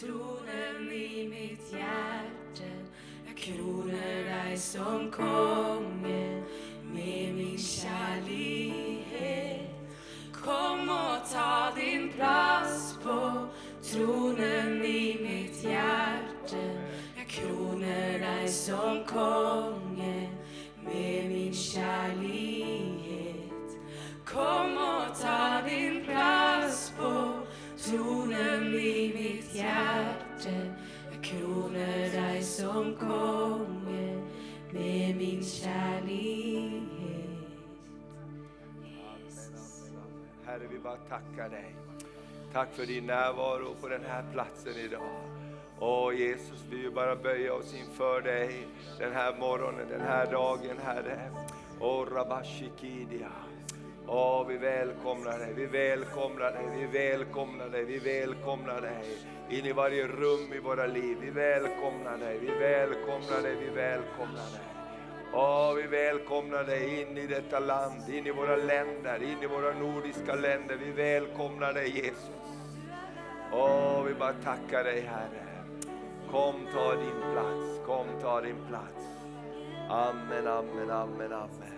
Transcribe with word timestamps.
tronen 0.00 0.92
i 0.92 1.28
mitt 1.28 1.72
hjärta. 1.72 2.70
Jag 3.26 3.36
kronar 3.36 4.24
dig 4.24 4.58
som 4.58 5.10
konge 5.10 6.42
med 6.92 7.34
min 7.34 7.58
kärlighet. 7.58 8.90
Kom 10.32 10.88
och 10.88 11.30
ta 11.32 11.70
din 11.76 12.12
plats 12.12 12.98
på 13.02 13.48
tronen 13.82 14.84
i 14.84 15.18
mitt 15.20 15.64
hjärta. 15.64 16.56
Jag 17.16 17.26
kronar 17.28 18.18
dig 18.18 18.48
som 18.48 19.04
konge 19.04 20.28
med 20.84 21.30
min 21.30 21.54
kärlighet. 21.54 23.08
Kom 24.24 24.78
och 24.78 25.20
ta 25.20 25.47
mitt. 29.68 30.48
Jag 31.12 31.24
kronar 31.24 32.22
dig 32.22 32.42
som 32.42 32.94
konge 32.94 34.22
med 34.70 35.16
min 35.16 35.44
kärlighet. 35.44 36.88
Jesus. 38.84 39.90
Herre, 40.46 40.62
vi 40.70 40.78
bara 40.78 40.96
tackar 40.96 41.48
dig. 41.48 41.74
Tack 42.52 42.74
för 42.74 42.86
din 42.86 43.06
närvaro 43.06 43.74
på 43.80 43.88
den 43.88 44.04
här 44.04 44.24
platsen 44.32 44.76
idag. 44.76 45.20
Åh 45.80 46.14
Jesus, 46.14 46.64
vi 46.70 46.76
vill 46.76 46.92
bara 46.92 47.16
böja 47.16 47.54
oss 47.54 47.74
inför 47.74 48.20
dig 48.20 48.66
den 48.98 49.12
här 49.12 49.36
morgonen, 49.38 49.88
den 49.90 50.00
här 50.00 50.32
dagen, 50.32 50.76
Herre. 50.84 51.30
Åh 51.80 52.06
Rabashikidia. 52.12 53.30
Åh, 54.10 54.46
vi 54.46 54.56
välkomnar 54.56 55.38
dig, 55.38 55.52
vi 55.56 55.66
välkomnar 55.66 56.52
dig, 56.52 56.66
vi 56.76 56.98
välkomnar 56.98 57.68
dig, 57.68 57.84
vi 57.84 57.98
välkomnar 57.98 58.80
dig 58.80 59.04
in 59.50 59.66
i 59.66 59.72
varje 59.72 60.06
rum 60.06 60.52
i 60.52 60.58
våra 60.58 60.86
liv. 60.86 61.18
Vi 61.20 61.30
välkomnar 61.30 62.18
dig, 62.18 62.38
vi 62.38 62.46
välkomnar 62.46 63.42
dig, 63.42 63.56
vi 63.56 63.70
välkomnar 63.70 64.50
dig. 64.52 64.60
Åh, 65.32 65.74
vi 65.74 65.82
välkomnar 65.82 66.64
dig 66.64 67.02
in 67.02 67.18
i 67.18 67.26
detta 67.26 67.58
land, 67.58 68.08
in 68.08 68.26
i 68.26 68.30
våra 68.30 68.56
länder, 68.56 69.22
in 69.22 69.42
i 69.42 69.46
våra 69.46 69.72
nordiska 69.72 70.34
länder. 70.34 70.76
Vi 70.84 70.90
välkomnar 70.90 71.72
dig 71.72 71.88
Jesus. 71.88 72.30
Åh, 73.52 74.02
vi 74.02 74.14
bara 74.14 74.32
tackar 74.32 74.84
dig 74.84 75.00
Herre. 75.00 75.44
Kom 76.30 76.54
ta 76.72 76.94
din 76.94 77.32
plats, 77.32 77.86
kom 77.86 78.06
ta 78.22 78.40
din 78.40 78.66
plats. 78.68 79.06
Amen, 79.88 80.46
amen, 80.46 80.90
amen, 80.90 81.32
amen. 81.32 81.77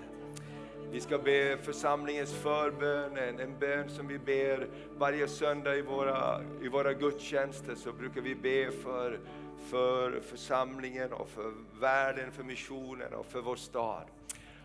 Vi 0.93 1.01
ska 1.01 1.19
be 1.19 1.57
församlingens 1.63 2.33
förbön, 2.33 3.17
en, 3.17 3.41
en 3.41 3.59
bön 3.59 3.89
som 3.89 4.09
vi 4.09 4.19
ber 4.19 4.67
varje 4.99 5.29
söndag 5.29 5.77
i 5.77 5.83
våra, 5.83 6.41
i 6.63 6.69
våra 6.69 6.93
gudstjänster. 6.93 7.75
Så 7.75 7.93
brukar 7.93 8.21
vi 8.21 8.35
be 8.35 8.71
för, 8.71 9.19
för 9.71 10.21
församlingen 10.21 11.13
och 11.13 11.29
för 11.29 11.53
världen, 11.81 12.33
för 12.33 12.43
missionen 12.43 13.15
och 13.15 13.27
för 13.27 13.41
vår 13.41 13.57
stad. 13.57 14.03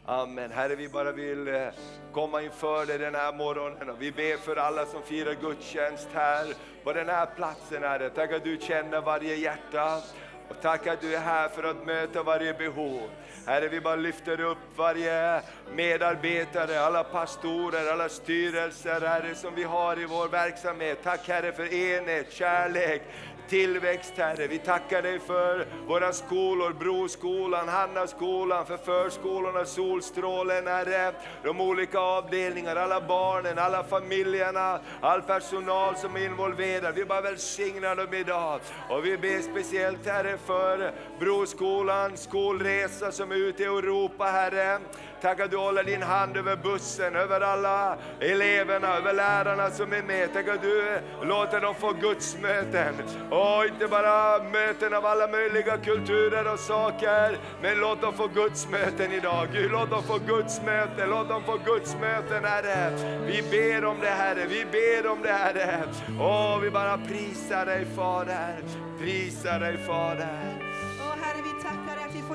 Amen. 0.06 0.52
Herre, 0.52 0.76
vi 0.76 0.90
bara 0.90 1.12
vill 1.12 1.48
eh, 1.48 1.67
komma 2.12 2.42
inför 2.42 2.86
dig 2.86 2.98
den 2.98 3.16
här 3.16 3.34
morgonen 3.34 3.89
och 3.89 4.02
vi 4.02 4.12
ber 4.12 4.38
för 4.38 4.56
alla 4.56 4.86
som 4.86 5.02
firar 5.02 5.36
gudstjänst 5.42 6.08
här 6.14 6.54
på 6.84 6.94
den 6.94 7.10
här 7.10 7.26
platsen 7.36 7.84
Herre. 7.84 8.10
Tack 8.10 8.32
att 8.32 8.44
du 8.44 8.58
känner 8.62 9.02
varje 9.02 9.36
hjärta 9.36 10.02
och 10.50 10.62
tack 10.62 10.88
att 10.88 11.02
du 11.02 11.16
är 11.16 11.20
här 11.20 11.50
för 11.50 11.64
att 11.64 11.86
möta 11.86 12.24
varje 12.24 12.54
behov. 12.54 13.10
Herre, 13.46 13.68
vi 13.68 13.82
bara 13.82 13.96
lyfter 13.96 14.40
upp 14.40 14.58
varje 14.76 15.42
medarbetare, 15.76 16.80
alla 16.80 17.04
pastorer, 17.04 17.92
alla 17.92 18.10
styrelser, 18.10 19.02
Herre, 19.02 19.36
som 19.36 19.56
vi 19.56 19.64
har 19.64 20.00
i 20.00 20.06
vår 20.06 20.28
verksamhet. 20.28 21.00
Tack 21.04 21.28
Herre 21.28 21.52
för 21.52 21.73
enhet, 21.73 22.34
kärlek, 22.34 23.02
tillväxt 23.50 24.14
Herre. 24.18 24.48
Vi 24.48 24.58
tackar 24.58 25.02
dig 25.02 25.20
för 25.20 25.68
våra 25.88 26.14
skolor, 26.14 26.74
Broskolan, 26.80 27.67
Hannaskolan, 27.67 28.66
för 28.66 28.78
förskolorna, 28.78 29.66
Solstrålen 29.66 30.67
Herre. 30.67 31.14
De 31.44 31.61
olika 31.61 32.00
avdelningarna, 32.00 32.82
alla 32.82 33.02
barnen, 33.02 33.60
alla 33.60 33.84
familjerna, 33.84 34.80
all 35.02 35.22
personal 35.22 35.95
som 35.95 36.16
är 36.16 36.26
involverad. 36.26 36.95
Vi 36.95 37.05
bara 37.05 37.22
välsignar 37.22 37.95
dem 37.95 38.14
idag. 38.14 38.60
Och 38.89 39.05
vi 39.05 39.17
ber 39.17 39.42
speciellt 39.42 40.05
Herre 40.05 40.38
för 40.38 40.92
Broskolans 41.20 42.23
skolresa 42.23 43.11
som 43.11 43.32
är 43.32 43.36
ute 43.36 43.64
i 43.64 43.66
Europa 43.66 44.26
Herre. 44.26 44.80
Tack 45.25 45.39
att 45.39 45.52
du 45.52 45.58
håller 45.58 45.83
din 45.83 46.02
hand 46.02 46.37
över 46.37 46.55
bussen, 46.55 47.15
över 47.15 47.41
alla 47.41 47.97
eleverna, 48.19 48.97
över 48.97 49.13
lärarna 49.13 49.69
som 49.69 49.93
är 49.93 50.03
med. 50.03 50.33
Tack 50.33 50.47
att 50.47 50.61
du 50.61 50.99
låter 51.23 51.61
dem 51.61 51.75
få 51.75 51.93
gudsmöten. 52.02 52.93
Och 53.30 53.65
inte 53.65 53.87
bara 53.87 54.43
möten 54.43 54.93
av 54.93 55.05
alla 55.05 55.27
möjliga 55.27 55.77
kulturer 55.77 56.53
och 56.53 56.59
saker, 56.59 57.37
men 57.61 57.80
låt 57.80 58.02
dem 58.02 58.13
få 58.13 58.27
gudsmöten 58.27 59.11
idag. 59.11 59.47
Gud, 59.53 59.71
låt 59.71 59.89
dem 59.89 60.03
få 60.03 60.17
gudsmöten, 60.27 61.09
låt 61.09 61.30
dem 61.30 61.43
få 61.43 61.57
gudsmöten 61.65 62.45
Herre. 62.45 62.92
Vi 63.25 63.42
ber 63.52 63.86
om 63.86 63.97
det 64.02 64.09
Herre, 64.09 64.45
vi 64.49 64.65
ber 64.65 65.09
om 65.11 65.21
det 65.21 65.33
Herre. 65.33 65.83
Åh, 66.19 66.59
vi 66.59 66.69
bara 66.69 66.97
prisar 66.97 67.65
dig 67.65 67.86
Fader, 67.95 68.55
prisar 68.99 69.59
dig 69.59 69.77
Fader. 69.77 70.64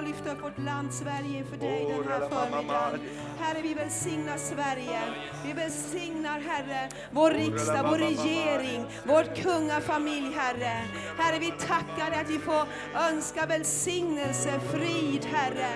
Får 0.00 0.06
lyfta 0.06 0.32
upp 0.32 0.42
vårt 0.42 0.58
land 0.58 0.92
Sverige 0.94 1.38
inför 1.38 1.56
dig 1.56 1.86
den 1.98 2.08
här 2.08 2.20
förmiddagen. 2.28 3.00
Herre, 3.38 3.62
vi 3.62 3.74
välsignar 3.74 4.36
Sverige. 4.36 5.00
Vi 5.46 5.52
välsignar, 5.52 6.40
Herre, 6.40 6.88
vår 7.10 7.30
riksdag, 7.30 7.86
vår 7.90 7.98
regering, 7.98 8.84
vår 9.04 9.24
kungafamilj, 9.34 10.34
Herre. 10.34 10.84
Herre, 11.18 11.38
vi 11.38 11.50
tackar 11.50 12.10
dig 12.10 12.20
att 12.20 12.30
vi 12.30 12.38
får 12.38 12.62
önska 13.10 13.46
välsignelse, 13.46 14.60
frid, 14.72 15.24
Herre. 15.24 15.70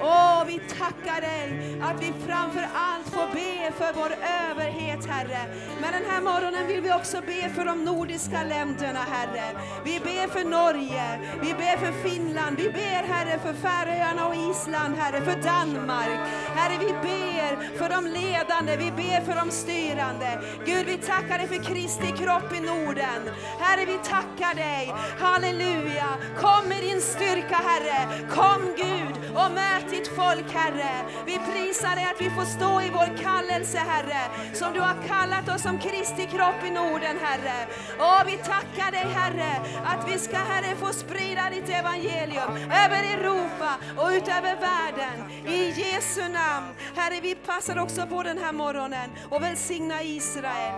Åh, 0.00 0.44
vi 0.46 0.60
tackar 0.78 1.20
dig 1.20 1.78
att 1.82 2.02
vi 2.02 2.12
framför 2.26 2.68
allt 2.74 3.08
får 3.08 3.28
be 3.32 3.72
för 3.78 3.92
vår 3.92 4.12
överhet, 4.50 5.06
Herre. 5.06 5.38
Men 5.80 5.92
den 5.92 6.10
här 6.10 6.20
morgonen 6.20 6.66
vill 6.66 6.80
vi 6.80 6.92
också 6.92 7.20
be 7.20 7.50
för 7.54 7.64
de 7.64 7.84
nordiska 7.84 8.42
länderna, 8.42 9.00
Herre. 9.00 9.44
Vi 9.84 10.00
ber 10.00 10.28
för 10.28 10.44
Norge, 10.44 11.20
vi 11.42 11.54
ber 11.54 11.76
för 11.76 12.08
Finland, 12.08 12.56
vi 12.56 12.70
ber, 12.70 13.02
Herre, 13.12 13.38
för 13.38 13.52
Färöarna 13.52 14.28
och 14.28 14.34
Island, 14.34 14.96
Herre, 14.96 15.20
för 15.24 15.42
Danmark. 15.42 16.20
Herre, 16.54 16.78
vi 16.78 16.92
ber 16.92 17.78
för 17.78 17.88
de 17.88 18.06
ledande, 18.06 18.76
vi 18.76 18.90
ber 18.90 19.20
för 19.24 19.34
de 19.34 19.50
styrande. 19.50 20.40
Gud, 20.66 20.86
vi 20.86 20.96
tackar 20.96 21.38
dig 21.38 21.48
för 21.48 21.64
Kristi 21.64 22.06
kropp 22.06 22.52
i 22.54 22.60
Norden. 22.60 23.20
Herre, 23.60 23.84
vi 23.86 23.98
tackar 23.98 24.54
dig. 24.54 24.94
Halleluja. 25.18 26.08
Kom 26.40 26.68
med 26.68 26.82
din 26.82 27.00
styrka, 27.00 27.56
Herre. 27.68 28.08
Kom, 28.30 28.62
Gud, 28.76 29.30
och 29.34 29.50
möt 29.50 29.85
ditt 29.90 30.08
folk, 30.08 30.50
Herre. 30.52 31.04
Vi 31.26 31.38
prisar 31.38 31.94
dig 31.96 32.04
att 32.04 32.20
vi 32.20 32.30
får 32.30 32.44
stå 32.44 32.80
i 32.80 32.90
vår 32.90 33.10
kallelse, 33.22 33.78
Herre, 33.78 34.22
som 34.54 34.72
du 34.72 34.80
har 34.80 34.96
kallat 35.08 35.54
oss 35.54 35.62
som 35.62 35.78
Kristi 35.78 36.26
kropp 36.26 36.60
i 36.64 36.70
Norden, 36.70 37.16
Herre. 37.22 37.66
Och 37.98 38.28
vi 38.28 38.36
tackar 38.36 38.90
dig, 38.90 39.06
Herre, 39.14 39.52
att 39.84 40.08
vi 40.08 40.18
ska, 40.18 40.36
Herre, 40.36 40.76
få 40.76 40.92
sprida 40.92 41.50
ditt 41.50 41.68
evangelium 41.68 42.50
över 42.84 43.02
Europa 43.16 43.70
och 43.96 44.08
ut 44.08 44.28
över 44.28 44.56
världen. 44.70 45.16
I 45.46 45.70
Jesu 45.70 46.22
namn. 46.22 46.66
Herre, 46.96 47.20
vi 47.20 47.34
passar 47.34 47.78
också 47.78 48.06
på 48.06 48.22
den 48.22 48.38
här 48.38 48.52
morgonen 48.52 49.10
och 49.30 49.42
välsigna 49.42 50.02
Israel. 50.02 50.74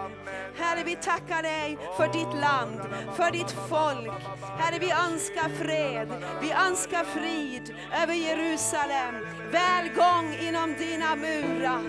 Herre, 0.59 0.83
vi 0.85 0.97
tackar 0.97 1.43
dig 1.43 1.79
för 1.97 2.07
ditt 2.07 2.41
land, 2.41 2.81
för 3.17 3.31
ditt 3.31 3.51
folk. 3.69 4.23
Herre, 4.59 4.79
vi 4.79 4.91
önskar 4.91 5.49
fred, 5.49 6.09
vi 6.41 6.53
önskar 6.53 7.05
frid 7.05 7.75
över 8.03 8.15
Jerusalem. 8.15 8.98
Eh, 8.99 9.15
välgång 9.51 10.35
inom 10.41 10.75
dina 10.79 11.17
murar. 11.17 11.83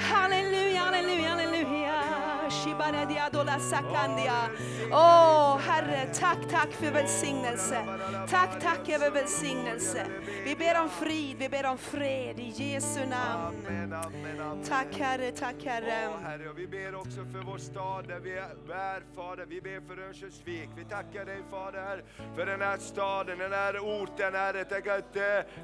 Halleluja, 0.00 0.80
halleluja, 0.80 1.28
halleluja. 1.28 1.83
Åh, 4.92 5.58
Herre, 5.58 6.06
tack, 6.14 6.38
tack 6.50 6.72
för 6.72 6.90
välsignelse. 6.90 7.84
Tack, 8.30 8.60
tack 8.62 8.88
över 8.88 9.10
välsignelse. 9.10 10.06
Vi 10.44 10.56
ber 10.56 10.80
om 10.80 10.88
frid, 10.88 11.36
vi 11.38 11.48
ber 11.48 11.66
om 11.66 11.78
fred 11.78 12.38
i 12.40 12.52
Jesu 12.56 13.00
namn. 13.06 13.56
Tack 14.68 14.98
Herre, 14.98 15.30
tack 15.30 15.54
Herre. 15.64 16.08
Herre, 16.22 16.52
vi 16.56 16.66
ber 16.66 16.94
också 16.94 17.20
för 17.32 17.42
vår 17.46 17.58
stad 17.58 18.08
där 18.08 18.20
vi 18.20 18.32
är, 18.32 19.02
Fader. 19.16 19.46
Vi 19.48 19.60
ber 19.60 19.80
för 19.88 20.02
Örnsköldsvik. 20.02 20.68
Vi 20.76 20.84
tackar 20.84 21.24
dig 21.24 21.42
Fader 21.50 22.04
för 22.36 22.46
den 22.46 22.60
här 22.60 22.78
staden, 22.78 23.38
den 23.38 23.52
här 23.52 23.78
orten 23.78 24.34
Herre. 24.34 24.64
Tack 24.64 24.86
att 24.86 25.16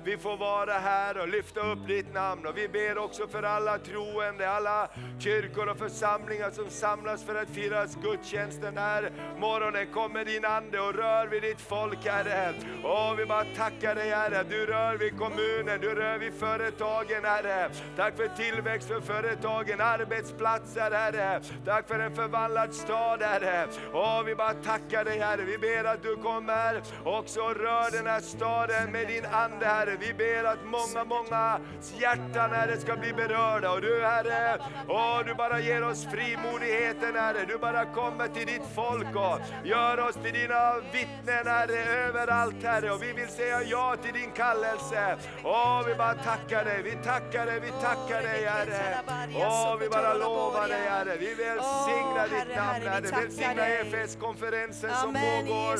vi 0.04 0.18
får 0.18 0.36
vara 0.36 0.72
här 0.72 1.20
och 1.20 1.28
lyfta 1.28 1.60
upp 1.60 1.86
ditt 1.86 2.14
namn. 2.14 2.46
Och 2.46 2.56
vi 2.56 2.68
ber 2.68 2.98
också 2.98 3.28
för 3.28 3.42
alla 3.42 3.78
troende, 3.78 4.50
alla 4.50 4.88
kyrkor 5.18 5.68
och 5.68 5.78
församlingar 5.78 6.50
som 6.50 6.70
samlas 6.80 7.24
för 7.24 7.34
att 7.34 7.48
fira 7.48 7.86
gudstjänst 8.02 8.60
den 8.60 8.76
här 8.78 9.10
morgonen. 9.38 9.86
Kom 9.94 10.12
med 10.12 10.26
din 10.26 10.44
Ande 10.44 10.80
och 10.80 10.94
rör 10.94 11.26
vid 11.26 11.42
ditt 11.42 11.60
folk 11.60 12.06
Herre. 12.06 12.54
Åh, 12.84 13.14
vi 13.14 13.26
bara 13.26 13.44
tackar 13.56 13.94
dig 13.94 14.10
Herre. 14.10 14.44
Du 14.48 14.66
rör 14.66 14.96
vid 14.96 15.18
kommunen, 15.18 15.80
du 15.80 15.94
rör 15.94 16.18
vid 16.18 16.34
företagen 16.34 17.24
Herre. 17.24 17.70
Tack 17.96 18.16
för 18.16 18.28
tillväxt 18.28 18.88
för 18.88 19.00
företagen, 19.00 19.80
arbetsplatser 19.80 20.90
Herre. 20.90 21.40
Tack 21.64 21.88
för 21.88 21.98
en 21.98 22.14
förvandlad 22.16 22.74
stad 22.74 23.22
Herre. 23.22 23.66
Åh, 23.92 24.22
vi 24.22 24.34
bara 24.34 24.54
tackar 24.54 25.04
dig 25.04 25.18
Herre. 25.18 25.42
Vi 25.44 25.58
ber 25.58 25.84
att 25.84 26.02
du 26.02 26.16
kommer 26.16 26.82
också 27.04 27.40
rör 27.40 27.90
den 27.90 28.06
här 28.06 28.20
staden 28.20 28.92
med 28.92 29.08
din 29.08 29.24
Ande 29.26 29.66
Herre. 29.66 29.96
Vi 30.00 30.14
ber 30.14 30.44
att 30.44 30.64
många, 30.64 31.04
många 31.04 31.60
hjärtan 31.98 32.50
Herre 32.50 32.76
ska 32.76 32.96
bli 32.96 33.12
berörda. 33.12 33.72
Och 33.72 33.80
du 33.80 34.02
Herre, 34.02 34.58
åh, 34.88 35.20
du 35.26 35.34
bara 35.34 35.60
ger 35.60 35.84
oss 35.84 36.04
frimod 36.04 36.59
frimodigheten 36.60 37.14
Herre. 37.14 37.44
Du 37.48 37.58
bara 37.58 37.84
kommer 37.84 38.28
till 38.28 38.46
ditt 38.46 38.66
folk 38.74 39.16
och 39.16 39.40
gör 39.64 40.08
oss 40.08 40.14
till 40.14 40.32
dina 40.32 40.74
vittnen 40.92 41.46
Herre 41.46 41.84
överallt 41.84 42.62
Herre. 42.62 42.90
Och 42.90 43.02
vi 43.02 43.12
vill 43.12 43.28
säga 43.28 43.62
ja 43.62 43.96
till 44.02 44.12
din 44.12 44.30
kallelse. 44.30 45.16
Åh, 45.44 45.82
vi 45.86 45.94
bara 45.94 46.14
tackar 46.14 46.64
dig, 46.64 46.82
vi 46.82 46.90
tackar 47.04 47.46
dig, 47.46 47.60
vi 47.60 47.70
tackar 47.70 48.22
dig 48.22 48.44
Herre. 48.44 48.96
Åh, 49.34 49.76
vi 49.80 49.88
bara 49.88 50.14
lovar 50.14 50.68
dig 50.68 50.82
Herre. 50.88 51.16
Vi 51.20 51.34
välsignar 51.34 52.28
ditt 52.28 52.56
namn 52.56 52.86
Herre. 52.86 53.22
Välsigna 53.22 53.68
EFS-konferensen 53.68 54.90
som 55.02 55.14
pågår 55.14 55.72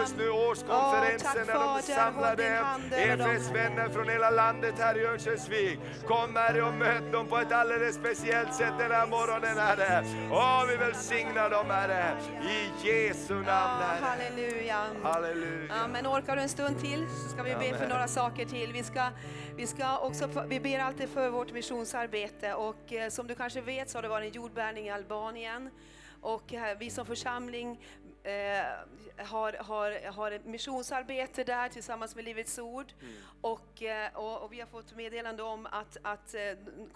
just 0.00 0.16
nu, 0.16 0.30
årskonferensen 0.30 1.46
när 1.46 2.36
de 2.36 2.42
dem. 2.42 2.82
EFS-vänner 2.92 3.88
från 3.88 4.08
hela 4.08 4.30
landet 4.30 4.74
här 4.78 4.98
i 4.98 5.06
Örnsköldsvik. 5.06 5.78
Kom 6.06 6.36
Herre 6.36 6.62
och 6.62 6.74
möt 6.74 7.12
dem 7.12 7.26
på 7.26 7.38
ett 7.38 7.52
alldeles 7.52 7.94
speciellt 7.94 8.54
sätt 8.54 8.74
den 8.78 8.90
här 8.90 9.06
morgonen 9.06 9.58
Herre. 9.58 10.04
Åh, 10.28 10.64
vi 10.68 10.76
välsignar 10.76 11.50
dem 11.50 11.66
Herre. 11.70 12.16
I 12.42 12.86
Jesu 12.88 13.34
namn 13.34 13.46
Ja, 13.46 13.54
Herre. 13.54 14.04
halleluja. 14.04 14.86
Halleluja. 15.02 15.74
Ja, 15.76 15.86
men 15.88 16.06
orkar 16.06 16.36
du 16.36 16.42
en 16.42 16.48
stund 16.48 16.80
till 16.80 17.06
så 17.08 17.28
ska 17.28 17.42
vi 17.42 17.54
be 17.54 17.78
för 17.78 17.88
några 17.88 18.08
saker 18.08 18.44
till. 18.44 18.72
Vi, 18.72 18.82
ska, 18.82 19.08
vi, 19.56 19.66
ska 19.66 19.98
också, 19.98 20.28
vi 20.48 20.60
ber 20.60 20.78
alltid 20.78 21.08
för 21.08 21.28
vårt 21.30 21.52
missionsarbete 21.52 22.54
och 22.54 22.92
eh, 22.92 23.10
som 23.10 23.26
du 23.26 23.34
kanske 23.34 23.60
vet 23.60 23.90
så 23.90 23.98
har 23.98 24.02
det 24.02 24.08
varit 24.08 24.26
en 24.28 24.32
jordbävning 24.42 24.86
i 24.86 24.90
Albanien 24.90 25.70
och 26.20 26.54
eh, 26.54 26.78
vi 26.78 26.90
som 26.90 27.06
församling 27.06 27.80
eh, 28.22 28.32
har, 29.26 29.52
har, 29.52 30.10
har 30.12 30.30
ett 30.30 30.44
missionsarbete 30.44 31.44
där 31.44 31.68
tillsammans 31.68 32.16
med 32.16 32.24
Livets 32.24 32.58
Ord 32.58 32.92
och, 33.40 33.82
eh, 33.82 34.08
och, 34.14 34.42
och 34.42 34.52
vi 34.52 34.60
har 34.60 34.66
fått 34.66 34.96
meddelande 34.96 35.42
om 35.42 35.66
att, 35.70 35.96
att 36.02 36.34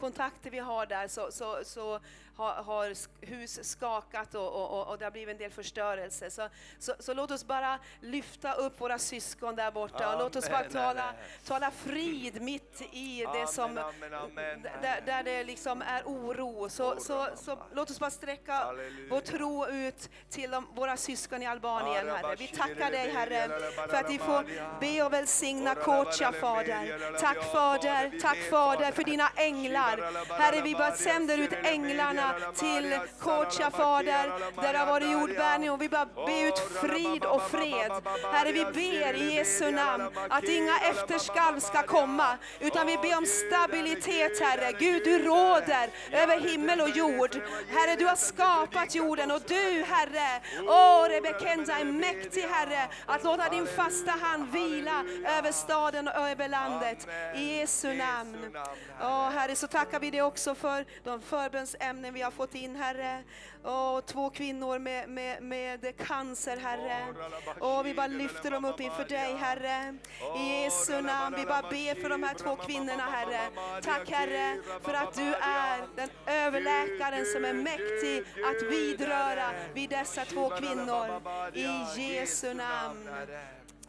kontakter 0.01 0.51
vi 0.51 0.59
har 0.59 0.87
där 0.87 1.09
så, 1.09 1.29
så, 1.33 1.59
så 1.65 2.01
har, 2.37 2.53
har 2.63 2.95
hus 3.27 3.71
skakat 3.71 4.35
och, 4.35 4.53
och, 4.53 4.87
och, 4.89 4.99
det 4.99 5.05
har 5.05 5.11
blivit 5.11 5.33
en 5.33 5.39
del 5.39 5.51
förstörelse. 5.51 6.31
Så, 6.31 6.49
så, 6.79 6.95
så 6.99 7.15
låt 7.15 7.31
oss 7.31 7.45
bara 7.45 7.79
lyfta 8.01 8.53
upp 8.55 8.81
våra 8.81 8.99
syskon 8.99 9.57
där 9.57 9.71
borta 9.71 10.13
och 10.13 10.19
låt 10.19 10.37
oss 10.37 10.49
bara 10.49 10.59
Amen, 10.59 10.73
tala, 10.73 11.15
tala 11.45 11.71
frid 11.71 12.43
mitt 12.43 12.83
i 12.93 13.19
det 13.21 13.27
Amen, 13.27 13.47
som, 13.49 13.79
amen, 13.79 14.15
amen, 14.15 14.63
d- 14.63 14.69
Herre. 14.69 14.81
där, 14.83 15.01
där 15.07 15.23
det 15.23 15.45
liksom 15.45 15.83
är 15.83 16.03
oro. 16.05 16.69
Så, 16.69 17.01
så, 17.01 17.29
så 17.37 17.59
låt 17.73 17.91
oss 17.91 18.01
bara 18.01 18.11
sträcka 18.11 18.53
Halleluja. 18.53 19.07
vår 19.11 19.21
tro 19.21 19.67
ut 19.67 20.09
till 20.31 20.51
de, 20.51 20.67
våra 20.75 20.97
syskon 20.97 21.43
i 21.43 21.47
Albanien, 21.47 22.09
Herre. 22.11 22.37
Vi 22.39 22.47
tackar 22.49 22.91
dig, 22.91 23.11
Herre, 23.13 23.49
för 23.89 23.95
att 23.97 24.11
vi 24.11 24.19
får 24.19 24.45
be 24.81 25.03
och 25.03 25.13
välsigna 25.13 25.75
Kocha, 25.75 26.33
Fader. 26.33 27.19
Tack, 27.21 27.53
Fader, 27.53 28.21
tack, 28.21 28.39
Fader, 28.51 28.93
för 28.93 29.05
dina 29.05 29.29
änglar. 29.37 30.01
Herre, 30.39 30.61
vi 30.63 30.73
bara 30.75 30.93
sänder 30.93 31.39
ut 31.39 31.53
änglarna 31.53 32.24
till 32.57 32.99
Kocha, 33.21 33.71
Fader, 33.71 34.33
där 34.63 34.73
det 34.73 34.79
har 34.79 34.87
varit 34.87 35.11
jordbävning 35.11 35.71
och 35.71 35.83
vi 35.83 35.89
bara 35.89 36.07
ber 36.07 36.49
ut 36.49 36.59
frid 36.59 37.25
och 37.25 37.43
fred. 37.43 37.93
Herre, 38.33 38.53
vi 38.53 38.65
ber 38.65 39.15
i 39.15 39.35
Jesu 39.35 39.71
namn 39.71 40.11
att 40.31 40.45
inga 40.45 40.79
efterskalv 40.79 41.61
ska 41.61 41.83
komma, 41.83 42.39
utan 42.61 42.87
vi 42.87 42.97
ber 42.97 43.19
om 43.19 43.27
stabilitet, 43.27 44.41
Herre. 44.41 44.73
Gud, 44.79 45.05
du 45.05 45.19
råder 45.19 45.91
över 46.13 46.41
himmel 46.41 46.81
och 46.81 46.89
jord. 46.89 47.35
Herre, 47.69 47.97
du 47.97 48.07
har 48.07 48.17
skapat 48.17 48.95
jorden 48.95 49.31
och 49.31 49.41
du, 49.47 49.85
Herre, 49.89 50.41
åh, 50.69 51.09
Rebekenda 51.09 51.79
är 51.79 51.85
mäktig, 51.85 52.43
Herre, 52.43 52.89
att 53.07 53.25
låta 53.25 53.49
din 53.49 53.67
fasta 53.67 54.11
hand 54.11 54.53
vila 54.53 55.05
över 55.39 55.53
staden 55.53 56.09
och 56.09 56.29
över 56.29 56.49
landet. 56.49 57.09
I 57.37 57.59
Jesu 57.59 57.95
namn. 57.95 58.57
Åh, 59.01 59.31
Herre, 59.31 59.57
så 59.57 59.67
tackar 59.67 60.01
vi 60.01 60.11
dig 60.11 60.23
också 60.23 60.55
för 60.55 60.85
de 61.05 61.21
förbönsämnen 61.23 62.14
vi 62.15 62.23
har 62.23 62.31
fått 62.31 62.55
in, 62.55 62.77
Herre. 62.77 63.23
Åh, 63.65 64.01
två 64.01 64.31
kvinnor 64.31 64.79
med, 64.79 65.09
med, 65.09 65.43
med 65.43 65.97
cancer, 65.97 66.57
Herre. 66.57 67.15
Åh, 67.61 67.83
vi 67.83 67.95
bara 67.95 68.07
lyfter 68.07 68.51
dem 68.51 68.65
upp 68.65 68.81
inför 68.81 69.05
dig, 69.05 69.35
Herre. 69.37 69.97
I 70.39 70.63
Jesu 70.63 71.01
namn, 71.03 71.37
vi 71.39 71.45
bara 71.45 71.63
ber 71.63 72.01
för 72.03 72.09
de 72.09 72.23
här 72.23 72.35
två 72.35 72.57
kvinnorna, 72.57 73.03
Herre. 73.03 73.41
Tack, 73.83 74.11
Herre, 74.11 74.59
för 74.83 74.95
att 74.95 75.15
du 75.15 75.35
är 75.35 75.87
den 75.97 76.09
överläkaren 76.27 77.27
som 77.27 77.45
är 77.45 77.53
mäktig 77.53 78.19
att 78.45 78.73
vidröra 78.73 79.51
vid 79.75 79.91
dessa 79.91 80.25
två 80.25 80.51
kvinnor. 80.51 81.23
I 81.55 81.85
Jesu 81.97 82.55
namn. 82.55 83.09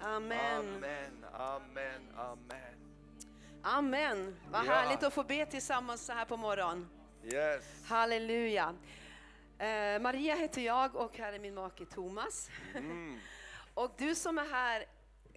Amen. 0.01 0.39
Amen, 0.41 1.25
amen, 1.33 2.01
amen. 2.17 2.75
Amen. 3.63 4.35
Vad 4.51 4.65
Ja. 4.65 4.71
härligt 4.71 5.03
att 5.03 5.13
få 5.13 5.23
be 5.23 5.45
tillsammans 5.45 6.05
så 6.05 6.13
här 6.13 6.25
på 6.25 6.37
morgonen. 6.37 6.89
Yes. 7.33 7.63
Halleluja. 7.87 8.75
Eh, 9.59 9.99
Maria 10.01 10.35
heter 10.35 10.61
jag 10.61 10.95
och 10.95 11.17
här 11.17 11.33
är 11.33 11.39
min 11.39 11.55
make 11.55 11.85
Thomas. 11.85 12.49
Mm. 12.75 13.19
och 13.73 13.91
du 13.97 14.15
som 14.15 14.37
är 14.37 14.45
här 14.45 14.85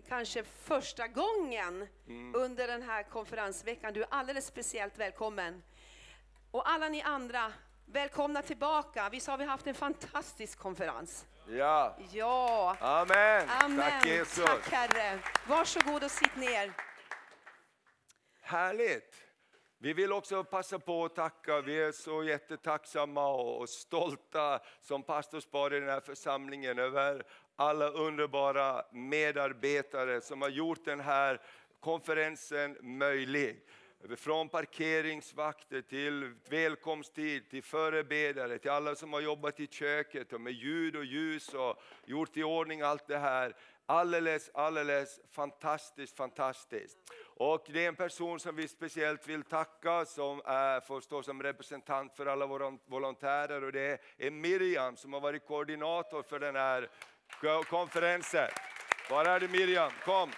kanske 0.09 0.45
första 0.45 1.07
gången 1.09 1.89
Mm. 2.09 2.35
under 2.35 2.67
den 2.69 2.83
här 2.83 3.03
konferensveckan, 3.03 3.93
du 3.93 4.03
är 4.03 4.09
alldeles 4.11 4.47
speciellt 4.47 4.99
välkommen. 4.99 5.63
Och 6.51 6.69
alla 6.71 6.89
ni 6.89 7.03
andra, 7.03 7.53
välkomna 7.87 8.43
tillbaka. 8.43 9.09
Visst 9.09 9.27
har 9.27 9.39
vi 9.39 9.45
haft 9.45 9.67
en 9.67 9.75
fantastisk 9.75 10.59
konferens? 10.59 11.27
Ja, 11.49 11.97
Ja, 12.13 12.77
amen. 12.81 13.49
amen. 13.49 13.79
Tack 13.91 14.07
Jesus. 14.07 14.45
Tack 14.45 14.69
Herre. 14.73 15.19
Varsågod 15.47 16.05
och 16.05 16.11
sitt 16.11 16.37
ner. 16.37 16.73
Härligt! 18.41 19.15
Vi 19.81 19.93
vill 19.93 20.13
också 20.13 20.45
passa 20.45 20.79
på 20.79 21.05
att 21.05 21.15
tacka. 21.15 21.61
Vi 21.61 21.83
är 21.83 21.93
så 21.93 22.25
jättetacksamma 22.25 23.29
och 23.29 23.69
stolta 23.69 24.61
som 24.81 25.03
pastorspar 25.03 25.75
i 25.75 25.81
den 25.81 25.89
här 25.89 26.01
församlingen 26.01 26.79
över 26.79 27.23
alla 27.57 27.89
underbara 27.89 28.85
medarbetare 28.93 30.21
som 30.21 30.43
har 30.43 30.49
gjort 30.49 30.85
den 30.85 31.01
här 31.01 31.41
konferensen 31.81 32.77
möjlig. 32.81 33.61
Från 34.17 34.49
parkeringsvakter 34.49 35.83
till 35.83 36.35
välkomsttid, 36.49 37.51
till 37.51 37.63
förebedare, 37.63 38.59
till 38.59 38.71
alla 38.71 38.95
som 38.95 39.13
har 39.13 39.21
jobbat 39.21 39.61
i 39.61 39.67
köket 39.67 40.33
och 40.33 40.41
med 40.41 40.53
ljud 40.53 40.97
och 40.97 41.05
ljus 41.05 41.55
och 41.55 41.83
gjort 42.05 42.37
i 42.37 42.43
ordning 42.43 42.81
allt 42.81 43.07
det 43.07 43.19
här. 43.19 43.57
Alldeles, 43.87 44.51
alldeles 44.55 45.21
fantastiskt, 45.31 46.17
fantastiskt. 46.17 46.99
Och 47.41 47.67
det 47.67 47.85
är 47.85 47.89
en 47.89 47.97
person 47.97 48.41
som 48.41 48.57
vi 48.57 48.69
speciellt 48.69 49.29
vill 49.29 49.43
tacka 49.43 50.05
som 50.05 50.43
är, 50.45 50.81
får 50.81 51.01
stå 51.01 51.23
som 51.23 51.43
representant 51.43 52.17
för 52.17 52.27
alla 52.27 52.47
våra 52.47 52.79
volontärer 52.87 53.65
och 53.65 53.73
det 53.73 54.01
är 54.19 54.31
Miriam 54.31 54.97
som 54.97 55.13
har 55.13 55.21
varit 55.21 55.47
koordinator 55.47 56.23
för 56.23 56.39
den 56.39 56.57
här 56.57 56.89
konferensen. 57.63 58.49
Var 59.11 59.25
är 59.25 59.41
du 59.41 59.49
Miriam? 59.49 59.91
Kom! 60.05 60.31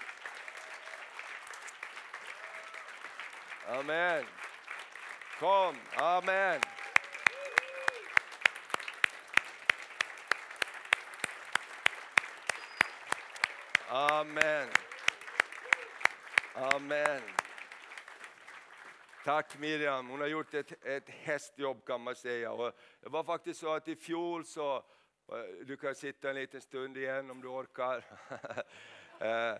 Amen. 3.69 4.25
Kom, 5.39 5.75
amen. 5.97 6.61
Amen. 13.89 14.69
Amen. 16.63 17.21
Tack 19.25 19.59
Miriam, 19.59 20.09
hon 20.09 20.21
har 20.21 20.27
gjort 20.27 20.55
ett, 20.55 20.87
ett 20.87 21.09
hästjobb 21.09 21.85
kan 21.87 22.01
man 22.01 22.15
säga. 22.15 22.53
Och 22.53 22.73
det 23.01 23.09
var 23.09 23.25
faktiskt 23.25 23.61
så 23.61 23.75
att 23.75 23.89
i 23.89 23.97
fjol 23.97 24.45
så, 24.45 24.77
eh, 24.77 25.65
du 25.67 25.77
kan 25.77 25.95
sitta 25.95 26.31
en 26.31 26.35
liten 26.35 26.61
stund 26.61 26.97
igen 26.97 27.31
om 27.31 27.41
du 27.41 27.49
orkar. 27.49 28.05
Eh, 29.21 29.55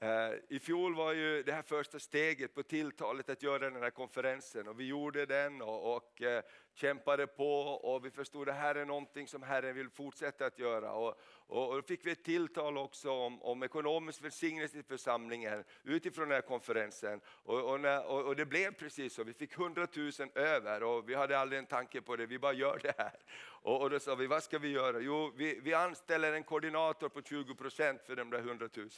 Eh, 0.00 0.32
I 0.48 0.58
fjol 0.58 0.94
var 0.94 1.12
ju 1.12 1.42
det 1.42 1.52
här 1.52 1.62
första 1.62 1.98
steget 1.98 2.54
på 2.54 2.62
tilltalet 2.62 3.30
att 3.30 3.42
göra 3.42 3.70
den 3.70 3.82
här 3.82 3.90
konferensen 3.90 4.68
och 4.68 4.80
vi 4.80 4.86
gjorde 4.86 5.26
den 5.26 5.62
och, 5.62 5.96
och 5.96 6.22
eh, 6.22 6.42
kämpade 6.74 7.26
på 7.26 7.60
och 7.62 8.04
vi 8.04 8.10
förstod 8.10 8.48
att 8.48 8.54
det 8.54 8.60
här 8.60 8.74
är 8.74 8.84
någonting 8.84 9.28
som 9.28 9.42
Herren 9.42 9.74
vill 9.74 9.90
fortsätta 9.90 10.46
att 10.46 10.58
göra. 10.58 10.92
Och, 10.92 11.20
och, 11.46 11.68
och 11.68 11.74
då 11.76 11.82
fick 11.82 12.06
vi 12.06 12.10
ett 12.10 12.24
tilltal 12.24 12.78
också 12.78 13.10
om, 13.10 13.42
om 13.42 13.62
ekonomisk 13.62 14.24
välsignelse 14.24 14.78
i 14.78 14.82
församlingen 14.82 15.64
utifrån 15.84 16.28
den 16.28 16.34
här 16.34 16.42
konferensen. 16.42 17.20
Och, 17.26 17.72
och, 17.72 17.80
när, 17.80 18.06
och, 18.06 18.26
och 18.26 18.36
det 18.36 18.46
blev 18.46 18.74
precis 18.74 19.14
så, 19.14 19.24
vi 19.24 19.32
fick 19.32 19.58
100 19.58 19.86
000 19.96 20.12
över 20.34 20.82
och 20.82 21.08
vi 21.08 21.14
hade 21.14 21.38
aldrig 21.38 21.58
en 21.58 21.66
tanke 21.66 22.00
på 22.00 22.16
det, 22.16 22.26
vi 22.26 22.38
bara 22.38 22.52
gör 22.52 22.78
det 22.82 22.94
här. 22.98 23.16
Och, 23.40 23.82
och 23.82 23.90
då 23.90 24.00
sa 24.00 24.14
vi, 24.14 24.26
vad 24.26 24.42
ska 24.42 24.58
vi 24.58 24.68
göra? 24.68 25.00
Jo, 25.00 25.32
vi, 25.36 25.60
vi 25.62 25.74
anställer 25.74 26.32
en 26.32 26.44
koordinator 26.44 27.08
på 27.08 27.22
20 27.22 27.54
procent 27.54 28.02
för 28.06 28.16
de 28.16 28.30
där 28.30 28.38
100 28.38 28.68
000 28.76 28.88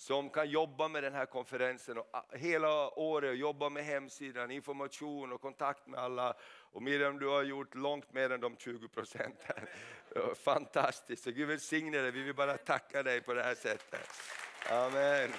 som 0.00 0.30
kan 0.30 0.50
jobba 0.50 0.88
med 0.88 1.02
den 1.02 1.14
här 1.14 1.26
konferensen 1.26 1.98
och 1.98 2.08
a- 2.12 2.24
hela 2.32 2.98
året, 2.98 3.38
jobba 3.38 3.68
med 3.68 3.84
hemsidan, 3.84 4.50
information 4.50 5.32
och 5.32 5.40
kontakt 5.40 5.86
med 5.86 6.00
alla. 6.00 6.34
Och 6.72 6.82
Miriam, 6.82 7.18
du 7.18 7.26
har 7.26 7.42
gjort 7.42 7.74
långt 7.74 8.12
mer 8.12 8.30
än 8.32 8.40
de 8.40 8.56
20 8.56 8.88
procenten. 8.88 9.66
Fantastiskt, 10.44 11.24
så 11.24 11.30
Gud 11.30 11.48
välsigne 11.48 11.98
dig. 11.98 12.10
Vi 12.10 12.22
vill 12.22 12.34
bara 12.34 12.56
tacka 12.56 13.02
dig 13.02 13.20
på 13.20 13.34
det 13.34 13.42
här 13.42 13.54
sättet. 13.54 14.08
Amen. 14.70 15.32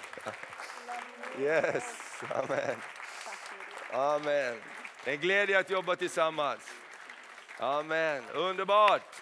Yes, 1.39 2.21
amen. 2.29 2.75
Amen. 3.91 4.61
En 5.05 5.17
glädje 5.19 5.59
att 5.59 5.69
jobba 5.69 5.95
tillsammans. 5.95 6.71
Amen, 7.59 8.23
underbart. 8.33 9.21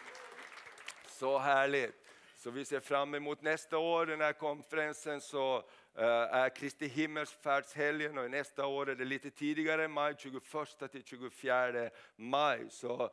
Så 1.07 1.37
härligt. 1.37 1.98
Så 2.39 2.51
vi 2.51 2.65
ser 2.65 2.79
fram 2.79 3.15
emot 3.15 3.41
nästa 3.41 3.77
år, 3.77 4.05
den 4.05 4.21
här 4.21 4.33
konferensen 4.33 5.21
så 5.21 5.57
eh, 5.95 6.05
är 6.05 6.55
Kristi 6.55 6.87
himmelsfärdshelgen 6.87 8.17
och 8.17 8.31
nästa 8.31 8.65
år 8.65 8.89
är 8.89 8.95
det 8.95 9.05
lite 9.05 9.29
tidigare, 9.29 9.87
maj 9.87 10.15
21 10.17 10.43
till 10.91 11.03
24 11.03 11.89
maj. 12.15 12.65
Så 12.69 13.09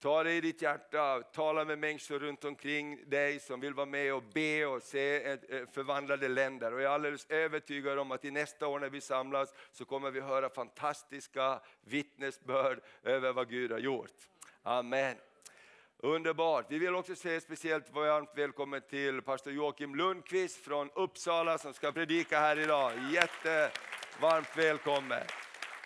ta 0.00 0.22
det 0.22 0.32
i 0.32 0.40
ditt 0.40 0.62
hjärta, 0.62 1.22
tala 1.22 1.64
med 1.64 1.78
människor 1.78 2.18
runt 2.18 2.44
omkring 2.44 3.10
dig 3.10 3.40
som 3.40 3.60
vill 3.60 3.74
vara 3.74 3.86
med 3.86 4.14
och 4.14 4.22
be 4.22 4.66
och 4.66 4.82
se 4.82 5.24
eh, 5.24 5.38
eh, 5.48 5.68
förvandlade 5.72 6.28
länder. 6.28 6.72
Och 6.72 6.80
jag 6.80 6.90
är 6.90 6.94
alldeles 6.94 7.26
övertygad 7.30 7.98
om 7.98 8.12
att 8.12 8.24
i 8.24 8.30
nästa 8.30 8.66
år 8.66 8.80
när 8.80 8.90
vi 8.90 9.00
samlas 9.00 9.54
så 9.72 9.84
kommer 9.84 10.10
vi 10.10 10.20
höra 10.20 10.48
fantastiska 10.48 11.60
vittnesbörd 11.80 12.80
över 13.02 13.32
vad 13.32 13.48
Gud 13.48 13.72
har 13.72 13.78
gjort. 13.78 14.28
Amen. 14.62 15.16
Underbart. 16.04 16.66
Vi 16.68 16.78
vill 16.78 16.94
också 16.94 17.14
säga 17.14 17.40
speciellt 17.40 17.90
varmt 17.90 18.30
välkommen 18.34 18.80
till 18.90 19.22
pastor 19.22 19.52
Joakim 19.52 19.94
Lundqvist 19.94 20.56
från 20.56 20.90
Uppsala 20.94 21.58
som 21.58 21.74
ska 21.74 21.92
predika 21.92 22.40
här 22.40 22.58
idag. 22.58 22.92
Jättevarmt 23.12 24.56
välkommen. 24.56 25.22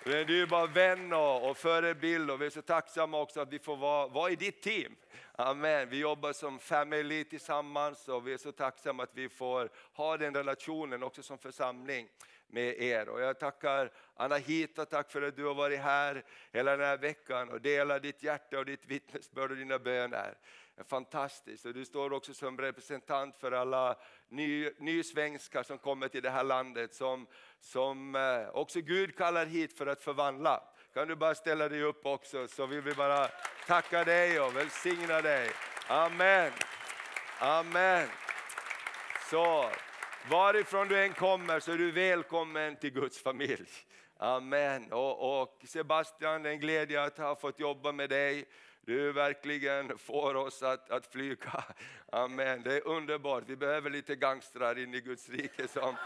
Du 0.04 0.42
är 0.42 0.46
bara 0.46 0.66
vän 0.66 1.12
och, 1.12 1.50
och 1.50 1.56
förebild 1.56 2.30
och 2.30 2.42
vi 2.42 2.46
är 2.46 2.50
så 2.50 2.62
tacksamma 2.62 3.20
också 3.20 3.40
att 3.40 3.52
vi 3.52 3.58
får 3.58 3.76
vara, 3.76 4.08
vara 4.08 4.30
i 4.30 4.36
ditt 4.36 4.62
team. 4.62 4.96
Amen. 5.36 5.88
Vi 5.88 5.98
jobbar 5.98 6.32
som 6.32 6.58
family 6.58 7.24
tillsammans 7.24 8.08
och 8.08 8.26
vi 8.26 8.32
är 8.32 8.38
så 8.38 8.52
tacksamma 8.52 9.02
att 9.02 9.14
vi 9.14 9.28
får 9.28 9.68
ha 9.92 10.16
den 10.16 10.34
relationen 10.34 11.02
också 11.02 11.22
som 11.22 11.38
församling 11.38 12.08
med 12.48 12.82
er. 12.82 13.08
Och 13.08 13.20
jag 13.20 13.38
tackar 13.38 13.90
Anahita, 14.14 14.84
tack 14.84 15.10
för 15.10 15.22
att 15.22 15.36
du 15.36 15.44
har 15.44 15.54
varit 15.54 15.80
här 15.80 16.24
hela 16.52 16.76
den 16.76 16.86
här 16.86 16.96
veckan 16.96 17.48
och 17.48 17.60
delat 17.60 18.02
ditt 18.02 18.22
hjärta 18.22 18.58
och 18.58 18.64
ditt 18.64 18.86
vittnesbörd 18.86 19.50
och 19.50 19.56
dina 19.56 19.78
böner. 19.78 20.34
Fantastiskt. 20.84 21.64
Och 21.66 21.74
du 21.74 21.84
står 21.84 22.12
också 22.12 22.34
som 22.34 22.58
representant 22.58 23.36
för 23.36 23.52
alla 23.52 23.96
ny, 24.28 24.70
nysvenskar 24.78 25.62
som 25.62 25.78
kommer 25.78 26.08
till 26.08 26.22
det 26.22 26.30
här 26.30 26.44
landet 26.44 26.94
som, 26.94 27.26
som 27.60 28.14
eh, 28.14 28.48
också 28.48 28.80
Gud 28.80 29.16
kallar 29.16 29.46
hit 29.46 29.78
för 29.78 29.86
att 29.86 30.00
förvandla. 30.00 30.62
Kan 30.94 31.08
du 31.08 31.16
bara 31.16 31.34
ställa 31.34 31.68
dig 31.68 31.82
upp 31.82 32.06
också 32.06 32.48
så 32.48 32.66
vill 32.66 32.80
vi 32.80 32.94
bara 32.94 33.28
tacka 33.66 34.04
dig 34.04 34.40
och 34.40 34.56
välsigna 34.56 35.20
dig. 35.20 35.50
Amen. 35.88 36.52
Amen. 37.40 38.08
Så 39.30 39.70
varifrån 40.30 40.88
du 40.88 41.02
än 41.02 41.12
kommer 41.12 41.60
så 41.60 41.72
är 41.72 41.78
du 41.78 41.90
välkommen 41.90 42.76
till 42.76 42.90
Guds 42.90 43.22
familj. 43.22 43.68
Amen. 44.18 44.92
Och, 44.92 45.40
och 45.40 45.62
Sebastian, 45.64 46.42
det 46.42 46.48
är 46.48 46.52
en 46.52 46.60
glädje 46.60 47.02
att 47.02 47.18
ha 47.18 47.36
fått 47.36 47.60
jobba 47.60 47.92
med 47.92 48.10
dig. 48.10 48.44
Du 48.80 49.12
verkligen 49.12 49.98
får 49.98 50.34
oss 50.34 50.62
att, 50.62 50.90
att 50.90 51.06
flyga. 51.06 51.64
Amen. 52.12 52.62
Det 52.62 52.76
är 52.76 52.86
underbart. 52.86 53.44
Vi 53.46 53.56
behöver 53.56 53.90
lite 53.90 54.16
gangstrar 54.16 54.78
in 54.78 54.94
i 54.94 55.00
Guds 55.00 55.28
rike 55.28 55.68
som 55.68 55.96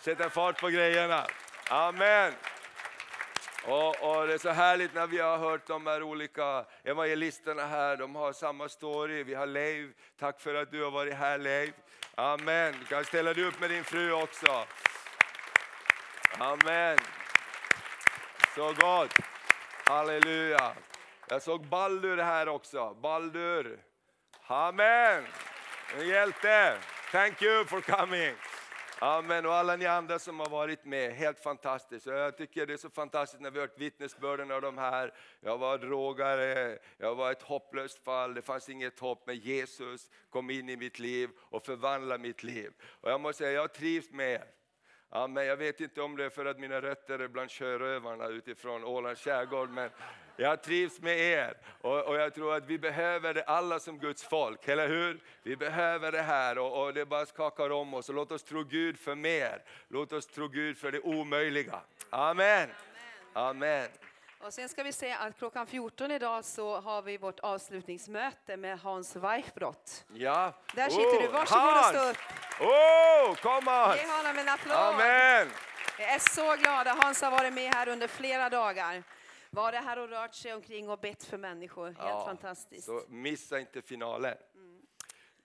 sätter 0.00 0.28
fart 0.28 0.60
på 0.60 0.68
grejerna. 0.68 1.26
Amen. 1.70 2.32
Och, 3.64 3.88
och, 3.88 4.26
Det 4.26 4.34
är 4.34 4.38
så 4.38 4.50
härligt 4.50 4.94
när 4.94 5.06
vi 5.06 5.18
har 5.18 5.38
hört 5.38 5.66
de 5.66 5.86
här 5.86 6.02
olika 6.02 6.64
evangelisterna 6.84 7.66
här. 7.66 7.96
De 7.96 8.14
har 8.14 8.32
samma 8.32 8.68
story. 8.68 9.22
Vi 9.22 9.34
har 9.34 9.46
Leif. 9.46 9.90
Tack 10.18 10.40
för 10.40 10.54
att 10.54 10.70
du 10.70 10.84
har 10.84 10.90
varit 10.90 11.14
här 11.14 11.38
Leif. 11.38 11.74
Amen. 12.18 12.74
Du 12.80 12.84
kan 12.84 13.04
ställa 13.04 13.34
dig 13.34 13.44
upp 13.44 13.60
med 13.60 13.70
din 13.70 13.84
fru 13.84 14.12
också. 14.12 14.64
Amen. 16.38 16.98
Så 18.54 18.72
gott. 18.72 19.14
Halleluja. 19.84 20.72
Jag 21.28 21.42
såg 21.42 21.66
Baldur 21.66 22.16
här 22.16 22.48
också. 22.48 22.94
Baldur. 22.94 23.78
Amen. 24.46 25.26
En 25.96 26.08
hjälte. 26.08 26.76
Thank 27.12 27.42
you 27.42 27.64
for 27.64 27.80
coming. 27.80 28.34
Amen. 28.98 29.46
Och 29.46 29.54
alla 29.54 29.76
ni 29.76 29.86
andra 29.86 30.18
som 30.18 30.40
har 30.40 30.48
varit 30.48 30.84
med, 30.84 31.12
helt 31.12 31.38
fantastiskt. 31.38 32.06
Jag 32.06 32.36
tycker 32.36 32.66
det 32.66 32.72
är 32.72 32.76
så 32.76 32.90
fantastiskt 32.90 33.42
när 33.42 33.50
vi 33.50 33.58
har 33.58 33.66
hört 33.66 33.78
vittnesbörden 33.78 34.50
av 34.50 34.62
de 34.62 34.78
här. 34.78 35.14
Jag 35.40 35.58
var 35.58 35.78
drogare, 35.78 36.78
jag 36.98 37.14
var 37.14 37.32
ett 37.32 37.42
hopplöst 37.42 38.04
fall, 38.04 38.34
det 38.34 38.42
fanns 38.42 38.68
inget 38.68 39.00
hopp. 39.00 39.26
Men 39.26 39.36
Jesus 39.36 40.10
kom 40.30 40.50
in 40.50 40.68
i 40.68 40.76
mitt 40.76 40.98
liv 40.98 41.30
och 41.38 41.66
förvandlade 41.66 42.22
mitt 42.22 42.42
liv. 42.42 42.72
Och 42.82 43.10
jag 43.10 43.20
måste 43.20 43.44
säga, 43.44 43.52
jag 43.52 43.74
trivs 43.74 44.10
med 44.10 44.32
er. 44.32 44.44
Amen. 45.08 45.46
jag 45.46 45.56
vet 45.56 45.80
inte 45.80 46.02
om 46.02 46.16
det 46.16 46.24
är 46.24 46.30
för 46.30 46.44
att 46.44 46.58
mina 46.58 46.80
rötter 46.80 47.18
är 47.18 47.28
bland 47.28 47.50
sjörövarna 47.50 48.26
utifrån 48.26 48.84
Ålands 48.84 49.20
skärgård, 49.20 49.70
men 49.70 49.90
jag 50.36 50.62
trivs 50.62 51.00
med 51.00 51.18
er 51.18 51.56
och, 51.80 52.00
och, 52.00 52.16
jag 52.16 52.34
tror 52.34 52.54
att 52.54 52.66
vi 52.66 52.78
behöver 52.78 53.34
det 53.34 53.42
alla 53.42 53.80
som 53.80 53.98
Guds 53.98 54.24
folk, 54.24 54.68
eller 54.68 54.88
hur? 54.88 55.20
Vi 55.42 55.56
behöver 55.56 56.12
det 56.12 56.22
här 56.22 56.58
och, 56.58 56.84
och 56.84 56.94
det 56.94 57.06
bara 57.06 57.26
skakar 57.26 57.70
om 57.70 57.94
oss. 57.94 58.08
Och 58.08 58.14
låt 58.14 58.32
oss 58.32 58.42
tro 58.42 58.64
Gud 58.64 58.98
för 58.98 59.14
mer. 59.14 59.62
Låt 59.88 60.12
oss 60.12 60.26
tro 60.26 60.48
Gud 60.48 60.78
för 60.78 60.92
det 60.92 61.00
omöjliga. 61.00 61.80
Amen. 62.10 62.68
Amen. 63.32 63.88
Och 64.38 64.52
sen 64.52 64.68
ska 64.68 64.82
vi 64.82 64.92
säga 64.92 65.18
att 65.18 65.38
klockan 65.38 65.66
14 65.66 66.10
idag 66.10 66.44
så 66.44 66.80
har 66.80 67.02
vi 67.02 67.16
vårt 67.16 67.40
avslutningsmöte 67.40 68.56
med 68.56 68.80
Hans 68.80 69.16
Weichbrott. 69.16 70.04
Ja. 70.14 70.52
Där 70.74 70.88
sitter 70.88 71.22
du. 71.22 71.28
Varsågod 71.28 71.64
och 71.64 71.70
Hans! 71.70 71.88
stå 71.88 72.10
upp. 72.10 72.16
Oh, 72.60 73.34
kom 73.34 73.68
on! 73.68 73.96
Ge 73.96 74.06
honom 74.16 74.38
en 74.38 74.48
applåd. 74.48 74.76
Amen. 74.76 75.50
Vi 75.98 76.04
är 76.04 76.18
så 76.18 76.56
glada. 76.62 76.96
Hans 77.02 77.22
har 77.22 77.30
varit 77.30 77.52
med 77.52 77.74
här 77.74 77.88
under 77.88 78.08
flera 78.08 78.50
dagar. 78.50 79.02
Varit 79.56 79.84
här 79.84 79.98
och 79.98 80.08
rört 80.08 80.34
sig 80.34 80.54
omkring 80.54 80.88
och 80.88 80.98
bett 80.98 81.24
för 81.24 81.38
människor. 81.38 81.84
Helt 81.86 81.98
Ja, 81.98 82.24
fantastiskt. 82.26 82.86
Så 82.86 83.02
missa 83.08 83.60
inte 83.60 83.82
finalen. 83.82 84.36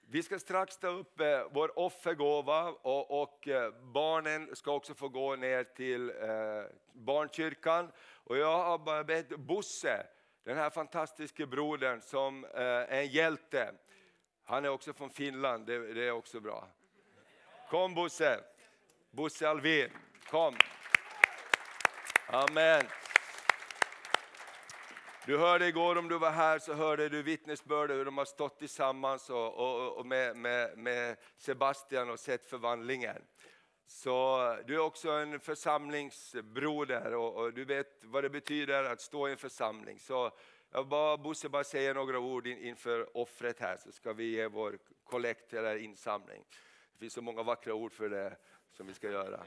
Vi 0.07 0.23
ska 0.23 0.39
strax 0.39 0.77
ta 0.77 0.87
upp 0.87 1.19
eh, 1.19 1.47
vår 1.51 1.79
offergåva 1.79 2.63
och, 2.63 3.21
och 3.21 3.47
eh, 3.47 3.71
barnen 3.71 4.55
ska 4.55 4.71
också 4.71 4.93
få 4.93 5.09
gå 5.09 5.35
ner 5.35 5.63
till 5.63 6.09
eh, 6.09 6.15
barnkyrkan. 6.93 7.91
Och 8.13 8.37
jag 8.37 8.57
har 8.57 8.77
bara 8.77 9.03
bett 9.03 9.29
Bosse, 9.29 10.07
den 10.43 10.57
här 10.57 10.69
fantastiska 10.69 11.45
brodern 11.45 12.01
som 12.01 12.45
eh, 12.45 12.61
är 12.61 12.87
en 12.87 13.07
hjälte. 13.07 13.73
Han 14.43 14.65
är 14.65 14.69
också 14.69 14.93
från 14.93 15.09
Finland, 15.09 15.65
det, 15.65 15.93
det 15.93 16.07
är 16.07 16.11
också 16.11 16.39
bra. 16.39 16.67
Kom 17.69 17.93
Bosse, 17.93 18.39
Bosse 19.11 19.49
Alvin, 19.49 19.89
kom. 20.29 20.55
Amen. 22.27 22.83
Du 25.25 25.37
hörde 25.37 25.67
igår 25.67 25.97
om 25.97 26.07
du 26.07 26.17
var 26.17 26.31
här 26.31 26.59
så 26.59 26.73
hörde 26.73 27.09
du 27.09 27.21
vittnesbörd 27.21 27.91
hur 27.91 28.05
de 28.05 28.17
har 28.17 28.25
stått 28.25 28.59
tillsammans 28.59 29.29
och, 29.29 29.53
och, 29.53 29.97
och 29.97 30.05
med, 30.05 30.35
med, 30.35 30.77
med 30.77 31.17
Sebastian 31.37 32.09
och 32.09 32.19
sett 32.19 32.45
förvandlingen. 32.45 33.21
Så 33.87 34.57
du 34.67 34.75
är 34.75 34.79
också 34.79 35.09
en 35.09 35.39
församlingsbroder 35.39 37.13
och, 37.13 37.35
och, 37.35 37.53
du 37.53 37.65
vet 37.65 38.03
vad 38.03 38.23
det 38.23 38.29
betyder 38.29 38.83
att 38.83 39.01
stå 39.01 39.27
i 39.27 39.31
en 39.31 39.37
församling. 39.37 39.99
Så 39.99 40.31
jag 40.71 40.87
bara, 40.87 41.17
Bosse 41.17 41.49
bara 41.49 41.63
säga 41.63 41.93
några 41.93 42.19
ord 42.19 42.47
in, 42.47 42.57
inför 42.57 43.17
offret 43.17 43.59
här 43.59 43.77
så 43.77 43.91
ska 43.91 44.13
vi 44.13 44.23
ge 44.23 44.47
vår 44.47 44.77
kollekt 45.03 45.53
eller 45.53 45.75
insamling. 45.75 46.43
Det 46.93 46.99
finns 46.99 47.13
så 47.13 47.21
många 47.21 47.43
vackra 47.43 47.73
ord 47.73 47.93
för 47.93 48.09
det 48.09 48.37
som 48.71 48.87
vi 48.87 48.93
ska 48.93 49.11
göra. 49.11 49.45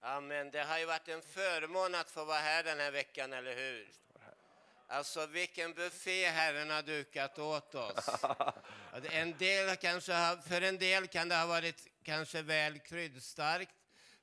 Amen. 0.00 0.50
Det 0.50 0.62
har 0.62 0.78
ju 0.78 0.86
varit 0.86 1.08
en 1.08 1.22
förmån 1.22 1.94
att 1.94 2.10
få 2.10 2.24
vara 2.24 2.38
här 2.38 2.64
den 2.64 2.78
här 2.78 2.90
veckan, 2.90 3.32
eller 3.32 3.56
hur? 3.56 3.88
Alltså 4.88 5.26
vilken 5.26 5.72
buffé 5.72 6.26
Herren 6.30 6.70
har 6.70 6.82
dukat 6.82 7.38
åt 7.38 7.74
oss. 7.74 8.08
En 9.10 9.38
del 9.38 9.76
kanske 9.76 10.38
för 10.48 10.60
en 10.60 10.78
del 10.78 11.06
kan 11.06 11.28
det 11.28 11.36
ha 11.36 11.46
varit 11.46 11.88
kanske 12.02 12.42
väl 12.42 12.78
kryddstarkt, 12.78 13.74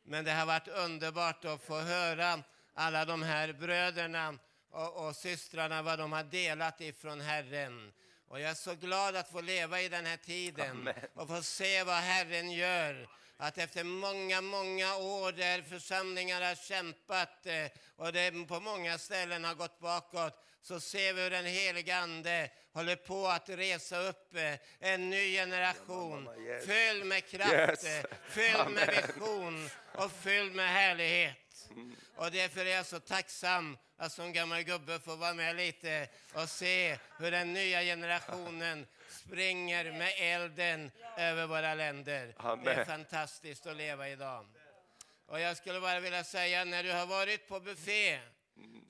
men 0.04 0.26
det 0.26 0.32
har 0.32 0.46
varit 0.46 0.68
underbart 0.68 1.46
att 1.46 1.62
få 1.62 1.80
höra 1.80 2.44
alla 2.74 3.06
de 3.06 3.24
här 3.24 3.54
bröderna 3.54 4.40
och, 4.70 5.08
och 5.08 5.16
systrarna 5.16 5.82
vad 5.82 6.00
de 6.00 6.12
har 6.12 6.24
delat 6.24 6.82
ifrån 6.82 7.22
Herren. 7.22 7.94
Och 8.28 8.40
jag 8.40 8.50
är 8.50 8.56
så 8.56 8.76
glad 8.76 9.16
att 9.16 9.30
få 9.30 9.42
leva 9.42 9.82
i 9.82 9.90
den 9.90 10.06
här 10.06 10.18
tiden 10.18 10.90
och 11.14 11.28
få 11.28 11.44
se 11.44 11.84
vad 11.84 11.96
Herren 11.96 12.52
gör. 12.52 13.08
Att 13.38 13.58
efter 13.58 13.84
många, 13.84 14.42
många 14.42 14.96
år 14.96 15.32
där 15.32 15.62
församlingar 15.62 16.42
har 16.42 16.56
kämpat 16.56 17.46
eh, 17.46 17.68
och 17.96 18.14
det 18.14 18.48
på 18.48 18.60
många 18.60 18.98
ställen 18.98 19.44
har 19.44 19.56
gått 19.56 19.80
bakåt 19.80 20.44
så 20.64 20.80
ser 20.80 21.14
vi 21.14 21.22
hur 21.22 21.30
den 21.30 21.46
helige 21.46 21.98
Ande 21.98 22.50
håller 22.74 22.96
på 22.96 23.28
att 23.28 23.50
resa 23.50 23.98
upp 24.00 24.36
eh, 24.36 24.54
en 24.80 25.10
ny 25.10 25.34
generation. 25.34 26.30
Fylld 26.66 27.06
med 27.06 27.26
kraft, 27.26 27.84
eh, 27.84 28.18
fylld 28.30 28.70
med 28.70 28.88
vision 29.08 29.70
och 29.96 30.12
fylld 30.12 30.56
med 30.56 30.70
härlighet. 30.70 31.38
Och 32.16 32.32
därför 32.32 32.66
är 32.66 32.76
jag 32.76 32.86
så 32.86 33.00
tacksam 33.00 33.78
att 33.98 34.12
som 34.12 34.34
gammal 34.34 34.64
gubbe 34.64 35.00
få 35.00 35.16
vara 35.16 35.34
med 35.34 35.56
lite 35.56 36.08
och 36.34 36.50
se 36.50 36.98
hur 37.18 37.32
den 37.32 37.54
nya 37.54 37.82
generationen 37.82 38.88
springer 39.10 39.92
med 39.92 40.14
elden 40.18 40.92
över 41.18 41.48
våra 41.48 41.74
länder. 41.74 42.34
Det 42.64 42.72
är 42.74 42.86
fantastiskt 42.86 43.68
att 43.68 43.76
leva 43.76 44.10
idag. 44.10 44.46
Och 45.26 45.40
jag 45.40 45.58
skulle 45.58 45.80
bara 45.80 46.00
vilja 46.00 46.24
säga, 46.24 46.66
när 46.66 46.84
du 46.84 46.92
har 46.92 47.06
varit 47.06 47.48
på 47.48 47.60
buffé 47.60 48.20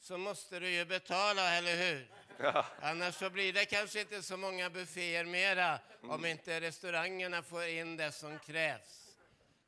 så 0.02 0.18
måste 0.18 0.60
du 0.60 0.70
ju 0.70 0.86
betala, 0.86 1.56
eller 1.58 1.76
hur? 1.76 2.08
Ja. 2.38 2.66
Annars 2.82 3.16
så 3.16 3.30
blir 3.30 3.54
det 3.54 3.66
kanske 3.66 4.02
inte 4.02 4.24
så 4.24 4.38
många 4.38 4.70
bufféer 4.70 5.26
mera 5.26 5.80
om 6.02 6.26
inte 6.26 6.62
restaurangerna 6.62 7.44
får 7.44 7.68
in 7.68 7.98
det 7.98 8.12
som 8.12 8.40
krävs. 8.40 9.18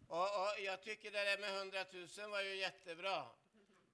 Och, 0.08 0.24
och 0.24 0.60
jag 0.66 0.84
tycker 0.84 1.12
det 1.12 1.24
där 1.24 1.38
med 1.38 1.58
100 1.58 1.86
000 2.18 2.30
var 2.30 2.42
ju 2.42 2.56
jättebra. 2.56 3.26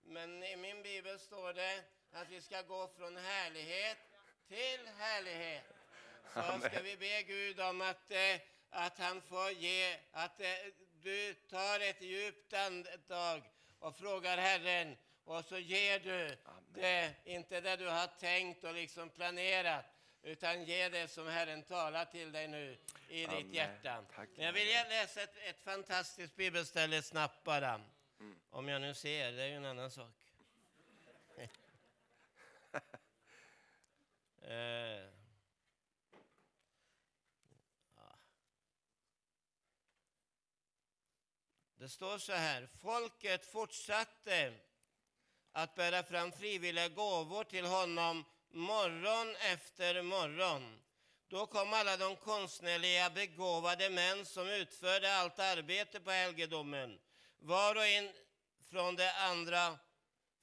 Men 0.03 0.43
i 0.43 0.55
min 0.55 0.83
bibel 0.83 1.19
står 1.19 1.53
det 1.53 1.83
att 2.11 2.29
vi 2.29 2.41
ska 2.41 2.61
gå 2.61 2.89
från 2.97 3.17
härlighet 3.17 3.97
till 4.47 4.89
härlighet. 4.97 5.63
Så 6.33 6.67
ska 6.67 6.81
vi 6.81 6.97
be 6.97 7.23
Gud 7.23 7.59
om 7.59 7.81
att, 7.81 8.11
eh, 8.11 8.41
att 8.69 8.97
han 8.97 9.21
får 9.21 9.51
ge, 9.51 9.97
att 10.11 10.41
eh, 10.41 10.47
du 11.01 11.33
tar 11.33 11.79
ett 11.79 12.01
djupt 12.01 12.53
andetag 12.53 13.41
och 13.79 13.95
frågar 13.95 14.37
Herren 14.37 14.97
och 15.23 15.45
så 15.45 15.57
ger 15.57 15.99
du 15.99 16.37
det, 16.73 17.15
inte 17.25 17.61
det 17.61 17.75
du 17.75 17.87
har 17.87 18.07
tänkt 18.07 18.63
och 18.63 18.73
liksom 18.73 19.09
planerat, 19.09 19.85
utan 20.23 20.63
ge 20.63 20.89
det 20.89 21.07
som 21.07 21.27
Herren 21.27 21.63
talar 21.63 22.05
till 22.05 22.31
dig 22.31 22.47
nu 22.47 22.77
i 23.09 23.25
Amen. 23.25 23.43
ditt 23.43 23.55
hjärta. 23.55 24.03
Tack, 24.15 24.29
Men 24.35 24.45
jag 24.45 24.53
vill 24.53 24.67
läsa 24.67 25.21
ett, 25.21 25.37
ett 25.37 25.61
fantastiskt 25.61 26.35
bibelställe 26.35 27.01
snabbt 27.01 27.43
bara. 27.43 27.81
Om 28.49 28.67
jag 28.67 28.81
nu 28.81 28.93
ser, 28.93 29.31
det 29.31 29.43
är 29.43 29.47
ju 29.47 29.55
en 29.55 29.65
annan 29.65 29.91
sak. 29.91 30.13
Eh. 34.43 35.07
Det 41.81 41.89
står 41.89 42.17
så 42.17 42.31
här, 42.31 42.69
folket 42.81 43.45
fortsatte 43.45 44.53
att 45.53 45.75
bära 45.75 46.03
fram 46.03 46.31
frivilliga 46.31 46.87
gåvor 46.87 47.43
till 47.43 47.65
honom 47.65 48.25
morgon 48.51 49.35
efter 49.35 50.01
morgon. 50.01 50.79
Då 51.27 51.45
kom 51.45 51.73
alla 51.73 51.97
de 51.97 52.15
konstnärliga 52.15 53.09
begåvade 53.09 53.89
män 53.89 54.25
som 54.25 54.49
utförde 54.49 55.15
allt 55.15 55.39
arbete 55.39 55.99
på 55.99 56.11
helgedomen, 56.11 56.99
var 57.39 57.75
och 57.75 57.85
en 57.85 58.11
från 58.71 58.95
det 58.95 59.13
andra 59.13 59.77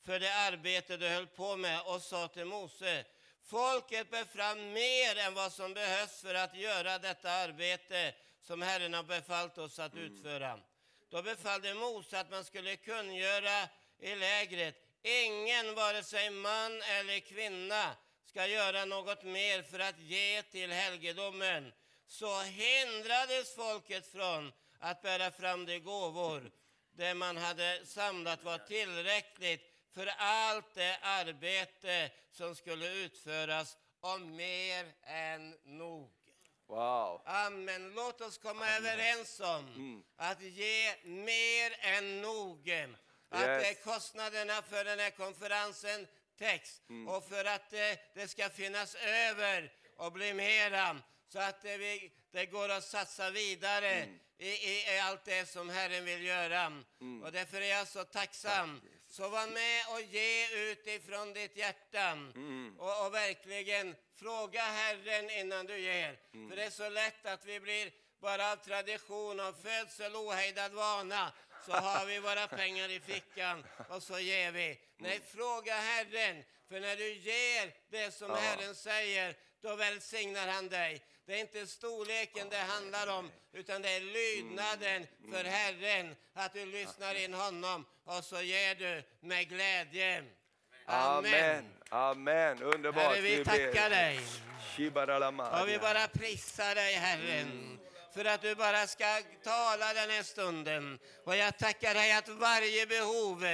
för 0.05 0.21
det 0.21 0.35
arbete 0.35 0.97
de 0.97 1.09
höll 1.09 1.27
på 1.27 1.57
med 1.57 1.81
och 1.81 2.03
sa 2.03 2.29
till 2.29 2.45
Mose, 2.45 3.05
folket 3.45 4.11
bär 4.11 4.25
fram 4.25 4.73
mer 4.73 5.17
än 5.17 5.35
vad 5.35 5.53
som 5.53 5.75
behövs 5.75 6.21
för 6.21 6.35
att 6.35 6.57
göra 6.57 6.99
detta 6.99 7.31
arbete 7.31 8.15
som 8.43 8.63
Herren 8.63 8.95
har 8.95 9.03
befallt 9.03 9.59
oss 9.59 9.79
att 9.79 9.95
utföra. 9.95 10.61
Då 11.09 11.23
befallde 11.23 11.75
Mose 11.75 12.21
att 12.21 12.31
man 12.31 12.45
skulle 12.45 12.77
kungöra 12.77 13.69
i 13.99 14.15
lägret, 14.15 14.88
ingen 15.03 15.75
vare 15.75 16.03
sig 16.03 16.31
man 16.31 16.83
eller 16.83 17.21
kvinna 17.21 17.97
ska 18.25 18.47
göra 18.47 18.85
något 18.85 19.23
mer 19.23 19.63
för 19.63 19.79
att 19.79 19.99
ge 19.99 20.43
till 20.43 20.73
helgedomen. 20.73 21.73
Så 22.07 22.41
hindrades 22.41 23.55
folket 23.55 24.13
från 24.13 24.53
att 24.79 25.03
bära 25.03 25.31
fram 25.31 25.67
de 25.67 25.79
gåvor 25.79 26.51
det 26.99 27.15
man 27.15 27.37
hade 27.37 27.87
samlat 27.87 28.45
var 28.45 28.59
tillräckligt 28.59 29.61
för 29.95 30.07
allt 30.19 30.75
det 30.75 30.99
arbete 31.03 32.11
som 32.31 32.55
skulle 32.55 32.93
utföras 32.93 33.77
och 34.01 34.21
mer 34.21 34.87
än 35.03 35.55
nog. 35.65 36.11
Wow. 36.67 37.23
Amen. 37.25 37.93
Låt 37.95 38.21
oss 38.21 38.39
komma 38.39 38.69
överens 38.69 39.41
om 39.41 40.05
att 40.17 40.43
ge 40.43 40.95
mer 41.05 41.77
än 41.81 42.23
nog. 42.23 42.71
Att 43.31 43.41
Yes. 43.47 43.67
eh, 43.71 43.85
kostnaderna 43.85 44.63
för 44.63 44.85
den 44.85 44.99
här 44.99 45.11
konferensen 45.11 46.07
täcks. 46.39 46.81
Och 47.09 47.29
för 47.29 47.45
att 47.45 47.73
eh, 47.73 47.99
det 48.15 48.29
ska 48.29 48.49
finnas 48.49 48.95
över 48.95 49.73
och 49.97 50.13
bli 50.13 50.35
mera. 50.35 51.03
Så 51.29 51.39
att 51.39 51.65
eh, 51.65 51.73
vi, 51.73 52.13
det 52.33 52.47
går 52.47 52.69
att 52.69 52.85
satsa 52.85 53.31
vidare 53.31 54.07
i, 54.39 54.49
i, 54.49 54.95
i 54.95 54.99
allt 54.99 55.25
det 55.25 55.49
som 55.49 55.69
Herren 55.71 56.05
vill 56.05 56.23
göra. 56.25 56.83
Och 57.25 57.33
därför 57.33 57.61
är 57.61 57.71
jag 57.71 57.89
så 57.89 58.05
tacksam. 58.05 58.81
Så 59.11 59.29
var 59.29 59.47
med 59.47 59.85
och 59.95 60.01
ge 60.01 60.49
utifrån 60.71 61.33
ditt 61.33 61.57
hjärta. 61.57 62.13
Och, 62.79 63.07
och 63.07 63.15
verkligen 63.15 63.97
fråga 64.17 64.63
Herren 64.63 65.31
innan 65.31 65.67
du 65.67 65.79
ger. 65.79 66.19
För 66.49 66.57
det 66.57 66.65
är 66.65 66.71
så 66.71 66.89
lätt 66.89 67.27
att 67.27 67.45
vi 67.45 67.61
blir 67.61 67.93
bara 68.21 68.53
av 68.53 68.57
tradition 68.57 69.41
och 69.41 69.57
födsel 69.63 70.17
ohejdad 70.17 70.73
vana 70.73 71.33
så 71.69 71.75
har 71.75 72.07
vi 72.07 72.19
våra 72.19 72.47
pengar 72.47 72.89
i 72.89 73.01
fickan 73.01 73.65
och 73.89 74.03
så 74.03 74.19
ger 74.19 74.53
vi. 74.53 74.79
Nej, 74.99 75.21
fråga 75.35 75.75
Herren, 75.75 76.45
för 76.69 76.81
när 76.81 76.97
du 76.97 77.13
ger 77.13 77.75
det 77.91 78.15
som 78.15 78.31
Herren 78.31 78.75
säger, 78.75 79.35
då 79.63 79.77
välsignar 79.77 80.49
han 80.49 80.69
dig. 80.69 81.03
Det 81.27 81.35
är 81.35 81.41
inte 81.41 81.67
storleken 81.67 82.49
det 82.49 82.57
handlar 82.57 83.19
om, 83.19 83.31
utan 83.53 83.83
det 83.83 83.91
är 83.91 84.01
lydnaden 84.01 85.07
för 85.31 85.45
Herren, 85.45 86.17
att 86.35 86.53
du 86.53 86.67
lyssnar 86.67 87.15
in 87.15 87.35
honom 87.35 87.87
och 88.05 88.25
så 88.25 88.41
ger 88.41 88.75
du 88.75 89.03
med 89.21 89.49
glädje. 89.49 90.25
Amen. 90.87 91.65
Amen. 91.89 92.63
Underbart. 92.63 93.03
Herre, 93.03 93.21
vi 93.21 93.45
tackar 93.45 93.91
dig. 93.91 94.21
Och 95.63 95.69
vi 95.69 95.79
bara 95.79 96.09
prisar 96.09 96.75
dig, 96.75 96.95
Herren, 96.95 97.78
för 98.19 98.25
att 98.25 98.43
du 98.43 98.55
bara 98.55 98.87
ska 98.87 99.05
tala 99.43 99.95
den 99.95 100.11
här 100.11 100.23
stunden. 100.23 100.99
Och 101.25 101.37
jag 101.37 101.59
tackar 101.59 101.95
dig 101.95 102.13
att 102.13 102.29
varje 102.29 102.87
behov 102.87 103.45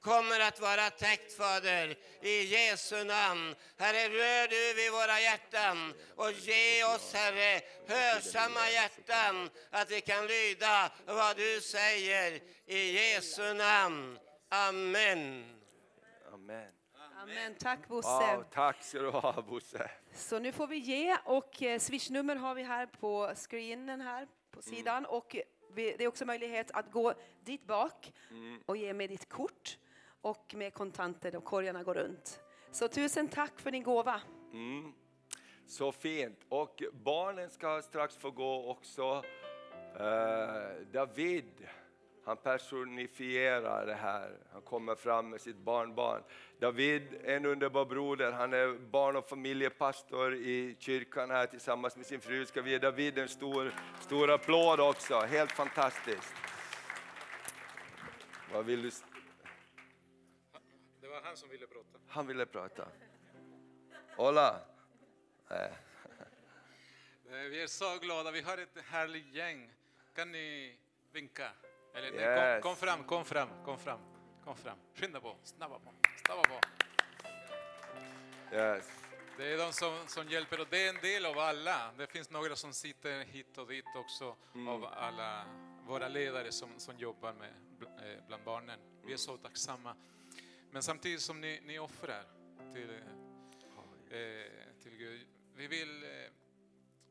kommer 0.00 0.40
att 0.40 0.60
vara 0.60 0.90
täckt, 0.90 1.36
Fader, 1.36 1.96
i 2.22 2.42
Jesu 2.42 3.04
namn. 3.04 3.54
Herre, 3.78 4.08
rör 4.08 4.48
du 4.48 4.74
vid 4.74 4.92
våra 4.92 5.20
hjärtan 5.20 5.94
och 6.16 6.32
ge 6.32 6.84
oss, 6.84 7.14
Herre, 7.14 7.60
hörsamma 7.88 8.70
hjärtan, 8.70 9.50
att 9.70 9.90
vi 9.90 10.00
kan 10.00 10.26
lyda 10.26 10.92
vad 11.06 11.36
du 11.36 11.60
säger 11.60 12.40
i 12.66 12.92
Jesu 12.92 13.54
namn. 13.54 14.18
Amen. 14.48 15.44
Amen. 16.34 16.70
Amen. 17.22 17.54
Tack 17.58 17.88
Bosse. 17.88 18.08
Wow, 18.08 18.44
tack 18.52 18.84
ska 18.84 18.98
du 18.98 19.10
ha 19.10 19.42
Bosse. 19.42 19.90
Så 20.14 20.38
nu 20.38 20.52
får 20.52 20.66
vi 20.66 20.76
ge 20.76 21.16
och 21.24 21.62
eh, 21.62 21.78
swishnummer 21.78 22.36
har 22.36 22.54
vi 22.54 22.62
här 22.62 22.86
på 22.86 23.32
screenen 23.34 24.00
här 24.00 24.28
på 24.50 24.62
sidan 24.62 25.04
och 25.06 25.36
vi, 25.74 25.94
det 25.98 26.04
är 26.04 26.08
också 26.08 26.24
möjlighet 26.24 26.70
att 26.70 26.90
gå 26.90 27.14
dit 27.44 27.66
bak 27.66 28.12
och 28.66 28.76
ge 28.76 28.94
med 28.94 29.10
ditt 29.10 29.28
kort 29.28 29.78
och 30.20 30.54
med 30.54 30.74
kontanter 30.74 31.36
och 31.36 31.44
korgarna 31.44 31.82
går 31.82 31.94
runt. 31.94 32.40
Så 32.70 32.88
tusen 32.88 33.28
tack 33.28 33.60
för 33.60 33.70
din 33.70 33.82
gåva. 33.82 34.20
Så 35.66 35.92
fint. 35.92 36.40
Och 36.48 36.82
barnen 36.92 37.50
ska 37.50 37.82
strax 37.82 38.16
få 38.16 38.30
gå 38.30 38.70
också. 38.70 39.22
Eh, 39.98 40.86
David, 40.92 41.66
han 42.24 42.36
personifierar 42.36 43.86
det 43.86 43.94
här. 43.94 44.38
Han 44.52 44.62
kommer 44.62 44.94
fram 44.94 45.30
med 45.30 45.40
sitt 45.40 45.56
barnbarn. 45.56 46.22
David 46.64 47.14
är 47.24 47.36
en 47.36 47.46
underbar 47.46 47.84
broder. 47.84 48.32
Han 48.32 48.52
är 48.52 48.78
barn 48.78 49.16
och 49.16 49.28
familjepastor 49.28 50.34
i 50.34 50.76
kyrkan 50.78 51.30
här 51.30 51.46
tillsammans 51.46 51.96
med 51.96 52.06
sin 52.06 52.20
fru. 52.20 52.46
Ska 52.46 52.62
vi 52.62 52.70
ge 52.70 52.78
David 52.78 53.18
en 53.18 53.28
stor, 53.28 53.74
stor 54.00 54.30
applåd 54.30 54.80
också. 54.80 55.20
Helt 55.20 55.52
fantastiskt. 55.52 56.34
Vad 58.52 58.64
vill 58.64 58.82
du? 58.82 58.90
Det 61.00 61.08
var 61.08 61.20
han 61.22 61.36
som 61.36 61.48
ville 61.48 61.66
prata. 61.66 61.98
Han 62.08 62.26
ville 62.26 62.46
prata. 62.46 62.88
Hola. 64.16 64.60
Eh, 65.50 65.56
Vi 67.50 67.62
är 67.62 67.66
så 67.66 67.98
glada, 67.98 68.30
vi 68.30 68.40
har 68.40 68.58
ett 68.58 68.78
härligt 68.90 69.34
gäng. 69.34 69.70
Kan 70.14 70.32
ni 70.32 70.76
vinka? 71.12 71.50
Eller 71.94 72.12
Yes. 72.12 72.62
kom, 72.62 72.70
kom 72.70 72.76
fram, 72.76 73.04
kom 73.04 73.24
fram, 73.24 73.48
kom 73.64 73.78
fram. 73.78 73.98
Kom 74.44 74.56
fram. 74.56 74.78
Skynda 74.94 75.20
på, 75.20 75.36
snabba 75.42 75.78
på, 75.78 75.92
snabba 76.26 76.42
på. 76.42 76.60
Yes. 78.56 78.90
Det 79.36 79.52
är 79.52 79.58
de 79.58 79.72
som, 79.72 80.06
som 80.06 80.28
hjälper 80.28 80.60
och 80.60 80.66
det 80.70 80.86
är 80.86 80.88
en 80.88 81.00
del 81.00 81.26
av 81.26 81.38
alla. 81.38 81.90
Det 81.98 82.06
finns 82.06 82.30
några 82.30 82.56
som 82.56 82.72
sitter 82.72 83.24
hit 83.24 83.58
och 83.58 83.68
dit 83.68 83.84
också 83.96 84.36
av 84.68 84.84
alla 84.84 85.44
våra 85.86 86.08
ledare 86.08 86.52
som, 86.52 86.68
som 86.78 86.98
jobbar 86.98 87.32
med 87.32 87.52
eh, 87.82 88.26
bland 88.26 88.44
barnen. 88.44 88.78
Vi 89.06 89.12
är 89.12 89.16
så 89.16 89.36
tacksamma. 89.36 89.96
Men 90.70 90.82
samtidigt 90.82 91.20
som 91.20 91.40
ni, 91.40 91.60
ni 91.64 91.78
offrar 91.78 92.24
till, 92.72 92.90
eh, 94.10 94.80
till 94.82 94.96
Gud. 94.96 95.26
Vi 95.56 95.66
vill 95.66 96.02
eh, 96.04 96.08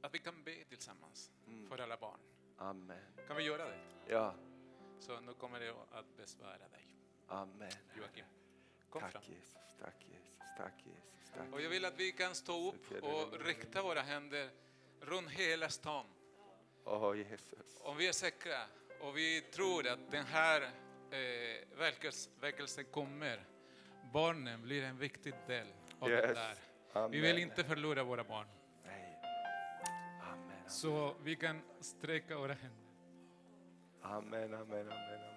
att 0.01 0.13
vi 0.13 0.19
kan 0.19 0.43
be 0.43 0.63
tillsammans 0.69 1.31
för 1.69 1.79
alla 1.79 1.97
barn. 1.97 2.19
Amen. 2.57 2.97
Kan 3.27 3.35
vi 3.35 3.43
göra 3.43 3.65
det? 3.65 3.79
Ja, 4.07 4.35
Så 4.99 5.19
nu 5.19 5.33
kommer 5.33 5.59
det 5.59 5.71
att 5.91 6.17
besvära 6.17 6.67
dig, 6.69 6.95
amen. 7.27 7.71
Joakim. 7.97 8.25
Kom 8.93 9.01
fram. 9.01 9.11
Tack 9.11 9.29
Jesus, 9.29 9.53
tack 9.79 9.95
Jesus, 10.07 10.37
tack 10.57 10.73
Jesus. 10.85 11.31
Tack. 11.37 11.53
Och 11.53 11.61
jag 11.61 11.69
vill 11.69 11.85
att 11.85 11.99
vi 11.99 12.11
kan 12.11 12.35
stå 12.35 12.69
upp 12.69 13.03
och 13.03 13.45
rikta 13.45 13.81
våra 13.81 14.01
händer 14.01 14.49
runt 15.01 15.29
hela 15.29 15.69
stan. 15.69 16.05
Åh 16.85 17.17
Jesus. 17.17 17.79
Om 17.81 17.97
vi 17.97 18.07
är 18.07 18.11
säkra 18.11 18.59
och 19.01 19.17
vi 19.17 19.41
tror 19.41 19.87
att 19.87 20.11
den 20.11 20.25
här 20.25 20.61
eh, 20.61 20.67
väckels- 21.77 22.29
väckelsen 22.41 22.85
kommer, 22.85 23.45
barnen 24.13 24.61
blir 24.61 24.83
en 24.83 24.97
viktig 24.97 25.33
del 25.47 25.67
av 25.99 26.09
det 26.09 26.15
Yes. 26.15 26.33
där. 26.37 26.55
Amen. 26.93 27.11
Vi 27.11 27.19
vill 27.19 27.37
inte 27.37 27.63
förlora 27.63 28.03
våra 28.03 28.23
barn. 28.23 28.47
Nej. 28.85 29.19
Amen, 30.21 30.69
Så 30.69 31.15
vi 31.23 31.35
kan 31.35 31.61
sträcka 31.79 32.37
våra 32.37 32.53
händer. 32.53 32.83
amen, 34.01 34.53
amen, 34.53 34.61
amen, 34.63 34.87
amen. 34.91 35.21
amen. 35.21 35.32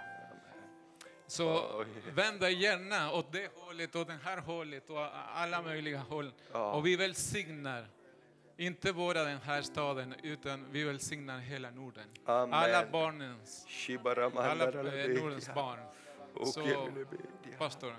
Så 1.26 1.84
vänd 2.14 2.40
dig 2.40 2.62
gärna 2.62 3.12
åt 3.12 3.32
det 3.32 3.52
hållet, 3.54 3.96
åt 3.96 4.06
det 4.06 4.18
här 4.24 4.38
hållet 4.38 4.90
och 4.90 5.06
alla 5.34 5.62
möjliga 5.62 5.98
håll. 5.98 6.32
Ja. 6.52 6.72
Och 6.72 6.86
vi 6.86 6.96
välsignar, 6.96 7.86
inte 8.56 8.92
bara 8.92 9.24
den 9.24 9.38
här 9.38 9.62
staden, 9.62 10.14
utan 10.22 10.66
vi 10.70 10.84
välsignar 10.84 11.38
hela 11.38 11.70
Norden. 11.70 12.04
Amen. 12.24 12.54
Alla 12.54 12.86
barnens, 12.86 13.66
alla 14.34 14.64
eh, 14.64 15.08
Nordens 15.08 15.54
barn. 15.54 15.78
Så 16.44 16.88
pastor 17.58 17.96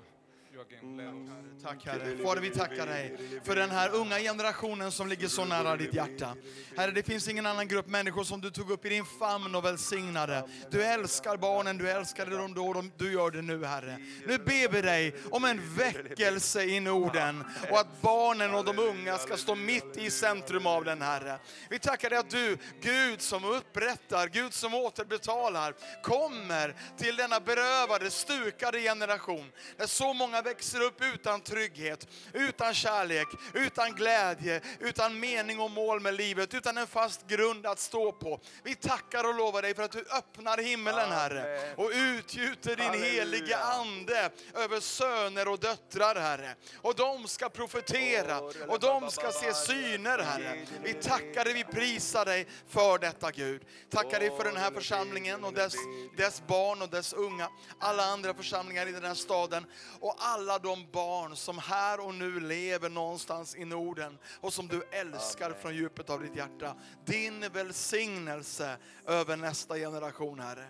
Joakim, 0.58 1.00
oss. 1.00 1.64
Tack 1.64 1.86
Herre. 1.86 2.18
Fader, 2.18 2.42
vi 2.42 2.50
tackar 2.50 2.88
dig 2.88 3.18
för 3.44 3.56
den 3.56 3.70
här 3.70 3.96
unga 3.96 4.20
generationen 4.20 4.92
som 4.92 5.08
ligger 5.08 5.28
så 5.28 5.46
nära 5.46 5.76
ditt 5.76 5.94
hjärta. 5.94 6.36
Herre, 6.78 6.92
det 6.92 7.04
finns 7.04 7.28
ingen 7.28 7.46
annan 7.46 7.68
grupp 7.68 7.88
människor 7.88 8.24
som 8.24 8.42
du 8.42 8.52
tog 8.52 8.72
upp 8.72 8.86
i 8.86 8.90
din 8.90 9.06
famn 9.06 9.56
och 9.56 9.66
välsignade. 9.66 10.48
Du 10.72 10.84
älskar 10.84 11.38
barnen, 11.38 11.78
du 11.78 11.90
älskade 11.90 12.38
dem 12.38 12.54
då 12.54 12.68
och 12.68 12.84
du 12.98 13.14
gör 13.14 13.32
det 13.32 13.42
nu 13.42 13.66
Herre. 13.66 13.98
Nu 14.28 14.38
ber 14.38 14.72
vi 14.72 14.82
dig 14.82 15.16
om 15.32 15.46
en 15.46 15.76
väckelse 15.76 16.64
i 16.64 16.80
Norden 16.80 17.44
och 17.72 17.80
att 17.80 18.02
barnen 18.02 18.54
och 18.54 18.66
de 18.66 18.80
unga 18.80 19.18
ska 19.18 19.38
stå 19.38 19.56
mitt 19.56 19.98
i 19.98 20.10
centrum 20.10 20.68
av 20.68 20.84
den 20.84 21.02
Herre. 21.02 21.40
Vi 21.70 21.80
tackar 21.80 22.10
dig 22.10 22.20
att 22.20 22.30
du, 22.30 22.58
Gud 22.82 23.22
som 23.22 23.46
upprättar, 23.46 24.28
Gud 24.28 24.54
som 24.54 24.74
återbetalar, 24.74 25.74
kommer 26.04 26.76
till 26.98 27.16
denna 27.16 27.40
berövade, 27.40 28.12
stukade 28.12 28.82
generation. 28.82 29.52
Där 29.78 29.88
så 29.88 30.14
många 30.14 30.42
växer 30.48 30.82
upp 30.82 31.02
utan 31.14 31.42
trygghet, 31.42 32.08
utan 32.34 32.74
kärlek, 32.74 33.28
utan 33.54 33.96
glädje, 33.96 34.62
utan 34.80 35.20
mening 35.20 35.60
och 35.60 35.72
mål 35.72 36.00
med 36.00 36.14
livet, 36.14 36.54
utan 36.54 36.78
en 36.78 36.88
fast 36.88 37.28
grund 37.28 37.66
att 37.66 37.80
stå 37.80 38.12
på. 38.12 38.40
Vi 38.64 38.76
tackar 38.76 39.24
och 39.24 39.36
lovar 39.36 39.62
dig 39.62 39.76
för 39.76 39.84
att 39.84 39.92
du 39.92 40.06
öppnar 40.18 40.58
himmelen 40.58 41.12
Herre 41.12 41.74
och 41.78 41.92
utgjuter 41.94 42.76
din 42.76 42.86
Halleluja. 42.86 43.12
heliga 43.12 43.58
ande 43.58 44.30
över 44.54 44.80
söner 44.80 45.48
och 45.48 45.60
döttrar 45.60 46.16
Herre. 46.16 46.56
Och 46.82 46.96
de 46.96 47.28
ska 47.28 47.50
profetera 47.50 48.40
och 48.68 48.80
de 48.80 49.12
ska 49.12 49.32
se 49.32 49.54
syner 49.54 50.20
Herre. 50.20 50.66
Vi 50.84 50.94
tackar 50.94 51.44
dig, 51.44 51.54
vi 51.54 51.64
prisar 51.64 52.26
dig 52.26 52.48
för 52.70 53.00
detta 53.00 53.32
Gud. 53.32 53.62
Tackar 53.90 54.20
dig 54.20 54.38
för 54.38 54.44
den 54.44 54.58
här 54.58 54.72
församlingen 54.72 55.44
och 55.44 55.54
dess, 55.54 55.74
dess 56.18 56.42
barn 56.48 56.82
och 56.82 56.90
dess 56.90 57.14
unga. 57.14 57.50
Alla 57.80 58.04
andra 58.04 58.34
församlingar 58.34 58.88
i 58.88 58.92
den 58.92 59.04
här 59.04 59.14
staden 59.14 59.66
och 60.00 60.16
alla 60.18 60.37
de 60.46 60.92
barn 60.92 61.36
som 61.36 61.58
här 61.58 62.06
och 62.06 62.16
nu 62.16 62.40
lever 62.40 62.90
någonstans 62.90 63.56
i 63.56 63.66
Norden 63.66 64.18
och 64.42 64.54
som 64.54 64.68
du 64.68 64.84
älskar 64.92 65.54
från 65.54 65.76
djupet 65.76 66.10
av 66.10 66.22
ditt 66.22 66.36
hjärta. 66.36 66.76
Din 67.06 67.40
välsignelse 67.50 68.78
över 69.06 69.38
nästa 69.38 69.76
generation 69.76 70.40
Herre. 70.40 70.66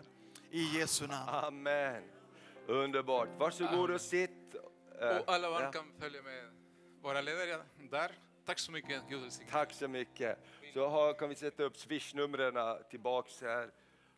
I 0.51 0.77
Jesu 0.79 1.07
namn. 1.07 1.29
Amen. 1.29 2.03
Underbart. 2.67 3.29
Varsågod 3.37 3.91
och 3.91 4.01
sitt. 4.01 4.55
Eh, 5.01 5.07
Och 5.17 5.33
alla 5.33 5.49
barn 5.49 5.63
ja. 5.63 5.71
kan 5.71 5.91
följa 5.99 6.21
med 6.21 6.43
våra 7.01 7.21
ledare 7.21 7.63
där. 7.89 8.11
Tack 8.45 8.59
så 8.59 8.71
mycket, 8.71 9.01
Gud 9.09 9.21
välsigne. 9.21 9.51
Tack 9.51 9.73
så 9.73 9.87
mycket. 9.87 10.39
Så 10.73 10.87
har, 10.87 11.13
kan 11.13 11.29
vi 11.29 11.35
sätta 11.35 11.63
upp 11.63 11.77
swishnumren 11.77 12.77
tillbaks 12.89 13.41
här. 13.41 13.69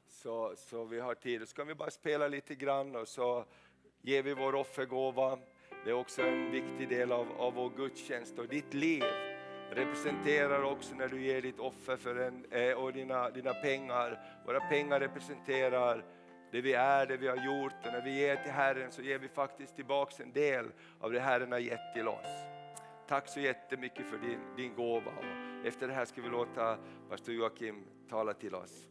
Så, 0.10 0.54
så 0.58 0.84
vi 0.86 1.00
har 1.00 1.16
tid. 1.16 1.50
Så 1.50 1.56
kan 1.56 1.68
vi 1.68 1.76
bara 1.76 1.92
spela 1.92 2.28
lite 2.28 2.56
grann 2.56 2.96
och 2.96 3.08
så 3.08 3.46
ger 4.02 4.24
vi 4.24 4.34
vår 4.34 4.56
offergåva. 4.56 5.38
Det 5.86 5.90
är 5.90 5.94
också 5.94 6.22
en 6.22 6.52
viktig 6.52 6.90
del 6.90 7.12
av, 7.12 7.28
av 7.38 7.54
vår 7.54 7.72
gudstjänst 7.78 8.40
och 8.40 8.48
ditt 8.48 8.74
liv 8.74 9.04
representerar 9.72 10.64
också 10.64 10.96
när 10.96 11.08
du 11.08 11.22
ger 11.22 11.42
ditt 11.42 11.60
offer 11.60 11.98
för 11.98 12.16
en, 12.16 12.46
eh, 12.52 12.74
och 12.74 12.94
dina, 12.94 13.30
dina 13.30 13.54
pengar. 13.54 14.20
Våra 14.46 14.60
pengar 14.60 15.00
representerar 15.00 16.06
det 16.52 16.62
vi 16.62 16.74
är, 16.74 17.06
det 17.06 17.18
vi 17.18 17.28
har 17.28 17.36
gjort 17.36 17.86
och 17.86 17.92
när 17.92 18.02
vi 18.02 18.20
ger 18.20 18.36
till 18.36 18.52
Herren 18.52 18.92
så 18.92 19.02
ger 19.02 19.20
vi 19.20 19.28
faktiskt 19.28 19.76
tillbaks 19.76 20.20
en 20.20 20.32
del 20.32 20.66
av 21.00 21.12
det 21.12 21.20
Herren 21.20 21.52
har 21.52 21.60
gett 21.60 21.94
till 21.94 22.08
oss. 22.08 22.28
Tack 23.08 23.28
så 23.28 23.40
jättemycket 23.40 24.06
för 24.06 24.18
din, 24.18 24.40
din 24.56 24.76
gåva. 24.76 25.12
Och 25.12 25.68
efter 25.68 25.88
det 25.88 25.94
här 25.94 26.06
ska 26.06 26.22
vi 26.22 26.30
låta 26.30 26.78
pastor 27.10 27.36
Joakim 27.36 27.86
tala 28.10 28.34
till 28.34 28.56
oss. 28.56 28.89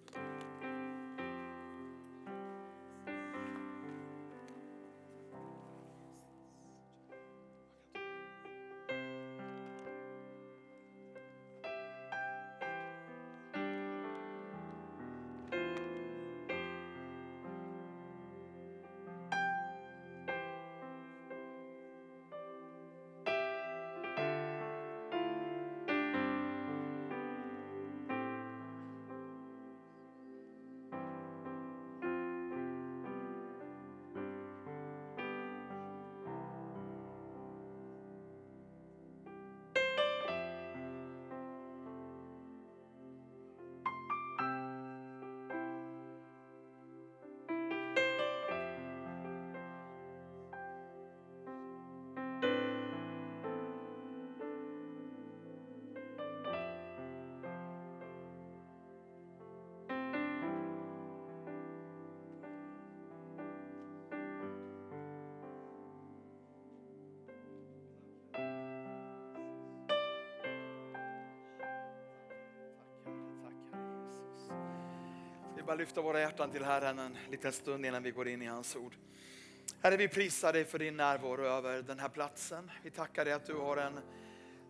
Bara 75.68 75.76
lyfta 75.76 76.02
våra 76.02 76.20
hjärtan 76.20 76.50
till 76.50 76.64
Herren 76.64 76.98
en 76.98 77.16
liten 77.30 77.52
stund 77.52 77.86
innan 77.86 78.02
vi 78.02 78.10
går 78.10 78.28
in 78.28 78.42
i 78.42 78.46
hans 78.46 78.76
ord. 78.76 78.94
Herre, 79.82 79.96
vi 79.96 80.08
prisar 80.08 80.52
dig 80.52 80.64
för 80.64 80.78
din 80.78 80.96
närvaro 80.96 81.44
över 81.44 81.82
den 81.82 81.98
här 81.98 82.08
platsen. 82.08 82.70
Vi 82.82 82.90
tackar 82.90 83.24
dig 83.24 83.34
att 83.34 83.46
du 83.46 83.54
har 83.54 83.76
en 83.76 84.00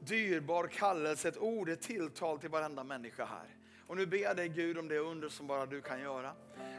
dyrbar 0.01 0.67
kallelse, 0.67 1.29
ett 1.29 1.39
ord, 1.39 1.69
ett 1.69 1.81
tilltal 1.81 2.39
till 2.39 2.51
varenda 2.51 2.85
människa 2.85 3.25
här. 3.25 3.57
Och 3.87 3.97
nu 3.97 4.07
ber 4.07 4.19
jag 4.19 4.37
dig 4.37 4.49
Gud 4.49 4.79
om 4.79 4.89
det 4.89 4.99
under 4.99 5.29
som 5.29 5.47
bara 5.47 5.67
du 5.67 5.81
kan 5.81 6.01
göra. 6.01 6.33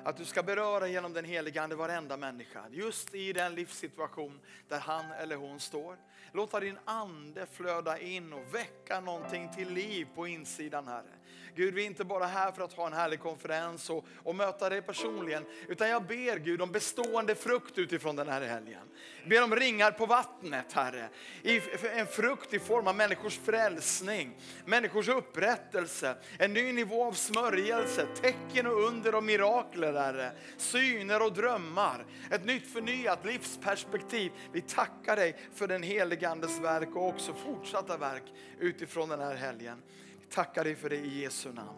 Att 0.04 0.18
du 0.18 0.26
ska 0.26 0.44
beröra 0.44 0.88
genom 0.88 1.14
den 1.14 1.26
heliga 1.26 1.64
Ande 1.64 1.76
varenda 1.76 2.18
människa. 2.18 2.66
Just 2.72 3.16
i 3.16 3.34
den 3.34 3.56
livssituation 3.56 4.40
där 4.68 4.80
han 4.80 5.12
eller 5.12 5.36
hon 5.36 5.60
står. 5.60 5.98
Låta 6.34 6.60
din 6.60 6.78
ande 6.86 7.46
flöda 7.46 8.00
in 8.00 8.34
och 8.34 8.56
väcka 8.56 9.00
någonting 9.00 9.50
till 9.56 9.70
liv 9.70 10.08
på 10.16 10.28
insidan 10.28 10.88
Herre. 10.88 11.20
Gud, 11.56 11.74
vi 11.74 11.82
är 11.82 11.86
inte 11.86 12.04
bara 12.04 12.26
här 12.26 12.52
för 12.52 12.64
att 12.64 12.74
ha 12.74 12.88
en 12.88 12.94
härlig 12.94 13.20
konferens 13.20 13.90
och, 13.90 14.06
och 14.24 14.36
möta 14.36 14.70
dig 14.70 14.82
personligen. 14.82 15.46
Utan 15.68 15.90
jag 15.90 16.04
ber 16.04 16.38
Gud 16.38 16.62
om 16.62 16.72
bestående 16.72 17.36
frukt 17.36 17.78
utifrån 17.78 18.16
den 18.16 18.28
här 18.28 18.42
helgen. 18.42 18.82
Jag 19.22 19.30
ber 19.30 19.44
om 19.44 19.56
ringar 19.56 19.92
på 19.92 20.06
vattnet 20.06 20.74
Herre. 20.74 21.10
I, 21.44 21.62
en 21.96 22.08
frukt 22.08 22.54
i 22.54 22.60
form 22.60 22.88
av 22.88 22.96
människors 22.96 23.38
frälsning, 23.38 24.36
människors 24.66 25.08
upprättelse, 25.08 26.16
en 26.38 26.54
ny 26.54 26.74
nivå 26.74 27.06
av 27.06 27.14
smörjelse, 27.14 28.08
tecken 28.22 28.68
och 28.68 28.84
under 28.84 29.16
och 29.16 29.24
mirakler, 29.24 29.89
Herre. 29.96 30.26
Eh, 30.26 30.32
syner 30.58 31.22
och 31.22 31.34
drömmar, 31.34 32.06
ett 32.32 32.46
nytt 32.46 32.74
förnyat 32.74 33.26
livsperspektiv. 33.26 34.32
Vi 34.52 34.62
tackar 34.62 35.16
dig 35.16 35.36
för 35.56 35.68
den 35.68 35.84
helige 35.84 36.30
Andes 36.30 36.60
verk 36.60 36.96
och 36.96 37.08
också 37.08 37.34
fortsatta 37.34 37.98
verk 37.98 38.24
utifrån 38.60 39.10
den 39.10 39.20
här 39.20 39.36
helgen. 39.36 39.82
Vi 40.20 40.26
tackar 40.26 40.64
dig 40.64 40.76
för 40.76 40.90
det 40.90 40.96
i 40.96 41.22
Jesu 41.22 41.54
namn. 41.54 41.78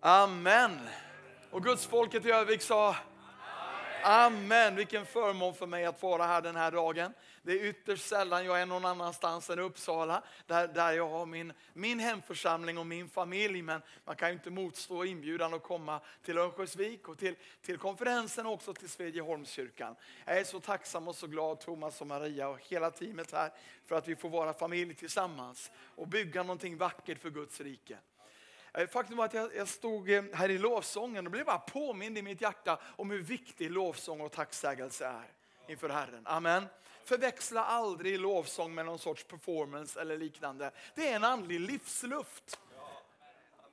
Amen. 0.00 0.78
Och 1.50 1.64
Guds 1.64 1.86
folket 1.86 2.26
i 2.26 2.30
Övik 2.30 2.62
sa 2.62 2.96
Amen. 4.04 4.76
Vilken 4.76 5.06
förmån 5.06 5.54
för 5.54 5.66
mig 5.66 5.84
att 5.84 6.02
vara 6.02 6.26
här 6.26 6.42
den 6.42 6.56
här 6.56 6.70
dagen. 6.70 7.12
Det 7.46 7.52
är 7.52 7.64
ytterst 7.64 8.08
sällan 8.08 8.44
jag 8.44 8.60
är 8.60 8.66
någon 8.66 8.84
annanstans 8.84 9.50
än 9.50 9.58
Uppsala, 9.58 10.22
där, 10.46 10.68
där 10.68 10.92
jag 10.92 11.08
har 11.08 11.26
min, 11.26 11.52
min 11.72 12.00
hemförsamling 12.00 12.78
och 12.78 12.86
min 12.86 13.08
familj. 13.08 13.62
Men 13.62 13.82
man 14.04 14.16
kan 14.16 14.28
ju 14.28 14.34
inte 14.34 14.50
motstå 14.50 15.04
inbjudan 15.04 15.54
att 15.54 15.62
komma 15.62 16.00
till 16.22 16.38
Örnsköldsvik 16.38 17.08
och 17.08 17.18
till, 17.18 17.34
till 17.62 17.78
konferensen 17.78 18.46
och 18.46 18.52
också 18.52 18.74
till 18.74 18.88
Svedjeholmskyrkan. 18.88 19.96
Jag 20.24 20.38
är 20.38 20.44
så 20.44 20.60
tacksam 20.60 21.08
och 21.08 21.16
så 21.16 21.26
glad, 21.26 21.60
Thomas 21.60 22.00
och 22.00 22.06
Maria 22.06 22.48
och 22.48 22.58
hela 22.60 22.90
teamet 22.90 23.32
här, 23.32 23.52
för 23.84 23.96
att 23.96 24.08
vi 24.08 24.16
får 24.16 24.28
vara 24.28 24.52
familj 24.52 24.94
tillsammans 24.94 25.70
och 25.94 26.08
bygga 26.08 26.42
någonting 26.42 26.76
vackert 26.76 27.18
för 27.18 27.30
Guds 27.30 27.60
rike. 27.60 27.98
Eh, 28.72 28.86
faktum 28.86 29.16
var 29.16 29.24
att 29.24 29.34
jag, 29.34 29.56
jag 29.56 29.68
stod 29.68 30.10
eh, 30.10 30.24
här 30.34 30.48
i 30.48 30.58
lovsången 30.58 31.26
och 31.26 31.32
blev 31.32 31.44
bara 31.44 31.58
påmind 31.58 32.18
i 32.18 32.22
mitt 32.22 32.40
hjärta 32.40 32.80
om 32.96 33.10
hur 33.10 33.22
viktig 33.22 33.70
lovsång 33.70 34.20
och 34.20 34.32
tacksägelse 34.32 35.06
är 35.06 35.26
inför 35.68 35.88
Herren. 35.88 36.22
Amen. 36.26 36.66
Förväxla 37.06 37.64
aldrig 37.64 38.20
lovsång 38.20 38.74
med 38.74 38.86
någon 38.86 38.98
sorts 38.98 39.24
performance 39.24 40.00
eller 40.00 40.18
liknande. 40.18 40.70
Det 40.94 41.08
är 41.08 41.16
en 41.16 41.24
andlig 41.24 41.60
livsluft. 41.60 42.60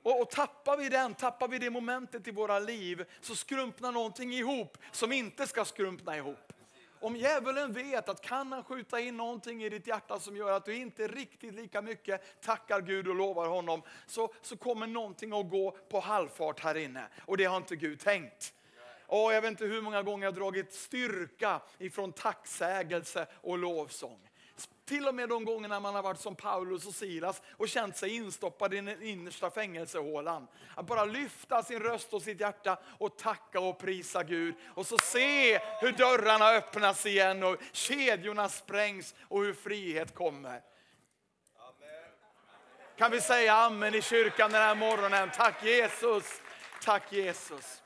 Och, 0.02 0.20
och 0.20 0.30
tappar 0.30 0.76
vi 0.76 0.88
den, 0.88 1.14
tappar 1.14 1.48
vi 1.48 1.58
det 1.58 1.70
momentet 1.70 2.28
i 2.28 2.30
våra 2.30 2.58
liv 2.58 3.04
så 3.20 3.36
skrumpnar 3.36 3.92
någonting 3.92 4.32
ihop 4.32 4.78
som 4.92 5.12
inte 5.12 5.46
ska 5.46 5.64
skrumpna 5.64 6.16
ihop. 6.16 6.52
Om 7.00 7.16
djävulen 7.16 7.72
vet 7.72 8.08
att 8.08 8.20
kan 8.20 8.52
han 8.52 8.64
skjuta 8.64 9.00
in 9.00 9.16
någonting 9.16 9.64
i 9.64 9.68
ditt 9.68 9.86
hjärta 9.86 10.20
som 10.20 10.36
gör 10.36 10.52
att 10.52 10.64
du 10.64 10.76
inte 10.76 11.08
riktigt 11.08 11.54
lika 11.54 11.82
mycket 11.82 12.40
tackar 12.40 12.80
Gud 12.80 13.08
och 13.08 13.14
lovar 13.14 13.48
honom, 13.48 13.82
så, 14.06 14.34
så 14.42 14.56
kommer 14.56 14.86
någonting 14.86 15.32
att 15.32 15.50
gå 15.50 15.70
på 15.70 16.00
halvfart 16.00 16.60
här 16.60 16.74
inne. 16.74 17.08
Och 17.26 17.36
det 17.36 17.44
har 17.44 17.56
inte 17.56 17.76
Gud 17.76 18.00
tänkt. 18.00 18.54
Och 19.06 19.32
jag 19.32 19.42
vet 19.42 19.50
inte 19.50 19.64
hur 19.64 19.82
många 19.82 20.02
gånger 20.02 20.26
jag 20.26 20.34
dragit 20.34 20.72
styrka 20.72 21.60
ifrån 21.78 22.12
tacksägelse 22.12 23.26
och 23.42 23.58
lovsång. 23.58 24.28
Till 24.84 25.08
och 25.08 25.14
med 25.14 25.28
de 25.28 25.44
gångerna 25.44 25.80
man 25.80 25.94
har 25.94 26.02
varit 26.02 26.20
som 26.20 26.36
Paulus 26.36 26.86
och 26.86 26.94
Silas 26.94 27.42
och 27.56 27.68
känt 27.68 27.96
sig 27.96 28.16
instoppad 28.16 28.74
i 28.74 28.76
den 28.76 29.02
innersta 29.02 29.50
fängelsehålan. 29.50 30.46
Att 30.74 30.86
bara 30.86 31.04
lyfta 31.04 31.62
sin 31.62 31.78
röst 31.78 32.12
och 32.12 32.22
sitt 32.22 32.40
hjärta 32.40 32.78
och 32.98 33.18
tacka 33.18 33.60
och 33.60 33.78
prisa 33.78 34.22
Gud. 34.22 34.54
Och 34.74 34.86
så 34.86 34.98
se 34.98 35.58
hur 35.58 35.92
dörrarna 35.92 36.48
öppnas 36.48 37.06
igen 37.06 37.42
och 37.42 37.56
kedjorna 37.72 38.48
sprängs 38.48 39.14
och 39.28 39.42
hur 39.42 39.54
frihet 39.54 40.14
kommer. 40.14 40.62
Kan 42.96 43.10
vi 43.10 43.20
säga 43.20 43.54
amen 43.54 43.94
i 43.94 44.02
kyrkan 44.02 44.52
den 44.52 44.62
här 44.62 44.74
morgonen? 44.74 45.30
Tack 45.36 45.64
Jesus, 45.64 46.40
tack 46.84 47.12
Jesus. 47.12 47.83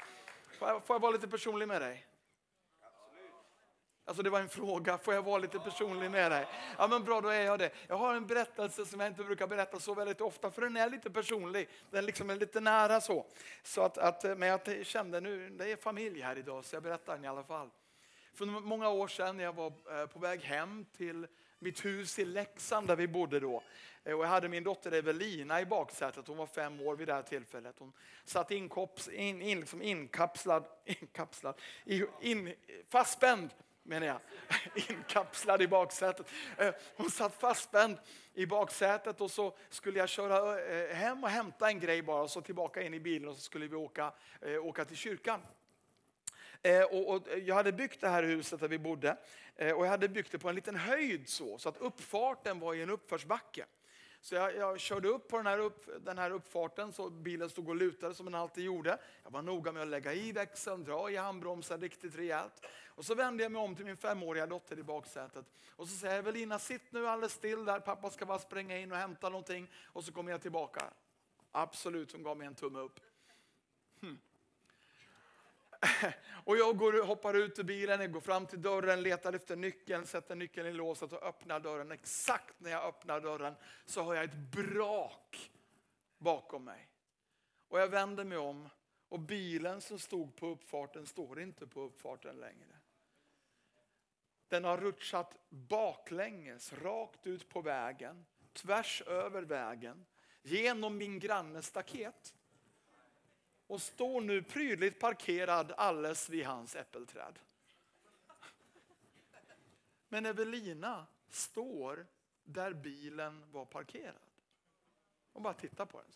Får 0.58 0.68
jag, 0.68 0.84
får 0.84 0.94
jag 0.94 1.00
vara 1.00 1.12
lite 1.12 1.28
personlig 1.28 1.68
med 1.68 1.82
dig? 1.82 2.06
Alltså 4.04 4.22
det 4.22 4.30
var 4.30 4.40
en 4.40 4.48
fråga, 4.48 4.98
får 4.98 5.14
jag 5.14 5.22
vara 5.22 5.38
lite 5.38 5.58
personlig 5.58 6.10
med 6.10 6.30
dig? 6.30 6.46
Ja 6.78 6.88
men 6.88 7.04
bra, 7.04 7.20
då 7.20 7.28
är 7.28 7.40
jag 7.40 7.58
det. 7.58 7.70
Jag 7.86 7.96
har 7.96 8.14
en 8.14 8.26
berättelse 8.26 8.86
som 8.86 9.00
jag 9.00 9.08
inte 9.08 9.24
brukar 9.24 9.46
berätta 9.46 9.80
så 9.80 9.94
väldigt 9.94 10.20
ofta, 10.20 10.50
för 10.50 10.62
den 10.62 10.76
är 10.76 10.90
lite 10.90 11.10
personlig. 11.10 11.68
Den 11.90 12.06
liksom 12.06 12.30
är 12.30 12.36
lite 12.36 12.60
nära 12.60 13.00
så. 13.00 13.26
så 13.62 13.82
att, 13.82 13.98
att, 13.98 14.24
eh, 14.24 14.34
men 14.34 14.48
jag 14.48 14.86
kände 14.86 15.20
nu, 15.20 15.50
det 15.50 15.72
är 15.72 15.76
familj 15.76 16.20
här 16.20 16.38
idag, 16.38 16.64
så 16.64 16.76
jag 16.76 16.82
berättar 16.82 17.14
den 17.14 17.24
i 17.24 17.28
alla 17.28 17.44
fall. 17.44 17.70
För 18.34 18.46
många 18.46 18.88
år 18.88 19.08
sedan 19.08 19.36
när 19.36 19.44
jag 19.44 19.52
var 19.52 19.72
eh, 20.00 20.06
på 20.06 20.18
väg 20.18 20.40
hem 20.40 20.86
till 20.96 21.26
mitt 21.58 21.84
hus 21.84 22.18
i 22.18 22.24
Leksand 22.24 22.86
där 22.86 22.96
vi 22.96 23.08
bodde 23.08 23.40
då. 23.40 23.62
Eh, 24.04 24.14
och 24.14 24.24
jag 24.24 24.28
hade 24.28 24.48
min 24.48 24.64
dotter 24.64 24.92
Evelina 24.92 25.60
i 25.60 25.66
baksätet, 25.66 26.28
hon 26.28 26.36
var 26.36 26.46
fem 26.46 26.80
år 26.80 26.96
vid 26.96 27.08
det 27.08 27.14
här 27.14 27.22
tillfället. 27.22 27.78
Hon 27.78 27.92
satt 28.24 28.50
inkops, 28.50 29.08
in, 29.08 29.42
in, 29.42 29.60
liksom 29.60 29.82
inkapslad, 29.82 30.64
inkapslad 30.84 31.54
in, 32.20 32.54
fastspänd 32.88 33.50
menar 33.82 34.06
jag, 34.06 34.20
inkapslad 34.90 35.62
i 35.62 35.68
baksätet. 35.68 36.26
Eh, 36.56 36.74
hon 36.96 37.10
satt 37.10 37.40
fastspänd 37.40 37.98
i 38.34 38.46
baksätet 38.46 39.20
och 39.20 39.30
så 39.30 39.56
skulle 39.68 39.98
jag 39.98 40.08
köra 40.08 40.60
eh, 40.60 40.94
hem 40.94 41.24
och 41.24 41.30
hämta 41.30 41.68
en 41.68 41.80
grej 41.80 42.02
bara 42.02 42.22
och 42.22 42.30
så 42.30 42.40
tillbaka 42.40 42.82
in 42.82 42.94
i 42.94 43.00
bilen 43.00 43.28
och 43.28 43.36
så 43.36 43.42
skulle 43.42 43.66
vi 43.66 43.76
åka, 43.76 44.12
åka 44.62 44.84
till 44.84 44.96
kyrkan. 44.96 45.40
Och, 46.90 47.14
och, 47.14 47.22
jag 47.38 47.54
hade 47.54 47.72
byggt 47.72 48.00
det 48.00 48.08
här 48.08 48.22
huset 48.22 48.60
där 48.60 48.68
vi 48.68 48.78
bodde 48.78 49.16
Eh, 49.60 49.74
och 49.74 49.84
jag 49.86 49.90
hade 49.90 50.08
byggt 50.08 50.32
det 50.32 50.38
på 50.38 50.48
en 50.48 50.54
liten 50.54 50.76
höjd 50.76 51.28
så, 51.28 51.58
så 51.58 51.68
att 51.68 51.76
uppfarten 51.76 52.60
var 52.60 52.74
i 52.74 52.82
en 52.82 52.90
uppförsbacke. 52.90 53.66
Så 54.20 54.34
jag, 54.34 54.56
jag, 54.56 54.80
körde 54.80 55.08
upp 55.08 55.28
på 55.28 55.36
den 55.36 55.46
här, 55.46 55.58
upp, 55.58 55.88
den 56.00 56.18
här 56.18 56.30
uppfarten 56.30 56.92
så 56.92 57.10
bilen 57.10 57.50
stod 57.50 57.68
och 57.68 57.76
lutade 57.76 58.14
som 58.14 58.26
den 58.26 58.34
alltid 58.34 58.64
gjorde. 58.64 58.98
Jag 59.24 59.30
var 59.30 59.42
noga 59.42 59.72
med 59.72 59.82
att 59.82 59.88
lägga 59.88 60.12
i 60.12 60.32
växeln, 60.32 60.84
dra 60.84 61.10
i 61.10 61.16
handbromsen 61.16 61.80
riktigt 61.80 62.16
rejält. 62.16 62.66
Och 62.86 63.04
så 63.04 63.14
vände 63.14 63.42
jag 63.42 63.52
mig 63.52 63.62
om 63.62 63.76
till 63.76 63.84
min 63.84 63.96
femåriga 63.96 64.46
dotter 64.46 64.78
i 64.78 64.82
baksätet. 64.82 65.44
Och 65.76 65.88
så 65.88 65.96
säger 65.96 66.14
jag, 66.14 66.18
Evelina 66.18 66.58
sitt 66.58 66.92
nu 66.92 67.08
alldeles 67.08 67.32
still 67.32 67.64
där, 67.64 67.80
pappa 67.80 68.10
ska 68.10 68.26
bara 68.26 68.38
spränga 68.38 68.78
in 68.78 68.92
och 68.92 68.98
hämta 68.98 69.28
någonting 69.28 69.70
och 69.84 70.04
så 70.04 70.12
kommer 70.12 70.30
jag 70.30 70.42
tillbaka. 70.42 70.84
Absolut, 71.52 72.12
hon 72.12 72.22
gav 72.22 72.36
mig 72.36 72.46
en 72.46 72.54
tumme 72.54 72.78
upp. 72.78 73.00
Hm. 74.00 74.18
Och 76.44 76.56
jag 76.56 76.76
går, 76.76 77.06
hoppar 77.06 77.34
ut 77.34 77.58
ur 77.58 77.62
bilen, 77.62 78.00
jag 78.00 78.12
går 78.12 78.20
fram 78.20 78.46
till 78.46 78.62
dörren, 78.62 79.02
letar 79.02 79.32
efter 79.32 79.56
nyckeln, 79.56 80.06
sätter 80.06 80.34
nyckeln 80.34 80.66
i 80.66 80.72
låset 80.72 81.12
och 81.12 81.22
öppnar 81.22 81.60
dörren. 81.60 81.92
Exakt 81.92 82.60
när 82.60 82.70
jag 82.70 82.84
öppnar 82.84 83.20
dörren 83.20 83.54
så 83.86 84.02
har 84.02 84.14
jag 84.14 84.24
ett 84.24 84.36
brak 84.36 85.50
bakom 86.18 86.64
mig. 86.64 86.88
Och 87.68 87.80
jag 87.80 87.88
vänder 87.88 88.24
mig 88.24 88.38
om 88.38 88.68
och 89.08 89.20
bilen 89.20 89.80
som 89.80 89.98
stod 89.98 90.36
på 90.36 90.46
uppfarten 90.46 91.06
står 91.06 91.40
inte 91.40 91.66
på 91.66 91.80
uppfarten 91.80 92.36
längre. 92.36 92.78
Den 94.48 94.64
har 94.64 94.78
rutschat 94.78 95.36
baklänges, 95.48 96.72
rakt 96.72 97.26
ut 97.26 97.48
på 97.48 97.60
vägen, 97.60 98.26
tvärs 98.52 99.02
över 99.06 99.42
vägen, 99.42 100.06
genom 100.42 100.98
min 100.98 101.18
grannes 101.18 101.66
staket 101.66 102.34
och 103.68 103.82
står 103.82 104.20
nu 104.20 104.42
prydligt 104.42 105.00
parkerad 105.00 105.72
alldeles 105.76 106.28
vid 106.28 106.46
hans 106.46 106.76
äppelträd. 106.76 107.38
Men 110.08 110.26
Evelina 110.26 111.06
står 111.28 112.06
där 112.44 112.72
bilen 112.72 113.44
var 113.52 113.64
parkerad. 113.64 114.14
Och 115.32 115.42
bara 115.42 115.54
tittar 115.54 115.86
på 115.86 115.98
den. 116.00 116.12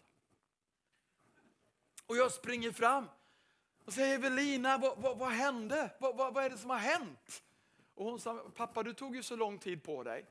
Och 2.07 2.17
jag 2.17 2.33
springer 2.33 2.73
fram 2.73 3.09
och 3.85 3.93
säger 3.93 4.15
Evelina, 4.15 4.79
vad, 4.79 4.99
vad, 4.99 5.19
vad 5.19 5.31
hände? 5.31 5.91
Vad, 5.99 6.17
vad, 6.17 6.35
vad 6.35 6.45
är 6.45 6.51
det 6.51 6.59
som 6.59 6.71
har 6.71 6.79
hänt? 6.79 7.43
Och 7.95 8.05
hon 8.05 8.21
sa, 8.21 8.51
pappa 8.57 8.83
du 8.83 8.93
tog 8.95 9.17
ju 9.17 9.23
så 9.23 9.37
lång 9.37 9.59
tid 9.59 9.83
på 9.83 10.03
dig. 10.03 10.27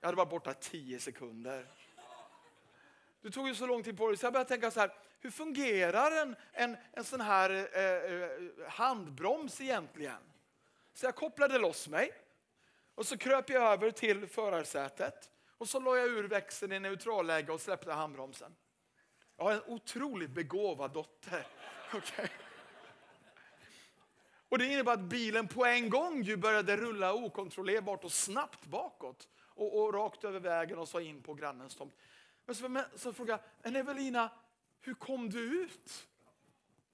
Jag 0.00 0.08
hade 0.08 0.16
varit 0.16 0.30
borta 0.30 0.54
tio 0.54 1.00
sekunder. 1.00 1.66
Du 3.20 3.30
tog 3.30 3.48
ju 3.48 3.54
så 3.54 3.66
lång 3.66 3.82
tid 3.82 3.96
på 3.96 4.08
dig 4.08 4.16
så 4.16 4.26
jag 4.26 4.32
började 4.32 4.48
tänka 4.48 4.70
så 4.70 4.80
här, 4.80 4.92
hur 5.22 5.30
fungerar 5.30 6.22
en, 6.22 6.36
en, 6.52 6.76
en 6.92 7.04
sån 7.04 7.20
här 7.20 7.50
eh, 7.72 8.12
eh, 8.14 8.68
handbroms 8.68 9.60
egentligen? 9.60 10.22
Så 10.94 11.06
jag 11.06 11.14
kopplade 11.14 11.58
loss 11.58 11.88
mig 11.88 12.12
och 12.94 13.06
så 13.06 13.18
kröp 13.18 13.50
jag 13.50 13.72
över 13.72 13.90
till 13.90 14.26
förarsätet 14.26 15.30
och 15.58 15.68
så 15.68 15.80
la 15.80 15.96
jag 15.96 16.08
ur 16.08 16.28
växeln 16.28 16.72
i 16.72 16.80
neutralläge 16.80 17.52
och 17.52 17.60
släppte 17.60 17.92
handbromsen. 17.92 18.56
Jag 19.36 19.44
har 19.44 19.52
en 19.52 19.62
otroligt 19.66 20.30
begåvad 20.30 20.92
dotter. 20.92 21.46
Okay. 21.94 22.28
Och 24.48 24.58
Det 24.58 24.66
innebar 24.66 24.92
att 24.92 25.00
bilen 25.00 25.48
på 25.48 25.64
en 25.64 25.90
gång 25.90 26.22
ju 26.22 26.36
började 26.36 26.76
rulla 26.76 27.14
okontrollerbart 27.14 28.04
och 28.04 28.12
snabbt 28.12 28.66
bakåt 28.66 29.28
och, 29.38 29.82
och 29.82 29.94
rakt 29.94 30.24
över 30.24 30.40
vägen 30.40 30.78
och 30.78 30.88
så 30.88 31.00
in 31.00 31.22
på 31.22 31.34
grannens 31.34 31.76
tomt. 31.76 31.94
Men 32.46 32.54
så, 32.54 32.68
men, 32.68 32.84
så 32.94 33.12
frågade 33.12 33.42
jag, 33.62 33.76
Evelina, 33.76 34.30
hur 34.82 34.94
kom 34.94 35.30
du 35.30 35.62
ut? 35.62 36.08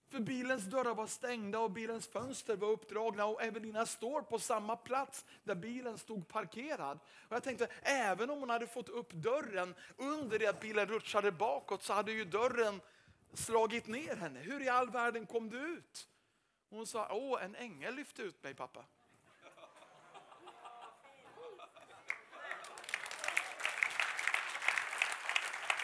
För 0.08 0.20
bilens 0.20 0.64
dörrar 0.64 0.94
var 0.94 1.06
stängda 1.06 1.58
och 1.58 1.70
bilens 1.70 2.06
fönster 2.06 2.56
var 2.56 2.68
uppdragna 2.68 3.26
och 3.26 3.42
Evelina 3.42 3.86
står 3.86 4.22
på 4.22 4.38
samma 4.38 4.76
plats 4.76 5.24
där 5.44 5.54
bilen 5.54 5.98
stod 5.98 6.28
parkerad. 6.28 6.98
Och 7.28 7.36
jag 7.36 7.42
tänkte, 7.42 7.68
även 7.82 8.30
om 8.30 8.40
hon 8.40 8.50
hade 8.50 8.66
fått 8.66 8.88
upp 8.88 9.12
dörren 9.12 9.74
under 9.96 10.38
det 10.38 10.46
att 10.46 10.60
bilen 10.60 10.86
rutschade 10.86 11.32
bakåt 11.32 11.82
så 11.82 11.92
hade 11.92 12.12
ju 12.12 12.24
dörren 12.24 12.80
slagit 13.32 13.86
ner 13.86 14.16
henne. 14.16 14.40
Hur 14.40 14.62
i 14.62 14.68
all 14.68 14.90
världen 14.90 15.26
kom 15.26 15.50
du 15.50 15.58
ut? 15.58 16.08
hon 16.70 16.86
sa, 16.86 17.08
åh 17.10 17.44
en 17.44 17.54
ängel 17.54 17.94
lyfte 17.94 18.22
ut 18.22 18.42
mig 18.42 18.54
pappa. 18.54 18.84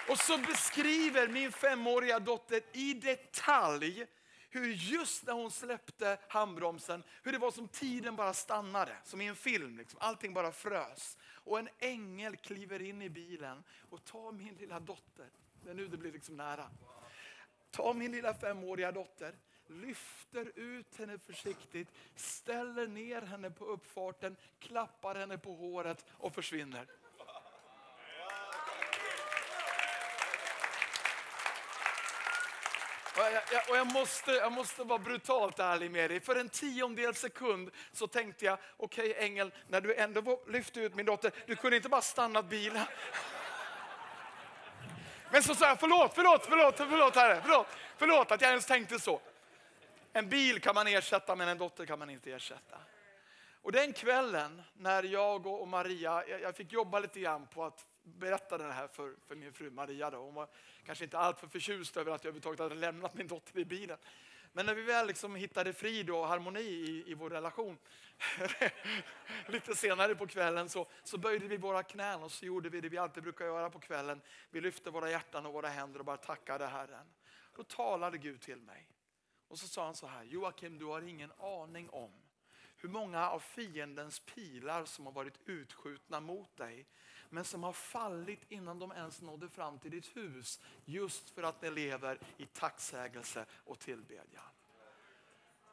Och 0.08 0.18
så 0.18 0.38
beskriver 0.38 1.28
min 1.28 1.52
femåriga 1.52 2.18
dotter 2.18 2.62
i 2.72 2.94
detalj 2.94 4.06
hur 4.50 4.72
just 4.72 5.26
när 5.26 5.32
hon 5.32 5.50
släppte 5.50 6.18
handbromsen, 6.28 7.02
hur 7.22 7.32
det 7.32 7.38
var 7.38 7.50
som 7.50 7.68
tiden 7.68 8.16
bara 8.16 8.34
stannade, 8.34 8.96
som 9.04 9.20
i 9.20 9.26
en 9.26 9.36
film. 9.36 9.76
Liksom. 9.76 9.98
Allting 10.02 10.34
bara 10.34 10.52
frös. 10.52 11.18
Och 11.32 11.58
en 11.58 11.68
ängel 11.78 12.36
kliver 12.36 12.82
in 12.82 13.02
i 13.02 13.10
bilen 13.10 13.64
och 13.90 14.04
tar 14.04 14.32
min 14.32 14.54
lilla 14.54 14.80
dotter, 14.80 15.28
det 15.62 15.70
är 15.70 15.74
nu 15.74 15.88
det 15.88 15.96
blir 15.96 16.12
liksom 16.12 16.36
nära. 16.36 16.70
Tar 17.70 17.94
min 17.94 18.12
lilla 18.12 18.34
femåriga 18.34 18.92
dotter, 18.92 19.34
lyfter 19.66 20.52
ut 20.58 20.96
henne 20.98 21.18
försiktigt, 21.18 21.88
ställer 22.16 22.86
ner 22.86 23.22
henne 23.22 23.50
på 23.50 23.64
uppfarten, 23.64 24.36
klappar 24.58 25.14
henne 25.14 25.38
på 25.38 25.54
håret 25.54 26.06
och 26.10 26.34
försvinner. 26.34 26.86
Och 33.16 33.20
jag, 33.20 33.32
jag, 33.52 33.70
och 33.70 33.76
jag, 33.76 33.92
måste, 33.92 34.32
jag 34.32 34.52
måste 34.52 34.84
vara 34.84 34.98
brutalt 34.98 35.58
ärlig 35.58 35.90
med 35.90 36.10
dig. 36.10 36.20
För 36.20 36.36
en 36.36 36.48
tiondel 36.48 37.14
sekund 37.14 37.70
så 37.92 38.06
tänkte 38.06 38.44
jag, 38.44 38.58
okej 38.76 39.10
okay, 39.10 39.24
ängel, 39.24 39.52
när 39.68 39.80
du 39.80 39.94
ändå 39.94 40.40
lyfte 40.48 40.80
ut 40.80 40.94
min 40.94 41.06
dotter, 41.06 41.32
du 41.46 41.56
kunde 41.56 41.76
inte 41.76 41.88
bara 41.88 42.02
stannat 42.02 42.44
bilen. 42.44 42.86
Men 45.30 45.42
så 45.42 45.54
sa 45.54 45.68
jag, 45.68 45.80
förlåt, 45.80 46.12
förlåt, 46.14 46.46
förlåt, 46.48 46.76
förlåt, 46.76 47.16
herre, 47.16 47.40
förlåt, 47.42 47.66
förlåt 47.96 48.32
att 48.32 48.40
jag 48.40 48.50
ens 48.50 48.66
tänkte 48.66 49.00
så. 49.00 49.20
En 50.12 50.28
bil 50.28 50.60
kan 50.60 50.74
man 50.74 50.86
ersätta 50.86 51.36
men 51.36 51.48
en 51.48 51.58
dotter 51.58 51.86
kan 51.86 51.98
man 51.98 52.10
inte 52.10 52.32
ersätta. 52.32 52.76
Och 53.62 53.72
den 53.72 53.92
kvällen 53.92 54.62
när 54.74 55.02
jag 55.02 55.46
och 55.46 55.68
Maria, 55.68 56.24
jag 56.26 56.56
fick 56.56 56.72
jobba 56.72 56.98
lite 56.98 57.20
grann 57.20 57.46
på 57.46 57.64
att 57.64 57.86
berättade 58.04 58.66
det 58.66 58.72
här 58.72 58.88
för, 58.88 59.14
för 59.26 59.36
min 59.36 59.52
fru 59.52 59.70
Maria. 59.70 60.10
Då. 60.10 60.18
Hon 60.18 60.34
var 60.34 60.48
kanske 60.86 61.04
inte 61.04 61.18
alltför 61.18 61.46
förtjust 61.46 61.96
över 61.96 62.12
att 62.12 62.24
jag 62.24 62.28
överhuvudtaget 62.28 62.60
hade 62.60 62.74
lämnat 62.74 63.14
min 63.14 63.26
dotter 63.26 63.58
i 63.58 63.64
bilen. 63.64 63.98
Men 64.52 64.66
när 64.66 64.74
vi 64.74 64.82
väl 64.82 65.06
liksom 65.06 65.36
hittade 65.36 65.72
frid 65.72 66.10
och 66.10 66.28
harmoni 66.28 66.60
i, 66.60 67.04
i 67.06 67.14
vår 67.14 67.30
relation, 67.30 67.78
lite 69.46 69.74
senare 69.74 70.14
på 70.14 70.26
kvällen 70.26 70.68
så, 70.68 70.86
så 71.04 71.18
böjde 71.18 71.48
vi 71.48 71.56
våra 71.56 71.82
knän 71.82 72.22
och 72.22 72.32
så 72.32 72.46
gjorde 72.46 72.68
vi 72.68 72.80
det 72.80 72.88
vi 72.88 72.98
alltid 72.98 73.22
brukar 73.22 73.44
göra 73.44 73.70
på 73.70 73.80
kvällen. 73.80 74.20
Vi 74.50 74.60
lyfte 74.60 74.90
våra 74.90 75.10
hjärtan 75.10 75.46
och 75.46 75.52
våra 75.52 75.68
händer 75.68 75.98
och 75.98 76.04
bara 76.04 76.16
tackade 76.16 76.66
Herren. 76.66 77.06
Då 77.56 77.62
talade 77.62 78.18
Gud 78.18 78.40
till 78.40 78.60
mig. 78.60 78.88
Och 79.48 79.58
så 79.58 79.68
sa 79.68 79.84
han 79.84 79.94
så 79.94 80.06
här, 80.06 80.24
Joakim 80.24 80.78
du 80.78 80.84
har 80.84 81.02
ingen 81.02 81.32
aning 81.38 81.90
om 81.90 82.12
hur 82.76 82.88
många 82.88 83.30
av 83.30 83.40
fiendens 83.40 84.20
pilar 84.20 84.84
som 84.84 85.06
har 85.06 85.12
varit 85.12 85.38
utskjutna 85.44 86.20
mot 86.20 86.56
dig 86.56 86.86
men 87.34 87.44
som 87.44 87.62
har 87.62 87.72
fallit 87.72 88.40
innan 88.48 88.78
de 88.78 88.92
ens 88.92 89.22
nådde 89.22 89.48
fram 89.48 89.78
till 89.78 89.90
ditt 89.90 90.16
hus 90.16 90.60
just 90.84 91.30
för 91.30 91.42
att 91.42 91.62
ni 91.62 91.70
lever 91.70 92.18
i 92.36 92.46
tacksägelse 92.46 93.44
och 93.64 93.78
tillbedjan. 93.78 94.44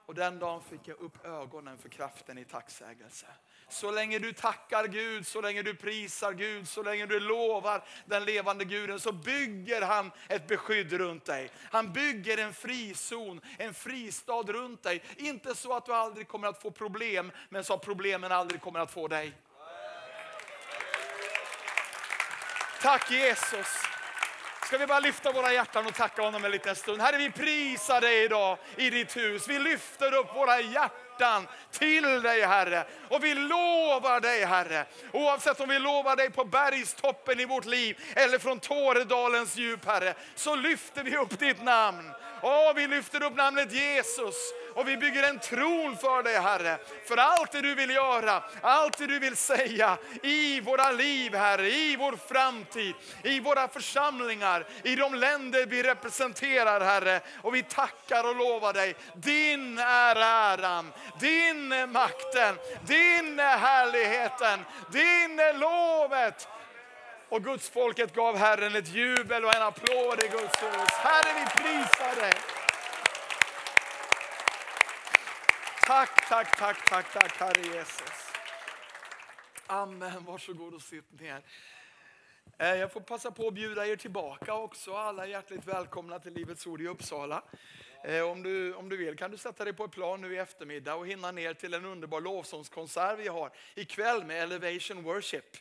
Och 0.06 0.16
den 0.16 0.40
dagen 0.40 0.62
fick 0.62 0.88
jag 0.88 1.00
upp 1.00 1.26
ögonen 1.26 1.78
för 1.78 1.90
kraften 1.90 2.38
i 2.38 2.46
tacksägelse. 2.46 3.26
Så 3.70 3.92
länge 3.92 4.20
du 4.20 4.34
tackar 4.34 4.88
Gud, 4.88 5.28
så 5.28 5.42
länge 5.42 5.62
du 5.62 5.76
prisar 5.76 6.34
Gud, 6.34 6.68
så 6.68 6.84
länge 6.84 7.06
du 7.06 7.20
lovar 7.20 7.84
den 8.06 8.26
levande 8.26 8.66
Guden 8.66 9.00
så 9.00 9.12
bygger 9.12 9.82
han 9.82 10.12
ett 10.28 10.48
beskydd 10.48 10.94
runt 10.94 11.26
dig. 11.26 11.52
Han 11.72 11.94
bygger 11.94 12.38
en 12.38 12.54
frizon, 12.54 13.42
en 13.58 13.74
fristad 13.74 14.44
runt 14.44 14.84
dig. 14.84 15.04
Inte 15.18 15.56
så 15.56 15.74
att 15.74 15.86
du 15.86 15.94
aldrig 15.94 16.28
kommer 16.28 16.48
att 16.48 16.62
få 16.62 16.72
problem, 16.72 17.32
men 17.50 17.64
så 17.64 17.74
att 17.74 17.82
problemen 17.82 18.32
aldrig 18.32 18.62
kommer 18.62 18.80
att 18.80 18.92
få 18.92 19.08
dig. 19.08 19.34
Tack 22.82 23.12
Jesus. 23.12 23.68
Ska 24.66 24.78
vi 24.78 24.88
bara 24.88 25.00
lyfta 25.00 25.32
våra 25.32 25.54
hjärtan 25.54 25.86
och 25.86 25.94
tacka 25.94 26.22
honom 26.22 26.46
en 26.46 26.52
liten 26.52 26.76
stund. 26.76 27.02
Herre, 27.02 27.18
vi 27.18 27.32
prisar 27.32 28.02
dig 28.02 28.24
idag 28.24 28.58
i 28.76 28.90
ditt 28.90 29.18
hus. 29.18 29.48
Vi 29.48 29.60
lyfter 29.60 30.14
upp 30.14 30.36
våra 30.36 30.62
hjärtan 30.62 31.48
till 31.72 32.22
dig 32.22 32.42
Herre. 32.42 32.86
Och 33.10 33.24
vi 33.24 33.36
lovar 33.36 34.20
dig 34.20 34.46
Herre. 34.46 34.86
Oavsett 35.14 35.60
om 35.60 35.70
vi 35.70 35.80
lovar 35.80 36.16
dig 36.16 36.30
på 36.30 36.46
bergstoppen 36.46 37.40
i 37.40 37.46
vårt 37.46 37.66
liv 37.66 37.98
eller 38.16 38.40
från 38.40 38.60
Tåredalens 38.60 39.58
djup 39.58 39.86
Herre, 39.86 40.14
så 40.36 40.56
lyfter 40.56 41.04
vi 41.04 41.18
upp 41.18 41.40
ditt 41.40 41.64
namn. 41.64 42.12
Åh, 42.42 42.74
vi 42.76 42.88
lyfter 42.88 43.24
upp 43.24 43.36
namnet 43.36 43.74
Jesus 43.74 44.36
och 44.76 44.88
vi 44.88 44.98
bygger 44.98 45.24
en 45.24 45.40
tron 45.40 45.98
för 45.98 46.24
dig 46.24 46.40
Herre. 46.40 46.78
För 47.08 47.18
allt 47.18 47.52
det 47.52 47.62
du 47.62 47.76
vill 47.76 47.90
göra, 47.90 48.44
allt 48.62 48.98
det 48.98 49.08
du 49.08 49.20
vill 49.20 49.36
säga 49.36 49.98
i 50.24 50.62
våra 50.62 50.92
liv 50.92 51.36
Herre, 51.36 51.70
i 51.70 51.96
vår 51.96 52.18
framtid, 52.28 52.96
i 53.24 53.40
våra 53.40 53.68
församlingar, 53.68 54.66
i 54.84 54.96
de 54.96 55.16
länder 55.16 55.66
vi 55.66 55.84
representerar 55.84 56.82
Herre. 56.82 57.22
Och 57.42 57.56
vi 57.56 57.64
tackar 57.64 58.30
och 58.30 58.36
lovar 58.36 58.74
dig, 58.74 58.96
din 59.16 59.78
är 59.78 60.16
äran, 60.16 60.94
din 61.20 61.72
är 61.72 61.88
makten, 61.88 62.56
din 62.88 63.40
är 63.40 63.58
härligheten, 63.58 64.66
din 64.92 65.40
är 65.40 65.54
lovet. 65.54 66.48
Och 67.30 67.44
Guds 67.44 67.70
folket 67.70 68.16
gav 68.16 68.38
Herren 68.38 68.76
ett 68.76 68.88
jubel 68.88 69.46
och 69.46 69.56
en 69.56 69.62
applåd 69.62 70.24
i 70.24 70.28
Guds 70.28 70.64
hus. 70.64 70.92
Herre, 70.92 71.34
vi 71.34 71.64
prisar 71.64 72.22
dig. 72.22 72.34
Tack, 75.92 76.30
tack, 76.30 76.58
tack, 76.58 76.90
tack, 76.90 77.14
tack 77.14 77.38
Herre 77.38 77.76
Jesus. 77.76 78.34
Amen, 79.68 80.26
varsågod 80.26 80.74
och 80.74 80.82
sitt 80.82 81.20
ner. 81.20 81.42
Eh, 82.58 82.76
jag 82.76 82.92
får 82.92 83.02
passa 83.02 83.32
på 83.32 83.48
att 83.48 83.54
bjuda 83.54 83.88
er 83.88 83.96
tillbaka 83.96 84.54
också. 84.54 84.94
Alla 84.94 85.24
är 85.24 85.28
hjärtligt 85.28 85.66
välkomna 85.66 86.20
till 86.20 86.34
Livets 86.34 86.68
Ord 86.68 86.82
i 86.82 86.88
Uppsala. 86.88 87.44
Eh, 88.04 88.22
om 88.22 88.44
du, 88.44 88.74
om 88.74 88.90
du 88.90 88.98
vill 88.98 89.18
kan 89.18 89.32
du 89.32 89.38
sätta 89.38 89.64
dig 89.64 89.74
på 89.74 89.86
ett 89.86 89.92
plan 89.92 90.22
nu 90.22 90.36
i 90.36 90.38
eftermiddag 90.38 90.96
och 90.96 91.08
hinna 91.08 91.32
ner 91.32 91.54
till 91.54 91.74
en 91.74 91.86
underbar 91.86 92.22
lovsångskonsert 92.22 93.20
vi 93.20 93.28
har 93.28 93.52
ikväll 93.76 94.24
med 94.24 94.44
Elevation 94.44 95.04
Worship. 95.04 95.58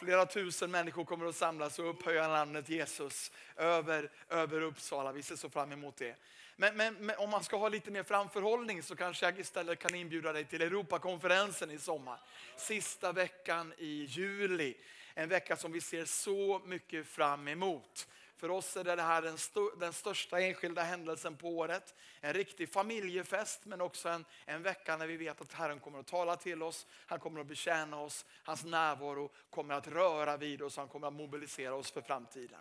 Flera 0.00 0.26
tusen 0.26 0.70
människor 0.70 1.04
kommer 1.04 1.26
att 1.26 1.36
samlas 1.36 1.78
och 1.78 1.90
upphöja 1.90 2.28
namnet 2.28 2.68
Jesus 2.68 3.32
över, 3.56 4.10
över 4.28 4.60
Uppsala. 4.60 5.12
Vi 5.12 5.22
ser 5.22 5.36
så 5.36 5.50
fram 5.50 5.72
emot 5.72 5.96
det. 5.96 6.16
Men, 6.60 6.76
men, 6.76 6.94
men, 6.94 7.16
om 7.18 7.30
man 7.30 7.44
ska 7.44 7.56
ha 7.56 7.68
lite 7.68 7.90
mer 7.90 8.02
framförhållning 8.02 8.82
så 8.82 8.96
kanske 8.96 9.26
jag 9.26 9.38
istället 9.38 9.78
kan 9.78 9.94
inbjuda 9.94 10.32
dig 10.32 10.44
till 10.44 10.62
Europakonferensen 10.62 11.70
i 11.70 11.78
sommar. 11.78 12.20
Sista 12.56 13.12
veckan 13.12 13.72
i 13.78 14.04
juli. 14.04 14.74
En 15.14 15.28
vecka 15.28 15.56
som 15.56 15.72
vi 15.72 15.80
ser 15.80 16.04
så 16.04 16.62
mycket 16.66 17.06
fram 17.06 17.48
emot. 17.48 18.08
För 18.36 18.50
oss 18.50 18.76
är 18.76 18.84
det 18.84 19.02
här 19.02 19.22
den, 19.22 19.34
st 19.34 19.60
den 19.80 19.92
största 19.92 20.40
enskilda 20.40 20.82
händelsen 20.82 21.36
på 21.36 21.48
året. 21.48 21.94
En 22.20 22.32
riktig 22.32 22.72
familjefest 22.72 23.64
men 23.64 23.80
också 23.80 24.08
en, 24.08 24.24
en 24.46 24.62
vecka 24.62 24.96
när 24.96 25.06
vi 25.06 25.16
vet 25.16 25.40
att 25.40 25.52
Herren 25.52 25.80
kommer 25.80 25.98
att 25.98 26.06
tala 26.06 26.36
till 26.36 26.62
oss. 26.62 26.86
Han 27.06 27.20
kommer 27.20 27.40
att 27.40 27.46
betjäna 27.46 28.00
oss. 28.00 28.26
Hans 28.42 28.64
närvaro 28.64 29.30
kommer 29.50 29.74
att 29.74 29.88
röra 29.88 30.36
vid 30.36 30.62
oss. 30.62 30.76
Han 30.76 30.88
kommer 30.88 31.06
att 31.06 31.14
mobilisera 31.14 31.74
oss 31.74 31.90
för 31.90 32.00
framtiden. 32.00 32.60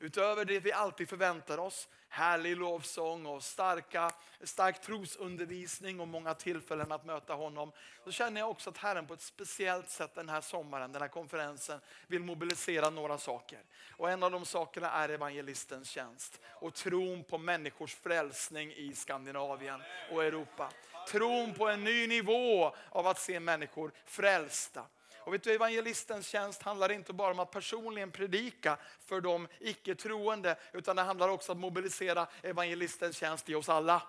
Utöver 0.00 0.44
det 0.44 0.60
vi 0.60 0.72
alltid 0.72 1.08
förväntar 1.08 1.58
oss, 1.58 1.88
härlig 2.08 2.56
lovsång 2.56 3.26
och 3.26 3.42
starka, 3.42 4.10
stark 4.40 4.80
trosundervisning 4.80 6.00
och 6.00 6.08
många 6.08 6.34
tillfällen 6.34 6.92
att 6.92 7.04
möta 7.04 7.34
honom. 7.34 7.72
Så 8.04 8.12
känner 8.12 8.40
jag 8.40 8.50
också 8.50 8.70
att 8.70 8.78
Herren 8.78 9.06
på 9.06 9.14
ett 9.14 9.20
speciellt 9.20 9.90
sätt 9.90 10.14
den 10.14 10.28
här 10.28 10.40
sommaren, 10.40 10.92
den 10.92 11.02
här 11.02 11.08
konferensen 11.08 11.80
vill 12.06 12.22
mobilisera 12.22 12.90
några 12.90 13.18
saker. 13.18 13.60
Och 13.96 14.10
en 14.10 14.22
av 14.22 14.30
de 14.30 14.46
sakerna 14.46 14.90
är 14.90 15.08
evangelistens 15.08 15.88
tjänst 15.88 16.40
och 16.46 16.74
tron 16.74 17.24
på 17.24 17.38
människors 17.38 17.94
frälsning 17.94 18.72
i 18.72 18.94
Skandinavien 18.94 19.82
och 20.12 20.24
Europa. 20.24 20.70
Tron 21.08 21.54
på 21.54 21.68
en 21.68 21.84
ny 21.84 22.06
nivå 22.06 22.74
av 22.90 23.06
att 23.06 23.18
se 23.18 23.40
människor 23.40 23.92
frälsta. 24.04 24.84
Och 25.28 25.34
vet 25.34 25.42
du, 25.42 25.52
evangelistens 25.52 26.26
tjänst 26.26 26.62
handlar 26.62 26.92
inte 26.92 27.12
bara 27.12 27.30
om 27.30 27.38
att 27.38 27.50
personligen 27.50 28.10
predika 28.10 28.76
för 29.06 29.20
de 29.20 29.48
icke 29.60 29.94
troende, 29.94 30.56
utan 30.72 30.96
det 30.96 31.02
handlar 31.02 31.28
också 31.28 31.52
om 31.52 31.58
att 31.58 31.60
mobilisera 31.60 32.26
evangelistens 32.42 33.16
tjänst 33.16 33.48
i 33.48 33.54
oss 33.54 33.68
alla. 33.68 34.02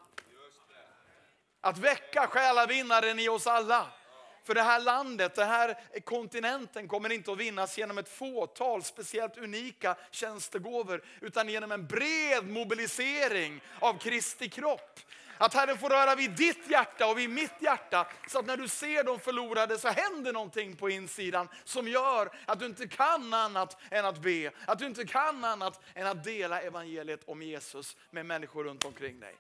Att 1.62 1.78
väcka 1.78 2.28
själavinnaren 2.28 3.20
i 3.20 3.30
oss 3.30 3.48
alla. 3.48 3.88
För 4.50 4.56
det 4.56 4.62
här 4.62 4.80
landet, 4.80 5.36
den 5.36 5.48
här 5.48 5.78
kontinenten 6.04 6.88
kommer 6.88 7.12
inte 7.12 7.32
att 7.32 7.38
vinnas 7.38 7.78
genom 7.78 7.98
ett 7.98 8.10
fåtal 8.10 8.84
speciellt 8.84 9.38
unika 9.38 9.96
tjänstegåvor, 10.12 11.04
utan 11.22 11.50
genom 11.50 11.72
en 11.72 11.88
bred 11.88 12.48
mobilisering 12.48 13.62
av 13.80 14.00
Kristi 14.00 14.50
kropp. 14.50 15.00
Att 15.38 15.54
Herren 15.54 15.78
får 15.78 15.90
röra 15.90 16.16
vid 16.16 16.32
ditt 16.32 16.70
hjärta 16.70 17.08
och 17.08 17.18
vid 17.18 17.30
mitt 17.30 17.62
hjärta. 17.62 18.08
Så 18.28 18.40
att 18.40 18.46
när 18.46 18.58
du 18.58 18.68
ser 18.68 19.04
de 19.04 19.20
förlorade 19.20 19.78
så 19.78 19.88
händer 19.88 20.34
någonting 20.34 20.76
på 20.76 20.90
insidan 20.90 21.48
som 21.64 21.88
gör 21.88 22.32
att 22.46 22.60
du 22.60 22.66
inte 22.66 22.88
kan 22.88 23.34
annat 23.34 23.78
än 23.92 24.06
att 24.06 24.22
be. 24.22 24.52
Att 24.66 24.80
du 24.80 24.86
inte 24.86 25.06
kan 25.06 25.44
annat 25.44 25.82
än 25.94 26.08
att 26.08 26.24
dela 26.24 26.62
evangeliet 26.62 27.22
om 27.26 27.42
Jesus 27.42 27.98
med 28.12 28.26
människor 28.26 28.64
runt 28.64 28.86
omkring 28.86 29.20
dig. 29.20 29.36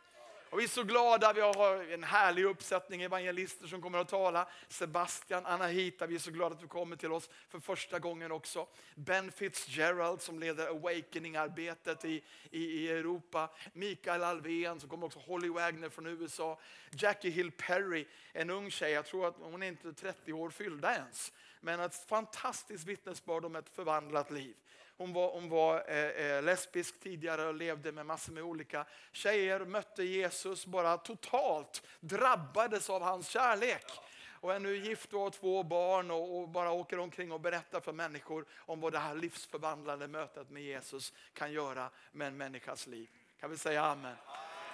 Och 0.50 0.60
vi 0.60 0.64
är 0.64 0.68
så 0.68 0.84
glada, 0.84 1.34
vi 1.34 1.41
har 1.41 1.93
en 1.93 2.04
härlig 2.04 2.43
uppsättning 2.43 3.02
evangelister 3.02 3.68
som 3.68 3.82
kommer 3.82 3.97
att 3.97 4.08
tala. 4.08 4.47
Sebastian, 4.68 5.45
Anahita, 5.45 6.08
vi 6.08 6.16
är 6.16 6.20
så 6.20 6.32
glada 6.32 6.56
att 6.56 6.62
du 6.62 6.68
kommer 6.68 6.95
till 6.95 7.12
oss 7.12 7.30
för 7.50 7.60
första 7.60 8.00
gången 8.00 8.32
också. 8.32 8.68
Ben 8.95 9.32
Fitzgerald 9.32 10.22
som 10.22 10.39
leder 10.39 10.68
Awakening-arbetet 10.68 12.06
i, 12.06 12.24
i, 12.52 12.64
i 12.64 12.89
Europa. 12.89 13.50
Mikael 13.74 14.24
Alvén 14.24 14.80
som 14.80 14.89
kommer 14.89 15.06
också, 15.06 15.20
Holly 15.20 15.50
Wagner 15.50 15.89
från 15.89 16.08
USA. 16.08 16.60
Jackie 16.91 17.32
Hill 17.32 17.52
Perry, 17.52 18.08
en 18.34 18.50
ung 18.50 18.72
tjej, 18.72 18.91
jag 18.91 19.06
tror 19.06 19.28
att 19.28 19.36
hon 19.39 19.64
är 19.64 19.68
inte 19.68 19.93
30 19.93 20.34
år 20.34 20.50
fyllda 20.50 20.95
ens. 20.95 21.34
Men 21.62 21.80
ett 21.80 21.95
fantastiskt 21.95 22.88
vittnesbörd 22.88 23.45
om 23.45 23.56
ett 23.56 23.70
förvandlat 23.70 24.32
liv. 24.32 24.56
Hon 25.00 25.14
var, 25.14 25.32
hon 25.32 25.50
var 25.50 25.84
eh, 25.88 25.97
eh, 25.97 26.43
lesbisk 26.43 27.00
tidigare 27.00 27.47
och 27.47 27.54
levde 27.54 27.91
med 27.91 28.06
massor 28.06 28.34
med 28.34 28.43
olika 28.43 28.86
tjejer. 29.12 29.60
Mötte 29.60 30.04
Jesus, 30.04 30.66
bara 30.66 30.97
totalt 30.97 31.84
drabbades 32.00 32.89
av 32.89 33.02
hans 33.02 33.28
kärlek. 33.28 33.86
Och 34.32 34.54
är 34.54 34.60
nu 34.60 34.78
gift 34.78 35.14
och 35.14 35.20
har 35.20 35.30
två 35.30 35.64
barn 35.64 36.12
och, 36.12 36.39
och, 36.39 36.50
bara 36.50 36.72
åker 36.72 37.00
omkring 37.00 37.32
och 37.32 37.39
berättar 37.39 37.80
för 37.80 37.93
människor 37.93 38.45
om 38.56 38.82
vad 38.82 38.93
det 38.93 39.00
här 39.00 39.16
livsförvandlande 39.16 40.08
mötet 40.08 40.50
med 40.50 40.64
Jesus 40.64 41.14
kan 41.34 41.52
göra 41.52 41.89
med 42.12 42.28
en 42.28 42.38
människas 42.38 42.88
liv. 42.88 43.10
Kan 43.39 43.50
vi 43.50 43.58
säga 43.58 43.84
amen? 43.84 44.16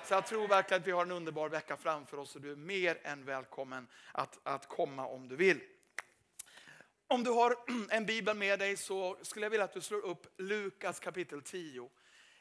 Så 0.05 0.13
jag 0.13 0.25
tror 0.25 0.47
verkligen 0.47 0.81
att 0.81 0.87
vi 0.87 0.91
har 0.91 1.01
en 1.01 1.11
underbar 1.11 1.49
vecka 1.49 1.77
framför 1.77 2.19
oss 2.19 2.35
och 2.35 2.41
du 2.41 2.51
är 2.51 2.55
mer 2.55 2.97
än 3.03 3.25
välkommen 3.25 3.87
att, 4.11 4.39
att 4.43 4.67
komma 4.67 5.07
om 5.07 5.27
du 5.27 5.35
vill. 5.35 5.59
Om 7.07 7.23
du 7.23 7.31
har 7.31 7.55
en 7.89 8.05
bibel 8.05 8.37
med 8.37 8.59
dig 8.59 8.77
så 8.77 9.17
skulle 9.21 9.45
jag 9.45 9.49
vilja 9.49 9.63
att 9.63 9.73
du 9.73 9.81
slår 9.81 10.05
upp 10.05 10.27
Lukas 10.37 10.99
kapitel 10.99 11.41
10. 11.41 11.89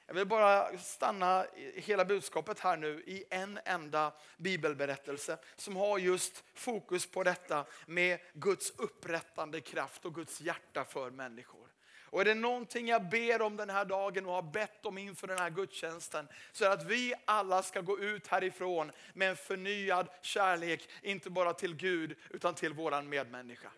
Jag 0.06 0.14
vill 0.14 0.26
bara 0.26 0.78
stanna 0.78 1.46
hela 1.74 2.04
budskapet 2.04 2.60
här 2.60 2.76
nu 2.76 3.02
i 3.06 3.24
en 3.30 3.58
enda 3.64 4.12
bibelberättelse 4.36 5.38
som 5.56 5.76
har 5.76 5.98
just 5.98 6.44
fokus 6.54 7.06
på 7.06 7.22
detta 7.22 7.64
med 7.86 8.18
Guds 8.32 8.70
upprättande 8.70 9.60
kraft 9.60 10.04
och 10.04 10.14
Guds 10.14 10.40
hjärta 10.40 10.84
för 10.84 11.10
människor. 11.10 11.68
Och 12.04 12.20
är 12.20 12.24
det 12.24 12.34
någonting 12.34 12.88
jag 12.88 13.08
ber 13.08 13.42
om 13.42 13.56
den 13.56 13.70
här 13.70 13.84
dagen 13.84 14.26
och 14.26 14.32
har 14.32 14.42
bett 14.42 14.86
om 14.86 14.98
inför 14.98 15.26
den 15.26 15.38
här 15.38 15.50
gudstjänsten 15.50 16.28
så 16.52 16.64
är 16.64 16.68
det 16.68 16.74
att 16.74 16.86
vi 16.86 17.14
alla 17.24 17.62
ska 17.62 17.80
gå 17.80 17.98
ut 17.98 18.26
härifrån 18.26 18.92
med 19.14 19.30
en 19.30 19.36
förnyad 19.36 20.08
kärlek, 20.22 20.88
inte 21.02 21.30
bara 21.30 21.52
till 21.52 21.76
Gud 21.76 22.16
utan 22.30 22.54
till 22.54 22.72
våran 22.72 23.08
medmänniska. 23.08 23.70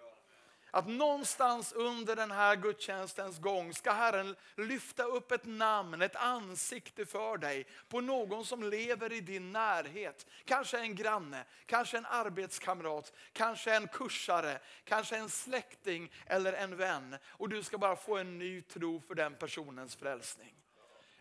Att 0.70 0.88
någonstans 0.88 1.72
under 1.72 2.16
den 2.16 2.30
här 2.30 2.56
gudstjänstens 2.56 3.38
gång 3.38 3.74
ska 3.74 3.92
Herren 3.92 4.36
lyfta 4.56 5.04
upp 5.04 5.32
ett 5.32 5.44
namn, 5.44 6.02
ett 6.02 6.16
ansikte 6.16 7.06
för 7.06 7.38
dig 7.38 7.66
på 7.88 8.00
någon 8.00 8.44
som 8.44 8.62
lever 8.62 9.12
i 9.12 9.20
din 9.20 9.52
närhet. 9.52 10.26
Kanske 10.44 10.78
en 10.78 10.94
granne, 10.94 11.44
kanske 11.66 11.98
en 11.98 12.06
arbetskamrat, 12.06 13.12
kanske 13.32 13.76
en 13.76 13.88
kursare, 13.88 14.58
kanske 14.84 15.16
en 15.16 15.28
släkting 15.28 16.12
eller 16.26 16.52
en 16.52 16.76
vän. 16.76 17.16
Och 17.28 17.48
du 17.48 17.62
ska 17.62 17.78
bara 17.78 17.96
få 17.96 18.16
en 18.16 18.38
ny 18.38 18.62
tro 18.62 19.00
för 19.00 19.14
den 19.14 19.34
personens 19.34 19.96
frälsning. 19.96 20.54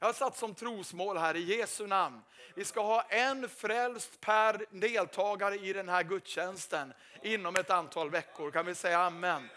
Jag 0.06 0.10
har 0.10 0.14
satt 0.14 0.38
som 0.38 0.56
trosmål 0.56 1.18
här 1.18 1.36
i 1.36 1.58
Jesu 1.58 1.88
namn. 1.88 2.22
Vi 2.56 2.66
ska 2.66 2.82
ha 2.82 3.01
en 3.01 3.49
frälst 3.49 4.22
per 4.22 4.66
deltagare 4.70 5.56
i 5.56 5.74
den 5.74 5.89
här 5.89 6.03
gudstjänsten 6.03 6.93
inom 7.24 7.56
ett 7.56 7.70
antal 7.70 8.10
veckor. 8.10 8.51
Kan 8.51 8.66
vi 8.66 8.76
säga 8.76 8.99
amen? 8.99 9.49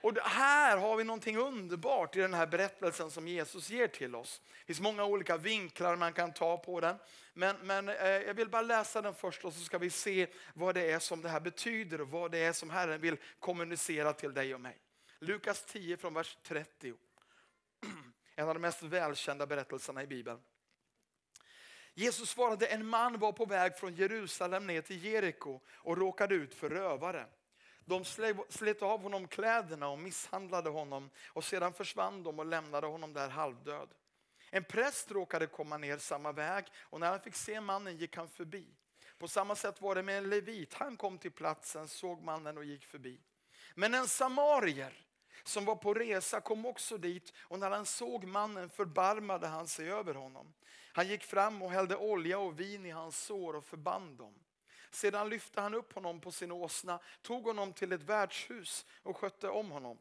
Och 0.00 0.18
här 0.22 0.76
har 0.76 0.96
vi 0.96 1.04
någonting 1.04 1.36
underbart 1.36 2.16
i 2.16 2.20
den 2.20 2.34
här 2.34 2.46
berättelsen 2.46 3.10
som 3.10 3.28
Jesus 3.28 3.70
ger 3.70 3.88
till 3.88 4.14
oss. 4.14 4.40
Det 4.60 4.66
finns 4.66 4.80
många 4.80 5.04
olika 5.04 5.36
vinklar 5.36 5.96
man 5.96 6.12
kan 6.12 6.32
ta 6.32 6.56
på 6.56 6.80
den. 6.80 6.96
Men, 7.34 7.56
men 7.62 7.88
eh, 7.88 8.08
jag 8.08 8.34
vill 8.34 8.48
bara 8.48 8.62
läsa 8.62 9.02
den 9.02 9.14
först 9.14 9.44
och 9.44 9.52
så 9.52 9.60
ska 9.60 9.78
vi 9.78 9.90
se 9.90 10.26
vad 10.54 10.74
det 10.74 10.90
är 10.90 10.98
som 10.98 11.22
det 11.22 11.28
här 11.28 11.40
betyder 11.40 12.00
och 12.00 12.08
vad 12.08 12.30
det 12.30 12.38
är 12.38 12.52
som 12.52 12.70
Herren 12.70 13.00
vill 13.00 13.16
kommunicera 13.38 14.12
till 14.12 14.34
dig 14.34 14.54
och 14.54 14.60
mig. 14.60 14.76
Lukas 15.18 15.64
10 15.64 15.96
från 15.96 16.14
vers 16.14 16.36
30. 16.42 16.94
En 18.34 18.48
av 18.48 18.54
de 18.54 18.60
mest 18.60 18.82
välkända 18.82 19.46
berättelserna 19.46 20.02
i 20.02 20.06
Bibeln. 20.06 20.40
Jesus 21.94 22.30
svarade, 22.30 22.66
en 22.66 22.86
man 22.86 23.18
var 23.18 23.32
på 23.32 23.44
väg 23.44 23.76
från 23.76 23.94
Jerusalem 23.94 24.66
ner 24.66 24.82
till 24.82 25.04
Jeriko 25.04 25.60
och 25.68 25.96
råkade 25.96 26.34
ut 26.34 26.54
för 26.54 26.70
rövare. 26.70 27.26
De 27.84 28.04
slet 28.48 28.82
av 28.82 29.02
honom 29.02 29.28
kläderna 29.28 29.88
och 29.88 29.98
misshandlade 29.98 30.70
honom 30.70 31.10
och 31.26 31.44
sedan 31.44 31.72
försvann 31.72 32.22
de 32.22 32.38
och 32.38 32.46
lämnade 32.46 32.86
honom 32.86 33.12
där 33.12 33.28
halvdöd. 33.28 33.88
En 34.50 34.64
präst 34.64 35.10
råkade 35.10 35.46
komma 35.46 35.78
ner 35.78 35.98
samma 35.98 36.32
väg 36.32 36.64
och 36.76 37.00
när 37.00 37.10
han 37.10 37.20
fick 37.20 37.34
se 37.34 37.60
mannen 37.60 37.96
gick 37.96 38.16
han 38.16 38.28
förbi. 38.28 38.66
På 39.18 39.28
samma 39.28 39.56
sätt 39.56 39.80
var 39.80 39.94
det 39.94 40.02
med 40.02 40.18
en 40.18 40.30
levit. 40.30 40.74
Han 40.74 40.96
kom 40.96 41.18
till 41.18 41.30
platsen, 41.30 41.88
såg 41.88 42.22
mannen 42.22 42.58
och 42.58 42.64
gick 42.64 42.84
förbi. 42.84 43.20
Men 43.74 43.94
en 43.94 44.08
samarier 44.08 45.06
som 45.44 45.64
var 45.64 45.76
på 45.76 45.94
resa 45.94 46.40
kom 46.40 46.66
också 46.66 46.98
dit 46.98 47.32
och 47.38 47.58
när 47.58 47.70
han 47.70 47.86
såg 47.86 48.24
mannen 48.24 48.70
förbarmade 48.70 49.46
han 49.46 49.68
sig 49.68 49.90
över 49.90 50.14
honom. 50.14 50.54
Han 50.92 51.08
gick 51.08 51.24
fram 51.24 51.62
och 51.62 51.70
hällde 51.70 51.96
olja 51.96 52.38
och 52.38 52.60
vin 52.60 52.86
i 52.86 52.90
hans 52.90 53.24
sår 53.24 53.56
och 53.56 53.64
förband 53.64 54.18
dem. 54.18 54.34
Sedan 54.90 55.28
lyfte 55.28 55.60
han 55.60 55.74
upp 55.74 55.92
honom 55.92 56.20
på 56.20 56.32
sin 56.32 56.52
åsna, 56.52 56.98
tog 57.22 57.44
honom 57.44 57.72
till 57.72 57.92
ett 57.92 58.02
värdshus 58.02 58.86
och 59.02 59.16
skötte 59.16 59.48
om 59.48 59.70
honom. 59.70 59.98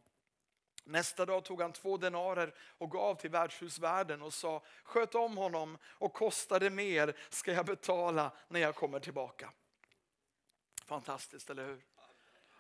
Nästa 0.86 1.26
dag 1.26 1.46
tog 1.46 1.62
han 1.62 1.74
två 1.74 1.98
denarer 1.98 2.54
och 2.60 2.92
gav 2.92 3.16
till 3.16 3.30
värdshusvärden 3.30 4.22
och 4.22 4.34
sa 4.34 4.64
sköt 4.84 5.16
om 5.16 5.38
honom 5.38 5.78
och 5.84 6.14
kostar 6.14 6.60
det 6.60 6.70
mer 6.70 7.18
ska 7.30 7.54
jag 7.54 7.66
betala 7.66 8.32
när 8.48 8.60
jag 8.60 8.76
kommer 8.76 9.00
tillbaka. 9.00 9.52
Fantastiskt, 10.86 11.50
eller 11.50 11.66
hur? 11.66 11.82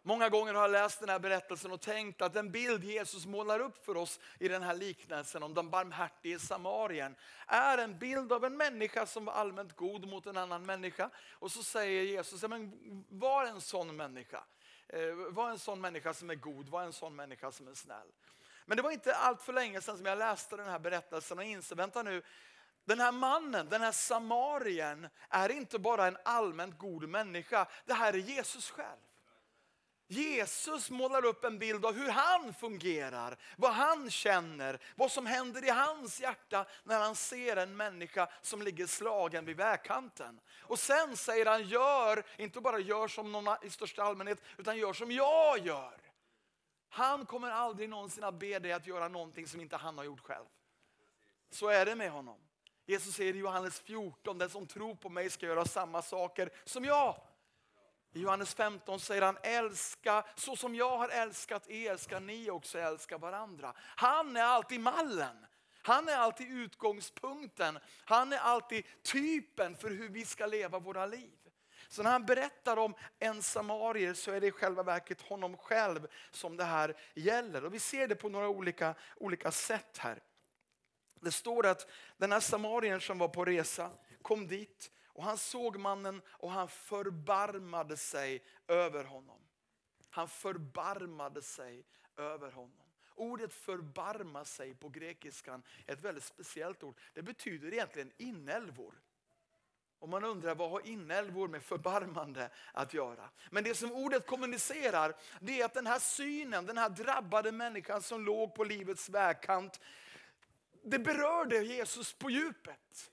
Många 0.06 0.30
gånger 0.30 0.54
har 0.54 0.62
jag 0.62 0.72
läst 0.72 0.99
den 0.99 1.10
här 1.10 1.20
berättelsen 1.20 1.72
och 1.72 1.82
tänkt 1.82 2.22
att 2.22 2.34
den 2.34 2.51
bild 2.51 2.84
Jesus 2.84 3.26
målar 3.26 3.60
upp 3.60 3.86
för 3.86 3.97
oss 3.97 4.20
i 4.39 4.47
den 4.47 4.64
här 4.64 4.76
liknelsen 4.76 5.43
om 5.43 5.54
den 5.54 5.70
barmhärtige 5.70 6.39
samarien 6.39 7.16
är 7.47 7.78
en 7.78 7.99
bild 7.99 8.32
av 8.32 8.45
en 8.45 8.58
människa 8.58 9.06
som 9.06 9.26
var 9.26 9.34
allmänt 9.34 9.76
god 9.76 10.08
mot 10.08 10.26
en 10.26 10.38
annan 10.38 10.66
människa. 10.66 11.10
Och 11.32 11.51
så 11.51 11.64
säger 11.64 12.04
Jesus, 12.04 12.43
men 12.43 12.72
var 13.10 13.45
en 13.45 13.62
sån 13.62 13.95
människa. 13.95 14.43
Eh, 14.88 15.14
var 15.30 15.49
en 15.49 15.60
sån 15.60 15.82
människa 15.82 16.14
som 16.14 16.30
är 16.30 16.36
god, 16.36 16.70
var 16.70 16.84
en 16.84 16.93
sån 16.93 17.16
människa 17.16 17.51
som 17.51 17.68
är 17.68 17.74
snäll. 17.74 18.08
Men 18.66 18.78
det 18.78 18.84
var 18.84 18.91
inte 18.91 19.16
allt 19.16 19.41
för 19.41 19.54
länge 19.54 19.82
sedan 19.82 19.97
som 19.97 20.06
jag 20.06 20.18
läste 20.18 20.58
den 20.58 20.68
här 20.68 20.80
berättelsen 20.80 21.38
och 21.38 21.43
insåg, 21.43 21.78
vänta 21.78 22.04
nu, 22.04 22.24
den 22.86 22.99
här 22.99 23.12
mannen, 23.12 23.70
den 23.70 23.82
här 23.82 23.91
samarien 23.91 25.08
är 25.30 25.49
inte 25.49 25.80
bara 25.80 26.08
en 26.08 26.18
allmänt 26.26 26.78
god 26.78 27.10
människa, 27.10 27.68
det 27.86 27.93
här 27.93 28.14
är 28.14 28.18
Jesus 28.18 28.72
själv. 28.72 28.99
Jesus 30.08 30.89
målar 30.89 31.26
upp 31.26 31.43
en 31.43 31.60
bild 31.60 31.86
av 31.86 31.93
hur 31.93 32.10
han 32.10 32.54
fungerar, 32.54 33.38
vad 33.58 33.72
han 33.72 34.10
känner, 34.10 34.80
vad 34.95 35.12
som 35.12 35.26
händer 35.26 35.66
i 35.66 35.70
hans 35.70 36.22
hjärta 36.22 36.66
när 36.84 36.99
han 36.99 37.16
ser 37.16 37.58
en 37.58 37.78
människa 37.78 38.30
som 38.41 38.62
ligger 38.62 38.88
slagen 38.88 39.45
vid 39.45 39.58
vägkanten. 39.58 40.39
Och 40.62 40.80
sen 40.80 41.18
säger 41.18 41.45
han, 41.45 41.68
gör, 41.68 42.24
inte 42.38 42.62
bara 42.62 42.80
gör 42.80 43.08
som 43.08 43.32
någon 43.32 43.56
i 43.64 43.70
största 43.70 44.04
allmänhet, 44.04 44.41
utan 44.58 44.78
gör 44.78 44.93
som 44.93 45.12
jag 45.12 45.66
gör. 45.66 45.97
Han 46.89 47.26
kommer 47.26 47.51
aldrig 47.51 47.89
någonsin 47.89 48.24
att 48.24 48.39
be 48.39 48.60
dig 48.60 48.74
att 48.74 48.88
göra 48.88 49.08
någonting 49.08 49.47
som 49.47 49.62
inte 49.62 49.78
han 49.78 49.97
har 49.97 50.06
gjort 50.06 50.20
själv. 50.20 50.45
Så 51.49 51.68
är 51.68 51.86
det 51.86 51.95
med 51.95 52.12
honom. 52.12 52.39
Jesus 52.86 53.16
säger 53.16 53.34
i 53.36 53.38
Johannes 53.38 53.80
14, 53.80 54.38
den 54.38 54.49
som 54.49 54.68
tror 54.68 54.95
på 54.95 55.10
mig 55.10 55.30
ska 55.30 55.45
göra 55.45 55.66
samma 55.66 56.01
saker 56.01 56.49
som 56.64 56.86
jag. 56.86 57.16
I 58.14 58.22
Johannes 58.22 58.53
15 58.53 58.99
säger 58.99 59.22
han, 59.22 59.38
älska 59.43 60.26
så 60.36 60.55
som 60.55 60.76
jag 60.76 60.97
har 60.97 61.09
älskat 61.09 61.70
er 61.70 61.97
ska 61.97 62.20
ni 62.20 62.49
också 62.49 62.80
älska 62.80 63.18
varandra. 63.18 63.74
Han 63.78 64.38
är 64.38 64.43
alltid 64.43 64.80
mallen. 64.80 65.45
Han 65.82 66.09
är 66.09 66.18
alltid 66.18 66.51
utgångspunkten. 66.51 67.80
Han 68.05 68.34
är 68.34 68.38
alltid 68.38 68.86
typen 69.03 69.76
för 69.76 69.89
hur 69.89 70.09
vi 70.09 70.26
ska 70.26 70.45
leva 70.45 70.80
våra 70.80 71.05
liv. 71.05 71.38
Så 71.88 72.03
när 72.03 72.11
han 72.11 72.26
berättar 72.26 72.78
om 72.78 72.95
en 73.20 73.43
samarier 73.43 74.14
så 74.14 74.32
är 74.32 74.41
det 74.41 74.47
i 74.47 74.51
själva 74.51 74.84
verket 74.84 75.22
honom 75.22 75.57
själv 75.57 76.07
som 76.32 76.57
det 76.57 76.64
här 76.64 76.97
gäller. 77.14 77.66
Och 77.66 77.74
vi 77.74 77.80
ser 77.80 78.07
det 78.07 78.16
på 78.16 78.30
några 78.30 78.49
olika, 78.49 78.95
olika 79.16 79.51
sätt 79.51 79.97
här. 79.97 80.22
Det 81.22 81.32
står 81.32 81.66
att 81.66 81.89
den 82.18 82.32
här 82.32 82.39
samarien 82.39 83.01
som 83.01 83.18
var 83.18 83.28
på 83.28 83.45
resa 83.45 83.91
kom 84.22 84.47
dit 84.47 84.91
och 85.14 85.24
han 85.24 85.38
såg 85.38 85.78
mannen 85.78 86.22
och 86.28 86.51
han 86.51 86.68
förbarmade 86.68 87.97
sig 87.97 88.43
över 88.68 89.03
honom. 89.03 89.39
Han 90.09 90.28
förbarmade 90.28 91.41
sig 91.41 91.86
över 92.18 92.51
honom. 92.51 92.84
Ordet 93.16 93.53
förbarma 93.53 94.45
sig 94.45 94.76
på 94.76 94.89
grekiskan 94.89 95.64
är 95.86 95.93
ett 95.93 96.01
väldigt 96.01 96.24
speciellt 96.24 96.84
ord. 96.84 96.99
Det 97.14 97.22
betyder 97.22 97.74
egentligen 97.74 98.11
inälvor. 98.18 99.01
Och 99.99 100.09
man 100.09 100.24
undrar 100.24 100.55
vad 100.55 100.72
har 100.72 100.88
inälvor 100.88 101.47
med 101.47 101.64
förbarmande 101.64 102.49
att 102.74 102.93
göra? 102.93 103.30
Men 103.51 103.64
det 103.64 103.76
som 103.76 103.91
ordet 103.91 104.28
kommunicerar 104.28 105.16
det 105.39 105.61
är 105.61 105.66
att 105.66 105.74
den 105.74 105.88
här 105.88 105.99
synen, 105.99 106.66
den 106.66 106.78
här 106.78 106.89
drabbade 106.89 107.51
människan 107.51 108.01
som 108.01 108.26
låg 108.26 108.55
på 108.55 108.64
livets 108.64 109.09
vägkant, 109.09 109.80
det 110.84 110.99
berörde 110.99 111.64
Jesus 111.64 112.14
på 112.14 112.30
djupet. 112.30 113.12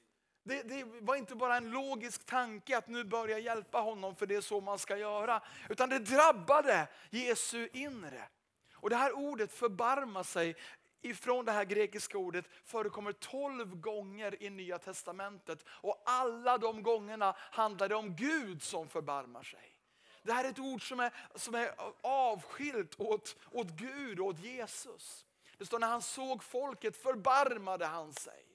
Det, 0.51 0.62
det 0.62 0.84
var 1.01 1.16
inte 1.16 1.34
bara 1.34 1.57
en 1.57 1.70
logisk 1.70 2.26
tanke 2.26 2.78
att 2.78 2.88
nu 2.88 3.05
börja 3.05 3.38
hjälpa 3.38 3.78
honom 3.78 4.16
för 4.16 4.26
det 4.26 4.34
är 4.34 4.40
så 4.40 4.61
man 4.61 4.78
ska 4.78 4.96
göra. 4.96 5.42
Utan 5.68 5.88
det 5.88 5.98
drabbade 5.98 6.88
Jesu 7.11 7.68
inre. 7.72 8.28
Och 8.74 8.90
det 8.90 8.96
här 8.96 9.12
ordet 9.12 9.53
förbarma 9.53 10.24
sig 10.24 10.57
ifrån 11.03 11.44
det 11.44 11.53
här 11.53 11.64
grekiska 11.64 12.18
ordet 12.18 12.44
förekommer 12.64 13.12
tolv 13.12 13.80
gånger 13.80 14.42
i 14.42 14.51
Nya 14.51 14.78
Testamentet. 14.78 15.64
Och 15.68 16.03
alla 16.07 16.59
de 16.59 16.82
gångerna 16.82 17.34
handlar 17.38 17.88
det 17.88 17.94
om 17.94 18.16
Gud 18.16 18.62
som 18.62 18.88
förbarmar 18.88 19.42
sig. 19.42 19.76
Det 20.22 20.32
här 20.32 20.44
är 20.44 20.48
ett 20.48 20.59
ord 20.59 20.88
som 20.88 21.01
är, 21.01 21.12
som 21.34 21.55
är 21.55 21.74
avskilt 22.01 23.01
åt, 23.01 23.36
åt 23.51 23.68
Gud 23.68 24.20
och 24.20 24.26
åt 24.26 24.40
Jesus. 24.40 25.26
Det 25.59 25.66
står 25.66 25.78
när 25.78 25.88
han 25.88 26.03
såg 26.03 26.44
folket 26.44 26.96
förbarmade 26.96 27.86
han 27.86 28.12
sig 28.12 28.49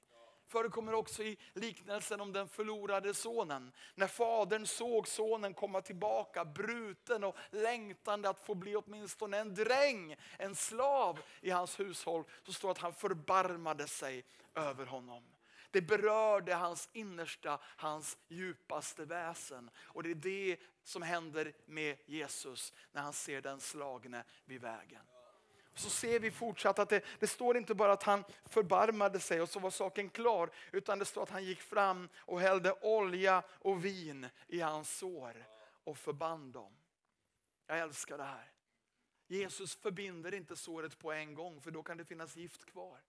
förekommer 0.47 0.93
också 0.93 1.23
i 1.23 1.37
liknelsen 1.53 2.21
om 2.21 2.33
den 2.33 2.47
förlorade 2.47 3.13
sonen. 3.13 3.71
När 3.95 4.07
fadern 4.07 4.65
såg 4.65 5.07
sonen 5.07 5.53
komma 5.53 5.81
tillbaka 5.81 6.45
bruten 6.45 7.23
och 7.23 7.35
längtande 7.51 8.29
att 8.29 8.45
få 8.45 8.55
bli 8.55 8.75
åtminstone 8.75 9.37
en 9.37 9.55
dräng, 9.55 10.15
en 10.37 10.55
slav 10.55 11.19
i 11.41 11.49
hans 11.49 11.79
hushåll, 11.79 12.23
så 12.43 12.53
står 12.53 12.67
det 12.67 12.71
att 12.71 12.77
han 12.77 12.93
förbarmade 12.93 13.87
sig 13.87 14.23
över 14.55 14.85
honom. 14.85 15.23
Det 15.71 15.81
berörde 15.81 16.53
hans 16.53 16.89
innersta, 16.93 17.59
hans 17.63 18.17
djupaste 18.27 19.05
väsen. 19.05 19.69
Och 19.77 20.03
det 20.03 20.11
är 20.11 20.15
det 20.15 20.57
som 20.83 21.01
händer 21.01 21.53
med 21.65 21.97
Jesus 22.05 22.73
när 22.91 23.01
han 23.01 23.13
ser 23.13 23.41
den 23.41 23.59
slagne 23.59 24.23
vid 24.45 24.61
vägen 24.61 25.01
så 25.75 25.89
ser 25.89 26.19
vi 26.19 26.31
fortsatt 26.31 26.79
att 26.79 26.89
det, 26.89 27.01
det, 27.19 27.27
står 27.27 27.57
inte 27.57 27.75
bara 27.75 27.93
att 27.93 28.03
han 28.03 28.23
förbarmade 28.45 29.19
sig 29.19 29.41
och 29.41 29.49
så 29.49 29.59
var 29.59 29.69
saken 29.69 30.09
klar. 30.09 30.49
Utan 30.71 30.99
det 30.99 31.05
står 31.05 31.23
att 31.23 31.29
han 31.29 31.43
gick 31.43 31.61
fram 31.61 32.09
och 32.17 32.41
hällde 32.41 32.73
olja 32.81 33.43
och 33.49 33.85
vin 33.85 34.27
i 34.47 34.61
hans 34.61 34.97
sår 34.97 35.45
och 35.83 35.97
förband 35.97 36.53
dem. 36.53 36.71
Jag 37.67 37.79
älskar 37.79 38.17
det 38.17 38.23
här. 38.23 38.51
Jesus 39.27 39.75
förbinder 39.75 40.33
inte 40.33 40.55
såret 40.55 40.99
på 40.99 41.11
en 41.11 41.33
gång 41.33 41.61
för 41.61 41.71
då 41.71 41.83
kan 41.83 41.97
det 41.97 42.05
finnas 42.05 42.35
gift 42.35 42.65
kvar. 42.65 42.99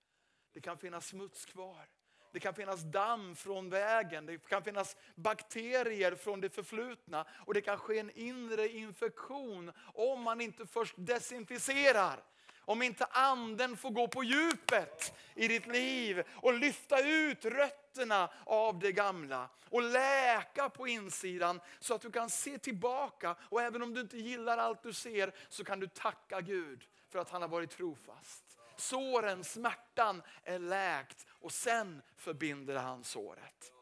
Det 0.52 0.60
kan 0.60 0.78
finnas 0.78 1.06
smuts 1.06 1.44
kvar. 1.44 1.88
Det 2.32 2.40
kan 2.40 2.54
finnas 2.54 2.82
damm 2.82 3.36
från 3.36 3.70
vägen, 3.70 4.26
det 4.26 4.38
kan 4.38 4.62
finnas 4.62 4.96
bakterier 5.14 6.14
från 6.14 6.40
det 6.40 6.48
förflutna 6.48 7.26
och 7.46 7.54
det 7.54 7.60
kan 7.60 7.78
ske 7.78 7.98
en 7.98 8.10
inre 8.10 8.68
infektion 8.68 9.72
om 9.94 10.22
man 10.22 10.40
inte 10.40 10.66
först 10.66 10.94
desinficerar 10.96 12.22
om 12.66 12.82
inte 12.82 13.04
anden 13.04 13.76
får 13.76 13.90
gå 13.90 14.08
på 14.08 14.24
djupet 14.24 15.14
i 15.34 15.48
ditt 15.48 15.66
liv 15.66 16.22
och 16.34 16.52
lyfta 16.52 17.00
ut 17.00 17.44
rötterna 17.44 18.30
av 18.44 18.78
det 18.78 18.92
gamla 18.92 19.48
och 19.70 19.82
läka 19.82 20.68
på 20.68 20.88
insidan 20.88 21.60
så 21.80 21.94
att 21.94 22.00
du 22.00 22.10
kan 22.10 22.30
se 22.30 22.58
tillbaka 22.58 23.36
och 23.40 23.62
även 23.62 23.82
om 23.82 23.94
du 23.94 24.00
inte 24.00 24.18
gillar 24.18 24.58
allt 24.58 24.82
du 24.82 24.92
ser 24.92 25.34
så 25.48 25.64
kan 25.64 25.80
du 25.80 25.86
tacka 25.86 26.40
Gud 26.40 26.84
för 27.08 27.18
att 27.18 27.30
han 27.30 27.42
har 27.42 27.48
varit 27.48 27.70
trofast. 27.70 28.44
Såren, 28.76 29.44
smärtan 29.44 30.22
är 30.44 30.58
läkt 30.58 31.26
och 31.30 31.52
sen 31.52 32.02
förbinder 32.16 32.76
han 32.76 33.04
såret. 33.04 33.75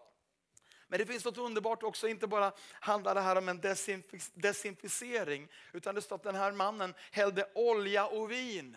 Men 0.88 0.98
det 0.98 1.06
finns 1.06 1.24
något 1.24 1.38
underbart 1.38 1.82
också, 1.82 2.08
inte 2.08 2.26
bara 2.26 2.52
handlar 2.72 3.14
det 3.14 3.20
här 3.20 3.36
om 3.38 3.48
en 3.48 3.60
desinficering, 4.34 5.48
utan 5.72 5.94
det 5.94 6.02
står 6.02 6.16
att 6.16 6.22
den 6.22 6.34
här 6.34 6.52
mannen 6.52 6.94
hällde 7.10 7.50
olja 7.54 8.06
och 8.06 8.30
vin 8.30 8.76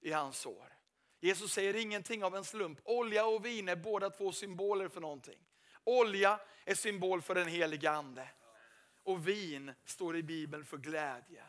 i 0.00 0.12
hans 0.12 0.38
sår. 0.38 0.74
Jesus 1.20 1.52
säger 1.52 1.76
ingenting 1.76 2.24
av 2.24 2.36
en 2.36 2.44
slump. 2.44 2.78
Olja 2.84 3.26
och 3.26 3.44
vin 3.44 3.68
är 3.68 3.76
båda 3.76 4.10
två 4.10 4.32
symboler 4.32 4.88
för 4.88 5.00
någonting. 5.00 5.38
Olja 5.84 6.40
är 6.64 6.74
symbol 6.74 7.22
för 7.22 7.34
den 7.34 7.48
heliga 7.48 7.90
ande. 7.90 8.28
Och 9.02 9.28
vin 9.28 9.72
står 9.84 10.16
i 10.16 10.22
Bibeln 10.22 10.64
för 10.64 10.76
glädje. 10.76 11.42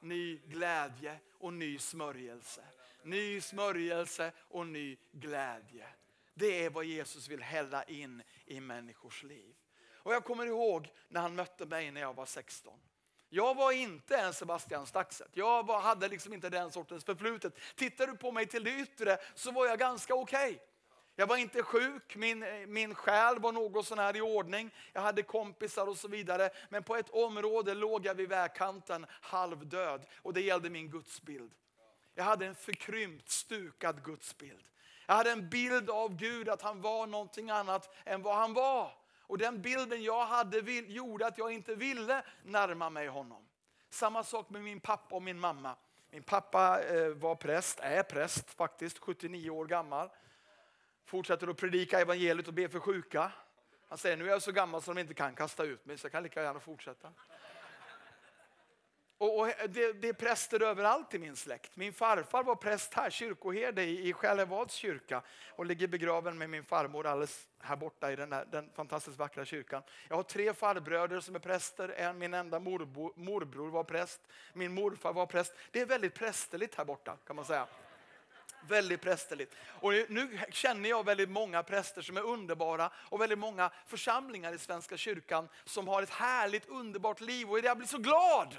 Ny 0.00 0.38
glädje 0.38 1.18
och 1.32 1.52
ny 1.52 1.78
smörjelse. 1.78 2.64
Ny 3.02 3.40
smörjelse 3.40 4.32
och 4.38 4.66
ny 4.66 4.96
glädje. 5.12 5.86
Det 6.34 6.64
är 6.64 6.70
vad 6.70 6.84
Jesus 6.84 7.28
vill 7.28 7.42
hälla 7.42 7.84
in 7.84 8.22
i 8.46 8.60
människors 8.60 9.22
liv. 9.22 9.54
Och 10.06 10.14
Jag 10.14 10.24
kommer 10.24 10.46
ihåg 10.46 10.88
när 11.08 11.20
han 11.20 11.34
mötte 11.34 11.66
mig 11.66 11.90
när 11.90 12.00
jag 12.00 12.14
var 12.14 12.26
16. 12.26 12.80
Jag 13.28 13.54
var 13.54 13.72
inte 13.72 14.16
en 14.16 14.34
Sebastian 14.34 14.86
Staxet. 14.86 15.30
Jag 15.32 15.66
var, 15.66 15.80
hade 15.80 16.08
liksom 16.08 16.32
inte 16.32 16.48
den 16.48 16.72
sortens 16.72 17.04
förflutet. 17.04 17.54
Tittar 17.76 18.06
du 18.06 18.16
på 18.16 18.32
mig 18.32 18.46
till 18.46 18.64
det 18.64 18.78
yttre 18.78 19.18
så 19.34 19.50
var 19.50 19.66
jag 19.66 19.78
ganska 19.78 20.14
okej. 20.14 20.50
Okay. 20.50 20.58
Jag 21.18 21.26
var 21.26 21.36
inte 21.36 21.62
sjuk, 21.62 22.16
min, 22.16 22.44
min 22.66 22.94
själ 22.94 23.38
var 23.38 23.52
något 23.52 23.86
sån 23.86 23.98
här 23.98 24.16
i 24.16 24.20
ordning. 24.20 24.70
Jag 24.92 25.00
hade 25.00 25.22
kompisar 25.22 25.86
och 25.86 25.98
så 25.98 26.08
vidare. 26.08 26.50
Men 26.68 26.82
på 26.82 26.96
ett 26.96 27.10
område 27.10 27.74
låg 27.74 28.06
jag 28.06 28.14
vid 28.14 28.28
vägkanten 28.28 29.06
halvdöd 29.10 30.06
och 30.22 30.34
det 30.34 30.40
gällde 30.40 30.70
min 30.70 30.90
gudsbild. 30.90 31.52
Jag 32.14 32.24
hade 32.24 32.46
en 32.46 32.54
förkrympt, 32.54 33.28
stukad 33.28 34.04
gudsbild. 34.04 34.64
Jag 35.06 35.14
hade 35.14 35.30
en 35.30 35.48
bild 35.48 35.90
av 35.90 36.16
Gud 36.16 36.48
att 36.48 36.62
han 36.62 36.80
var 36.80 37.06
någonting 37.06 37.50
annat 37.50 37.94
än 38.04 38.22
vad 38.22 38.36
han 38.36 38.54
var. 38.54 38.92
Och 39.20 39.38
den 39.38 39.62
bilden 39.62 40.02
jag 40.02 40.26
hade 40.26 40.60
vill, 40.60 40.96
gjorde 40.96 41.26
att 41.26 41.38
jag 41.38 41.52
inte 41.52 41.74
ville 41.74 42.22
närma 42.42 42.90
mig 42.90 43.08
honom. 43.08 43.42
Samma 43.90 44.24
sak 44.24 44.50
med 44.50 44.62
min 44.62 44.80
pappa 44.80 45.14
och 45.14 45.22
min 45.22 45.40
mamma. 45.40 45.76
Min 46.10 46.22
pappa 46.22 46.82
eh, 46.82 47.08
var 47.08 47.34
präst, 47.34 47.80
är 47.80 48.02
präst 48.02 48.50
faktiskt, 48.50 48.98
79 48.98 49.50
år 49.50 49.66
gammal. 49.66 50.08
Fortsätter 51.04 51.48
att 51.48 51.56
predika 51.56 52.00
evangeliet 52.00 52.48
och 52.48 52.54
be 52.54 52.68
för 52.68 52.80
sjuka. 52.80 53.32
Han 53.88 53.98
säger 53.98 54.16
nu 54.16 54.24
är 54.24 54.28
jag 54.28 54.42
så 54.42 54.52
gammal 54.52 54.82
så 54.82 54.92
de 54.94 55.00
inte 55.00 55.14
kan 55.14 55.34
kasta 55.34 55.64
ut 55.64 55.86
mig 55.86 55.98
så 55.98 56.04
jag 56.04 56.12
kan 56.12 56.22
lika 56.22 56.42
gärna 56.42 56.60
fortsätta. 56.60 57.08
Och, 59.18 59.38
och 59.38 59.46
det, 59.46 59.92
det, 59.92 60.08
är 60.08 60.12
präster 60.12 60.62
överallt 60.62 61.14
i 61.14 61.18
min 61.18 61.36
släkt. 61.36 61.76
Min 61.76 61.92
farfar 61.92 62.42
var 62.42 62.54
präst 62.54 62.94
här, 62.94 63.10
kyrkoherde 63.10 63.82
i, 63.82 64.08
i 64.08 64.12
Själevads 64.12 64.74
kyrka 64.74 65.22
och 65.50 65.66
ligger 65.66 65.88
begraven 65.88 66.38
med 66.38 66.50
min 66.50 66.64
farmor 66.64 67.06
alldeles 67.06 67.48
här 67.58 67.76
borta 67.76 68.12
i 68.12 68.16
den, 68.16 68.30
där, 68.30 68.44
den 68.50 68.70
fantastiskt 68.74 69.18
vackra 69.18 69.44
kyrkan. 69.44 69.82
Jag 70.08 70.16
har 70.16 70.22
tre 70.22 70.52
farbröder 70.54 71.20
som 71.20 71.34
är 71.34 71.38
präster, 71.38 71.88
en, 71.88 72.18
min 72.18 72.34
enda 72.34 72.60
morbo, 72.60 73.12
morbror 73.16 73.70
var 73.70 73.84
präst, 73.84 74.20
min 74.52 74.74
morfar 74.74 75.12
var 75.12 75.26
präst. 75.26 75.54
Det 75.70 75.80
är 75.80 75.86
väldigt 75.86 76.14
prästerligt 76.14 76.74
här 76.74 76.84
borta 76.84 77.16
kan 77.26 77.36
man 77.36 77.44
säga. 77.44 77.66
Väldigt 78.68 79.00
prästerligt. 79.00 79.54
Och 79.80 79.92
nu 80.08 80.40
känner 80.50 80.88
jag 80.88 81.04
väldigt 81.04 81.30
många 81.30 81.62
präster 81.62 82.02
som 82.02 82.16
är 82.16 82.22
underbara 82.22 82.90
och 82.96 83.20
väldigt 83.20 83.38
många 83.38 83.70
församlingar 83.86 84.52
i 84.52 84.58
Svenska 84.58 84.96
kyrkan 84.96 85.48
som 85.64 85.88
har 85.88 86.02
ett 86.02 86.10
härligt 86.10 86.68
underbart 86.68 87.20
liv 87.20 87.50
och 87.50 87.58
jag 87.58 87.76
blir 87.76 87.88
så 87.88 87.98
glad 87.98 88.56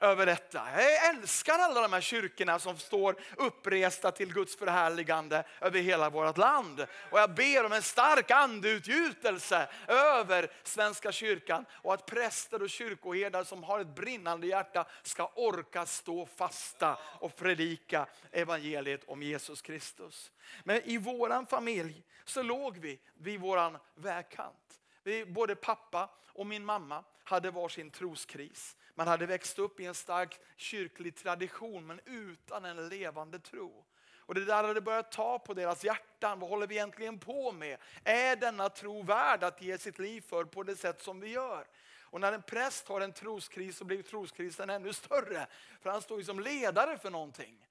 över 0.00 0.26
detta. 0.26 0.66
Jag 0.76 1.08
älskar 1.08 1.58
alla 1.58 1.80
de 1.80 1.92
här 1.92 2.00
kyrkorna 2.00 2.58
som 2.58 2.78
står 2.78 3.16
uppresta 3.36 4.10
till 4.10 4.32
Guds 4.32 4.56
förhärligande 4.56 5.44
över 5.60 5.80
hela 5.80 6.10
vårt 6.10 6.36
land. 6.36 6.86
Och 7.10 7.18
jag 7.18 7.34
ber 7.34 7.64
om 7.64 7.72
en 7.72 7.82
stark 7.82 8.30
andeutgjutelse 8.30 9.68
över 9.88 10.50
Svenska 10.62 11.12
kyrkan 11.12 11.64
och 11.72 11.94
att 11.94 12.06
präster 12.06 12.62
och 12.62 12.70
kyrkoherdar 12.70 13.44
som 13.44 13.62
har 13.62 13.80
ett 13.80 13.94
brinnande 13.94 14.46
hjärta 14.46 14.86
ska 15.02 15.32
orka 15.34 15.86
stå 15.86 16.26
fasta 16.26 16.98
och 17.20 17.36
predika 17.36 18.06
evangeliet 18.30 19.04
om 19.06 19.22
Jesus 19.22 19.62
Kristus. 19.62 20.32
Men 20.64 20.82
i 20.84 20.98
våran 20.98 21.46
familj 21.46 22.04
så 22.24 22.42
låg 22.42 22.78
vi 22.78 23.00
vid 23.14 23.40
våran 23.40 23.78
vägkant. 23.94 24.80
Vi, 25.02 25.24
både 25.24 25.54
pappa 25.54 26.10
och 26.26 26.46
min 26.46 26.64
mamma 26.64 27.04
hade 27.24 27.50
varsin 27.50 27.90
troskris. 27.90 28.76
Man 29.00 29.08
hade 29.08 29.26
växt 29.26 29.58
upp 29.58 29.80
i 29.80 29.86
en 29.86 29.94
stark 29.94 30.40
kyrklig 30.56 31.16
tradition 31.16 31.86
men 31.86 32.00
utan 32.04 32.64
en 32.64 32.88
levande 32.88 33.38
tro. 33.38 33.84
Och 34.16 34.34
Det 34.34 34.44
där 34.44 34.64
hade 34.64 34.80
börjat 34.80 35.12
ta 35.12 35.38
på 35.38 35.54
deras 35.54 35.84
hjärtan. 35.84 36.40
Vad 36.40 36.50
håller 36.50 36.66
vi 36.66 36.74
egentligen 36.74 37.18
på 37.18 37.52
med? 37.52 37.78
Är 38.04 38.36
denna 38.36 38.68
tro 38.68 39.02
värd 39.02 39.44
att 39.44 39.62
ge 39.62 39.78
sitt 39.78 39.98
liv 39.98 40.20
för 40.20 40.44
på 40.44 40.62
det 40.62 40.76
sätt 40.76 41.02
som 41.02 41.20
vi 41.20 41.28
gör? 41.28 41.66
Och 42.00 42.20
när 42.20 42.32
en 42.32 42.42
präst 42.42 42.88
har 42.88 43.00
en 43.00 43.12
troskris 43.12 43.76
så 43.76 43.84
blir 43.84 44.02
troskrisen 44.02 44.70
ännu 44.70 44.92
större. 44.92 45.46
För 45.80 45.90
han 45.90 46.02
står 46.02 46.18
ju 46.18 46.24
som 46.24 46.40
ledare 46.40 46.98
för 46.98 47.10
någonting. 47.10 47.66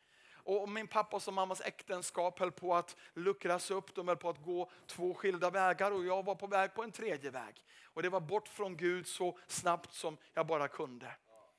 Och 0.49 0.69
min 0.69 0.87
pappas 0.87 1.27
och 1.27 1.33
mammas 1.33 1.61
äktenskap 1.61 2.39
höll 2.39 2.51
på 2.51 2.75
att 2.75 2.95
luckras 3.13 3.71
upp. 3.71 3.95
De 3.95 4.07
höll 4.07 4.17
på 4.17 4.29
att 4.29 4.43
gå 4.43 4.71
två 4.85 5.13
skilda 5.13 5.49
vägar 5.49 5.91
och 5.91 6.05
jag 6.05 6.25
var 6.25 6.35
på 6.35 6.47
väg 6.47 6.73
på 6.73 6.83
en 6.83 6.91
tredje 6.91 7.29
väg. 7.29 7.63
Och 7.83 8.03
det 8.03 8.09
var 8.09 8.19
bort 8.19 8.47
från 8.47 8.77
Gud 8.77 9.07
så 9.07 9.37
snabbt 9.47 9.93
som 9.93 10.17
jag 10.33 10.47
bara 10.47 10.67
kunde. 10.67 11.15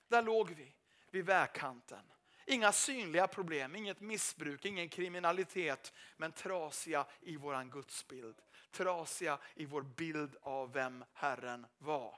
Där 0.08 0.22
låg 0.22 0.50
vi, 0.50 0.74
vid 1.10 1.26
vägkanten. 1.26 2.12
Inga 2.46 2.72
synliga 2.72 3.26
problem, 3.26 3.76
inget 3.76 4.00
missbruk, 4.00 4.64
ingen 4.64 4.88
kriminalitet. 4.88 5.92
Men 6.16 6.32
trasiga 6.32 7.06
i 7.20 7.36
våran 7.36 7.70
gudsbild. 7.70 8.36
Trasiga 8.70 9.38
i 9.54 9.64
vår 9.64 9.82
bild 9.82 10.36
av 10.42 10.72
vem 10.72 11.04
Herren 11.12 11.66
var. 11.78 12.14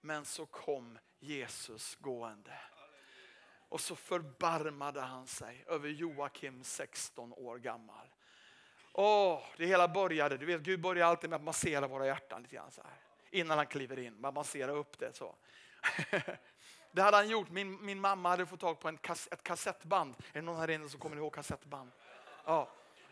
Men 0.00 0.24
så 0.24 0.46
kom 0.46 0.98
Jesus 1.18 1.96
gående. 2.00 2.58
Och 3.68 3.80
så 3.80 3.96
förbarmade 3.96 5.00
han 5.00 5.26
sig 5.26 5.64
över 5.66 5.88
Joakim 5.88 6.64
16 6.64 7.32
år 7.32 7.58
gammal. 7.58 8.06
Åh, 8.92 9.42
det 9.56 9.66
hela 9.66 9.88
började, 9.88 10.36
du 10.36 10.46
vet 10.46 10.60
Gud 10.60 10.80
börjar 10.80 11.06
alltid 11.06 11.30
med 11.30 11.36
att 11.36 11.42
massera 11.42 11.86
våra 11.86 12.06
hjärtan 12.06 12.42
lite 12.42 12.54
grann 12.54 12.70
så 12.70 12.82
här. 12.82 13.00
Innan 13.30 13.58
han 13.58 13.66
kliver 13.66 13.98
in, 13.98 14.20
man 14.20 14.34
masserar 14.34 14.76
upp 14.76 14.98
det 14.98 15.16
så. 15.16 15.34
Det 16.92 17.02
hade 17.02 17.16
han 17.16 17.28
gjort, 17.28 17.50
min, 17.50 17.84
min 17.84 18.00
mamma 18.00 18.28
hade 18.28 18.46
fått 18.46 18.60
tag 18.60 18.80
på 18.80 18.88
en 18.88 18.96
kas, 18.96 19.28
ett 19.30 19.42
kassettband. 19.42 20.14
Är 20.32 20.40
det 20.40 20.42
någon 20.42 20.56
här 20.56 20.70
inne 20.70 20.88
som 20.88 21.00
kommer 21.00 21.16
ihåg 21.16 21.34
kassettband? 21.34 21.90
Ja. 22.44 22.68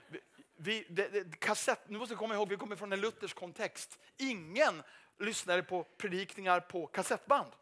Vi, 0.09 0.21
vi, 0.57 0.87
det, 0.89 1.09
det, 1.09 1.41
kassett, 1.41 1.89
nu 1.89 1.99
måste 1.99 2.15
vi 2.15 2.19
komma 2.19 2.35
ihåg, 2.35 2.49
vi 2.49 2.57
kommer 2.57 2.77
från 2.77 2.93
en 2.93 3.01
luthersk 3.01 3.37
kontext. 3.37 3.99
Ingen 4.17 4.83
lyssnade 5.19 5.63
på 5.63 5.85
predikningar 5.85 6.61
på 6.61 6.87
kassettband. 6.87 7.53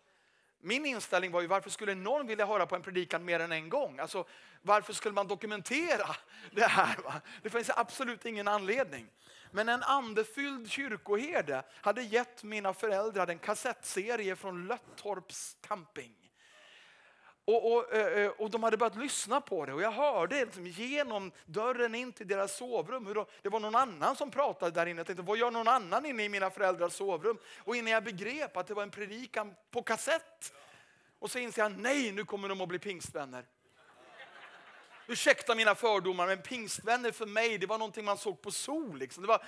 Min 0.64 0.86
inställning 0.86 1.30
var 1.30 1.40
ju 1.40 1.46
varför 1.46 1.70
skulle 1.70 1.94
någon 1.94 2.26
vilja 2.26 2.46
höra 2.46 2.66
på 2.66 2.76
en 2.76 2.82
predikan 2.82 3.24
mer 3.24 3.40
än 3.40 3.52
en 3.52 3.68
gång? 3.68 3.98
Alltså, 3.98 4.24
varför 4.62 4.92
skulle 4.92 5.14
man 5.14 5.28
dokumentera 5.28 6.16
det 6.50 6.66
här? 6.66 6.96
Va? 7.04 7.20
Det 7.42 7.50
finns 7.50 7.70
absolut 7.70 8.26
ingen 8.26 8.48
anledning. 8.48 9.06
Men 9.50 9.68
en 9.68 9.82
andefylld 9.82 10.70
kyrkoherde 10.70 11.62
hade 11.70 12.02
gett 12.02 12.42
mina 12.42 12.74
föräldrar 12.74 13.26
en 13.26 13.38
kassettserie 13.38 14.36
från 14.36 14.66
Löttorps 14.66 15.56
camping. 15.60 16.21
Och, 17.44 17.72
och, 17.72 17.94
eh, 17.94 18.24
eh, 18.24 18.30
och, 18.30 18.50
de 18.50 18.62
hade 18.62 18.76
börjat 18.76 18.96
lyssna 18.96 19.40
på 19.40 19.66
det 19.66 19.72
och 19.72 19.82
jag 19.82 19.90
hörde 19.90 20.44
liksom 20.44 20.66
genom 20.66 21.32
dörren 21.46 21.94
in 21.94 22.12
till 22.12 22.28
deras 22.28 22.56
sovrum 22.56 23.06
hur 23.06 23.14
de, 23.14 23.26
det 23.42 23.48
var 23.48 23.60
någon 23.60 23.74
annan 23.74 24.16
som 24.16 24.30
pratade 24.30 24.70
där 24.70 24.86
inne. 24.86 25.00
Jag 25.00 25.06
tänkte, 25.06 25.22
vad 25.22 25.38
gör 25.38 25.50
någon 25.50 25.68
annan 25.68 26.06
inne 26.06 26.24
i 26.24 26.28
mina 26.28 26.50
föräldrars 26.50 26.92
sovrum? 26.92 27.38
Och 27.58 27.76
innan 27.76 27.92
jag 27.92 28.04
begrep 28.04 28.56
att 28.56 28.66
det 28.66 28.74
var 28.74 28.82
en 28.82 28.90
predikan 28.90 29.54
på 29.70 29.82
kassett. 29.82 30.52
Och 31.18 31.30
så 31.30 31.38
inser 31.38 31.62
jag, 31.62 31.78
nej 31.78 32.12
nu 32.12 32.24
kommer 32.24 32.48
de 32.48 32.60
att 32.60 32.68
bli 32.68 32.78
pingstvänner. 32.78 33.44
Ursäkta 35.12 35.54
mina 35.54 35.74
fördomar, 35.74 36.26
men 36.26 36.42
pingstvänner 36.42 37.12
för 37.12 37.26
mig 37.26 37.58
det 37.58 37.66
var 37.66 37.78
någonting 37.78 38.04
man 38.04 38.18
såg 38.18 38.40
på 38.40 38.50
sol. 38.50 38.98
Liksom. 38.98 39.22
Det 39.22 39.28
var 39.28 39.44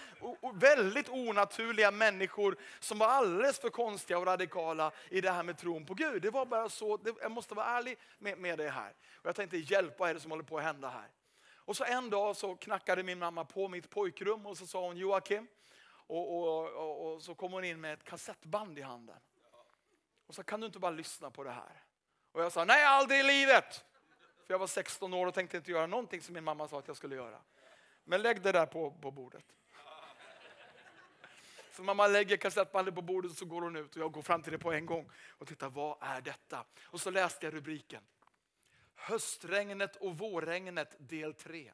väldigt 0.54 1.08
onaturliga 1.08 1.90
människor 1.90 2.56
som 2.80 2.98
var 2.98 3.06
alldeles 3.06 3.58
för 3.58 3.70
konstiga 3.70 4.18
och 4.18 4.26
radikala 4.26 4.92
i 5.08 5.20
det 5.20 5.30
här 5.30 5.42
med 5.42 5.58
tron 5.58 5.86
på 5.86 5.94
Gud. 5.94 6.22
Det 6.22 6.30
var 6.30 6.46
bara 6.46 6.68
så, 6.68 6.96
det, 6.96 7.14
jag 7.20 7.32
måste 7.32 7.54
vara 7.54 7.66
ärlig 7.66 7.98
med, 8.18 8.38
med 8.38 8.58
det 8.58 8.70
här. 8.70 8.92
Och 9.14 9.26
jag 9.26 9.36
tänkte, 9.36 9.56
hjälp 9.56 9.98
vad 9.98 10.10
är 10.10 10.14
det 10.14 10.20
som 10.20 10.30
håller 10.30 10.44
på 10.44 10.58
att 10.58 10.64
hända 10.64 10.88
här? 10.88 11.08
Och 11.56 11.76
så 11.76 11.84
en 11.84 12.10
dag 12.10 12.36
så 12.36 12.56
knackade 12.56 13.02
min 13.02 13.18
mamma 13.18 13.44
på 13.44 13.68
mitt 13.68 13.90
pojkrum 13.90 14.46
och 14.46 14.58
så 14.58 14.66
sa 14.66 14.86
hon 14.86 14.96
Joakim. 14.96 15.46
Och, 15.86 16.38
och, 16.38 16.72
och, 16.72 17.12
och 17.12 17.22
så 17.22 17.34
kom 17.34 17.52
hon 17.52 17.64
in 17.64 17.80
med 17.80 17.92
ett 17.92 18.04
kassettband 18.04 18.78
i 18.78 18.82
handen. 18.82 19.18
Och 20.26 20.34
så 20.34 20.42
kan 20.42 20.60
du 20.60 20.66
inte 20.66 20.78
bara 20.78 20.90
lyssna 20.90 21.30
på 21.30 21.44
det 21.44 21.50
här? 21.50 21.84
Och 22.32 22.42
jag 22.42 22.52
sa, 22.52 22.64
nej 22.64 22.84
aldrig 22.84 23.20
i 23.20 23.22
livet! 23.22 23.84
För 24.47 24.55
jag 24.55 24.59
var 24.59 24.66
16 24.66 25.14
år 25.14 25.26
och 25.26 25.34
tänkte 25.34 25.57
inte 25.57 25.70
göra 25.70 25.86
någonting 25.86 26.20
som 26.20 26.34
min 26.34 26.45
mamma 26.45 26.68
sa 26.68 26.78
att 26.78 26.88
jag 26.88 26.97
skulle 26.97 27.16
göra. 27.16 27.40
Men 28.05 28.22
lägg 28.22 28.42
det 28.42 28.53
där 28.53 28.66
på, 28.66 28.90
på 28.90 29.11
bordet. 29.11 29.45
Så 31.72 31.82
mamma 31.82 32.07
lägger 32.07 32.36
kassettbandet 32.36 32.95
på 32.95 33.03
bordet 33.03 33.30
och 33.30 33.36
så 33.36 33.45
går 33.45 33.62
hon 33.62 33.76
ut 33.76 33.97
och 33.97 34.03
jag 34.03 34.12
går 34.12 34.22
fram 34.22 34.42
till 34.42 34.53
det 34.53 34.59
på 34.59 34.72
en 34.72 34.86
gång 34.86 35.11
och 35.28 35.47
tittar, 35.47 35.68
vad 35.68 35.97
är 36.01 36.20
detta? 36.20 36.64
Och 36.84 37.01
så 37.01 37.11
läste 37.11 37.47
jag 37.47 37.55
rubriken. 37.55 38.03
Höstregnet 38.95 39.97
och 39.97 40.18
vårregnet 40.18 40.97
del 40.99 41.34
3. 41.34 41.72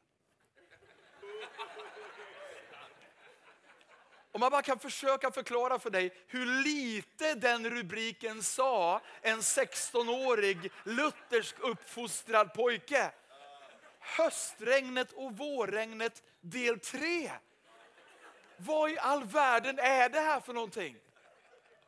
Om 4.31 4.39
man 4.39 4.51
bara 4.51 4.61
kan 4.61 4.79
försöka 4.79 5.31
förklara 5.31 5.79
för 5.79 5.89
dig 5.89 6.13
hur 6.27 6.63
lite 6.63 7.35
den 7.35 7.69
rubriken 7.69 8.43
sa 8.43 9.01
en 9.21 9.39
16-årig 9.39 10.71
luthersk 10.83 11.55
uppfostrad 11.59 12.53
pojke. 12.53 13.11
Höstregnet 13.99 15.11
och 15.11 15.37
vårregnet 15.37 16.23
del 16.41 16.79
3. 16.79 17.31
Vad 18.57 18.91
i 18.91 18.97
all 18.99 19.23
världen 19.23 19.79
är 19.79 20.09
det 20.09 20.19
här 20.19 20.39
för 20.39 20.53
någonting? 20.53 20.95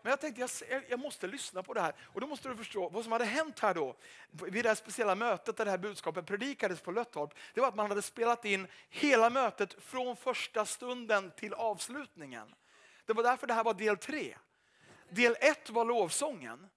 Men 0.03 0.09
jag 0.09 0.21
tänkte 0.21 0.41
jag, 0.69 0.83
jag 0.87 0.99
måste 0.99 1.27
lyssna 1.27 1.63
på 1.63 1.73
det 1.73 1.81
här. 1.81 1.93
Och 2.01 2.21
då 2.21 2.27
måste 2.27 2.49
du 2.49 2.55
förstå 2.55 2.89
vad 2.89 3.03
som 3.03 3.11
hade 3.11 3.25
hänt 3.25 3.59
här 3.59 3.73
då. 3.73 3.95
Vid 4.31 4.65
det 4.65 4.69
här 4.69 4.75
speciella 4.75 5.15
mötet 5.15 5.57
där 5.57 5.65
det 5.65 5.71
här 5.71 5.77
budskapet 5.77 6.25
predikades 6.25 6.81
på 6.81 6.91
Löttorp. 6.91 7.33
Det 7.53 7.61
var 7.61 7.67
att 7.67 7.75
man 7.75 7.89
hade 7.89 8.01
spelat 8.01 8.45
in 8.45 8.67
hela 8.89 9.29
mötet 9.29 9.83
från 9.83 10.15
första 10.15 10.65
stunden 10.65 11.31
till 11.31 11.53
avslutningen. 11.53 12.55
Det 13.05 13.13
var 13.13 13.23
därför 13.23 13.47
det 13.47 13.53
här 13.53 13.63
var 13.63 13.73
del 13.73 13.97
tre. 13.97 14.35
Del 15.09 15.35
ett 15.39 15.69
var 15.69 15.85
lovsången. 15.85 16.69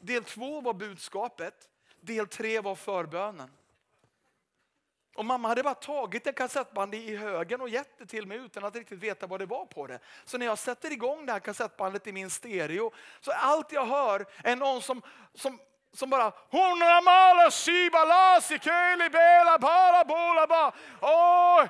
Del 0.00 0.24
två 0.24 0.60
var 0.60 0.74
budskapet. 0.74 1.68
Del 2.00 2.26
tre 2.26 2.60
var 2.60 2.74
förbönen. 2.74 3.50
Och 5.14 5.24
mamma 5.24 5.48
hade 5.48 5.62
bara 5.62 5.74
tagit 5.74 6.26
en 6.26 6.32
kassettband 6.34 6.94
i 6.94 7.16
högen 7.16 7.60
och 7.60 7.68
gett 7.68 7.98
det 7.98 8.06
till 8.06 8.26
mig 8.26 8.38
utan 8.38 8.64
att 8.64 8.76
riktigt 8.76 8.98
veta 8.98 9.26
vad 9.26 9.40
det 9.40 9.46
var 9.46 9.66
på 9.66 9.86
det. 9.86 9.98
Så 10.24 10.38
när 10.38 10.46
jag 10.46 10.58
sätter 10.58 10.92
igång 10.92 11.26
det 11.26 11.32
här 11.32 11.40
kassettbandet 11.40 12.06
i 12.06 12.12
min 12.12 12.30
stereo 12.30 12.92
så 13.20 13.32
allt 13.32 13.72
jag 13.72 13.86
hör 13.86 14.26
är 14.44 14.56
någon 14.56 14.82
som, 14.82 15.02
som, 15.34 15.58
som 15.92 16.10
bara 16.10 16.32
Hona 16.50 17.00
mala 17.00 17.50
shiba 17.50 18.04
lasi 18.04 18.58
keli 18.58 19.10
bela 19.10 19.58
bara 19.58 20.04
bola 20.04 20.46
ba. 20.46 20.72
Åh, 21.00 21.66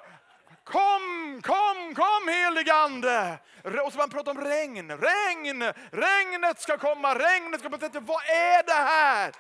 Kom, 0.65 1.41
kom, 1.43 1.95
kom 1.95 2.29
heligande! 2.29 3.39
Och 3.85 3.93
så 3.93 3.99
man 3.99 4.11
pratar 4.11 4.33
om 4.33 4.41
regn, 4.41 4.91
regn, 4.91 5.73
regnet 5.91 6.61
ska 6.61 6.79
komma, 6.79 7.15
regnet 7.15 7.61
ska 7.61 7.71
komma. 7.71 7.91
Vad 7.93 8.23
är 8.23 8.63
det 8.67 8.73
här? 8.73 9.33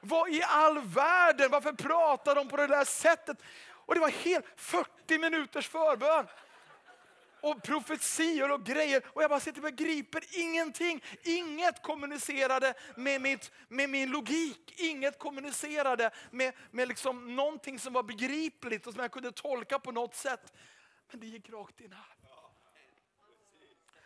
Vad 0.00 0.30
i 0.30 0.42
all 0.42 0.78
världen, 0.78 1.50
varför 1.50 1.72
pratar 1.72 2.34
de 2.34 2.48
på 2.48 2.56
det 2.56 2.66
där 2.66 2.84
sättet? 2.84 3.42
Och 3.70 3.94
det 3.94 4.00
var 4.00 4.08
helt 4.08 4.46
40 4.56 5.18
minuters 5.18 5.68
förbön. 5.68 6.26
Och 7.40 7.62
profetior 7.62 8.50
och 8.50 8.64
grejer. 8.64 9.02
Och 9.06 9.22
jag 9.22 9.30
bara 9.30 9.40
sitter 9.40 9.58
och 9.58 9.74
begriper 9.76 10.22
ingenting. 10.30 11.04
Inget 11.22 11.82
kommunicerade 11.82 12.74
med, 12.96 13.20
mitt, 13.20 13.52
med 13.68 13.90
min 13.90 14.10
logik. 14.10 14.80
Inget 14.80 15.18
kommunicerade 15.18 16.10
med, 16.30 16.54
med 16.70 16.88
liksom 16.88 17.36
någonting 17.36 17.78
som 17.78 17.92
var 17.92 18.02
begripligt 18.02 18.86
och 18.86 18.92
som 18.92 19.02
jag 19.02 19.12
kunde 19.12 19.32
tolka 19.32 19.78
på 19.78 19.92
något 19.92 20.14
sätt. 20.14 20.52
Men 21.10 21.20
det 21.20 21.26
gick 21.26 21.50
rakt 21.50 21.80
in 21.80 21.92
här. 21.92 22.14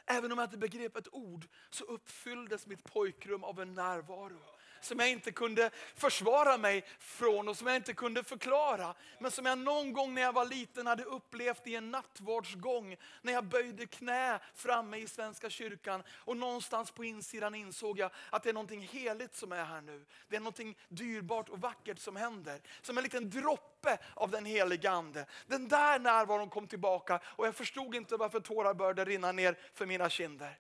Även 0.07 0.33
om 0.33 0.39
jag 0.39 0.47
inte 0.47 0.59
begrep 0.59 0.97
ett 0.97 1.15
ord 1.15 1.47
så 1.71 1.85
uppfylldes 1.85 2.67
mitt 2.67 2.85
pojkrum 2.85 3.45
av 3.45 3.61
en 3.61 3.75
närvaro 3.75 4.43
som 4.85 4.99
jag 4.99 5.11
inte 5.11 5.33
kunde 5.33 5.71
försvara 5.95 6.57
mig 6.59 6.85
från 6.99 7.49
och 7.49 7.57
som 7.57 7.67
jag 7.67 7.77
inte 7.77 7.95
kunde 7.95 8.25
förklara. 8.25 8.95
Men 9.19 9.31
som 9.31 9.47
jag 9.47 9.59
någon 9.59 9.93
gång 9.93 10.15
när 10.15 10.23
jag 10.23 10.33
var 10.33 10.45
liten 10.45 10.87
hade 10.87 11.05
upplevt 11.05 11.67
i 11.67 11.75
en 11.75 11.91
nattvardsgång. 11.91 12.97
När 13.23 13.33
jag 13.33 13.45
böjde 13.45 13.87
knä 13.87 14.41
framme 14.55 14.97
i 14.97 15.07
Svenska 15.07 15.51
kyrkan 15.51 16.03
och 16.09 16.37
någonstans 16.37 16.91
på 16.91 17.05
insidan 17.05 17.55
insåg 17.55 17.99
jag 17.99 18.11
att 18.31 18.43
det 18.43 18.49
är 18.49 18.55
någonting 18.55 18.81
heligt 18.81 19.37
som 19.37 19.53
är 19.53 19.65
här 19.65 19.81
nu. 19.81 20.05
Det 20.29 20.37
är 20.37 20.41
någonting 20.41 20.79
dyrbart 20.89 21.49
och 21.49 21.61
vackert 21.61 21.99
som 21.99 22.17
händer. 22.17 22.61
Som 22.83 22.99
en 22.99 23.05
liten 23.05 23.31
droppe 23.31 23.99
av 24.15 24.31
den 24.31 24.45
heliga 24.45 24.91
Ande. 24.91 25.27
Den 25.47 25.69
där 25.69 25.99
närvaron 25.99 26.51
kom 26.51 26.67
tillbaka 26.67 27.21
och 27.25 27.47
jag 27.47 27.55
förstod 27.55 27.95
inte 27.95 28.17
varför 28.17 28.41
tårar 28.41 28.75
började 28.75 29.05
rinna 29.05 29.33
ner 29.33 29.59
för 29.75 29.87
mina 29.87 30.09
kinder. 30.09 30.59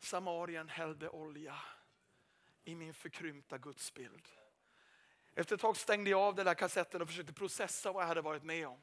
Samarien 0.00 0.68
hällde 0.68 1.08
olja 1.08 1.54
i 2.68 2.74
min 2.74 2.94
förkrympta 2.94 3.58
gudsbild. 3.58 4.28
Efter 5.34 5.54
ett 5.54 5.60
tag 5.60 5.76
stängde 5.76 6.10
jag 6.10 6.20
av 6.20 6.34
den 6.34 6.46
där 6.46 6.54
kassetten 6.54 7.02
och 7.02 7.08
försökte 7.08 7.32
processa 7.32 7.92
vad 7.92 8.02
jag 8.02 8.08
hade 8.08 8.20
varit 8.20 8.42
med 8.42 8.68
om. 8.68 8.80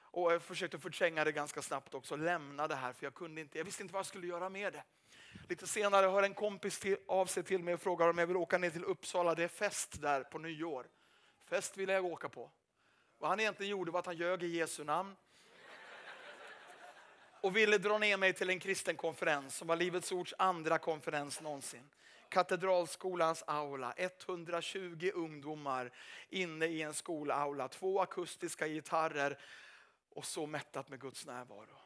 Och 0.00 0.32
jag 0.32 0.42
försökte 0.42 0.78
förtränga 0.78 1.24
det 1.24 1.32
ganska 1.32 1.62
snabbt 1.62 1.94
också, 1.94 2.16
lämna 2.16 2.68
det 2.68 2.74
här 2.74 2.92
för 2.92 3.06
jag 3.06 3.14
kunde 3.14 3.40
inte, 3.40 3.58
jag 3.58 3.64
visste 3.64 3.82
inte 3.82 3.92
vad 3.92 3.98
jag 3.98 4.06
skulle 4.06 4.26
göra 4.26 4.48
med 4.48 4.72
det. 4.72 4.84
Lite 5.48 5.66
senare 5.66 6.06
hör 6.06 6.22
en 6.22 6.34
kompis 6.34 6.78
till, 6.78 6.96
av 7.08 7.26
sig 7.26 7.42
till 7.42 7.62
mig 7.62 7.74
och 7.74 7.80
frågar 7.80 8.08
om 8.08 8.18
jag 8.18 8.26
vill 8.26 8.36
åka 8.36 8.58
ner 8.58 8.70
till 8.70 8.84
Uppsala, 8.84 9.34
det 9.34 9.44
är 9.44 9.48
fest 9.48 10.00
där 10.00 10.22
på 10.22 10.38
nyår. 10.38 10.86
Fest 11.44 11.76
ville 11.76 11.92
jag 11.92 12.04
åka 12.04 12.28
på. 12.28 12.50
Vad 13.18 13.30
han 13.30 13.40
egentligen 13.40 13.70
gjorde 13.70 13.90
var 13.90 14.00
att 14.00 14.06
han 14.06 14.16
ljög 14.16 14.42
i 14.42 14.46
Jesu 14.46 14.84
namn 14.84 15.16
och 17.40 17.56
ville 17.56 17.78
dra 17.78 17.98
ner 17.98 18.16
mig 18.16 18.32
till 18.32 18.50
en 18.50 18.60
kristen 18.60 18.96
konferens 18.96 19.56
som 19.56 19.68
var 19.68 19.76
Livets 19.76 20.12
Ords 20.12 20.34
andra 20.38 20.78
konferens 20.78 21.40
någonsin. 21.40 21.90
Katedralskolans 22.30 23.44
aula. 23.46 23.94
120 23.96 25.10
ungdomar 25.14 25.90
inne 26.28 26.66
i 26.66 26.82
en 26.82 26.94
skolaula. 26.94 27.68
Två 27.68 28.00
akustiska 28.00 28.66
gitarrer 28.66 29.38
och 30.10 30.24
så 30.24 30.46
mättat 30.46 30.88
med 30.88 31.00
Guds 31.00 31.26
närvaro. 31.26 31.78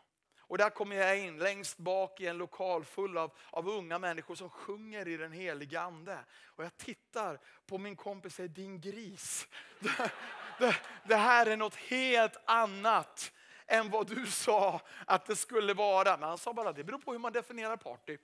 Och 0.47 0.59
där 0.59 0.71
kommer 0.71 0.97
jag 0.97 1.19
in 1.19 1.39
längst 1.39 1.79
bak 1.79 2.21
i 2.21 2.27
en 2.27 2.39
lokal 2.39 2.85
full 2.85 3.19
av, 3.19 3.33
av 3.51 3.69
unga 3.69 3.99
människor 3.99 4.35
som 4.35 4.51
sjunger 4.51 5.09
i 5.09 5.17
den 5.17 5.33
heliga 5.33 5.81
ande. 5.81 6.19
Och 6.45 6.65
jag 6.65 6.77
tittar 6.77 7.41
på 7.67 7.79
min 7.79 7.97
kompis 7.97 8.33
och 8.33 8.37
säger, 8.37 8.49
din 8.49 8.81
gris. 8.81 9.49
Det, 9.79 10.11
det, 10.59 10.77
det 11.05 11.17
här 11.17 11.47
är 11.47 11.57
något 11.57 11.75
helt 11.75 12.37
annat 12.45 13.33
än 13.67 13.91
vad 13.91 14.07
du 14.07 14.27
sa 14.27 14.81
att 15.07 15.27
det 15.27 15.37
skulle 15.37 15.75
vara. 15.75 16.17
Men 16.17 16.29
han 16.29 16.39
sa 16.39 16.53
bara, 16.53 16.73
det 16.73 16.85
beror 16.85 16.99
på 16.99 17.13
hur 17.13 17.19
man 17.19 17.33
definierar 17.33 17.77
party. 17.77 18.19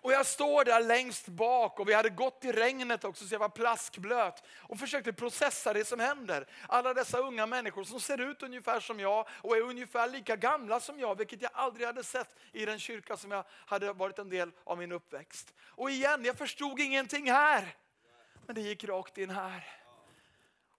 Och 0.00 0.12
jag 0.12 0.26
står 0.26 0.64
där 0.64 0.80
längst 0.80 1.28
bak 1.28 1.80
och 1.80 1.88
vi 1.88 1.94
hade 1.94 2.10
gått 2.10 2.44
i 2.44 2.52
regnet 2.52 3.04
också 3.04 3.24
så 3.24 3.34
jag 3.34 3.38
var 3.38 3.48
plaskblöt 3.48 4.42
och 4.58 4.78
försökte 4.78 5.12
processa 5.12 5.72
det 5.72 5.84
som 5.84 6.00
händer. 6.00 6.46
Alla 6.68 6.94
dessa 6.94 7.18
unga 7.18 7.46
människor 7.46 7.84
som 7.84 8.00
ser 8.00 8.20
ut 8.20 8.42
ungefär 8.42 8.80
som 8.80 9.00
jag 9.00 9.28
och 9.30 9.56
är 9.56 9.60
ungefär 9.60 10.08
lika 10.08 10.36
gamla 10.36 10.80
som 10.80 11.00
jag, 11.00 11.18
vilket 11.18 11.42
jag 11.42 11.50
aldrig 11.54 11.86
hade 11.86 12.04
sett 12.04 12.36
i 12.52 12.64
den 12.64 12.78
kyrka 12.78 13.16
som 13.16 13.30
jag 13.30 13.44
hade 13.50 13.92
varit 13.92 14.18
en 14.18 14.28
del 14.28 14.50
av 14.64 14.78
min 14.78 14.92
uppväxt. 14.92 15.54
Och 15.66 15.90
igen, 15.90 16.24
jag 16.24 16.38
förstod 16.38 16.80
ingenting 16.80 17.30
här. 17.30 17.74
Men 18.46 18.54
det 18.54 18.60
gick 18.60 18.84
rakt 18.84 19.18
in 19.18 19.30
här. 19.30 19.77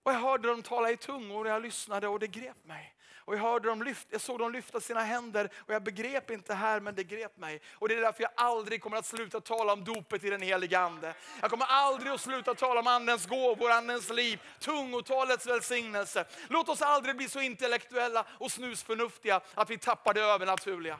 Och 0.02 0.12
jag 0.12 0.18
hörde 0.18 0.48
dem 0.48 0.62
tala 0.62 0.90
i 0.90 0.96
tungor 0.96 1.44
och 1.44 1.50
jag 1.50 1.62
lyssnade 1.62 2.08
och 2.08 2.18
det 2.18 2.26
grep 2.26 2.66
mig. 2.66 2.94
Och 3.30 3.36
jag, 3.36 3.40
hörde 3.40 3.68
dem 3.68 3.82
lyft, 3.82 4.08
jag 4.10 4.20
såg 4.20 4.38
dem 4.38 4.52
lyfta 4.52 4.80
sina 4.80 5.00
händer 5.00 5.50
och 5.56 5.74
jag 5.74 5.82
begrep 5.82 6.30
inte 6.30 6.54
här 6.54 6.80
men 6.80 6.94
det 6.94 7.04
grep 7.04 7.36
mig. 7.36 7.60
Och 7.74 7.88
det 7.88 7.94
är 7.94 8.00
därför 8.00 8.22
jag 8.22 8.32
aldrig 8.34 8.82
kommer 8.82 8.96
att 8.96 9.06
sluta 9.06 9.40
tala 9.40 9.72
om 9.72 9.84
dopet 9.84 10.24
i 10.24 10.30
den 10.30 10.42
heliga 10.42 10.80
Ande. 10.80 11.14
Jag 11.40 11.50
kommer 11.50 11.66
aldrig 11.66 12.12
att 12.12 12.20
sluta 12.20 12.54
tala 12.54 12.80
om 12.80 12.86
Andens 12.86 13.26
gåvor, 13.26 13.70
Andens 13.70 14.10
liv, 14.10 14.40
tungotalets 14.58 15.46
välsignelse. 15.46 16.24
Låt 16.48 16.68
oss 16.68 16.82
aldrig 16.82 17.16
bli 17.16 17.28
så 17.28 17.40
intellektuella 17.40 18.24
och 18.38 18.52
snusförnuftiga 18.52 19.40
att 19.54 19.70
vi 19.70 19.78
tappar 19.78 20.14
det 20.14 20.20
övernaturliga. 20.20 20.98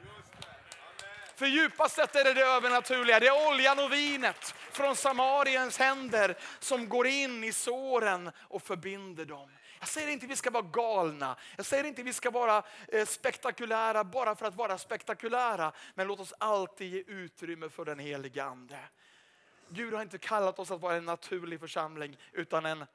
För 1.41 1.47
djupast 1.47 1.95
sett 1.95 2.15
är 2.15 2.23
det 2.23 2.33
det 2.33 2.41
övernaturliga. 2.41 3.19
Det 3.19 3.27
är 3.27 3.47
oljan 3.49 3.79
och 3.79 3.93
vinet 3.93 4.55
från 4.71 4.95
Samariens 4.95 5.77
händer 5.77 6.37
som 6.59 6.89
går 6.89 7.07
in 7.07 7.43
i 7.43 7.53
såren 7.53 8.31
och 8.37 8.63
förbinder 8.63 9.25
dem. 9.25 9.51
Jag 9.79 9.87
säger 9.87 10.07
inte 10.07 10.25
att 10.25 10.31
vi 10.31 10.35
ska 10.35 10.49
vara 10.49 10.63
galna, 10.63 11.35
jag 11.55 11.65
säger 11.65 11.83
inte 11.83 12.01
att 12.01 12.07
vi 12.07 12.13
ska 12.13 12.29
vara 12.29 12.63
eh, 12.87 13.05
spektakulära 13.05 14.03
bara 14.03 14.35
för 14.35 14.45
att 14.45 14.55
vara 14.55 14.77
spektakulära. 14.77 15.71
Men 15.95 16.07
låt 16.07 16.19
oss 16.19 16.33
alltid 16.37 16.93
ge 16.93 17.03
utrymme 17.07 17.69
för 17.69 17.85
den 17.85 17.99
helige 17.99 18.43
Ande. 18.43 18.79
Gud 19.69 19.93
har 19.93 20.01
inte 20.01 20.17
kallat 20.17 20.59
oss 20.59 20.71
att 20.71 20.81
vara 20.81 20.95
en 20.95 21.05
naturlig 21.05 21.59
församling 21.59 22.17
utan 22.31 22.65
en 22.65 22.85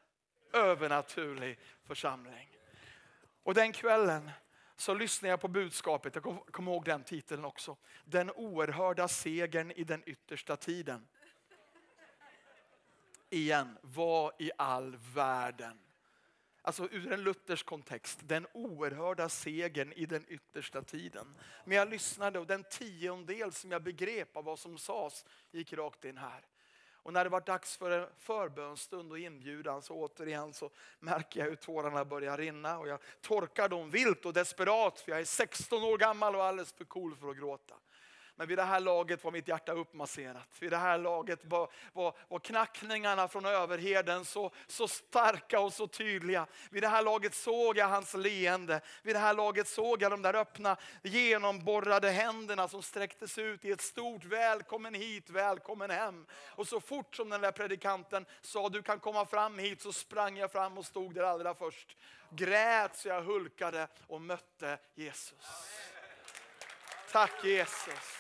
övernaturlig 0.53 1.59
församling. 1.87 2.51
Och 3.43 3.55
den 3.55 3.73
kvällen 3.73 4.31
så 4.77 4.95
lyssnade 4.95 5.31
jag 5.31 5.41
på 5.41 5.49
budskapet, 5.49 6.15
jag 6.15 6.25
kommer 6.25 6.41
kom 6.41 6.69
ihåg 6.69 6.85
den 6.85 7.05
titeln 7.05 7.45
också. 7.45 7.77
Den 8.05 8.31
oerhörda 8.31 9.09
segern 9.09 9.71
i 9.71 9.85
den 9.85 10.03
yttersta 10.07 10.57
tiden. 10.57 11.07
Igen, 13.31 13.79
vad 13.83 14.33
i 14.39 14.51
all 14.59 14.97
världen? 15.15 15.79
Alltså 16.63 16.89
ur 16.91 17.13
en 17.13 17.23
luthersk 17.23 17.67
kontext, 17.67 18.19
den 18.23 18.47
oerhörda 18.53 19.29
segern 19.29 19.93
i 19.93 20.07
den 20.07 20.25
yttersta 20.29 20.83
tiden. 20.83 21.39
Men 21.65 21.77
jag 21.77 21.91
lyssnade 21.91 22.39
och 22.39 22.47
den 22.47 22.65
tiondel 22.65 23.53
som 23.53 23.71
jag 23.71 23.83
begrep 23.83 24.37
av 24.37 24.45
vad 24.45 24.59
som 24.59 24.79
sades 24.79 25.25
gick 25.51 25.73
rakt 25.73 26.05
in 26.05 26.17
här. 26.19 26.45
Och 27.07 27.13
när 27.13 27.25
det 27.25 27.31
var 27.31 27.41
dags 27.41 27.77
för 27.77 27.91
en 27.91 28.09
förbönstund 28.19 29.13
och 29.13 29.19
inbjudan 29.19 29.83
så 29.83 29.95
återigen 29.95 30.53
så 30.53 30.71
märker 30.99 31.41
jag 31.41 31.47
hur 31.47 31.57
tårarna 31.57 32.05
börjar 32.05 32.39
rinna 32.39 32.79
och 32.79 32.89
jag 32.89 32.99
torkar 33.21 33.69
dem 33.69 33.91
vilt 33.91 34.27
och 34.27 34.33
desperat 34.33 35.01
för 35.01 35.13
jag 35.13 35.21
är 35.21 35.25
16 35.25 35.83
år 35.83 35.99
gammal 35.99 36.37
och 36.37 36.45
alldeles 36.45 36.73
för 36.73 36.85
cool 36.85 37.17
för 37.17 37.31
att 37.31 37.37
gråta. 37.37 37.75
Men 38.37 38.49
vid 38.49 38.59
det 38.59 38.63
här 38.63 38.81
laget 38.81 39.25
var 39.25 39.31
mitt 39.31 39.49
hjärta 39.49 39.73
uppmasserat. 39.73 40.49
Vid 40.61 40.71
det 40.71 40.77
här 40.77 40.99
laget 40.99 41.41
var, 41.43 41.71
var, 41.93 42.15
var 42.29 42.39
knackningarna 42.39 43.29
från 43.29 43.45
överheden 43.45 44.25
så, 44.25 44.51
så 44.67 44.89
starka 44.89 45.61
och 45.61 45.73
så 45.73 45.87
tydliga. 45.87 46.47
Vid 46.71 46.83
det 46.83 46.89
här 46.89 47.03
laget 47.03 47.35
såg 47.35 47.77
jag 47.77 47.89
hans 47.89 48.15
leende. 48.15 48.81
Vid 49.03 49.15
det 49.15 49.19
här 49.19 49.35
laget 49.35 49.69
såg 49.69 50.03
jag 50.03 50.11
de 50.11 50.23
där 50.23 50.35
öppna 50.35 50.77
genomborrade 51.03 52.11
händerna 52.11 52.69
som 52.69 52.83
sträcktes 52.83 53.39
ut 53.39 53.65
i 53.65 53.71
ett 53.71 53.81
stort 53.81 54.25
välkommen 54.25 54.95
hit, 54.95 55.31
välkommen 55.31 55.91
hem. 55.91 56.27
Och 56.49 56.69
så 56.69 56.81
fort 56.81 57.17
som 57.17 57.29
den 57.29 57.41
där 57.41 57.53
predikanten 57.53 58.27
sa 58.43 58.69
du 58.69 58.83
kan 58.83 59.01
komma 59.01 59.27
fram 59.27 59.59
hit 59.59 59.83
så 59.83 59.93
sprang 59.93 60.37
jag 60.37 60.53
fram 60.53 60.79
och 60.79 60.87
stod 60.87 61.15
där 61.15 61.23
allra 61.23 61.55
först. 61.55 61.97
Grät 62.31 62.97
så 62.97 63.09
jag 63.09 63.23
hulkade 63.23 63.89
och 64.07 64.21
mötte 64.21 64.79
Jesus. 64.95 65.67
Tack 67.13 67.45
Jesus. 67.45 68.17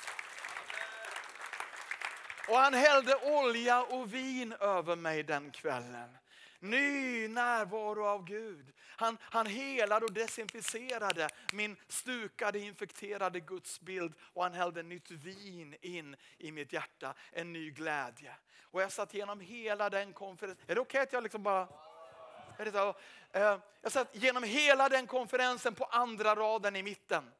Och 2.48 2.56
han 2.56 2.74
hällde 2.74 3.16
olja 3.16 3.82
och 3.82 4.14
vin 4.14 4.52
över 4.52 4.96
mig 4.96 5.22
den 5.22 5.50
kvällen. 5.50 6.16
Ny 6.60 7.28
närvaro 7.28 8.06
av 8.06 8.24
Gud. 8.24 8.72
Han, 8.96 9.18
han 9.20 9.46
helade 9.46 10.06
och 10.06 10.12
desinficerade 10.12 11.28
min 11.52 11.76
stukade, 11.88 12.58
infekterade 12.58 13.40
gudsbild 13.40 14.14
och 14.20 14.42
han 14.42 14.54
hällde 14.54 14.82
nytt 14.82 15.10
vin 15.10 15.76
in 15.80 16.16
i 16.38 16.52
mitt 16.52 16.72
hjärta, 16.72 17.14
en 17.32 17.52
ny 17.52 17.70
glädje. 17.70 18.34
Och 18.62 18.82
jag 18.82 18.92
satt 18.92 19.14
igenom 19.14 19.40
hela 19.40 19.90
den 19.90 20.12
konferensen. 20.12 20.64
Är 20.66 20.74
det 20.74 20.80
okej 20.80 20.98
okay 20.98 21.02
att 21.02 21.12
jag 21.12 21.22
liksom 21.22 21.42
bara... 21.42 21.68
Är 22.58 22.64
det 22.64 22.72
så? 22.72 22.94
Eh, 23.32 23.58
jag 23.82 23.92
satt 23.92 24.16
genom 24.16 24.42
hela 24.42 24.88
den 24.88 25.06
konferensen 25.06 25.74
på 25.74 25.84
andra 25.84 26.34
raden 26.34 26.76
i 26.76 26.82
mitten. 26.82 27.32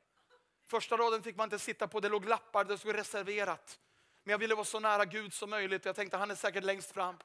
Första 0.67 0.97
raden 0.97 1.23
fick 1.23 1.37
man 1.37 1.45
inte 1.45 1.59
sitta 1.59 1.89
på, 1.89 2.01
det 2.01 2.09
låg 2.09 2.29
lappar, 2.29 2.65
det 2.65 2.79
stod 2.79 2.95
reserverat. 2.95 3.79
Men 4.25 4.31
jag 4.31 4.39
ville 4.39 4.55
vara 4.55 4.65
så 4.65 4.81
nära 4.81 5.05
Gud 5.05 5.33
som 5.33 5.51
möjligt. 5.51 5.83
och 5.83 5.87
Jag 5.87 5.97
tänkte 5.97 6.17
han 6.17 6.31
är 6.31 6.35
säkert 6.35 6.65
längst 6.65 6.93
fram. 6.93 7.17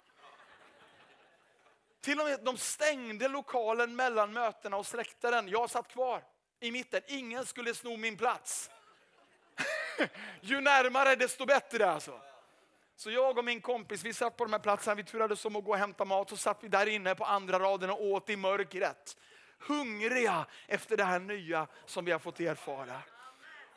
Till 2.02 2.20
och 2.20 2.26
med 2.26 2.40
de 2.44 2.58
stängde 2.58 3.28
lokalen 3.28 3.96
mellan 3.96 4.34
mötena 4.34 4.78
och 4.78 4.86
släckte 4.86 5.32
den. 5.32 5.48
Jag 5.48 5.70
satt 5.70 5.88
kvar 5.88 6.24
i 6.60 6.72
mitten. 6.72 7.02
Ingen 7.08 7.46
skulle 7.46 7.74
sno 7.74 7.98
min 7.98 8.18
plats. 8.18 8.70
Ju 10.42 10.62
närmare 10.62 11.16
desto 11.16 11.46
bättre 11.46 11.92
alltså. 11.92 12.22
Så 12.96 13.12
jag 13.12 13.38
och 13.38 13.46
min 13.46 13.62
kompis 13.62 14.04
vi 14.04 14.14
satt 14.14 14.38
på 14.38 14.46
de 14.46 14.54
här 14.54 14.60
platserna, 14.60 14.96
vi 14.96 15.04
turades 15.04 15.46
om 15.46 15.56
att 15.56 15.64
gå 15.64 15.72
och 15.72 15.78
hämta 15.78 16.06
mat. 16.06 16.30
Så 16.30 16.38
satt 16.38 16.58
vi 16.62 16.68
där 16.68 16.88
inne 16.88 17.16
på 17.16 17.26
andra 17.26 17.60
raden 17.60 17.90
och 17.90 18.06
åt 18.06 18.30
i 18.30 18.36
mörkret. 18.36 19.18
Hungriga 19.60 20.46
efter 20.68 20.98
det 20.98 21.04
här 21.04 21.20
nya 21.20 21.68
som 21.86 22.06
vi 22.06 22.12
har 22.12 22.20
fått 22.20 22.40
erfara. 22.40 23.02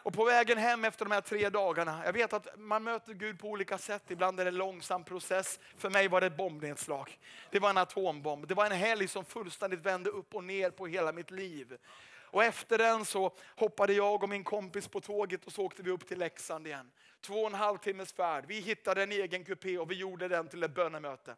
Och 0.04 0.12
på 0.12 0.24
vägen 0.24 0.58
hem 0.58 0.84
efter 0.84 1.04
de 1.04 1.10
här 1.10 1.20
tre 1.20 1.48
dagarna, 1.48 2.02
jag 2.04 2.12
vet 2.12 2.32
att 2.32 2.46
man 2.58 2.82
möter 2.82 3.14
Gud 3.14 3.38
på 3.38 3.48
olika 3.48 3.78
sätt. 3.78 4.02
Ibland 4.08 4.40
är 4.40 4.44
det 4.44 4.50
en 4.50 4.56
långsam 4.56 5.04
process. 5.04 5.60
För 5.76 5.90
mig 5.90 6.08
var 6.08 6.20
det 6.20 6.26
ett 6.26 6.36
bombnedslag. 6.36 7.18
Det 7.50 7.58
var 7.58 7.70
en 7.70 7.78
atombomb. 7.78 8.48
Det 8.48 8.54
var 8.54 8.66
en 8.66 8.72
helg 8.72 9.08
som 9.08 9.24
fullständigt 9.24 9.80
vände 9.80 10.10
upp 10.10 10.34
och 10.34 10.44
ner 10.44 10.70
på 10.70 10.86
hela 10.86 11.12
mitt 11.12 11.30
liv. 11.30 11.76
Och 12.30 12.44
efter 12.44 12.78
den 12.78 13.04
så 13.04 13.32
hoppade 13.56 13.92
jag 13.92 14.22
och 14.22 14.28
min 14.28 14.44
kompis 14.44 14.88
på 14.88 15.00
tåget 15.00 15.44
och 15.44 15.52
så 15.52 15.64
åkte 15.64 15.82
vi 15.82 15.90
upp 15.90 16.08
till 16.08 16.18
Leksand 16.18 16.66
igen. 16.66 16.90
Två 17.20 17.34
och 17.34 17.46
en 17.46 17.54
halv 17.54 17.78
timmes 17.78 18.12
färd. 18.12 18.44
Vi 18.48 18.60
hittade 18.60 19.02
en 19.02 19.12
egen 19.12 19.44
kupé 19.44 19.78
och 19.78 19.90
vi 19.90 19.94
gjorde 19.94 20.28
den 20.28 20.48
till 20.48 20.62
ett 20.62 20.74
bönemöte. 20.74 21.36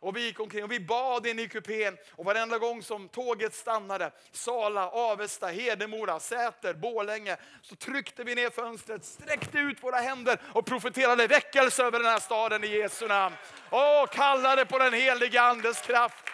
Och 0.00 0.16
vi 0.16 0.24
gick 0.24 0.40
omkring 0.40 0.64
och 0.64 0.72
vi 0.72 0.80
bad 0.80 1.26
in 1.26 1.38
i 1.38 1.48
kupén 1.48 1.96
och 2.10 2.24
varenda 2.24 2.58
gång 2.58 2.82
som 2.82 3.08
tåget 3.08 3.54
stannade, 3.54 4.12
Sala, 4.32 4.88
Avesta, 4.88 5.46
Hedemora, 5.46 6.20
Säter, 6.20 6.74
Bålänge, 6.74 7.36
så 7.62 7.76
tryckte 7.76 8.24
vi 8.24 8.34
ner 8.34 8.50
fönstret, 8.50 9.04
sträckte 9.04 9.58
ut 9.58 9.82
våra 9.82 9.96
händer 9.96 10.40
och 10.52 10.66
profeterade 10.66 11.26
väckelse 11.26 11.84
över 11.84 11.98
den 11.98 12.08
här 12.08 12.20
staden 12.20 12.64
i 12.64 12.66
Jesu 12.66 13.08
namn. 13.08 13.36
Och 13.70 14.10
kallade 14.10 14.64
på 14.64 14.78
den 14.78 14.92
heliga 14.92 15.42
Andes 15.42 15.80
kraft. 15.80 16.24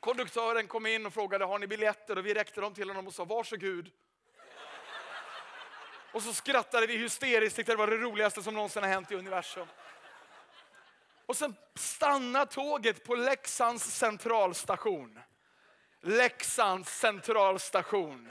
Konduktören 0.00 0.66
kom 0.66 0.86
in 0.86 1.06
och 1.06 1.14
frågade, 1.14 1.44
har 1.44 1.58
ni 1.58 1.66
biljetter? 1.66 2.18
Och 2.18 2.26
vi 2.26 2.34
räckte 2.34 2.60
dem 2.60 2.74
till 2.74 2.88
honom 2.88 3.06
och 3.06 3.14
sa, 3.14 3.24
varsågod. 3.24 3.90
Och 6.12 6.22
så 6.22 6.32
skrattade 6.32 6.86
vi 6.86 6.96
hysteriskt, 6.96 7.56
tyckte 7.56 7.72
det 7.72 7.76
var 7.76 7.86
det 7.86 7.96
roligaste 7.96 8.42
som 8.42 8.54
någonsin 8.54 8.82
har 8.82 8.90
hänt 8.90 9.12
i 9.12 9.14
universum. 9.14 9.66
Och 11.26 11.36
sen 11.36 11.56
stannar 11.74 12.46
tåget 12.46 13.04
på 13.04 13.14
Leksands 13.14 13.84
centralstation. 13.84 15.18
Leksands 16.00 16.98
centralstation. 16.98 18.28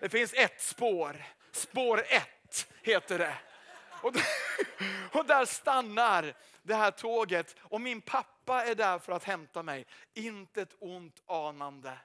Det 0.00 0.08
finns 0.08 0.32
ett 0.34 0.62
spår. 0.62 1.24
Spår 1.52 2.04
1 2.08 2.68
heter 2.82 3.18
det. 3.18 3.34
Och 4.02 4.12
där, 4.12 4.24
och 5.18 5.26
där 5.26 5.44
stannar 5.44 6.34
det 6.62 6.74
här 6.74 6.90
tåget 6.90 7.56
och 7.60 7.80
min 7.80 8.00
pappa 8.00 8.64
är 8.64 8.74
där 8.74 8.98
för 8.98 9.12
att 9.12 9.24
hämta 9.24 9.62
mig. 9.62 9.86
Inte 10.14 10.62
ett 10.62 10.76
ont 10.78 11.22
anande. 11.26 11.98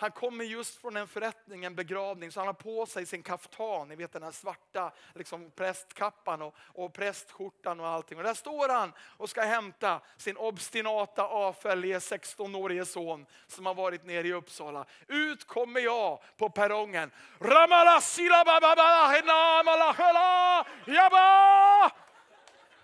Han 0.00 0.10
kommer 0.10 0.44
just 0.44 0.80
från 0.80 0.96
en 0.96 1.08
förrättning, 1.08 1.64
en 1.64 1.74
begravning, 1.74 2.32
så 2.32 2.40
han 2.40 2.46
har 2.46 2.54
på 2.54 2.86
sig 2.86 3.06
sin 3.06 3.22
kaftan, 3.22 3.88
ni 3.88 3.96
vet 3.96 4.12
den 4.12 4.22
här 4.22 4.30
svarta 4.30 4.92
liksom 5.14 5.50
prästkappan 5.50 6.42
och, 6.42 6.54
och 6.58 6.92
prästskjortan 6.92 7.80
och 7.80 7.86
allting. 7.86 8.18
Och 8.18 8.24
där 8.24 8.34
står 8.34 8.68
han 8.68 8.92
och 9.16 9.30
ska 9.30 9.42
hämta 9.42 10.00
sin 10.16 10.36
obstinata, 10.36 11.26
avfällige 11.26 11.98
16-årige 11.98 12.84
son 12.84 13.26
som 13.46 13.66
har 13.66 13.74
varit 13.74 14.04
nere 14.04 14.28
i 14.28 14.32
Uppsala. 14.32 14.84
Ut 15.08 15.46
kommer 15.46 15.80
jag 15.80 16.22
på 16.36 16.50
perrongen. 16.50 17.10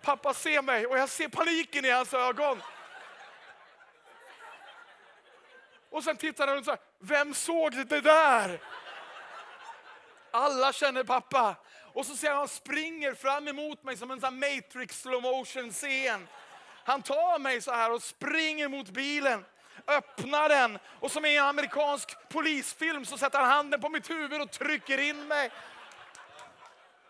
Pappa 0.02 0.34
ser 0.34 0.62
mig 0.62 0.86
och 0.86 0.98
jag 0.98 1.08
ser 1.08 1.28
paniken 1.28 1.84
i 1.84 1.90
hans 1.90 2.14
ögon. 2.14 2.62
Och 5.94 6.04
sen 6.04 6.16
tittar 6.16 6.48
han 6.48 6.58
och 6.58 6.64
säger, 6.64 6.78
vem 7.04 7.34
såg 7.34 7.72
det 7.72 8.00
där? 8.00 8.60
Alla 10.30 10.72
känner 10.72 11.04
pappa. 11.04 11.56
Och 11.92 12.06
så 12.06 12.16
ser 12.16 12.26
jag 12.26 12.36
han 12.36 12.48
springer 12.48 13.14
fram 13.14 13.48
emot 13.48 13.82
mig 13.82 13.96
som 13.96 14.10
en 14.10 14.20
sån 14.20 14.38
matrix 14.38 15.00
slow 15.00 15.22
motion 15.22 15.72
scen. 15.72 16.28
Han 16.84 17.02
tar 17.02 17.38
mig 17.38 17.60
så 17.60 17.72
här 17.72 17.92
och 17.92 18.02
springer 18.02 18.68
mot 18.68 18.90
bilen, 18.90 19.44
öppnar 19.86 20.48
den 20.48 20.78
och 21.00 21.10
som 21.10 21.24
i 21.24 21.36
en 21.36 21.44
amerikansk 21.44 22.28
polisfilm 22.28 23.04
så 23.04 23.18
sätter 23.18 23.38
han 23.38 23.50
handen 23.50 23.80
på 23.80 23.88
mitt 23.88 24.10
huvud 24.10 24.40
och 24.40 24.50
trycker 24.50 24.98
in 24.98 25.28
mig. 25.28 25.50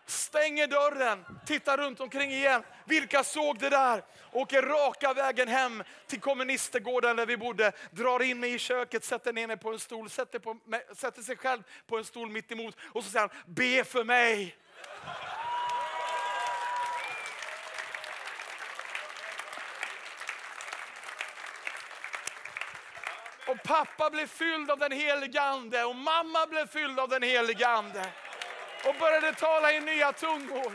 Stänger 0.05 0.67
dörren, 0.67 1.25
tittar 1.45 1.77
runt 1.77 1.99
omkring 1.99 2.31
igen. 2.31 2.63
Vilka 2.85 3.23
såg 3.23 3.59
det 3.59 3.69
där? 3.69 4.03
Åker 4.31 4.61
raka 4.61 5.13
vägen 5.13 5.47
hem 5.47 5.83
till 6.07 6.21
kommunistergården 6.21 7.15
där 7.15 7.25
vi 7.25 7.37
bodde. 7.37 7.71
Drar 7.91 8.21
in 8.21 8.39
mig 8.39 8.53
i 8.53 8.59
köket, 8.59 9.03
sätter 9.03 9.33
ner 9.33 9.47
mig 9.47 9.57
på 9.57 9.71
en 9.71 9.79
stol, 9.79 10.09
sätter, 10.09 10.39
på, 10.39 10.57
sätter 10.95 11.21
sig 11.21 11.37
själv 11.37 11.63
på 11.87 11.97
en 11.97 12.05
stol 12.05 12.29
mitt 12.29 12.51
emot 12.51 12.77
och 12.93 13.03
så 13.03 13.09
säger 13.09 13.27
han, 13.27 13.53
be 13.53 13.83
för 13.83 14.03
mig. 14.03 14.57
Och 23.47 23.63
pappa 23.63 24.09
blev 24.09 24.27
fylld 24.27 24.71
av 24.71 24.79
den 24.79 24.91
helige 24.91 25.41
Ande 25.41 25.83
och 25.83 25.95
mamma 25.95 26.47
blev 26.47 26.67
fylld 26.67 26.99
av 26.99 27.09
den 27.09 27.23
helige 27.23 27.67
Ande. 27.67 28.11
Och 28.85 28.95
började 28.99 29.33
tala 29.33 29.73
i 29.73 29.79
nya 29.79 30.13
tungor. 30.13 30.73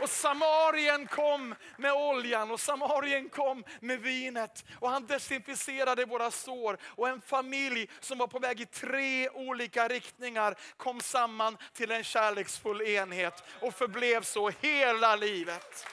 Och 0.00 0.10
Samarien 0.10 1.06
kom 1.06 1.54
med 1.76 1.92
oljan 1.92 2.50
och 2.50 2.60
Samarien 2.60 3.28
kom 3.28 3.64
med 3.80 4.00
vinet. 4.00 4.64
Och 4.80 4.90
han 4.90 5.06
desinficerade 5.06 6.04
våra 6.04 6.30
sår. 6.30 6.78
Och 6.84 7.08
en 7.08 7.20
familj 7.20 7.90
som 8.00 8.18
var 8.18 8.26
på 8.26 8.38
väg 8.38 8.60
i 8.60 8.66
tre 8.66 9.28
olika 9.28 9.88
riktningar 9.88 10.54
kom 10.76 11.00
samman 11.00 11.56
till 11.72 11.90
en 11.90 12.04
kärleksfull 12.04 12.82
enhet 12.82 13.44
och 13.60 13.74
förblev 13.74 14.22
så 14.22 14.50
hela 14.60 15.16
livet. 15.16 15.86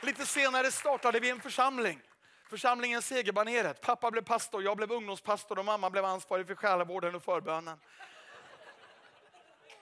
Lite 0.00 0.26
senare 0.26 0.70
startade 0.70 1.20
vi 1.20 1.30
en 1.30 1.40
församling. 1.40 2.00
Församlingen 2.50 3.02
Segerbaneret. 3.02 3.80
Pappa 3.80 4.10
blev 4.10 4.22
pastor, 4.22 4.62
jag 4.62 4.76
blev 4.76 4.92
ungdomspastor 4.92 5.58
och 5.58 5.64
mamma 5.64 5.90
blev 5.90 6.04
ansvarig 6.04 6.46
för 6.46 6.54
själavården 6.54 7.14
och 7.14 7.22
förbönen. 7.22 7.78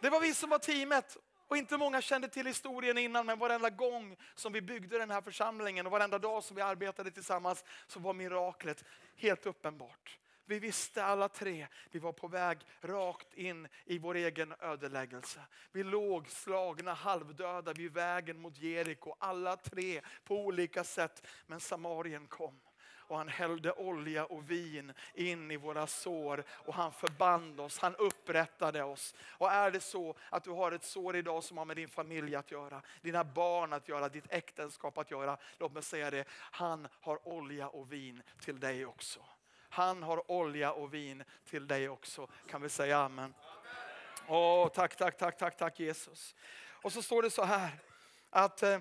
Det 0.00 0.10
var 0.10 0.20
vi 0.20 0.34
som 0.34 0.50
var 0.50 0.58
teamet. 0.58 1.16
Och 1.48 1.56
inte 1.56 1.78
många 1.78 2.00
kände 2.00 2.28
till 2.28 2.46
historien 2.46 2.98
innan, 2.98 3.26
men 3.26 3.38
varenda 3.38 3.70
gång 3.70 4.16
som 4.34 4.52
vi 4.52 4.60
byggde 4.60 4.98
den 4.98 5.10
här 5.10 5.20
församlingen 5.20 5.86
och 5.86 5.92
varenda 5.92 6.18
dag 6.18 6.44
som 6.44 6.56
vi 6.56 6.62
arbetade 6.62 7.10
tillsammans 7.10 7.64
så 7.86 8.00
var 8.00 8.12
miraklet 8.12 8.84
helt 9.16 9.46
uppenbart. 9.46 10.18
Vi 10.46 10.58
visste 10.58 11.04
alla 11.04 11.28
tre, 11.28 11.66
vi 11.90 11.98
var 11.98 12.12
på 12.12 12.28
väg 12.28 12.58
rakt 12.80 13.34
in 13.34 13.68
i 13.84 13.98
vår 13.98 14.14
egen 14.14 14.54
ödeläggelse. 14.60 15.40
Vi 15.72 15.84
låg 15.84 16.28
slagna 16.28 16.94
halvdöda 16.94 17.72
vid 17.72 17.92
vägen 17.92 18.40
mot 18.40 18.58
Jeriko, 18.58 19.14
alla 19.18 19.56
tre 19.56 20.00
på 20.24 20.36
olika 20.36 20.84
sätt. 20.84 21.26
Men 21.46 21.60
Samarien 21.60 22.26
kom 22.26 22.60
och 23.10 23.16
han 23.16 23.28
hällde 23.28 23.72
olja 23.72 24.24
och 24.24 24.50
vin 24.50 24.92
in 25.14 25.50
i 25.50 25.56
våra 25.56 25.86
sår 25.86 26.44
och 26.50 26.74
han 26.74 26.92
förband 26.92 27.60
oss, 27.60 27.78
han 27.78 27.96
upprättade 27.96 28.82
oss. 28.82 29.14
Och 29.22 29.52
är 29.52 29.70
det 29.70 29.80
så 29.80 30.14
att 30.30 30.44
du 30.44 30.50
har 30.50 30.72
ett 30.72 30.84
sår 30.84 31.16
idag 31.16 31.44
som 31.44 31.58
har 31.58 31.64
med 31.64 31.76
din 31.76 31.88
familj 31.88 32.36
att 32.36 32.50
göra, 32.50 32.82
dina 33.02 33.24
barn 33.24 33.72
att 33.72 33.88
göra, 33.88 34.08
ditt 34.08 34.32
äktenskap 34.32 34.98
att 34.98 35.10
göra. 35.10 35.36
Låt 35.58 35.72
mig 35.72 35.82
säga 35.82 36.10
det, 36.10 36.24
han 36.30 36.88
har 37.00 37.28
olja 37.28 37.68
och 37.68 37.92
vin 37.92 38.22
till 38.40 38.60
dig 38.60 38.86
också. 38.86 39.20
Han 39.68 40.02
har 40.02 40.30
olja 40.30 40.72
och 40.72 40.94
vin 40.94 41.24
till 41.44 41.66
dig 41.66 41.88
också. 41.88 42.28
Kan 42.48 42.62
vi 42.62 42.68
säga 42.68 42.98
amen? 42.98 43.34
Åh, 44.28 44.68
tack, 44.68 44.96
tack, 44.96 45.18
tack, 45.18 45.38
tack, 45.38 45.56
tack 45.56 45.80
Jesus. 45.80 46.34
Och 46.82 46.92
så 46.92 47.02
står 47.02 47.22
det 47.22 47.30
så 47.30 47.44
här 47.44 47.70
att 48.30 48.62
eh, 48.62 48.78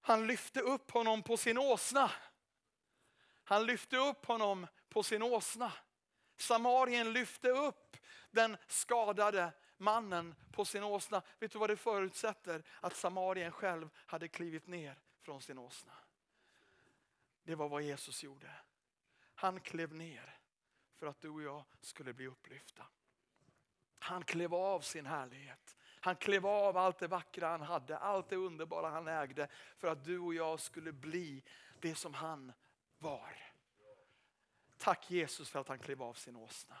han 0.00 0.26
lyfte 0.26 0.60
upp 0.60 0.90
honom 0.90 1.22
på 1.22 1.36
sin 1.36 1.58
åsna. 1.58 2.10
Han 3.44 3.66
lyfte 3.66 3.96
upp 3.96 4.26
honom 4.26 4.66
på 4.88 5.02
sin 5.02 5.22
åsna. 5.22 5.72
Samarien 6.36 7.12
lyfte 7.12 7.48
upp 7.48 7.96
den 8.30 8.56
skadade 8.66 9.52
mannen 9.76 10.34
på 10.52 10.64
sin 10.64 10.82
åsna. 10.82 11.22
Vet 11.38 11.52
du 11.52 11.58
vad 11.58 11.70
det 11.70 11.76
förutsätter? 11.76 12.62
Att 12.80 12.96
Samarien 12.96 13.52
själv 13.52 13.88
hade 13.96 14.28
klivit 14.28 14.66
ner 14.66 14.98
från 15.22 15.42
sin 15.42 15.58
åsna. 15.58 15.92
Det 17.42 17.54
var 17.54 17.68
vad 17.68 17.82
Jesus 17.82 18.22
gjorde. 18.22 18.50
Han 19.34 19.60
klev 19.60 19.94
ner 19.94 20.38
för 20.98 21.06
att 21.06 21.20
du 21.20 21.28
och 21.28 21.42
jag 21.42 21.64
skulle 21.80 22.12
bli 22.12 22.26
upplyfta. 22.26 22.86
Han 23.98 24.24
klev 24.24 24.54
av 24.54 24.80
sin 24.80 25.06
härlighet. 25.06 25.76
Han 26.00 26.16
klev 26.16 26.46
av 26.46 26.76
allt 26.76 26.98
det 26.98 27.06
vackra 27.06 27.48
han 27.48 27.60
hade, 27.62 27.98
allt 27.98 28.28
det 28.28 28.36
underbara 28.36 28.88
han 28.88 29.08
ägde 29.08 29.48
för 29.76 29.88
att 29.88 30.04
du 30.04 30.18
och 30.18 30.34
jag 30.34 30.60
skulle 30.60 30.92
bli 30.92 31.42
det 31.80 31.94
som 31.94 32.14
han 32.14 32.52
var. 33.04 33.36
Tack 34.78 35.10
Jesus 35.10 35.50
för 35.50 35.60
att 35.60 35.68
han 35.68 35.78
klev 35.78 36.02
av 36.02 36.14
sin 36.14 36.36
åsna. 36.36 36.76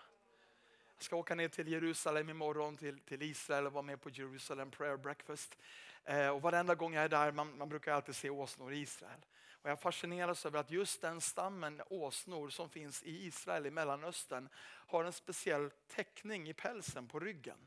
Jag 0.94 1.02
ska 1.02 1.16
åka 1.16 1.34
ner 1.34 1.48
till 1.48 1.68
Jerusalem 1.68 2.30
imorgon, 2.30 2.76
till, 2.76 3.00
till 3.00 3.22
Israel 3.22 3.66
och 3.66 3.72
vara 3.72 3.82
med 3.82 4.00
på 4.00 4.10
Jerusalem 4.10 4.70
prayer 4.70 4.96
breakfast. 4.96 5.58
Eh, 6.04 6.28
och 6.28 6.42
varenda 6.42 6.74
gång 6.74 6.94
jag 6.94 7.04
är 7.04 7.08
där, 7.08 7.32
man, 7.32 7.58
man 7.58 7.68
brukar 7.68 7.92
alltid 7.92 8.16
se 8.16 8.30
åsnor 8.30 8.72
i 8.72 8.78
Israel. 8.78 9.20
Och 9.50 9.70
jag 9.70 9.80
fascineras 9.80 10.46
över 10.46 10.58
att 10.58 10.70
just 10.70 11.00
den 11.00 11.20
stammen 11.20 11.82
åsnor 11.86 12.48
som 12.50 12.68
finns 12.68 13.02
i 13.02 13.26
Israel, 13.26 13.66
i 13.66 13.70
Mellanöstern, 13.70 14.48
har 14.86 15.04
en 15.04 15.12
speciell 15.12 15.70
teckning 15.88 16.48
i 16.48 16.54
pälsen 16.54 17.08
på 17.08 17.20
ryggen. 17.20 17.58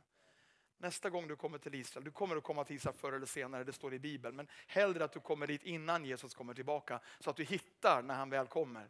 Nästa 0.78 1.10
gång 1.10 1.28
du 1.28 1.36
kommer 1.36 1.58
till 1.58 1.76
Israel, 1.76 2.04
du 2.04 2.12
kommer 2.12 2.36
att 2.36 2.44
komma 2.44 2.64
till 2.64 2.76
Israel 2.76 2.96
förr 2.96 3.14
eller 3.14 3.26
senare, 3.26 3.64
det 3.64 3.74
står 3.74 3.94
i 3.94 4.00
Bibeln, 4.00 4.36
men 4.36 4.48
hellre 4.68 5.04
att 5.04 5.12
du 5.12 5.20
kommer 5.20 5.48
dit 5.48 5.64
innan 5.64 6.06
Jesus 6.06 6.34
kommer 6.34 6.54
tillbaka 6.54 7.00
så 7.20 7.30
att 7.30 7.36
du 7.36 7.44
hittar 7.44 8.02
när 8.02 8.16
han 8.16 8.30
väl 8.30 8.48
kommer. 8.48 8.90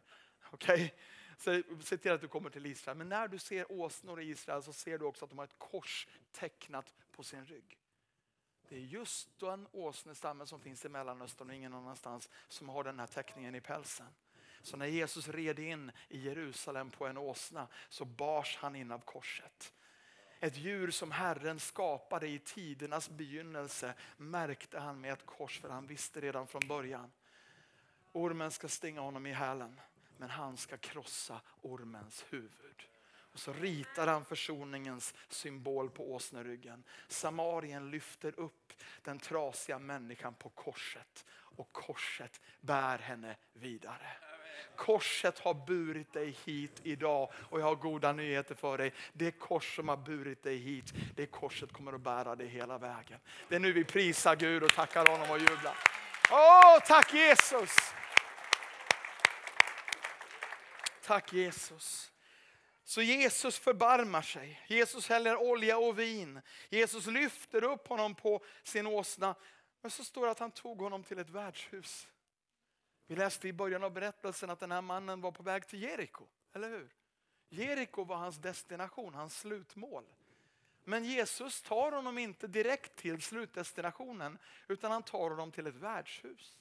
Okej? 0.50 0.74
Okay? 0.74 0.90
se 1.80 1.96
till 1.96 2.12
att 2.12 2.20
du 2.20 2.28
kommer 2.28 2.50
till 2.50 2.66
Israel. 2.66 2.96
Men 2.98 3.08
när 3.08 3.28
du 3.28 3.38
ser 3.38 3.72
åsnor 3.72 4.20
i 4.20 4.24
Israel 4.24 4.62
så 4.62 4.72
ser 4.72 4.98
du 4.98 5.04
också 5.04 5.24
att 5.24 5.30
de 5.30 5.38
har 5.38 5.44
ett 5.44 5.58
kors 5.58 6.08
tecknat 6.32 6.94
på 7.12 7.22
sin 7.22 7.46
rygg. 7.46 7.78
Det 8.68 8.76
är 8.76 8.80
just 8.80 9.40
den 9.40 9.68
åsnestammen 9.72 10.46
som 10.46 10.60
finns 10.60 10.84
i 10.84 10.88
Mellanöstern 10.88 11.48
och 11.48 11.54
ingen 11.54 11.74
annanstans 11.74 12.28
som 12.48 12.68
har 12.68 12.84
den 12.84 13.00
här 13.00 13.06
teckningen 13.06 13.54
i 13.54 13.60
pälsen. 13.60 14.06
Så 14.62 14.76
när 14.76 14.86
Jesus 14.86 15.28
red 15.28 15.58
in 15.58 15.92
i 16.08 16.18
Jerusalem 16.18 16.90
på 16.90 17.06
en 17.06 17.18
åsna 17.18 17.68
så 17.88 18.04
bars 18.04 18.56
han 18.56 18.76
in 18.76 18.92
av 18.92 18.98
korset. 18.98 19.72
Ett 20.40 20.56
djur 20.56 20.90
som 20.90 21.10
Herren 21.10 21.60
skapade 21.60 22.28
i 22.28 22.38
tidernas 22.38 23.10
begynnelse 23.10 23.94
märkte 24.16 24.78
han 24.78 25.00
med 25.00 25.12
ett 25.12 25.26
kors 25.26 25.60
för 25.60 25.68
han 25.68 25.86
visste 25.86 26.20
redan 26.20 26.46
från 26.46 26.68
början. 26.68 27.10
Ormen 28.12 28.50
ska 28.50 28.68
stinga 28.68 29.00
honom 29.00 29.26
i 29.26 29.32
hälen 29.32 29.80
men 30.16 30.30
han 30.30 30.56
ska 30.56 30.76
krossa 30.76 31.40
ormens 31.62 32.24
huvud. 32.30 32.88
Och 33.32 33.38
så 33.38 33.52
ritar 33.52 34.06
han 34.06 34.24
försoningens 34.24 35.14
symbol 35.28 35.90
på 35.90 36.12
åsneryggen. 36.14 36.84
Samarien 37.08 37.90
lyfter 37.90 38.40
upp 38.40 38.72
den 39.02 39.18
trasiga 39.18 39.78
människan 39.78 40.34
på 40.34 40.48
korset 40.48 41.26
och 41.30 41.72
korset 41.72 42.40
bär 42.60 42.98
henne 42.98 43.36
vidare. 43.52 44.27
Korset 44.76 45.38
har 45.38 45.54
burit 45.54 46.12
dig 46.12 46.36
hit 46.44 46.80
idag 46.82 47.30
och 47.50 47.60
jag 47.60 47.64
har 47.64 47.74
goda 47.74 48.12
nyheter 48.12 48.54
för 48.54 48.78
dig. 48.78 48.92
Det 49.12 49.30
kors 49.30 49.76
som 49.76 49.88
har 49.88 49.96
burit 49.96 50.42
dig 50.42 50.56
hit, 50.56 50.92
det 51.16 51.26
korset 51.26 51.72
kommer 51.72 51.92
att 51.92 52.00
bära 52.00 52.36
dig 52.36 52.46
hela 52.46 52.78
vägen. 52.78 53.18
Det 53.48 53.54
är 53.54 53.60
nu 53.60 53.72
vi 53.72 53.84
prisar 53.84 54.36
Gud 54.36 54.62
och 54.62 54.74
tackar 54.74 55.06
honom 55.06 55.30
och 55.30 55.38
jublar. 55.38 55.76
Åh, 56.30 56.78
tack 56.86 57.14
Jesus! 57.14 57.76
Tack 61.02 61.32
Jesus. 61.32 62.12
Så 62.84 63.02
Jesus 63.02 63.58
förbarmar 63.58 64.22
sig. 64.22 64.60
Jesus 64.66 65.08
häller 65.08 65.36
olja 65.36 65.78
och 65.78 65.98
vin. 65.98 66.40
Jesus 66.68 67.06
lyfter 67.06 67.64
upp 67.64 67.88
honom 67.88 68.14
på 68.14 68.44
sin 68.62 68.86
åsna. 68.86 69.34
Men 69.82 69.90
så 69.90 70.04
står 70.04 70.24
det 70.24 70.30
att 70.30 70.38
han 70.38 70.50
tog 70.50 70.80
honom 70.80 71.04
till 71.04 71.18
ett 71.18 71.30
värdshus. 71.30 72.08
Vi 73.08 73.16
läste 73.16 73.48
i 73.48 73.52
början 73.52 73.84
av 73.84 73.92
berättelsen 73.92 74.50
att 74.50 74.60
den 74.60 74.72
här 74.72 74.82
mannen 74.82 75.20
var 75.20 75.32
på 75.32 75.42
väg 75.42 75.66
till 75.66 75.82
Jeriko, 75.82 76.26
eller 76.52 76.68
hur? 76.68 76.94
Jeriko 77.48 78.04
var 78.04 78.16
hans 78.16 78.36
destination, 78.36 79.14
hans 79.14 79.38
slutmål. 79.38 80.04
Men 80.84 81.04
Jesus 81.04 81.62
tar 81.62 81.92
honom 81.92 82.18
inte 82.18 82.46
direkt 82.46 82.96
till 82.96 83.22
slutdestinationen 83.22 84.38
utan 84.68 84.90
han 84.90 85.02
tar 85.02 85.30
honom 85.30 85.52
till 85.52 85.66
ett 85.66 85.74
värdshus. 85.74 86.58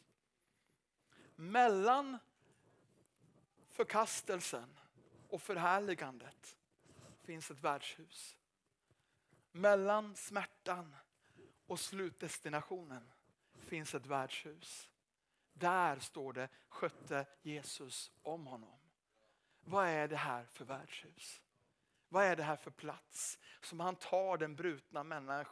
Mellan 1.35 2.17
förkastelsen 3.69 4.79
och 5.29 5.41
förhärligandet 5.41 6.57
finns 7.23 7.51
ett 7.51 7.63
värdshus. 7.63 8.37
Mellan 9.51 10.15
smärtan 10.15 10.95
och 11.67 11.79
slutdestinationen 11.79 13.11
finns 13.59 13.95
ett 13.95 14.05
värdshus. 14.05 14.89
Där 15.59 15.99
står 15.99 16.33
det 16.33 16.49
skötte 16.69 17.25
Jesus 17.41 18.11
om 18.21 18.47
honom. 18.47 18.79
Vad 19.61 19.87
är 19.87 20.07
det 20.07 20.15
här 20.15 20.45
för 20.45 20.65
värdshus? 20.65 21.41
Vad 22.09 22.25
är 22.25 22.35
det 22.35 22.43
här 22.43 22.55
för 22.55 22.71
plats 22.71 23.39
som 23.61 23.79
han 23.79 23.95
tar 23.95 24.37
den 24.37 24.55
brutna 24.55 25.03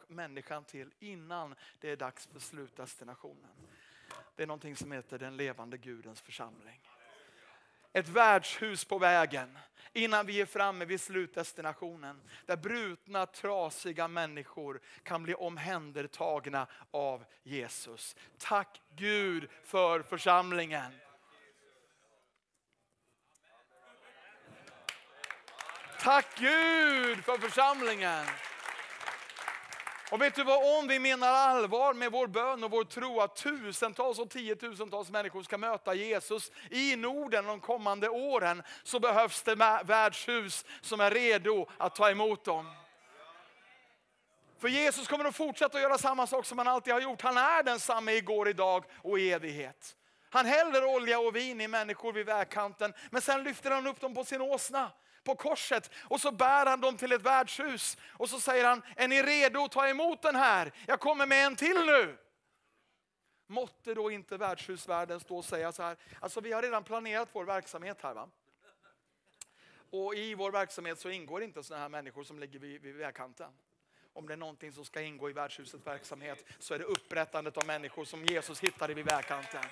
människan 0.08 0.64
till 0.64 0.94
innan 0.98 1.54
det 1.80 1.90
är 1.90 1.96
dags 1.96 2.26
för 2.26 2.38
slutdestinationen? 2.38 3.50
Det 4.36 4.42
är 4.42 4.46
någonting 4.46 4.76
som 4.76 4.92
heter 4.92 5.18
den 5.18 5.36
levande 5.36 5.78
Gudens 5.78 6.20
församling. 6.20 6.80
Ett 7.96 8.08
värdshus 8.08 8.84
på 8.84 8.98
vägen 8.98 9.58
innan 9.92 10.26
vi 10.26 10.40
är 10.40 10.46
framme 10.46 10.84
vid 10.84 11.00
slutdestinationen. 11.00 12.22
Där 12.46 12.56
brutna, 12.56 13.26
trasiga 13.26 14.08
människor 14.08 14.80
kan 15.02 15.22
bli 15.22 15.34
omhändertagna 15.34 16.66
av 16.90 17.24
Jesus. 17.42 18.16
Tack 18.38 18.80
Gud 18.96 19.48
för 19.64 20.02
församlingen. 20.02 20.92
Tack 26.00 26.38
Gud 26.38 27.24
för 27.24 27.38
församlingen. 27.38 28.26
Och 30.10 30.22
vet 30.22 30.34
du 30.34 30.44
vad, 30.44 30.78
om 30.78 30.88
vi 30.88 30.98
menar 30.98 31.28
allvar 31.28 31.94
med 31.94 32.12
vår 32.12 32.26
bön 32.26 32.64
och 32.64 32.70
vår 32.70 32.84
tro 32.84 33.20
att 33.20 33.36
tusentals 33.36 34.18
och 34.18 34.30
tiotusentals 34.30 35.10
människor 35.10 35.42
ska 35.42 35.58
möta 35.58 35.94
Jesus 35.94 36.50
i 36.70 36.96
Norden 36.96 37.46
de 37.46 37.60
kommande 37.60 38.08
åren, 38.08 38.62
så 38.82 39.00
behövs 39.00 39.42
det 39.42 39.54
värdshus 39.84 40.64
som 40.80 41.00
är 41.00 41.10
redo 41.10 41.66
att 41.78 41.94
ta 41.94 42.10
emot 42.10 42.44
dem. 42.44 42.66
För 44.58 44.68
Jesus 44.68 45.08
kommer 45.08 45.24
att 45.24 45.36
fortsätta 45.36 45.76
att 45.76 45.82
göra 45.82 45.98
samma 45.98 46.26
sak 46.26 46.46
som 46.46 46.58
han 46.58 46.68
alltid 46.68 46.92
har 46.92 47.00
gjort. 47.00 47.22
Han 47.22 47.36
är 47.36 47.62
densamme 47.62 48.12
igår, 48.12 48.48
idag 48.48 48.84
och 49.02 49.18
i 49.18 49.32
evighet. 49.32 49.96
Han 50.30 50.46
häller 50.46 50.84
olja 50.84 51.18
och 51.18 51.36
vin 51.36 51.60
i 51.60 51.68
människor 51.68 52.12
vid 52.12 52.26
vägkanten, 52.26 52.94
men 53.10 53.22
sen 53.22 53.44
lyfter 53.44 53.70
han 53.70 53.86
upp 53.86 54.00
dem 54.00 54.14
på 54.14 54.24
sin 54.24 54.40
åsna 54.40 54.90
på 55.26 55.34
korset 55.34 55.90
och 55.96 56.20
så 56.20 56.32
bär 56.32 56.66
han 56.66 56.80
dem 56.80 56.96
till 56.96 57.12
ett 57.12 57.22
värdshus 57.22 57.96
och 58.08 58.30
så 58.30 58.40
säger 58.40 58.64
han, 58.64 58.82
är 58.96 59.08
ni 59.08 59.22
redo 59.22 59.64
att 59.64 59.72
ta 59.72 59.88
emot 59.88 60.22
den 60.22 60.36
här? 60.36 60.72
Jag 60.86 61.00
kommer 61.00 61.26
med 61.26 61.46
en 61.46 61.56
till 61.56 61.86
nu. 61.86 62.18
Måtte 63.46 63.94
då 63.94 64.10
inte 64.10 64.36
värdshusvärden 64.36 65.20
stå 65.20 65.36
och 65.36 65.44
säga 65.44 65.72
så 65.72 65.82
här, 65.82 65.96
alltså 66.20 66.40
vi 66.40 66.52
har 66.52 66.62
redan 66.62 66.84
planerat 66.84 67.28
vår 67.32 67.44
verksamhet 67.44 68.02
här 68.02 68.14
va. 68.14 68.28
Och 69.90 70.14
i 70.14 70.34
vår 70.34 70.52
verksamhet 70.52 71.00
så 71.00 71.10
ingår 71.10 71.42
inte 71.42 71.62
sådana 71.62 71.82
här 71.82 71.88
människor 71.88 72.24
som 72.24 72.38
ligger 72.38 72.58
vid, 72.58 72.82
vid 72.82 72.94
vägkanten. 72.94 73.50
Om 74.12 74.26
det 74.26 74.32
är 74.32 74.36
någonting 74.36 74.72
som 74.72 74.84
ska 74.84 75.00
ingå 75.00 75.30
i 75.30 75.32
värdshusets 75.32 75.86
verksamhet 75.86 76.44
så 76.58 76.74
är 76.74 76.78
det 76.78 76.84
upprättandet 76.84 77.56
av 77.56 77.66
människor 77.66 78.04
som 78.04 78.24
Jesus 78.24 78.60
hittade 78.60 78.94
vid 78.94 79.04
vägkanten. 79.04 79.64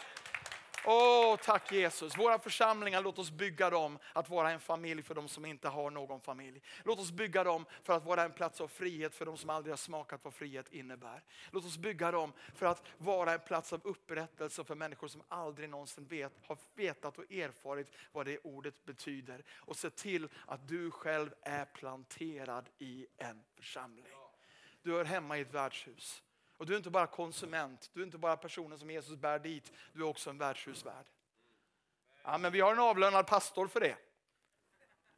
Åh, 0.87 1.37
tack 1.37 1.73
Jesus. 1.73 2.19
Våra 2.19 2.39
församlingar, 2.39 3.03
låt 3.03 3.19
oss 3.19 3.31
bygga 3.31 3.71
dem 3.71 3.99
att 4.13 4.31
vara 4.31 4.51
en 4.51 4.61
familj 4.61 5.03
för 5.03 5.15
de 5.15 5.29
som 5.29 5.45
inte 5.45 5.69
har 5.69 5.91
någon 5.91 6.21
familj. 6.21 6.63
Låt 6.85 6.99
oss 6.99 7.11
bygga 7.11 7.45
dem 7.45 7.67
för 7.83 7.93
att 7.93 8.05
vara 8.05 8.23
en 8.23 8.33
plats 8.33 8.61
av 8.61 8.69
frihet 8.69 9.15
för 9.15 9.27
de 9.27 9.37
som 9.37 9.51
aldrig 9.51 9.73
har 9.73 9.77
smakat 9.77 10.21
vad 10.25 10.35
frihet 10.35 10.73
innebär. 10.73 11.23
Låt 11.51 11.65
oss 11.65 11.79
bygga 11.79 12.11
dem 12.11 12.33
för 12.55 12.67
att 12.67 12.83
vara 12.99 13.33
en 13.33 13.41
plats 13.41 13.73
av 13.73 13.81
upprättelse 13.85 14.65
för 14.65 14.75
människor 14.75 15.09
som 15.09 15.23
aldrig 15.29 15.69
någonsin 15.69 16.07
vet, 16.07 16.33
har 16.47 16.59
vetat 16.75 17.19
och 17.19 17.33
erfarit 17.33 17.93
vad 18.13 18.27
det 18.27 18.39
ordet 18.39 18.85
betyder. 18.85 19.45
Och 19.57 19.77
se 19.77 19.91
till 19.91 20.29
att 20.47 20.69
du 20.69 20.91
själv 20.91 21.35
är 21.43 21.65
planterad 21.65 22.69
i 22.79 23.07
en 23.17 23.43
församling. 23.57 24.13
Du 24.83 24.93
hör 24.93 25.05
hemma 25.05 25.39
i 25.39 25.41
ett 25.41 25.55
värdshus. 25.55 26.23
Och 26.57 26.67
du 26.67 26.73
är 26.73 26.77
inte 26.77 26.91
bara 26.91 27.07
konsument, 27.07 27.91
du 27.93 28.01
är 28.01 28.05
inte 28.05 28.19
bara 28.19 28.37
personen 28.37 28.79
som 28.79 28.91
Jesus 28.91 29.17
bär 29.17 29.39
dit, 29.39 29.73
du 29.93 30.03
är 30.03 30.07
också 30.07 30.31
en 30.31 30.39
värdshusvärd. 30.39 31.07
Ja, 32.23 32.39
men 32.39 32.53
vi 32.53 32.61
har 32.61 32.73
en 32.73 32.79
avlönad 32.79 33.27
pastor 33.27 33.67
för 33.67 33.81
det. 33.81 33.97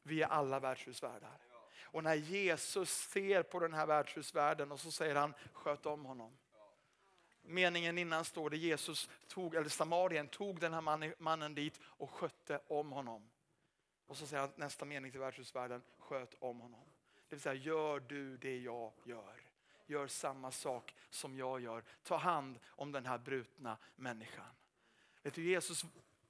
Vi 0.02 0.22
är 0.22 0.26
alla 0.26 0.60
värdshusvärdar. 0.60 1.38
Och 1.82 2.04
när 2.04 2.14
Jesus 2.14 2.90
ser 2.90 3.42
på 3.42 3.60
den 3.60 3.74
här 3.74 3.86
värdshusvärden 3.86 4.72
och 4.72 4.80
så 4.80 4.90
säger 4.90 5.14
han, 5.14 5.34
sköt 5.52 5.86
om 5.86 6.04
honom. 6.04 6.36
Meningen 7.42 7.98
innan 7.98 8.24
står 8.24 8.50
det 8.50 8.56
Jesus 8.56 9.10
tog, 9.28 9.54
eller 9.54 9.68
Samarien 9.68 10.28
tog 10.28 10.60
den 10.60 10.74
här 10.74 10.80
mannen, 10.80 11.14
mannen 11.18 11.54
dit 11.54 11.80
och 11.82 12.10
skötte 12.10 12.60
om 12.68 12.92
honom. 12.92 13.30
Och 14.06 14.16
så 14.16 14.26
säger 14.26 14.40
han 14.40 14.52
nästa 14.56 14.84
mening 14.84 15.10
till 15.10 15.20
värdshusvärden, 15.20 15.82
sköt 15.98 16.34
om 16.38 16.60
honom. 16.60 16.84
Det 17.28 17.34
vill 17.36 17.40
säga, 17.40 17.54
gör 17.54 18.00
du 18.00 18.36
det 18.36 18.58
jag 18.58 18.92
gör. 19.04 19.45
Gör 19.86 20.06
samma 20.06 20.50
sak 20.50 20.94
som 21.10 21.36
jag 21.36 21.60
gör. 21.60 21.84
Ta 22.02 22.16
hand 22.16 22.58
om 22.68 22.92
den 22.92 23.06
här 23.06 23.18
brutna 23.18 23.76
människan. 23.96 24.44
Vet 25.22 25.34
du, 25.34 25.42
Jesus 25.42 25.84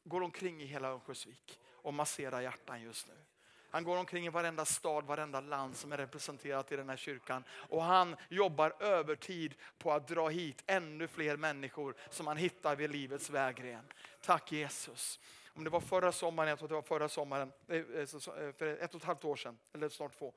går 0.04 0.22
omkring 0.22 0.62
i 0.62 0.66
hela 0.66 0.88
Örnsköldsvik 0.88 1.61
och 1.70 1.94
masserar 1.94 2.40
hjärtan 2.40 2.82
just 2.82 3.09
nu. 3.09 3.14
Han 3.70 3.84
går 3.84 3.96
omkring 3.96 4.26
i 4.26 4.28
varenda 4.28 4.64
stad, 4.64 5.04
varenda 5.04 5.40
land 5.40 5.76
som 5.76 5.92
är 5.92 5.96
representerat 5.96 6.72
i 6.72 6.76
den 6.76 6.88
här 6.88 6.96
kyrkan. 6.96 7.44
Och 7.50 7.82
han 7.82 8.16
jobbar 8.28 8.74
övertid 8.80 9.54
på 9.78 9.92
att 9.92 10.09
dra 10.09 10.28
hit 10.28 10.62
ännu 10.66 11.09
fler 11.09 11.36
människor 11.36 11.94
som 12.11 12.26
han 12.26 12.36
hittar 12.36 12.76
vid 12.76 12.90
livets 12.90 13.30
vägren. 13.30 13.84
Tack 14.22 14.52
Jesus. 14.52 15.20
Om 15.54 15.64
det 15.64 15.70
var 15.70 15.80
förra 15.80 16.12
sommaren, 16.12 16.48
jag 16.48 16.59
tror 16.59 16.68
det 16.68 16.74
var 16.74 16.82
förra 16.82 17.09
sommaren, 17.09 17.52
eh, 17.68 17.76
eh, 17.76 18.00
eh, 18.00 18.52
för 18.52 18.66
ett 18.66 18.94
och 18.94 19.00
ett 19.00 19.07
halvt 19.07 19.24
år 19.24 19.36
sedan, 19.36 19.59
eller 19.72 19.88
snart 19.88 20.18
två, 20.18 20.34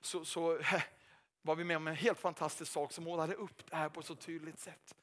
så, 0.00 0.24
så 0.24 0.58
var 1.42 1.56
vi 1.56 1.64
med 1.64 1.76
om 1.76 1.88
en 1.88 1.96
helt 1.96 2.18
fantastisk 2.18 2.72
sak 2.72 2.92
som 2.92 3.04
målade 3.04 3.34
upp 3.34 3.70
det 3.70 3.76
här 3.76 3.88
på 3.88 4.00
ett 4.00 4.06
så 4.06 4.14
tydligt 4.14 4.60
sätt. 4.60 4.94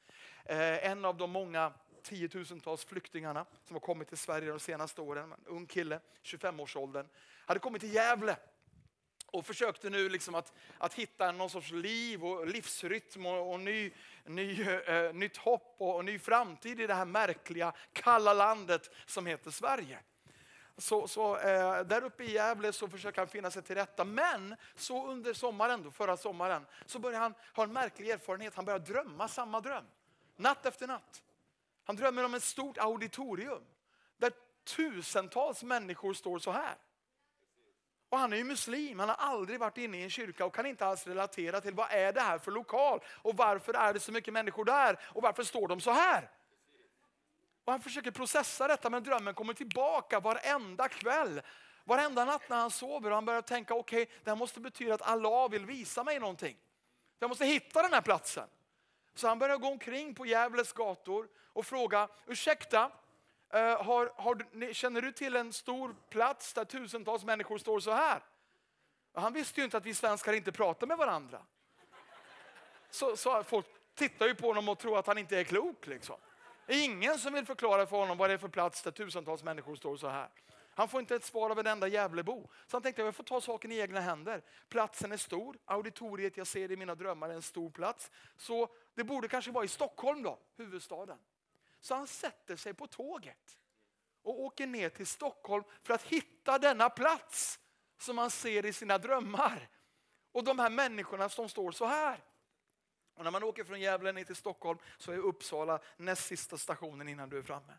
Eh, 0.44 0.90
en 0.90 1.04
av 1.04 1.16
de 1.16 1.30
många 1.30 1.72
tiotusentals 2.02 2.84
flyktingarna 2.84 3.46
som 3.64 3.74
har 3.74 3.80
kommit 3.80 4.08
till 4.08 4.16
Sverige 4.16 4.50
de 4.50 4.60
senaste 4.60 5.00
åren, 5.00 5.32
en 5.32 5.46
ung 5.46 5.66
kille, 5.66 6.00
25-årsåldern, 6.22 7.06
hade 7.46 7.60
kommit 7.60 7.80
till 7.80 7.94
Gävle 7.94 8.36
och 9.26 9.46
försökte 9.46 9.90
nu 9.90 10.08
liksom 10.08 10.34
att, 10.34 10.52
att 10.78 10.94
hitta 10.94 11.32
någon 11.32 11.50
sorts 11.50 11.70
liv 11.70 12.24
och 12.24 12.46
livsrytm 12.46 13.26
och, 13.26 13.52
och 13.52 13.60
ny, 13.60 13.90
ny, 14.24 14.62
eh, 14.62 15.12
nytt 15.12 15.36
hopp 15.36 15.74
och, 15.78 15.96
och 15.96 16.04
ny 16.04 16.18
framtid 16.18 16.80
i 16.80 16.86
det 16.86 16.94
här 16.94 17.04
märkliga, 17.04 17.72
kalla 17.92 18.34
landet 18.34 18.90
som 19.06 19.26
heter 19.26 19.50
Sverige. 19.50 19.98
Så, 20.80 21.08
så 21.08 21.36
eh, 21.36 21.80
där 21.80 22.04
uppe 22.04 22.24
i 22.24 22.32
Gävle 22.32 22.72
så 22.72 22.88
försöker 22.88 23.20
han 23.20 23.28
finna 23.28 23.50
sig 23.50 23.62
till 23.62 23.76
rätta. 23.76 24.04
Men 24.04 24.56
så 24.74 25.06
under 25.06 25.32
sommaren, 25.32 25.82
då, 25.82 25.90
förra 25.90 26.16
sommaren, 26.16 26.66
så 26.86 26.98
börjar 26.98 27.20
han 27.20 27.34
ha 27.54 27.64
en 27.64 27.72
märklig 27.72 28.10
erfarenhet. 28.10 28.54
Han 28.54 28.64
börjar 28.64 28.78
drömma 28.78 29.28
samma 29.28 29.60
dröm. 29.60 29.84
Natt 30.36 30.66
efter 30.66 30.86
natt. 30.86 31.22
Han 31.84 31.96
drömmer 31.96 32.24
om 32.24 32.34
ett 32.34 32.42
stort 32.42 32.78
auditorium. 32.78 33.62
Där 34.16 34.32
tusentals 34.76 35.62
människor 35.62 36.14
står 36.14 36.38
så 36.38 36.50
här. 36.50 36.74
Och 38.08 38.18
han 38.18 38.32
är 38.32 38.36
ju 38.36 38.44
muslim, 38.44 38.98
han 38.98 39.08
har 39.08 39.16
aldrig 39.16 39.60
varit 39.60 39.78
inne 39.78 39.98
i 39.98 40.02
en 40.02 40.10
kyrka 40.10 40.44
och 40.44 40.54
kan 40.54 40.66
inte 40.66 40.86
alls 40.86 41.06
relatera 41.06 41.60
till 41.60 41.74
vad 41.74 41.90
är 41.90 42.12
det 42.12 42.20
här 42.20 42.38
för 42.38 42.50
lokal 42.50 43.00
och 43.06 43.36
varför 43.36 43.74
är 43.74 43.92
det 43.92 44.00
så 44.00 44.12
mycket 44.12 44.34
människor 44.34 44.64
där 44.64 44.98
och 45.02 45.22
varför 45.22 45.42
står 45.42 45.68
de 45.68 45.80
så 45.80 45.90
här? 45.90 46.30
Och 47.70 47.72
han 47.72 47.80
försöker 47.80 48.10
processa 48.10 48.68
detta 48.68 48.90
men 48.90 49.02
drömmen 49.02 49.34
kommer 49.34 49.54
tillbaka 49.54 50.20
varenda 50.20 50.88
kväll. 50.88 51.42
Varenda 51.84 52.24
natt 52.24 52.48
när 52.48 52.56
han 52.56 52.70
sover 52.70 53.10
och 53.10 53.14
han 53.14 53.24
börjar 53.24 53.42
tänka 53.42 53.74
okej, 53.74 54.10
det 54.24 54.30
här 54.30 54.36
måste 54.36 54.60
betyda 54.60 54.94
att 54.94 55.02
Allah 55.02 55.48
vill 55.48 55.66
visa 55.66 56.04
mig 56.04 56.20
någonting. 56.20 56.56
Jag 57.18 57.28
måste 57.28 57.46
hitta 57.46 57.82
den 57.82 57.92
här 57.92 58.00
platsen. 58.00 58.48
Så 59.14 59.28
han 59.28 59.38
börjar 59.38 59.56
gå 59.56 59.68
omkring 59.68 60.14
på 60.14 60.26
Gävles 60.26 60.72
gator 60.72 61.28
och 61.52 61.66
fråga, 61.66 62.08
ursäkta, 62.26 62.92
eh, 63.52 63.82
har, 63.82 64.12
har, 64.16 64.72
känner 64.72 65.02
du 65.02 65.12
till 65.12 65.36
en 65.36 65.52
stor 65.52 65.96
plats 66.08 66.52
där 66.52 66.64
tusentals 66.64 67.24
människor 67.24 67.58
står 67.58 67.80
så 67.80 67.92
här? 67.92 68.22
Och 69.12 69.22
han 69.22 69.32
visste 69.32 69.60
ju 69.60 69.64
inte 69.64 69.76
att 69.76 69.86
vi 69.86 69.94
svenskar 69.94 70.32
inte 70.32 70.52
pratar 70.52 70.86
med 70.86 70.98
varandra. 70.98 71.42
Så, 72.90 73.16
så 73.16 73.44
folk 73.44 73.66
tittar 73.94 74.26
ju 74.26 74.34
på 74.34 74.46
honom 74.46 74.68
och 74.68 74.78
tror 74.78 74.98
att 74.98 75.06
han 75.06 75.18
inte 75.18 75.38
är 75.38 75.44
klok. 75.44 75.86
Liksom. 75.86 76.16
Det 76.70 76.76
är 76.76 76.84
ingen 76.84 77.18
som 77.18 77.32
vill 77.32 77.46
förklara 77.46 77.86
för 77.86 77.96
honom 77.96 78.18
vad 78.18 78.30
det 78.30 78.34
är 78.34 78.38
för 78.38 78.48
plats 78.48 78.82
där 78.82 78.90
tusentals 78.90 79.42
människor 79.42 79.76
står 79.76 79.96
så 79.96 80.08
här. 80.08 80.28
Han 80.74 80.88
får 80.88 81.00
inte 81.00 81.16
ett 81.16 81.24
svar 81.24 81.50
av 81.50 81.58
en 81.58 81.66
enda 81.66 81.88
Gävlebo. 81.88 82.50
Så 82.66 82.76
han 82.76 82.82
tänkte 82.82 83.02
jag 83.02 83.14
får 83.14 83.24
ta 83.24 83.40
saken 83.40 83.72
i 83.72 83.78
egna 83.78 84.00
händer. 84.00 84.42
Platsen 84.68 85.12
är 85.12 85.16
stor, 85.16 85.58
auditoriet 85.64 86.36
jag 86.36 86.46
ser 86.46 86.72
i 86.72 86.76
mina 86.76 86.94
drömmar 86.94 87.28
är 87.28 87.34
en 87.34 87.42
stor 87.42 87.70
plats. 87.70 88.10
Så 88.36 88.68
det 88.94 89.04
borde 89.04 89.28
kanske 89.28 89.50
vara 89.50 89.64
i 89.64 89.68
Stockholm 89.68 90.22
då, 90.22 90.38
huvudstaden. 90.56 91.18
Så 91.80 91.94
han 91.94 92.06
sätter 92.06 92.56
sig 92.56 92.74
på 92.74 92.86
tåget 92.86 93.58
och 94.22 94.40
åker 94.40 94.66
ner 94.66 94.88
till 94.88 95.06
Stockholm 95.06 95.64
för 95.82 95.94
att 95.94 96.02
hitta 96.02 96.58
denna 96.58 96.90
plats 96.90 97.60
som 97.98 98.18
han 98.18 98.30
ser 98.30 98.66
i 98.66 98.72
sina 98.72 98.98
drömmar. 98.98 99.68
Och 100.32 100.44
de 100.44 100.58
här 100.58 100.70
människorna 100.70 101.28
som 101.28 101.48
står 101.48 101.72
så 101.72 101.86
här. 101.86 102.24
Och 103.14 103.24
när 103.24 103.30
man 103.30 103.42
åker 103.42 103.64
från 103.64 103.80
Gävle 103.80 104.12
ner 104.12 104.24
till 104.24 104.36
Stockholm 104.36 104.78
så 104.98 105.12
är 105.12 105.18
Uppsala 105.18 105.80
näst 105.96 106.26
sista 106.26 106.58
stationen 106.58 107.08
innan 107.08 107.28
du 107.28 107.38
är 107.38 107.42
framme. 107.42 107.72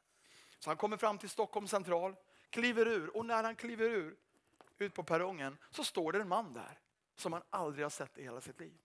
Så 0.59 0.69
han 0.69 0.77
kommer 0.77 0.97
fram 0.97 1.17
till 1.17 1.29
Stockholm 1.29 1.67
central, 1.67 2.15
kliver 2.49 2.87
ur 2.87 3.17
och 3.17 3.25
när 3.25 3.43
han 3.43 3.55
kliver 3.55 3.89
ur 3.89 4.15
ut 4.81 4.93
på 4.93 5.03
perrongen 5.03 5.57
så 5.69 5.83
står 5.83 6.11
det 6.11 6.21
en 6.21 6.27
man 6.27 6.53
där 6.53 6.79
som 7.15 7.33
han 7.33 7.41
aldrig 7.49 7.85
har 7.85 7.89
sett 7.89 8.17
i 8.17 8.23
hela 8.23 8.41
sitt 8.41 8.59
liv. 8.59 8.77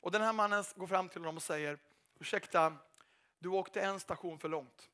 Och 0.00 0.10
den 0.10 0.22
här 0.22 0.32
mannen 0.32 0.64
går 0.76 0.86
fram 0.86 1.08
till 1.08 1.20
honom 1.20 1.36
och 1.36 1.42
säger, 1.42 1.78
ursäkta, 2.18 2.76
du 3.38 3.48
åkte 3.48 3.80
en 3.80 4.00
station 4.00 4.38
för 4.38 4.48
långt. 4.48 4.90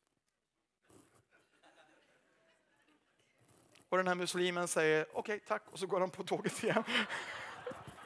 Och 3.89 3.97
den 3.97 4.09
här 4.09 4.15
muslimen 4.15 4.69
säger 4.69 5.07
okej 5.13 5.41
tack 5.41 5.63
och 5.71 5.79
så 5.79 5.87
går 5.87 6.01
han 6.01 6.11
på 6.11 6.25
tåget 6.25 6.63
igen. 6.65 6.85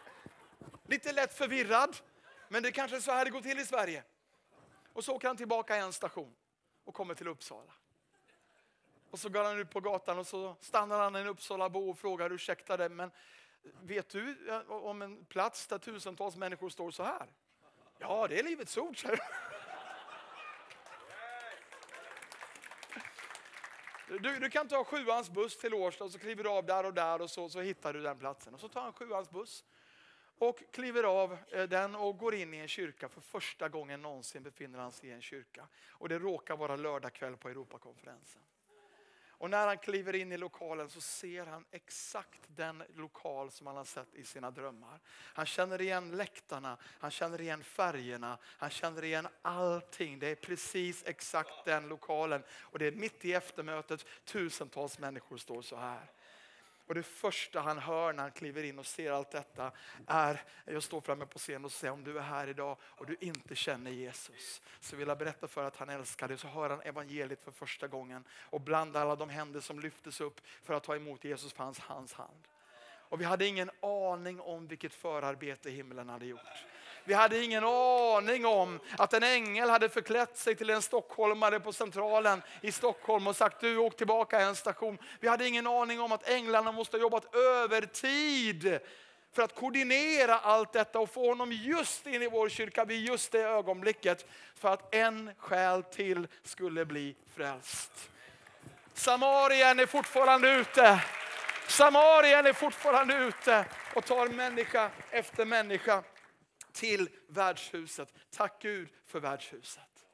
Lite 0.85 1.13
lätt 1.13 1.35
förvirrad, 1.35 1.97
men 2.49 2.63
det 2.63 2.69
är 2.69 2.73
kanske 2.73 2.97
är 2.97 3.01
så 3.01 3.13
här 3.13 3.25
det 3.25 3.31
går 3.31 3.41
till 3.41 3.59
i 3.59 3.67
Sverige. 3.67 4.03
Och 4.93 5.05
så 5.05 5.15
åker 5.15 5.29
han 5.29 5.37
tillbaka 5.37 5.77
en 5.77 5.93
station 5.93 6.35
och 6.85 6.95
kommer 6.95 7.15
till 7.15 7.29
Uppsala. 7.29 7.73
Och 9.11 9.19
så 9.19 9.29
går 9.29 9.45
han 9.45 9.59
ut 9.59 9.71
på 9.71 9.81
gatan 9.81 10.19
och 10.19 10.27
så 10.27 10.57
stannar 10.61 10.99
han 10.99 11.15
en 11.15 11.27
Uppsalabo 11.27 11.91
och 11.91 11.99
frågar 11.99 12.33
ursäkta 12.33 12.77
det, 12.77 12.89
men 12.89 13.11
vet 13.83 14.09
du 14.09 14.37
om 14.69 15.03
en 15.03 15.25
plats 15.25 15.67
där 15.67 15.79
tusentals 15.79 16.37
människor 16.37 16.69
står 16.69 16.91
så 16.91 17.03
här? 17.03 17.27
Ja, 17.99 18.29
det 18.29 18.39
är 18.39 18.43
Livets 18.43 18.79
ord, 18.79 19.03
säger 19.03 19.17
du. 19.17 19.23
Du 24.39 24.51
kan 24.51 24.69
ta 24.69 24.85
sjuans 24.85 25.31
buss 25.31 25.59
till 25.59 25.75
Årsta 25.75 26.05
och 26.05 26.13
så 26.13 26.19
kliver 26.19 26.45
du 26.45 26.51
av 26.51 26.67
där 26.67 26.85
och 26.85 26.95
där 26.95 27.21
och 27.21 27.31
så, 27.31 27.49
så 27.49 27.61
hittar 27.61 27.93
du 27.93 28.03
den 28.03 28.19
platsen. 28.19 28.55
Och 28.55 28.61
så 28.61 28.69
tar 28.69 28.81
han 28.81 28.93
sjuans 28.93 29.31
buss 29.31 29.65
och 30.39 30.63
kliver 30.73 31.05
av 31.05 31.39
eh, 31.51 31.69
den 31.69 31.95
och 31.95 32.19
går 32.19 32.35
in 32.35 32.55
i 32.55 32.57
en 32.57 32.69
kyrka. 32.69 33.09
För 33.09 33.21
första 33.21 33.69
gången 33.69 34.03
någonsin 34.03 34.43
befinner 34.43 34.79
han 34.79 34.93
sig 34.93 35.09
i 35.09 35.13
en 35.13 35.23
kyrka. 35.23 35.69
Och 35.91 36.09
det 36.09 36.19
råkar 36.19 36.57
vara 36.57 36.77
lördagkväll 36.77 37.37
på 37.37 37.49
Europakonferensen. 37.49 38.43
Och 39.41 39.51
när 39.51 39.67
han 39.67 39.79
kliver 39.79 40.15
in 40.15 40.33
i 40.33 40.37
lokalen 40.37 40.91
så 40.91 41.01
ser 41.01 41.47
han 41.47 41.65
exakt 41.71 42.41
den 42.47 42.83
lokal 42.95 43.51
som 43.51 43.67
han 43.67 43.77
har 43.77 43.85
sett 43.85 44.15
i 44.15 44.25
sina 44.25 44.51
drömmar. 44.51 45.01
Han 45.11 45.47
känner 45.47 45.81
igen 45.81 46.17
läktarna, 46.17 46.77
han 46.83 47.11
känner 47.11 47.41
igen 47.41 47.65
färgerna, 47.65 48.39
han 48.43 48.71
känner 48.71 49.05
igen 49.05 49.29
allting. 49.43 50.19
Det 50.19 50.29
är 50.29 50.35
precis 50.35 51.05
exakt 51.07 51.65
den 51.65 51.89
lokalen. 51.89 52.43
Och 52.51 52.79
det 52.79 52.87
är 52.87 52.93
mitt 52.93 53.25
i 53.25 53.33
eftermötet, 53.33 54.07
tusentals 54.25 54.99
människor 54.99 55.37
står 55.37 55.63
så 55.63 55.77
här. 55.77 56.11
Och 56.89 56.95
det 56.95 57.03
första 57.03 57.61
han 57.61 57.79
hör 57.79 58.13
när 58.13 58.23
han 58.23 58.33
kliver 58.33 58.63
in 58.63 58.79
och 58.79 58.87
ser 58.87 59.13
allt 59.13 59.31
detta 59.31 59.73
är, 60.07 60.43
jag 60.65 60.83
står 60.83 61.01
framme 61.01 61.27
på 61.27 61.39
scenen 61.39 61.65
och 61.65 61.73
säger 61.73 61.93
om 61.93 62.05
du 62.05 62.19
är 62.19 62.23
här 62.23 62.49
idag 62.49 62.77
och 62.83 63.07
du 63.07 63.17
inte 63.21 63.55
känner 63.55 63.91
Jesus 63.91 64.63
så 64.81 64.97
vill 64.97 65.09
jag 65.09 65.19
berätta 65.19 65.49
för 65.49 65.65
att 65.65 65.77
han 65.77 65.89
älskar 65.89 66.29
dig. 66.29 66.39
Så 66.39 66.49
hör 66.49 66.71
han 66.71 66.81
evangeliet 66.81 67.43
för 67.43 67.51
första 67.51 67.89
gången 67.89 68.25
och 68.33 68.61
bland 68.61 68.97
alla 68.97 69.17
de 69.17 69.29
händer 69.29 69.61
som 69.61 69.81
lyftes 69.81 70.21
upp 70.21 70.41
för 70.63 70.75
att 70.75 70.85
ta 70.85 70.97
emot 70.97 71.25
Jesus 71.25 71.53
fanns 71.53 71.79
hans 71.79 72.13
hand. 72.13 72.49
Och 73.09 73.21
vi 73.21 73.25
hade 73.25 73.47
ingen 73.47 73.71
aning 73.83 74.41
om 74.41 74.67
vilket 74.67 74.95
förarbete 74.95 75.71
himlen 75.71 76.09
hade 76.09 76.27
gjort. 76.27 76.65
Vi 77.09 77.15
hade 77.15 77.45
ingen 77.45 77.65
aning 77.65 78.47
om 78.47 78.81
att 78.99 79.13
en 79.13 79.23
ängel 79.23 79.71
hade 79.71 79.89
förklätt 79.89 80.39
sig 80.39 80.55
till 80.55 80.71
en 80.71 80.83
stockholmare 80.83 81.61
på 81.61 81.73
centralen 81.73 82.43
i 82.61 82.73
Stockholm 82.73 83.27
och 83.27 83.37
sagt 83.37 83.61
du 83.61 83.77
åk 83.77 83.97
tillbaka 83.97 84.41
en 84.41 84.57
station. 84.57 84.99
Vi 85.21 85.29
hade 85.29 85.49
ingen 85.49 85.67
aning 85.67 86.01
om 86.01 86.13
att 86.13 86.29
änglarna 86.29 86.73
måste 86.73 86.97
ha 86.97 87.01
jobbat 87.01 87.35
övertid 87.35 88.79
för 89.33 89.43
att 89.43 89.55
koordinera 89.55 90.39
allt 90.39 90.73
detta 90.73 90.99
och 90.99 91.11
få 91.11 91.29
honom 91.29 91.53
just 91.53 92.07
in 92.07 92.23
i 92.23 92.29
vår 92.29 92.49
kyrka 92.49 92.85
vid 92.85 93.07
just 93.07 93.33
det 93.33 93.43
ögonblicket 93.43 94.27
för 94.55 94.69
att 94.69 94.95
en 94.95 95.31
själ 95.39 95.83
till 95.83 96.27
skulle 96.45 96.85
bli 96.85 97.17
frälst. 97.37 98.11
Samarien 98.95 99.81
är 99.81 99.87
fortfarande 99.87 100.51
ute. 100.51 101.05
Samarien 101.69 102.47
är 102.47 102.53
fortfarande 102.53 103.15
ute 103.15 103.65
och 103.95 104.05
tar 104.05 104.29
människa 104.29 104.91
efter 105.11 105.45
människa 105.45 106.03
till 106.79 107.09
värdshuset. 107.27 108.15
Tack 108.31 108.63
Gud 108.63 108.89
för 109.05 109.21
värdshuset. 109.21 110.07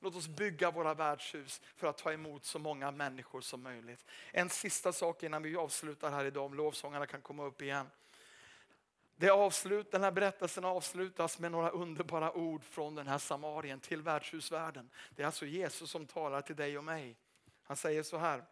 Låt 0.00 0.16
oss 0.16 0.28
bygga 0.28 0.70
våra 0.70 0.94
värdshus 0.94 1.60
för 1.76 1.86
att 1.86 1.98
ta 1.98 2.12
emot 2.12 2.44
så 2.44 2.58
många 2.58 2.90
människor 2.90 3.40
som 3.40 3.62
möjligt. 3.62 4.06
En 4.32 4.50
sista 4.50 4.92
sak 4.92 5.22
innan 5.22 5.42
vi 5.42 5.56
avslutar 5.56 6.10
här 6.10 6.24
idag, 6.24 6.44
om 6.44 6.54
lovsångarna 6.54 7.06
kan 7.06 7.20
komma 7.20 7.44
upp 7.44 7.62
igen. 7.62 7.86
Det 9.16 9.30
avslut, 9.30 9.90
den 9.90 10.02
här 10.02 10.10
berättelsen 10.10 10.64
avslutas 10.64 11.38
med 11.38 11.52
några 11.52 11.70
underbara 11.70 12.32
ord 12.32 12.64
från 12.64 12.94
den 12.94 13.06
här 13.06 13.18
Samarien 13.18 13.80
till 13.80 14.02
värdshusvärlden. 14.02 14.90
Det 15.10 15.22
är 15.22 15.26
alltså 15.26 15.46
Jesus 15.46 15.90
som 15.90 16.06
talar 16.06 16.42
till 16.42 16.56
dig 16.56 16.78
och 16.78 16.84
mig. 16.84 17.16
Han 17.62 17.76
säger 17.76 18.02
så 18.02 18.16
här. 18.16 18.44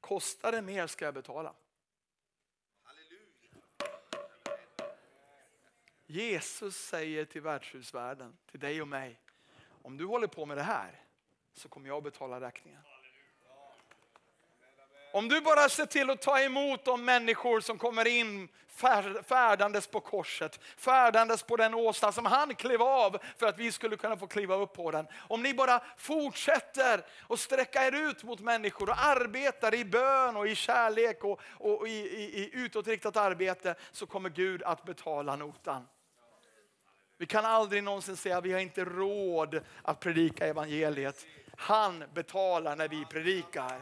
Kostar 0.00 0.52
det 0.52 0.62
mer 0.62 0.86
ska 0.86 1.04
jag 1.04 1.14
betala. 1.14 1.54
Jesus 6.12 6.76
säger 6.76 7.24
till 7.24 7.42
värdshusvärden, 7.42 8.36
till 8.50 8.60
dig 8.60 8.82
och 8.82 8.88
mig, 8.88 9.18
om 9.82 9.96
du 9.96 10.04
håller 10.04 10.26
på 10.26 10.46
med 10.46 10.56
det 10.56 10.62
här 10.62 11.00
så 11.54 11.68
kommer 11.68 11.88
jag 11.88 12.02
betala 12.02 12.40
räkningen. 12.40 12.80
Om 15.12 15.28
du 15.28 15.40
bara 15.40 15.68
ser 15.68 15.86
till 15.86 16.10
att 16.10 16.22
ta 16.22 16.40
emot 16.40 16.84
de 16.84 17.04
människor 17.04 17.60
som 17.60 17.78
kommer 17.78 18.06
in 18.06 18.48
färdandes 19.24 19.86
på 19.86 20.00
korset, 20.00 20.60
färdandes 20.76 21.42
på 21.42 21.56
den 21.56 21.74
åsna 21.74 22.12
som 22.12 22.26
han 22.26 22.54
klev 22.54 22.82
av 22.82 23.18
för 23.36 23.46
att 23.46 23.58
vi 23.58 23.72
skulle 23.72 23.96
kunna 23.96 24.16
få 24.16 24.26
kliva 24.26 24.54
upp 24.54 24.72
på 24.72 24.90
den. 24.90 25.06
Om 25.18 25.42
ni 25.42 25.54
bara 25.54 25.82
fortsätter 25.96 27.04
att 27.28 27.40
sträcka 27.40 27.86
er 27.86 27.92
ut 27.92 28.24
mot 28.24 28.40
människor 28.40 28.88
och 28.88 29.04
arbetar 29.04 29.74
i 29.74 29.84
bön 29.84 30.36
och 30.36 30.48
i 30.48 30.54
kärlek 30.54 31.24
och, 31.24 31.40
och 31.58 31.88
i, 31.88 31.92
i, 31.92 32.22
i 32.22 32.50
utåtriktat 32.52 33.16
arbete 33.16 33.74
så 33.92 34.06
kommer 34.06 34.30
Gud 34.30 34.62
att 34.62 34.84
betala 34.84 35.36
notan. 35.36 35.88
Vi 37.22 37.26
kan 37.26 37.44
aldrig 37.44 37.84
någonsin 37.84 38.16
säga 38.16 38.38
att 38.38 38.44
vi 38.44 38.52
har 38.52 38.60
inte 38.60 38.84
råd 38.84 39.60
att 39.82 40.00
predika 40.00 40.46
evangeliet. 40.46 41.26
Han 41.56 42.04
betalar 42.14 42.76
när 42.76 42.88
vi 42.88 43.04
predikar. 43.04 43.80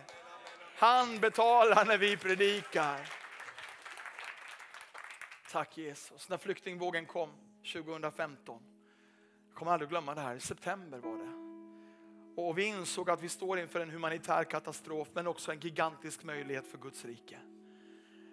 Han 0.76 1.18
betalar 1.18 1.84
när 1.84 1.99
vi 1.99 2.16
predikar. 2.16 3.01
Tack 5.51 5.78
Jesus. 5.78 6.28
När 6.28 6.38
flyktingvågen 6.38 7.07
kom 7.07 7.30
2015, 7.72 8.62
jag 9.49 9.57
kommer 9.57 9.72
aldrig 9.72 9.91
glömma 9.91 10.14
det 10.14 10.20
här, 10.20 10.36
i 10.36 10.41
september 10.41 10.99
var 10.99 11.16
det. 11.16 12.43
Och 12.43 12.59
vi 12.59 12.64
insåg 12.64 13.11
att 13.11 13.22
vi 13.22 13.28
står 13.28 13.59
inför 13.59 13.80
en 13.80 13.91
humanitär 13.91 14.45
katastrof 14.45 15.09
men 15.12 15.26
också 15.26 15.53
en 15.53 15.61
gigantisk 15.61 16.24
möjlighet 16.24 16.66
för 16.66 16.78
Guds 16.78 17.05
rike. 17.05 17.38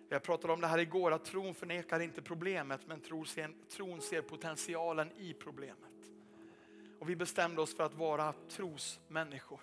Jag 0.09 0.23
pratade 0.23 0.53
om 0.53 0.61
det 0.61 0.67
här 0.67 0.77
igår, 0.77 1.11
att 1.11 1.25
tron 1.25 1.53
förnekar 1.53 1.99
inte 1.99 2.21
problemet 2.21 2.87
men 2.87 3.01
tron 3.01 3.25
ser, 3.25 3.51
tron 3.69 4.01
ser 4.01 4.21
potentialen 4.21 5.11
i 5.17 5.33
problemet. 5.33 6.11
Och 6.99 7.09
vi 7.09 7.15
bestämde 7.15 7.61
oss 7.61 7.75
för 7.75 7.83
att 7.83 7.93
vara 7.93 8.33
trosmänniskor 8.49 9.61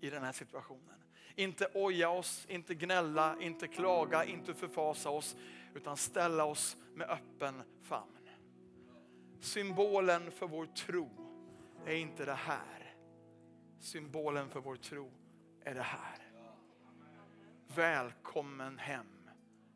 i 0.00 0.10
den 0.10 0.22
här 0.22 0.32
situationen. 0.32 1.04
Inte 1.34 1.68
oja 1.74 2.08
oss, 2.10 2.46
inte 2.48 2.74
gnälla, 2.74 3.36
inte 3.40 3.68
klaga, 3.68 4.24
inte 4.24 4.54
förfasa 4.54 5.10
oss 5.10 5.36
utan 5.74 5.96
ställa 5.96 6.44
oss 6.44 6.76
med 6.94 7.10
öppen 7.10 7.62
famn. 7.82 8.28
Symbolen 9.40 10.30
för 10.30 10.46
vår 10.46 10.66
tro 10.66 11.10
är 11.86 11.94
inte 11.94 12.24
det 12.24 12.34
här. 12.34 12.94
Symbolen 13.80 14.48
för 14.48 14.60
vår 14.60 14.76
tro 14.76 15.10
är 15.64 15.74
det 15.74 15.82
här. 15.82 16.18
Välkommen 17.66 18.78
hem 18.78 19.13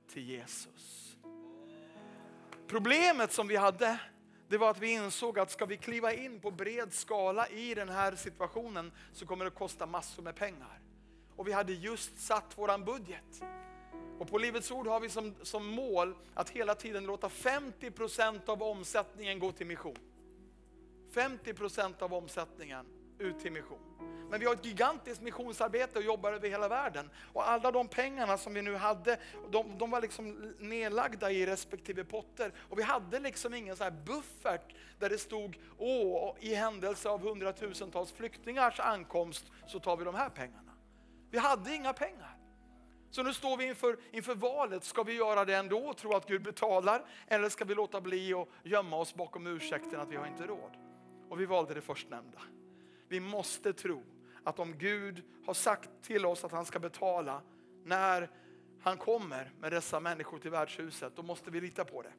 till 0.08 0.22
Jesus. 0.22 1.16
Problemet 2.66 3.32
som 3.32 3.48
vi 3.48 3.56
hade 3.56 3.98
det 4.48 4.58
var 4.58 4.70
att 4.70 4.78
vi 4.78 4.92
insåg 4.92 5.38
att 5.38 5.50
ska 5.50 5.66
vi 5.66 5.76
kliva 5.76 6.12
in 6.12 6.40
på 6.40 6.50
bred 6.50 6.92
skala 6.92 7.48
i 7.48 7.74
den 7.74 7.88
här 7.88 8.16
situationen 8.16 8.92
så 9.12 9.26
kommer 9.26 9.44
det 9.44 9.50
kosta 9.50 9.86
massor 9.86 10.22
med 10.22 10.36
pengar. 10.36 10.80
Och 11.36 11.48
vi 11.48 11.52
hade 11.52 11.72
just 11.72 12.20
satt 12.20 12.58
våran 12.58 12.84
budget. 12.84 13.42
Och 14.18 14.28
på 14.28 14.38
Livets 14.38 14.70
Ord 14.70 14.86
har 14.86 15.00
vi 15.00 15.08
som, 15.08 15.34
som 15.42 15.66
mål 15.66 16.14
att 16.34 16.50
hela 16.50 16.74
tiden 16.74 17.04
låta 17.04 17.28
50% 17.28 18.48
av 18.48 18.62
omsättningen 18.62 19.38
gå 19.38 19.52
till 19.52 19.66
mission. 19.66 19.98
50% 21.12 22.02
av 22.02 22.14
omsättningen 22.14 22.86
ut 23.18 23.40
till 23.40 23.52
mission. 23.52 23.97
Men 24.30 24.40
vi 24.40 24.46
har 24.46 24.54
ett 24.54 24.64
gigantiskt 24.64 25.22
missionsarbete 25.22 25.98
och 25.98 26.04
jobbar 26.04 26.32
över 26.32 26.48
hela 26.48 26.68
världen. 26.68 27.10
Och 27.32 27.48
alla 27.48 27.72
de 27.72 27.88
pengarna 27.88 28.38
som 28.38 28.54
vi 28.54 28.62
nu 28.62 28.74
hade, 28.74 29.18
de, 29.50 29.78
de 29.78 29.90
var 29.90 30.00
liksom 30.00 30.54
nedlagda 30.58 31.30
i 31.30 31.46
respektive 31.46 32.04
potter. 32.04 32.52
Och 32.68 32.78
vi 32.78 32.82
hade 32.82 33.18
liksom 33.18 33.54
ingen 33.54 33.76
så 33.76 33.84
här 33.84 33.90
buffert 33.90 34.74
där 34.98 35.10
det 35.10 35.18
stod, 35.18 35.58
åh, 35.78 36.34
i 36.40 36.54
händelse 36.54 37.08
av 37.08 37.20
hundratusentals 37.20 38.12
flyktingars 38.12 38.80
ankomst 38.80 39.46
så 39.66 39.80
tar 39.80 39.96
vi 39.96 40.04
de 40.04 40.14
här 40.14 40.28
pengarna. 40.28 40.72
Vi 41.30 41.38
hade 41.38 41.74
inga 41.74 41.92
pengar. 41.92 42.34
Så 43.10 43.22
nu 43.22 43.34
står 43.34 43.56
vi 43.56 43.64
inför, 43.64 43.98
inför 44.10 44.34
valet, 44.34 44.84
ska 44.84 45.02
vi 45.02 45.12
göra 45.12 45.44
det 45.44 45.54
ändå 45.54 45.78
och 45.78 45.96
tro 45.96 46.12
att 46.12 46.28
Gud 46.28 46.42
betalar? 46.42 47.04
Eller 47.26 47.48
ska 47.48 47.64
vi 47.64 47.74
låta 47.74 48.00
bli 48.00 48.34
och 48.34 48.48
gömma 48.62 48.96
oss 48.96 49.14
bakom 49.14 49.46
ursäkten 49.46 50.00
att 50.00 50.08
vi 50.08 50.16
har 50.16 50.26
inte 50.26 50.46
råd? 50.46 50.76
Och 51.28 51.40
vi 51.40 51.46
valde 51.46 51.74
det 51.74 51.80
förstnämnda. 51.80 52.40
Vi 53.08 53.20
måste 53.20 53.72
tro 53.72 54.02
att 54.48 54.58
om 54.58 54.78
Gud 54.78 55.22
har 55.46 55.54
sagt 55.54 55.90
till 56.02 56.26
oss 56.26 56.44
att 56.44 56.52
han 56.52 56.64
ska 56.64 56.78
betala 56.78 57.42
när 57.84 58.30
han 58.80 58.96
kommer 58.96 59.52
med 59.60 59.72
dessa 59.72 60.00
människor 60.00 60.38
till 60.38 60.50
värdshuset, 60.50 61.16
då 61.16 61.22
måste 61.22 61.50
vi 61.50 61.60
lita 61.60 61.84
på 61.84 62.02
det. 62.02 62.12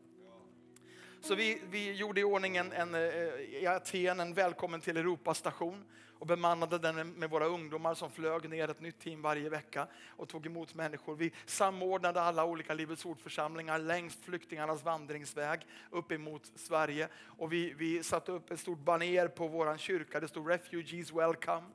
Så 1.22 1.36
vi, 1.36 1.62
vi 1.70 1.94
gjorde 1.94 2.22
i 2.22 2.24
ordning 2.24 2.58
en, 2.58 2.72
en, 2.72 2.96
eh, 2.96 3.02
i 3.02 3.68
Aten 3.68 4.20
en 4.20 4.34
välkommen 4.34 4.82
till 4.82 4.98
Europastation 4.98 5.86
och 6.20 6.28
bemannade 6.28 6.78
den 6.78 7.12
med 7.12 7.30
våra 7.30 7.46
ungdomar 7.46 7.94
som 7.94 8.12
flög 8.12 8.50
ner 8.50 8.70
ett 8.70 8.82
nytt 8.82 9.00
team 9.00 9.22
varje 9.22 9.50
vecka 9.50 9.88
och 10.08 10.30
tog 10.30 10.46
emot 10.46 10.76
människor. 10.76 11.16
Vi 11.16 11.32
samordnade 11.46 12.22
alla 12.22 12.46
olika 12.46 12.74
Livets 12.74 13.06
ordförsamlingar 13.06 13.80
längs 13.80 14.18
flyktingarnas 14.22 14.84
vandringsväg 14.84 15.60
upp 15.90 16.12
emot 16.12 16.52
Sverige. 16.56 17.08
Och 17.24 17.54
vi, 17.54 17.74
vi 17.74 18.04
satte 18.04 18.32
upp 18.32 18.52
ett 18.52 18.60
stort 18.60 18.80
baner 18.80 19.28
på 19.28 19.48
vår 19.48 19.78
kyrka, 19.78 20.20
det 20.20 20.28
stod 20.28 20.50
Refugees 20.50 21.14
Welcome. 21.14 21.66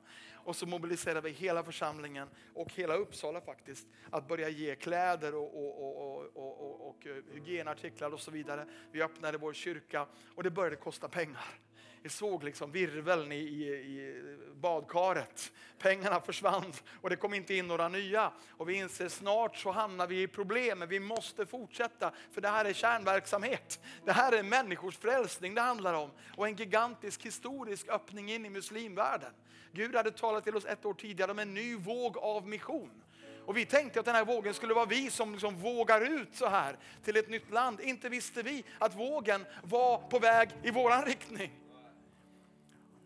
Och 0.45 0.55
så 0.55 0.65
mobiliserade 0.65 1.21
vi 1.21 1.29
hela 1.29 1.63
församlingen 1.63 2.27
och 2.53 2.73
hela 2.73 2.95
Uppsala 2.95 3.41
faktiskt 3.41 3.87
att 4.09 4.27
börja 4.27 4.49
ge 4.49 4.75
kläder 4.75 5.35
och, 5.35 5.55
och, 5.55 5.79
och, 5.79 6.25
och, 6.35 6.61
och, 6.61 6.89
och 6.89 7.07
eh, 7.07 7.15
hygienartiklar 7.33 8.11
och 8.11 8.19
så 8.19 8.31
vidare. 8.31 8.65
Vi 8.91 9.03
öppnade 9.03 9.37
vår 9.37 9.53
kyrka 9.53 10.07
och 10.35 10.43
det 10.43 10.49
började 10.49 10.75
kosta 10.75 11.07
pengar. 11.07 11.59
Vi 12.05 12.09
såg 12.09 12.43
liksom 12.43 12.71
virveln 12.71 13.31
i, 13.31 13.35
i, 13.35 13.67
i, 13.67 14.23
badkaret. 14.55 15.51
Pengarna 15.79 16.21
försvann 16.21 16.73
och 17.01 17.09
det 17.09 17.15
kom 17.15 17.33
inte 17.33 17.53
in 17.53 17.67
några 17.67 17.87
nya. 17.87 18.31
Och 18.49 18.69
vi 18.69 18.73
inser 18.73 19.09
snart 19.09 19.57
så 19.57 19.71
hamnar 19.71 20.07
vi 20.07 20.21
i 20.21 20.27
problem, 20.27 20.79
men 20.79 20.89
vi 20.89 20.99
måste 20.99 21.45
fortsätta. 21.45 22.11
För 22.31 22.41
det 22.41 22.49
här 22.49 22.65
är 22.65 22.73
kärnverksamhet. 22.73 23.79
Det 24.03 24.11
här 24.11 24.31
är 24.31 24.43
människors 24.43 24.97
frälsning 24.97 25.55
det 25.55 25.61
handlar 25.61 25.93
om. 25.93 26.11
Och 26.37 26.47
en 26.47 26.55
gigantisk 26.55 27.25
historisk 27.25 27.89
öppning 27.89 28.31
in 28.31 28.45
i 28.45 28.49
muslimvärlden. 28.49 29.33
Gud 29.71 29.95
hade 29.95 30.11
talat 30.11 30.43
till 30.43 30.55
oss 30.55 30.65
ett 30.65 30.85
år 30.85 30.93
tidigare 30.93 31.31
om 31.31 31.39
en 31.39 31.53
ny 31.53 31.75
våg 31.75 32.17
av 32.17 32.47
mission. 32.47 33.03
Och 33.45 33.57
vi 33.57 33.65
tänkte 33.65 33.99
att 33.99 34.05
den 34.05 34.15
här 34.15 34.25
vågen 34.25 34.53
skulle 34.53 34.73
vara 34.73 34.85
vi 34.85 35.09
som 35.09 35.31
liksom 35.31 35.55
vågar 35.55 36.01
ut 36.01 36.35
så 36.35 36.47
här 36.47 36.77
till 37.03 37.17
ett 37.17 37.29
nytt 37.29 37.51
land. 37.51 37.81
Inte 37.81 38.09
visste 38.09 38.43
vi 38.43 38.63
att 38.79 38.95
vågen 38.95 39.45
var 39.63 39.97
på 39.97 40.19
väg 40.19 40.49
i 40.63 40.71
våran 40.71 41.05
riktning. 41.05 41.51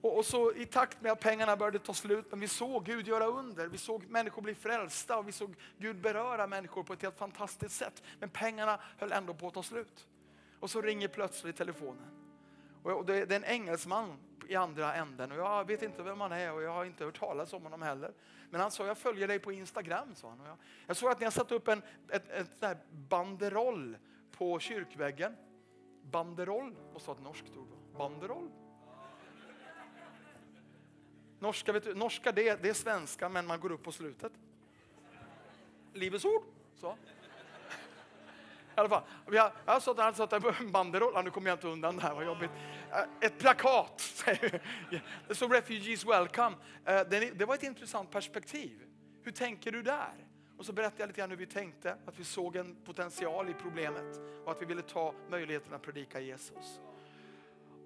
Och, 0.02 0.18
och, 0.18 0.26
så 0.26 0.54
i 0.54 0.66
takt 0.66 1.02
med 1.02 1.12
att 1.12 1.20
pengarna 1.20 1.56
började 1.56 1.80
ta 1.80 1.94
slut, 1.94 2.26
men 2.30 2.40
vi 2.40 2.48
såg 2.48 2.86
Gud 2.86 3.08
göra 3.08 3.26
under. 3.26 3.68
Vi 3.68 3.78
såg 3.78 4.06
människor 4.10 4.42
bli 4.42 4.56
frälsta 4.56 5.18
och 5.18 5.28
vi 5.28 5.32
såg 5.32 5.56
Gud 5.78 6.02
beröra 6.02 6.48
människor 6.48 6.84
på 6.84 6.94
ett 6.94 7.02
helt 7.02 7.18
fantastiskt 7.18 7.76
sätt. 7.76 8.04
Men 8.20 8.30
pengarna 8.30 8.80
höll 8.98 9.12
ändå 9.12 9.34
på 9.34 9.48
att 9.48 9.54
ta 9.54 9.64
slut. 9.64 10.08
Och 10.60 10.70
så 10.70 10.82
ringer 10.82 11.08
plötsligt 11.08 11.56
telefonen. 11.56 12.08
Och 12.84 13.06
det 13.06 13.18
är 13.18 13.32
en 13.32 13.44
engelsman 13.44 14.18
i 14.48 14.56
andra 14.56 14.96
änden 14.96 15.32
och 15.32 15.38
jag 15.38 15.68
vet 15.68 15.82
inte 15.82 16.04
vem 16.04 16.22
han 16.22 16.32
är 16.32 16.54
och 16.54 16.62
jag 16.62 16.72
har 16.72 16.86
inte 16.86 17.06
hört 17.06 17.20
talas 17.20 17.54
om 17.54 17.64
honom 17.64 17.82
heller. 17.82 18.14
Men 18.50 18.62
han 18.62 18.72
sa, 18.72 18.86
jag 18.86 18.98
följer 18.98 19.28
dig 19.28 19.40
på 19.40 19.52
Instagram, 19.52 20.16
sa 20.16 20.30
han. 20.30 20.40
Jag, 20.46 20.58
jag 20.88 20.98
såg 20.98 21.12
att 21.12 21.20
ni 21.20 21.26
har 21.26 21.32
satt 21.32 21.52
upp 21.52 21.68
en 21.68 21.82
ett, 22.10 22.30
ett, 22.30 22.64
ett 22.64 22.92
banderoll 22.92 23.98
på 24.32 24.60
kyrkväggen. 24.60 25.36
Banderoll 26.02 26.76
måste 26.94 27.08
vara 27.08 27.18
ett 27.18 27.24
norskt 27.24 27.58
ord. 27.58 27.68
Banderoll? 27.98 28.50
Norska, 31.40 31.72
vet 31.72 31.84
du, 31.84 31.96
norska 31.96 32.32
det, 32.32 32.64
det 32.64 32.70
är 32.70 32.74
svenska 32.74 33.30
men 33.30 33.48
man 33.48 33.60
går 33.60 33.72
upp 33.72 33.84
på 33.84 33.92
slutet. 33.92 34.32
Livets 35.94 36.26
ord. 36.26 36.44
Så. 36.76 36.98
I 38.76 38.82
alla 38.82 38.90
fall, 38.90 39.04
jag, 39.32 39.44
har, 39.44 39.52
jag 39.66 39.74
har 39.74 39.80
satt, 39.80 40.18
satt 40.18 40.60
en 40.60 40.72
banderoll, 40.72 41.24
nu 41.24 41.32
kommer 41.32 41.50
jag 41.50 41.56
inte 41.56 41.68
undan 41.68 41.96
det 41.96 42.02
här, 42.02 42.14
vad 42.14 42.26
jobbigt. 42.26 42.52
Eh, 42.92 43.28
ett 43.28 43.38
plakat, 43.38 44.24
det 45.28 45.36
står 45.36 45.50
Refugees 45.50 46.06
Welcome. 46.06 46.56
Eh, 46.86 47.02
det 47.10 47.46
var 47.48 47.56
ett 47.56 47.64
intressant 47.64 48.12
perspektiv. 48.12 48.82
Hur 49.24 49.32
tänker 49.32 49.72
du 49.72 49.82
där? 49.82 50.30
Och 50.58 50.66
så 50.66 50.74
berättade 50.74 51.02
jag 51.02 51.08
lite 51.08 51.20
grann 51.20 51.30
hur 51.30 51.38
vi 51.38 51.46
tänkte, 51.46 51.98
att 52.06 52.20
vi 52.20 52.24
såg 52.24 52.56
en 52.56 52.76
potential 52.76 53.50
i 53.50 53.54
problemet 53.54 54.20
och 54.46 54.52
att 54.52 54.62
vi 54.62 54.66
ville 54.66 54.82
ta 54.82 55.14
möjligheten 55.30 55.74
att 55.74 55.82
predika 55.82 56.20
Jesus. 56.20 56.80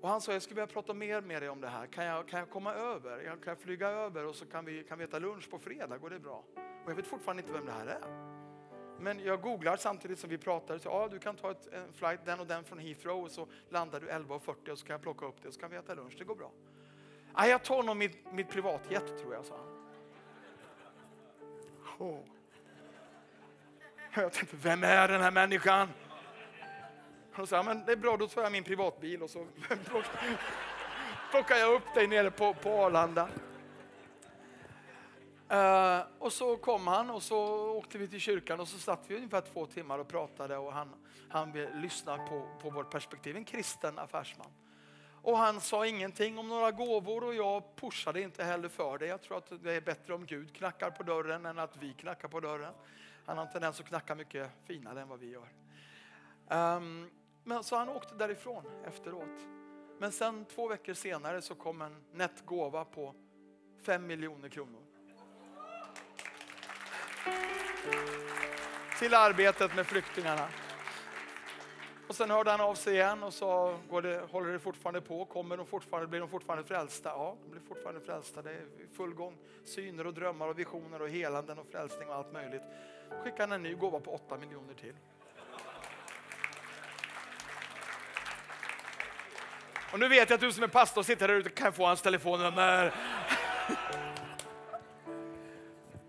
Och 0.03 0.09
han 0.09 0.21
sa, 0.21 0.33
jag 0.33 0.41
skulle 0.41 0.61
vilja 0.61 0.73
prata 0.73 0.93
mer 0.93 1.21
med 1.21 1.41
dig 1.41 1.49
om 1.49 1.61
det 1.61 1.67
här. 1.67 1.85
Kan 1.85 2.05
jag, 2.05 2.27
kan 2.27 2.39
jag 2.39 2.49
komma 2.49 2.73
över? 2.73 3.23
kan 3.25 3.37
jag 3.45 3.59
flyga 3.59 3.87
över 3.87 4.25
och 4.25 4.35
så 4.35 4.45
kan 4.45 4.65
vi, 4.65 4.83
kan 4.83 4.97
vi 4.97 5.03
äta 5.03 5.19
lunch 5.19 5.49
på 5.49 5.59
fredag? 5.59 5.97
Går 5.97 6.09
det 6.09 6.19
bra? 6.19 6.43
Och 6.83 6.91
jag 6.91 6.95
vet 6.95 7.07
fortfarande 7.07 7.41
inte 7.41 7.53
vem 7.53 7.65
det 7.65 7.71
här 7.71 7.85
är. 7.85 8.01
Men 8.99 9.19
jag 9.19 9.41
googlar 9.41 9.77
samtidigt 9.77 10.19
som 10.19 10.29
vi 10.29 10.37
pratar. 10.37 10.77
Så, 10.77 10.89
ah, 10.89 11.07
du 11.07 11.19
kan 11.19 11.35
ta 11.35 11.51
ett, 11.51 11.67
en 11.73 11.93
flight 11.93 12.25
den 12.25 12.39
och 12.39 12.47
den 12.47 12.63
från 12.63 12.79
Heathrow 12.79 13.23
och 13.23 13.31
så 13.31 13.47
landar 13.69 13.99
du 13.99 14.07
11.40 14.07 14.69
och 14.69 14.79
så 14.79 14.85
kan 14.85 14.93
jag 14.93 15.01
plocka 15.01 15.25
upp 15.25 15.41
det 15.41 15.47
och 15.47 15.53
så 15.53 15.59
kan 15.59 15.71
vi 15.71 15.77
äta 15.77 15.93
lunch. 15.93 16.15
Det 16.17 16.23
går 16.23 16.35
bra. 16.35 16.51
Ah, 17.33 17.45
jag 17.45 17.63
tar 17.63 17.83
nog 17.83 17.97
mitt, 17.97 18.33
mitt 18.33 18.49
privatjet 18.49 19.19
tror 19.21 19.33
jag, 19.33 19.45
sa 19.45 19.55
han. 19.57 19.87
Oh. 22.07 22.19
Jag 24.13 24.33
tänkte, 24.33 24.55
vem 24.61 24.83
är 24.83 25.07
den 25.07 25.21
här 25.21 25.31
människan? 25.31 25.89
Och 27.37 27.49
sa, 27.49 27.63
men 27.63 27.85
det 27.85 27.91
är 27.91 27.95
bra, 27.95 28.17
då 28.17 28.27
tar 28.27 28.41
jag 28.43 28.51
min 28.51 28.63
privatbil 28.63 29.23
och 29.23 29.29
så 29.29 29.47
plockar 31.31 31.55
jag 31.55 31.73
upp 31.73 31.93
dig 31.95 32.07
nere 32.07 32.31
på, 32.31 32.53
på 32.53 32.69
Arlanda. 32.69 33.29
Uh, 35.53 36.05
och 36.19 36.33
så 36.33 36.57
kom 36.57 36.87
han 36.87 37.09
och 37.09 37.23
så 37.23 37.69
åkte 37.77 37.97
vi 37.97 38.07
till 38.07 38.19
kyrkan 38.19 38.59
och 38.59 38.67
så 38.67 38.77
satt 38.77 38.99
vi 39.07 39.15
ungefär 39.15 39.41
två 39.41 39.65
timmar 39.65 39.99
och 39.99 40.07
pratade 40.07 40.57
och 40.57 40.73
han, 40.73 40.89
han 41.29 41.51
lyssnade 41.51 42.27
på, 42.29 42.47
på 42.61 42.69
vårt 42.69 42.91
perspektiv, 42.91 43.35
en 43.35 43.45
kristen 43.45 43.99
affärsman. 43.99 44.51
Och 45.21 45.37
han 45.37 45.61
sa 45.61 45.85
ingenting 45.85 46.37
om 46.37 46.47
några 46.47 46.71
gåvor 46.71 47.23
och 47.23 47.35
jag 47.35 47.75
pushade 47.75 48.21
inte 48.21 48.43
heller 48.43 48.69
för 48.69 48.97
det. 48.97 49.07
Jag 49.07 49.21
tror 49.21 49.37
att 49.37 49.63
det 49.63 49.73
är 49.73 49.81
bättre 49.81 50.13
om 50.13 50.25
Gud 50.25 50.55
knackar 50.55 50.91
på 50.91 51.03
dörren 51.03 51.45
än 51.45 51.59
att 51.59 51.77
vi 51.77 51.93
knackar 51.93 52.27
på 52.27 52.39
dörren. 52.39 52.73
Han 53.25 53.37
har 53.37 53.45
en 53.45 53.51
tendens 53.51 53.79
att 53.79 53.85
knacka 53.85 54.15
mycket 54.15 54.51
finare 54.63 55.01
än 55.01 55.07
vad 55.07 55.19
vi 55.19 55.29
gör. 55.29 55.47
Um, 56.47 57.09
men 57.43 57.63
så 57.63 57.75
han 57.75 57.89
åkte 57.89 58.15
därifrån 58.15 58.63
efteråt. 58.85 59.47
Men 59.99 60.11
sen 60.11 60.45
två 60.45 60.67
veckor 60.67 60.93
senare 60.93 61.41
så 61.41 61.55
kom 61.55 61.81
en 61.81 61.95
nätt 62.11 62.45
gåva 62.45 62.85
på 62.85 63.15
5 63.81 64.07
miljoner 64.07 64.49
kronor. 64.49 64.81
Till 68.99 69.13
arbetet 69.13 69.75
med 69.75 69.87
flyktingarna. 69.87 70.47
Och 72.07 72.15
sen 72.15 72.29
hörde 72.29 72.51
han 72.51 72.61
av 72.61 72.75
sig 72.75 72.93
igen 72.93 73.23
och 73.23 73.33
sa, 73.33 73.77
går 73.89 74.01
det, 74.01 74.21
håller 74.31 74.53
det 74.53 74.59
fortfarande 74.59 75.01
på? 75.01 75.25
Kommer 75.25 75.57
de 75.57 75.65
fortfarande, 75.65 76.07
blir 76.07 76.19
de 76.19 76.29
fortfarande 76.29 76.63
frälsta? 76.63 77.09
Ja, 77.09 77.37
de 77.43 77.51
blir 77.51 77.61
fortfarande 77.61 78.01
frälsta. 78.01 78.41
Det 78.41 78.51
är 78.51 78.65
full 78.95 79.13
gång. 79.13 79.37
Syner 79.63 80.07
och 80.07 80.13
drömmar 80.13 80.47
och 80.47 80.59
visioner 80.59 81.01
och 81.01 81.09
helanden 81.09 81.59
och 81.59 81.67
frälsning 81.67 82.09
och 82.09 82.15
allt 82.15 82.33
möjligt. 82.33 82.61
Skickade 83.23 83.43
han 83.43 83.51
en 83.51 83.63
ny 83.63 83.73
gåva 83.73 83.99
på 83.99 84.11
8 84.11 84.37
miljoner 84.37 84.73
till. 84.73 84.95
Och 89.93 89.99
nu 89.99 90.07
vet 90.07 90.29
jag 90.29 90.35
att 90.35 90.41
du 90.41 90.51
som 90.51 90.63
är 90.63 90.67
pastor 90.67 91.03
sitter 91.03 91.27
där 91.27 91.35
ute 91.35 91.49
kan 91.49 91.73
få 91.73 91.85
hans 91.85 92.01
telefonnummer. 92.01 92.93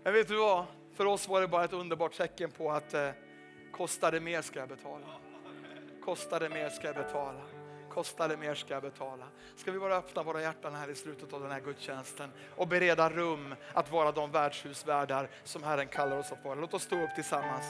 Men 0.03 0.13
vet 0.13 0.27
du 0.27 0.35
vad? 0.35 0.65
För 0.95 1.05
oss 1.05 1.27
var 1.27 1.41
det 1.41 1.47
bara 1.47 1.63
ett 1.63 1.73
underbart 1.73 2.17
tecken 2.17 2.51
på 2.51 2.71
att 2.71 2.93
eh, 2.93 3.09
kostar 3.71 4.11
det 4.11 4.19
mer 4.19 4.41
ska 4.41 4.59
jag 4.59 4.69
betala. 4.69 5.05
Kostar 6.05 6.39
det 6.39 6.49
mer 6.49 6.69
ska 6.69 6.87
jag 6.87 6.95
betala. 6.95 7.41
Kostar 7.89 8.29
det 8.29 8.37
mer 8.37 8.55
ska 8.55 8.73
jag 8.73 8.83
betala. 8.83 9.25
Ska 9.55 9.71
vi 9.71 9.79
bara 9.79 9.95
öppna 9.95 10.23
våra 10.23 10.41
hjärtan 10.41 10.75
här 10.75 10.89
i 10.89 10.95
slutet 10.95 11.33
av 11.33 11.41
den 11.41 11.51
här 11.51 11.59
gudstjänsten 11.59 12.31
och 12.55 12.67
bereda 12.67 13.09
rum 13.09 13.55
att 13.73 13.91
vara 13.91 14.11
de 14.11 14.31
värdshusvärdar 14.31 15.29
som 15.43 15.63
Herren 15.63 15.87
kallar 15.87 16.17
oss 16.17 16.31
att 16.31 16.45
vara. 16.45 16.55
Låt 16.55 16.73
oss 16.73 16.83
stå 16.83 17.03
upp 17.03 17.15
tillsammans. 17.15 17.65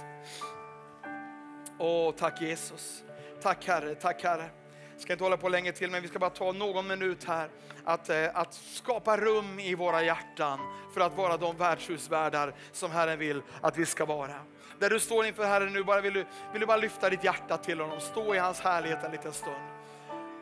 Åh, 1.79 2.13
tack 2.17 2.41
Jesus. 2.41 3.03
Tack 3.41 3.67
Herre, 3.67 3.95
tack 3.95 4.23
Herre 4.23 4.49
ska 4.97 5.13
inte 5.13 5.25
hålla 5.25 5.37
på 5.37 5.49
länge 5.49 5.71
till, 5.71 5.91
men 5.91 6.01
vi 6.01 6.07
ska 6.07 6.19
bara 6.19 6.29
ta 6.29 6.51
någon 6.51 6.87
minut 6.87 7.23
här 7.23 7.49
att, 7.83 8.09
eh, 8.09 8.25
att 8.33 8.53
skapa 8.53 9.17
rum 9.17 9.59
i 9.59 9.75
våra 9.75 10.03
hjärtan 10.03 10.59
för 10.93 11.01
att 11.01 11.17
vara 11.17 11.37
de 11.37 11.57
värdshusvärdar 11.57 12.53
som 12.71 12.91
Herren 12.91 13.19
vill 13.19 13.41
att 13.61 13.77
vi 13.77 13.85
ska 13.85 14.05
vara. 14.05 14.35
Där 14.79 14.89
du 14.89 14.99
står 14.99 15.25
inför 15.25 15.45
Herren 15.45 15.73
nu, 15.73 15.83
bara 15.83 16.01
vill, 16.01 16.13
du, 16.13 16.25
vill 16.51 16.61
du 16.61 16.65
bara 16.65 16.77
lyfta 16.77 17.09
ditt 17.09 17.23
hjärta 17.23 17.57
till 17.57 17.79
honom, 17.79 17.99
stå 17.99 18.35
i 18.35 18.37
hans 18.37 18.59
härlighet 18.59 19.03
en 19.03 19.11
liten 19.11 19.33
stund. 19.33 19.74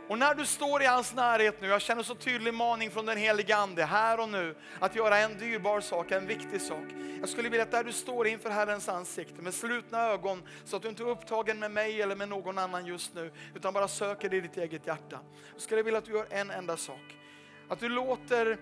Och 0.08 0.18
när 0.18 0.36
du 0.36 0.46
står 0.46 0.82
i 0.82 0.86
hans 0.86 1.14
närhet 1.14 1.62
nu, 1.62 1.68
jag 1.68 1.82
känner 1.82 2.04
så 2.04 2.16
tydlig 2.16 2.54
maning 2.54 2.92
från 2.92 3.06
den 3.06 3.18
helige 3.18 3.56
Ande 3.56 3.86
här 3.86 4.20
och 4.20 4.30
nu, 4.30 4.56
att 4.80 4.96
göra 4.96 5.18
en 5.18 5.38
dyrbar 5.38 5.82
sak, 5.82 6.12
en 6.12 6.28
viktig 6.28 6.62
sak. 6.62 6.86
Jag 7.20 7.30
skulle 7.30 7.50
vilja 7.50 7.64
att 7.64 7.72
där 7.72 7.84
du 7.84 7.92
står 7.92 8.28
inför 8.28 8.50
Herrens 8.50 8.90
ansikte 8.90 9.42
med 9.42 9.54
slutna 9.54 10.02
ögon, 10.02 10.44
så 10.66 10.76
att 10.76 10.82
du 10.82 10.90
inte 10.90 11.04
är 11.04 11.08
upptagen 11.08 11.60
med 11.60 11.72
mig 11.72 12.02
eller 12.02 12.16
med 12.16 12.30
någon 12.30 12.58
annan 12.58 12.86
just 12.86 13.14
nu, 13.16 13.32
utan 13.56 13.74
bara 13.74 13.88
söker 13.88 14.34
i 14.34 14.42
ditt 14.42 14.58
eget 14.58 14.88
hjärta. 14.88 15.20
Jag 15.54 15.62
skulle 15.62 15.84
vilja 15.84 15.98
att 15.98 16.06
du 16.06 16.12
gör 16.12 16.28
en 16.30 16.52
enda 16.52 16.78
sak. 16.78 17.18
Att 17.70 17.80
du 17.80 17.90
låter 17.90 18.58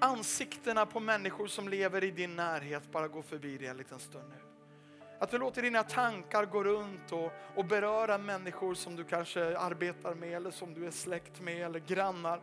ansiktena 0.00 0.86
på 0.86 1.00
människor 1.00 1.46
som 1.46 1.68
lever 1.68 2.04
i 2.04 2.10
din 2.10 2.36
närhet 2.36 2.92
bara 2.92 3.08
gå 3.08 3.22
förbi 3.22 3.58
dig 3.58 3.68
en 3.68 3.76
liten 3.76 3.98
stund 3.98 4.28
nu. 4.28 4.43
Att 5.18 5.30
du 5.30 5.38
låter 5.38 5.62
dina 5.62 5.82
tankar 5.82 6.44
gå 6.44 6.64
runt 6.64 7.12
och, 7.12 7.32
och 7.54 7.64
beröra 7.64 8.18
människor 8.18 8.74
som 8.74 8.96
du 8.96 9.04
kanske 9.04 9.58
arbetar 9.58 10.14
med 10.14 10.32
eller 10.32 10.50
som 10.50 10.74
du 10.74 10.86
är 10.86 10.90
släkt 10.90 11.40
med 11.40 11.62
eller 11.62 11.78
grannar 11.78 12.40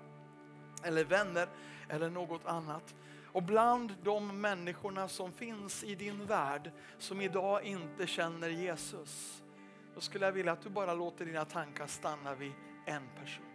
eller 0.83 1.03
vänner 1.03 1.47
eller 1.89 2.09
något 2.09 2.45
annat. 2.45 2.95
Och 3.25 3.43
bland 3.43 3.95
de 4.03 4.41
människorna 4.41 5.07
som 5.07 5.31
finns 5.31 5.83
i 5.83 5.95
din 5.95 6.25
värld 6.25 6.71
som 6.97 7.21
idag 7.21 7.63
inte 7.63 8.07
känner 8.07 8.49
Jesus 8.49 9.43
Då 9.95 10.01
skulle 10.01 10.25
jag 10.25 10.31
vilja 10.31 10.51
att 10.51 10.61
du 10.61 10.69
bara 10.69 10.93
låter 10.93 11.25
dina 11.25 11.45
tankar 11.45 11.87
stanna 11.87 12.35
vid 12.35 12.51
en 12.85 13.03
person. 13.21 13.45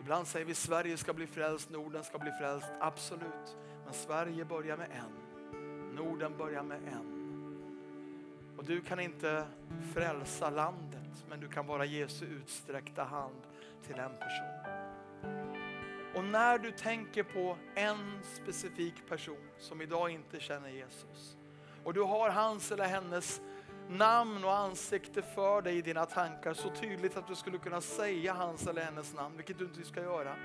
Ibland 0.00 0.26
säger 0.26 0.46
vi 0.46 0.54
Sverige 0.54 0.96
ska 0.96 1.12
bli 1.12 1.26
frälst, 1.26 1.70
Norden 1.70 2.04
ska 2.04 2.18
bli 2.18 2.30
frälst. 2.30 2.68
Absolut. 2.80 3.56
Men 3.84 3.94
Sverige 3.94 4.44
börjar 4.44 4.76
med 4.76 4.90
en. 4.90 5.94
Norden 5.94 6.36
börjar 6.36 6.62
med 6.62 6.78
en. 6.78 7.15
Och 8.56 8.64
du 8.64 8.80
kan 8.80 9.00
inte 9.00 9.46
frälsa 9.94 10.50
landet, 10.50 11.24
men 11.28 11.40
du 11.40 11.48
kan 11.48 11.66
vara 11.66 11.84
Jesu 11.84 12.26
utsträckta 12.26 13.04
hand 13.04 13.42
till 13.86 13.94
en 13.94 14.12
person. 14.18 14.86
Och 16.14 16.24
när 16.24 16.58
du 16.58 16.70
tänker 16.70 17.22
på 17.22 17.56
en 17.74 18.22
specifik 18.22 19.08
person 19.08 19.48
som 19.58 19.82
idag 19.82 20.10
inte 20.10 20.40
känner 20.40 20.68
Jesus 20.68 21.36
och 21.84 21.94
du 21.94 22.02
har 22.02 22.30
hans 22.30 22.72
eller 22.72 22.84
hennes 22.84 23.40
namn 23.88 24.44
och 24.44 24.56
ansikte 24.56 25.22
för 25.22 25.62
dig 25.62 25.78
i 25.78 25.82
dina 25.82 26.06
tankar 26.06 26.54
så 26.54 26.70
tydligt 26.70 27.16
att 27.16 27.28
du 27.28 27.34
skulle 27.34 27.58
kunna 27.58 27.80
säga 27.80 28.32
hans 28.32 28.66
eller 28.66 28.82
hennes 28.82 29.14
namn, 29.14 29.36
vilket 29.36 29.58
du 29.58 29.64
inte 29.64 29.82
ska 29.82 30.02
göra. 30.02 30.36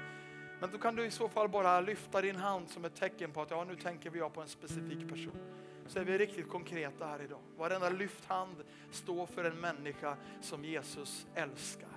Men 0.60 0.72
då 0.72 0.78
kan 0.78 0.96
du 0.96 1.06
i 1.06 1.12
så 1.12 1.30
fall 1.30 1.50
bara 1.50 1.82
lyfta 1.82 2.22
din 2.22 2.36
hand 2.36 2.70
som 2.70 2.86
ett 2.86 2.96
tecken 2.96 3.32
på 3.32 3.42
att 3.42 3.52
ja, 3.52 3.64
nu 3.64 3.76
tänker 3.76 4.10
vi 4.10 4.20
på 4.20 4.42
en 4.42 4.48
specifik 4.48 5.10
person. 5.10 5.38
Så 5.88 6.00
är 6.00 6.04
vi 6.04 6.18
riktigt 6.18 6.50
konkreta 6.50 7.06
här 7.06 7.22
idag. 7.22 7.40
Varenda 7.58 7.90
lyft 7.90 8.26
hand 8.26 8.56
står 8.92 9.26
för 9.26 9.44
en 9.44 9.60
människa 9.60 10.18
som 10.42 10.66
Jesus 10.66 11.28
älskar. 11.36 11.90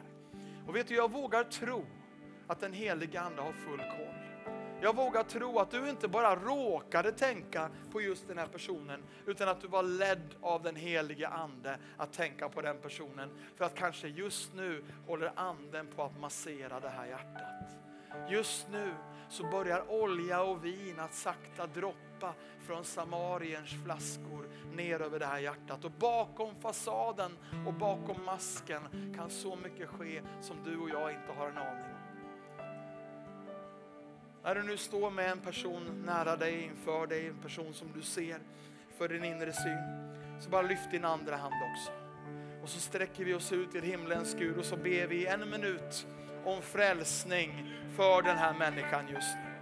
Och 0.66 0.76
vet 0.76 0.88
du, 0.88 0.94
jag 0.94 1.10
vågar 1.12 1.44
tro 1.44 1.86
att 2.46 2.60
den 2.60 2.72
heliga 2.72 3.20
Ande 3.20 3.42
har 3.42 3.52
full 3.52 3.78
koll. 3.78 4.24
Jag 4.80 4.96
vågar 4.96 5.22
tro 5.22 5.58
att 5.58 5.70
du 5.70 5.88
inte 5.88 6.08
bara 6.08 6.36
råkade 6.36 7.12
tänka 7.12 7.70
på 7.92 8.00
just 8.00 8.28
den 8.28 8.38
här 8.38 8.46
personen, 8.46 9.02
utan 9.26 9.48
att 9.48 9.60
du 9.60 9.68
var 9.68 9.82
ledd 9.82 10.34
av 10.40 10.62
den 10.62 10.76
helige 10.76 11.28
Ande 11.28 11.78
att 11.96 12.12
tänka 12.12 12.48
på 12.48 12.62
den 12.62 12.78
personen. 12.78 13.30
För 13.56 13.64
att 13.64 13.74
kanske 13.74 14.08
just 14.08 14.54
nu 14.54 14.84
håller 15.06 15.32
Anden 15.36 15.86
på 15.86 16.02
att 16.02 16.20
massera 16.20 16.80
det 16.80 16.88
här 16.88 17.06
hjärtat. 17.06 17.74
Just 18.30 18.68
nu 18.70 18.94
så 19.28 19.44
börjar 19.44 19.90
olja 19.90 20.42
och 20.42 20.64
vin 20.64 21.00
att 21.00 21.14
sakta 21.14 21.66
droppa 21.66 22.03
från 22.66 22.84
Samariens 22.84 23.70
flaskor 23.84 24.48
ner 24.72 25.02
över 25.02 25.18
det 25.18 25.26
här 25.26 25.38
hjärtat. 25.38 25.84
Och 25.84 25.90
bakom 25.90 26.54
fasaden 26.60 27.32
och 27.66 27.74
bakom 27.74 28.24
masken 28.24 29.12
kan 29.16 29.30
så 29.30 29.56
mycket 29.56 29.88
ske 29.88 30.22
som 30.40 30.56
du 30.64 30.78
och 30.78 30.90
jag 30.90 31.10
inte 31.10 31.32
har 31.36 31.48
en 31.48 31.58
aning 31.58 31.84
om. 31.84 32.04
När 34.42 34.54
du 34.54 34.62
nu 34.62 34.76
står 34.76 35.10
med 35.10 35.30
en 35.30 35.40
person 35.40 36.02
nära 36.06 36.36
dig, 36.36 36.62
inför 36.62 37.06
dig, 37.06 37.28
en 37.28 37.42
person 37.42 37.74
som 37.74 37.92
du 37.94 38.02
ser 38.02 38.38
för 38.98 39.08
din 39.08 39.24
inre 39.24 39.52
syn, 39.52 39.78
så 40.40 40.50
bara 40.50 40.62
lyft 40.62 40.90
din 40.90 41.04
andra 41.04 41.36
hand 41.36 41.54
också. 41.72 41.92
Och 42.62 42.68
så 42.68 42.80
sträcker 42.80 43.24
vi 43.24 43.34
oss 43.34 43.52
ut 43.52 43.72
till 43.72 43.82
himlens 43.82 44.34
Gud 44.38 44.58
och 44.58 44.64
så 44.64 44.76
ber 44.76 45.06
vi 45.06 45.26
en 45.26 45.50
minut 45.50 46.06
om 46.44 46.62
frälsning 46.62 47.74
för 47.96 48.22
den 48.22 48.36
här 48.36 48.54
människan 48.54 49.08
just 49.08 49.34
nu. 49.34 49.53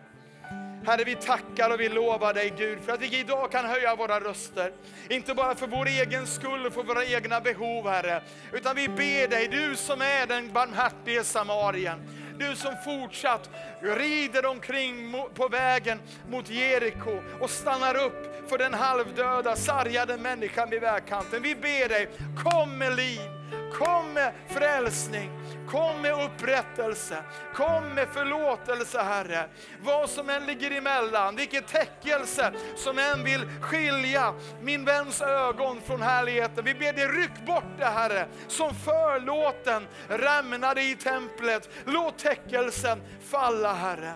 Herre, 0.87 1.05
vi 1.05 1.15
tackar 1.15 1.71
och 1.71 1.81
vi 1.81 1.89
lovar 1.89 2.35
dig 2.35 2.53
Gud 2.59 2.79
för 2.85 2.93
att 2.93 3.01
vi 3.01 3.19
idag 3.19 3.53
kan 3.53 3.65
höja 3.65 3.97
våra 3.97 4.21
röster. 4.21 4.73
Inte 5.11 5.35
bara 5.35 5.55
för 5.55 5.67
vår 5.67 5.87
egen 5.87 6.27
skull 6.27 6.67
och 6.67 6.73
för 6.73 6.83
våra 6.83 7.05
egna 7.05 7.41
behov, 7.41 7.89
Herre, 7.89 8.23
utan 8.53 8.77
vi 8.77 8.89
ber 8.89 9.29
dig, 9.29 9.49
du 9.49 9.77
som 9.77 10.01
är 10.01 10.27
den 10.27 10.53
barmhärtige 10.53 11.25
samarien, 11.25 11.99
du 12.39 12.57
som 12.57 12.75
fortsatt 12.85 13.51
rider 13.81 14.47
omkring 14.47 15.15
på 15.35 15.49
vägen 15.49 15.99
mot 16.31 16.51
Jeriko 16.51 17.23
och 17.41 17.51
stannar 17.51 17.97
upp 17.97 18.49
för 18.49 18.59
den 18.59 18.75
halvdöda, 18.75 19.57
sargade 19.57 20.17
människan 20.17 20.71
vid 20.71 20.81
vägkanten. 20.81 21.43
Vi 21.43 21.55
ber 21.55 21.89
dig, 21.89 22.09
kom 22.45 22.79
med 22.79 22.97
liv, 22.97 23.42
kom 23.73 24.13
med 24.13 24.33
frälsning, 24.49 25.31
kom 25.71 26.03
med 26.03 26.25
upprättelse, 26.25 27.23
kom 27.55 27.89
med 27.89 28.09
förlåtelse 28.09 29.03
Herre. 29.03 29.49
Vad 29.83 30.11
som 30.11 30.31
än 30.31 30.47
ligger 30.47 30.71
emellan, 30.71 31.37
vilket 31.37 31.67
täckelse 31.67 32.53
som 32.77 32.99
än 32.99 33.25
vill 33.25 33.49
skilja 33.61 34.35
min 34.61 34.85
väns 34.85 35.21
ögon 35.23 35.81
från 35.81 36.03
härligheten. 36.03 36.65
Vi 36.65 36.75
ber 36.75 36.93
dig, 36.93 37.07
ryck 37.07 37.47
bort 37.47 37.79
det 37.79 37.85
Herre, 37.85 38.27
som 38.49 38.75
förlåten 38.75 39.87
rämnade 40.09 40.83
i 40.83 40.97
templet. 40.97 41.69
Låt 41.85 42.19
täckelsen 42.19 43.03
falla 43.31 43.75
Herre. 43.75 44.13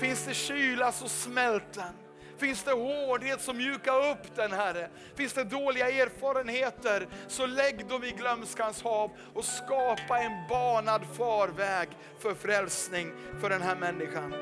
Finns 0.00 0.24
det 0.24 0.34
kyla 0.34 0.92
så 0.92 1.08
smält 1.08 1.72
den. 1.74 2.01
Finns 2.42 2.62
det 2.62 2.72
hårdhet 2.72 3.40
så 3.40 3.52
mjuka 3.52 3.92
upp 3.92 4.36
den 4.36 4.52
Herre. 4.52 4.88
Finns 5.14 5.32
det 5.32 5.44
dåliga 5.44 5.90
erfarenheter 5.90 7.06
så 7.28 7.46
lägg 7.46 7.86
dem 7.86 8.04
i 8.04 8.10
glömskans 8.10 8.82
hav 8.82 9.10
och 9.34 9.44
skapa 9.44 10.18
en 10.18 10.48
banad 10.48 11.02
farväg 11.18 11.88
för 12.22 12.34
frälsning 12.34 13.12
för 13.40 13.50
den 13.50 13.62
här 13.62 13.76
människan. 13.76 14.34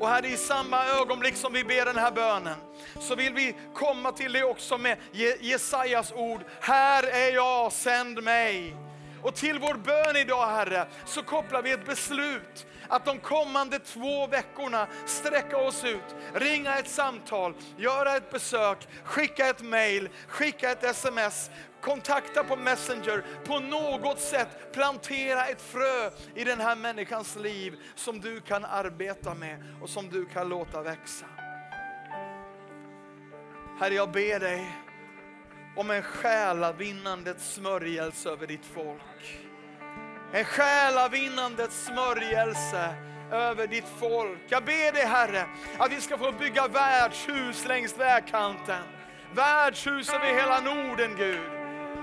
Och 0.00 0.08
Herre, 0.08 0.28
i 0.28 0.36
samma 0.36 0.86
ögonblick 0.86 1.36
som 1.36 1.52
vi 1.52 1.64
ber 1.64 1.84
den 1.84 1.96
här 1.96 2.12
bönen, 2.12 2.56
så 3.00 3.14
vill 3.14 3.34
vi 3.34 3.56
komma 3.74 4.12
till 4.12 4.32
dig 4.32 4.44
också 4.44 4.78
med 4.78 4.98
Jesajas 5.40 6.12
ord. 6.12 6.40
Här 6.60 7.02
är 7.02 7.34
jag, 7.34 7.72
sänd 7.72 8.22
mig. 8.22 8.76
Och 9.22 9.34
till 9.34 9.58
vår 9.58 9.74
bön 9.74 10.16
idag 10.16 10.46
Herre, 10.46 10.86
så 11.06 11.22
kopplar 11.22 11.62
vi 11.62 11.70
ett 11.70 11.86
beslut 11.86 12.66
att 12.90 13.04
de 13.04 13.18
kommande 13.18 13.78
två 13.78 14.26
veckorna 14.26 14.86
sträcka 15.06 15.56
oss 15.56 15.84
ut, 15.84 16.16
ringa 16.34 16.78
ett 16.78 16.88
samtal, 16.88 17.54
göra 17.76 18.16
ett 18.16 18.30
besök, 18.30 18.88
skicka 19.04 19.46
ett 19.46 19.62
mail, 19.62 20.08
skicka 20.28 20.70
ett 20.70 20.84
sms, 20.84 21.50
kontakta 21.80 22.44
på 22.44 22.56
Messenger, 22.56 23.24
på 23.44 23.58
något 23.58 24.20
sätt 24.20 24.72
plantera 24.72 25.46
ett 25.46 25.62
frö 25.62 26.10
i 26.34 26.44
den 26.44 26.60
här 26.60 26.76
människans 26.76 27.36
liv 27.36 27.78
som 27.94 28.20
du 28.20 28.40
kan 28.40 28.64
arbeta 28.64 29.34
med 29.34 29.64
och 29.82 29.88
som 29.88 30.08
du 30.08 30.26
kan 30.26 30.48
låta 30.48 30.82
växa. 30.82 31.26
Herre, 33.80 33.94
jag 33.94 34.10
ber 34.10 34.40
dig 34.40 34.76
om 35.76 35.90
en 35.90 36.02
själavinnandets 36.02 37.54
smörjelse 37.54 38.30
över 38.30 38.46
ditt 38.46 38.64
folk. 38.64 39.49
En 40.32 40.44
själavinnandets 40.44 41.84
smörjelse 41.84 42.94
över 43.32 43.66
ditt 43.66 43.88
folk. 43.98 44.38
Jag 44.48 44.64
ber 44.64 44.92
dig 44.92 45.06
Herre 45.06 45.46
att 45.78 45.92
vi 45.92 46.00
ska 46.00 46.18
få 46.18 46.32
bygga 46.32 46.68
värdshus 46.68 47.66
längs 47.68 47.98
vägkanten. 47.98 48.82
Värdshus 49.34 50.12
över 50.12 50.26
hela 50.26 50.60
Norden 50.60 51.16
Gud. 51.16 51.50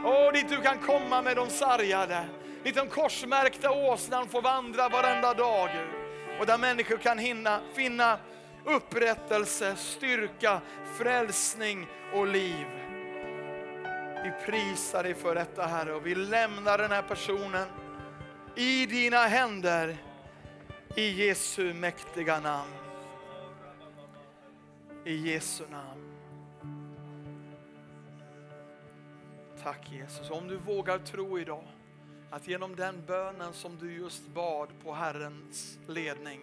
Och 0.05 0.33
dit 0.33 0.49
du 0.49 0.61
kan 0.61 0.77
komma 0.77 1.21
med 1.21 1.35
de 1.35 1.49
sargade. 1.49 2.25
Dit 2.63 2.75
de 2.75 2.87
korsmärkta 2.87 3.71
åsnan 3.71 4.27
får 4.27 4.41
vandra 4.41 4.89
varenda 4.89 5.33
dag 5.33 5.69
Gud. 5.73 6.39
Och 6.39 6.45
där 6.45 6.57
människor 6.57 6.97
kan 6.97 7.17
hinna, 7.17 7.59
finna 7.75 8.19
upprättelse, 8.65 9.75
styrka, 9.75 10.61
frälsning 10.97 11.87
och 12.13 12.27
liv. 12.27 12.65
Vi 14.23 14.31
prisar 14.45 15.03
dig 15.03 15.13
för 15.13 15.35
detta 15.35 15.65
Herre 15.65 15.93
och 15.93 16.05
vi 16.05 16.15
lämnar 16.15 16.77
den 16.77 16.91
här 16.91 17.01
personen 17.01 17.67
i 18.57 18.85
dina 18.85 19.17
händer. 19.17 19.97
I 20.95 21.11
Jesu 21.11 21.73
mäktiga 21.73 22.39
namn. 22.39 22.71
I 25.05 25.15
Jesu 25.15 25.63
namn. 25.71 26.03
Tack 29.63 29.91
Jesus. 29.91 30.29
Om 30.29 30.47
du 30.47 30.57
vågar 30.57 30.97
tro 30.97 31.39
idag 31.39 31.63
att 32.29 32.47
genom 32.47 32.75
den 32.75 33.05
bönen 33.07 33.53
som 33.53 33.77
du 33.77 33.93
just 33.93 34.27
bad 34.27 34.69
på 34.83 34.93
Herrens 34.93 35.79
ledning 35.87 36.41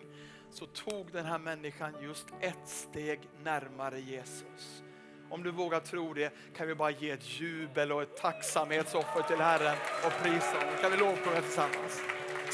så 0.51 0.67
tog 0.67 1.13
den 1.13 1.27
här 1.27 1.39
människan 1.39 1.95
just 2.03 2.27
ett 2.41 2.69
steg 2.69 3.21
närmare 3.43 4.01
Jesus. 4.01 4.83
Om 5.31 5.43
du 5.43 5.51
vågar 5.51 5.81
tro 5.81 6.15
det 6.15 6.33
kan 6.57 6.67
vi 6.67 6.75
bara 6.75 6.91
ge 6.91 7.11
ett 7.11 7.41
jubel 7.41 7.93
och 7.93 8.03
ett 8.03 8.17
tacksamhetsoffer 8.17 9.23
till 9.23 9.37
Herren 9.37 9.77
och 10.05 10.13
prisa 10.23 10.59
honom. 10.59 10.75
Kan 10.81 10.91
vi 10.91 10.97
lovsjunga 10.97 11.41
tillsammans? 11.41 12.01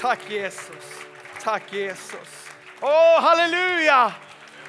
Tack 0.00 0.30
Jesus, 0.30 1.06
tack 1.42 1.72
Jesus. 1.72 2.50
Åh, 2.80 3.20
halleluja! 3.22 4.14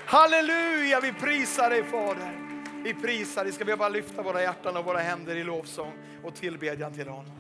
Halleluja, 0.06 0.99
vi 0.99 1.14
prisar 1.14 1.69
dig 1.69 1.84
Fader. 1.84 2.41
Vi 2.84 2.94
prisar 2.94 3.44
dig. 3.44 3.53
Ska 3.53 3.64
vi 3.64 3.76
bara 3.76 3.90
lyfta 3.90 4.22
våra 4.22 4.41
hjärtan 4.41 4.78
och 4.78 4.86
våra 4.86 4.99
händer 4.99 5.36
i 5.36 5.44
lovsång 5.44 5.94
och 6.23 6.36
tillbedjan 6.36 6.94
till 6.94 7.07
honom. 7.07 7.32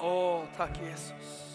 Åh, 0.00 0.44
tack 0.56 0.80
Jesus. 0.82 1.47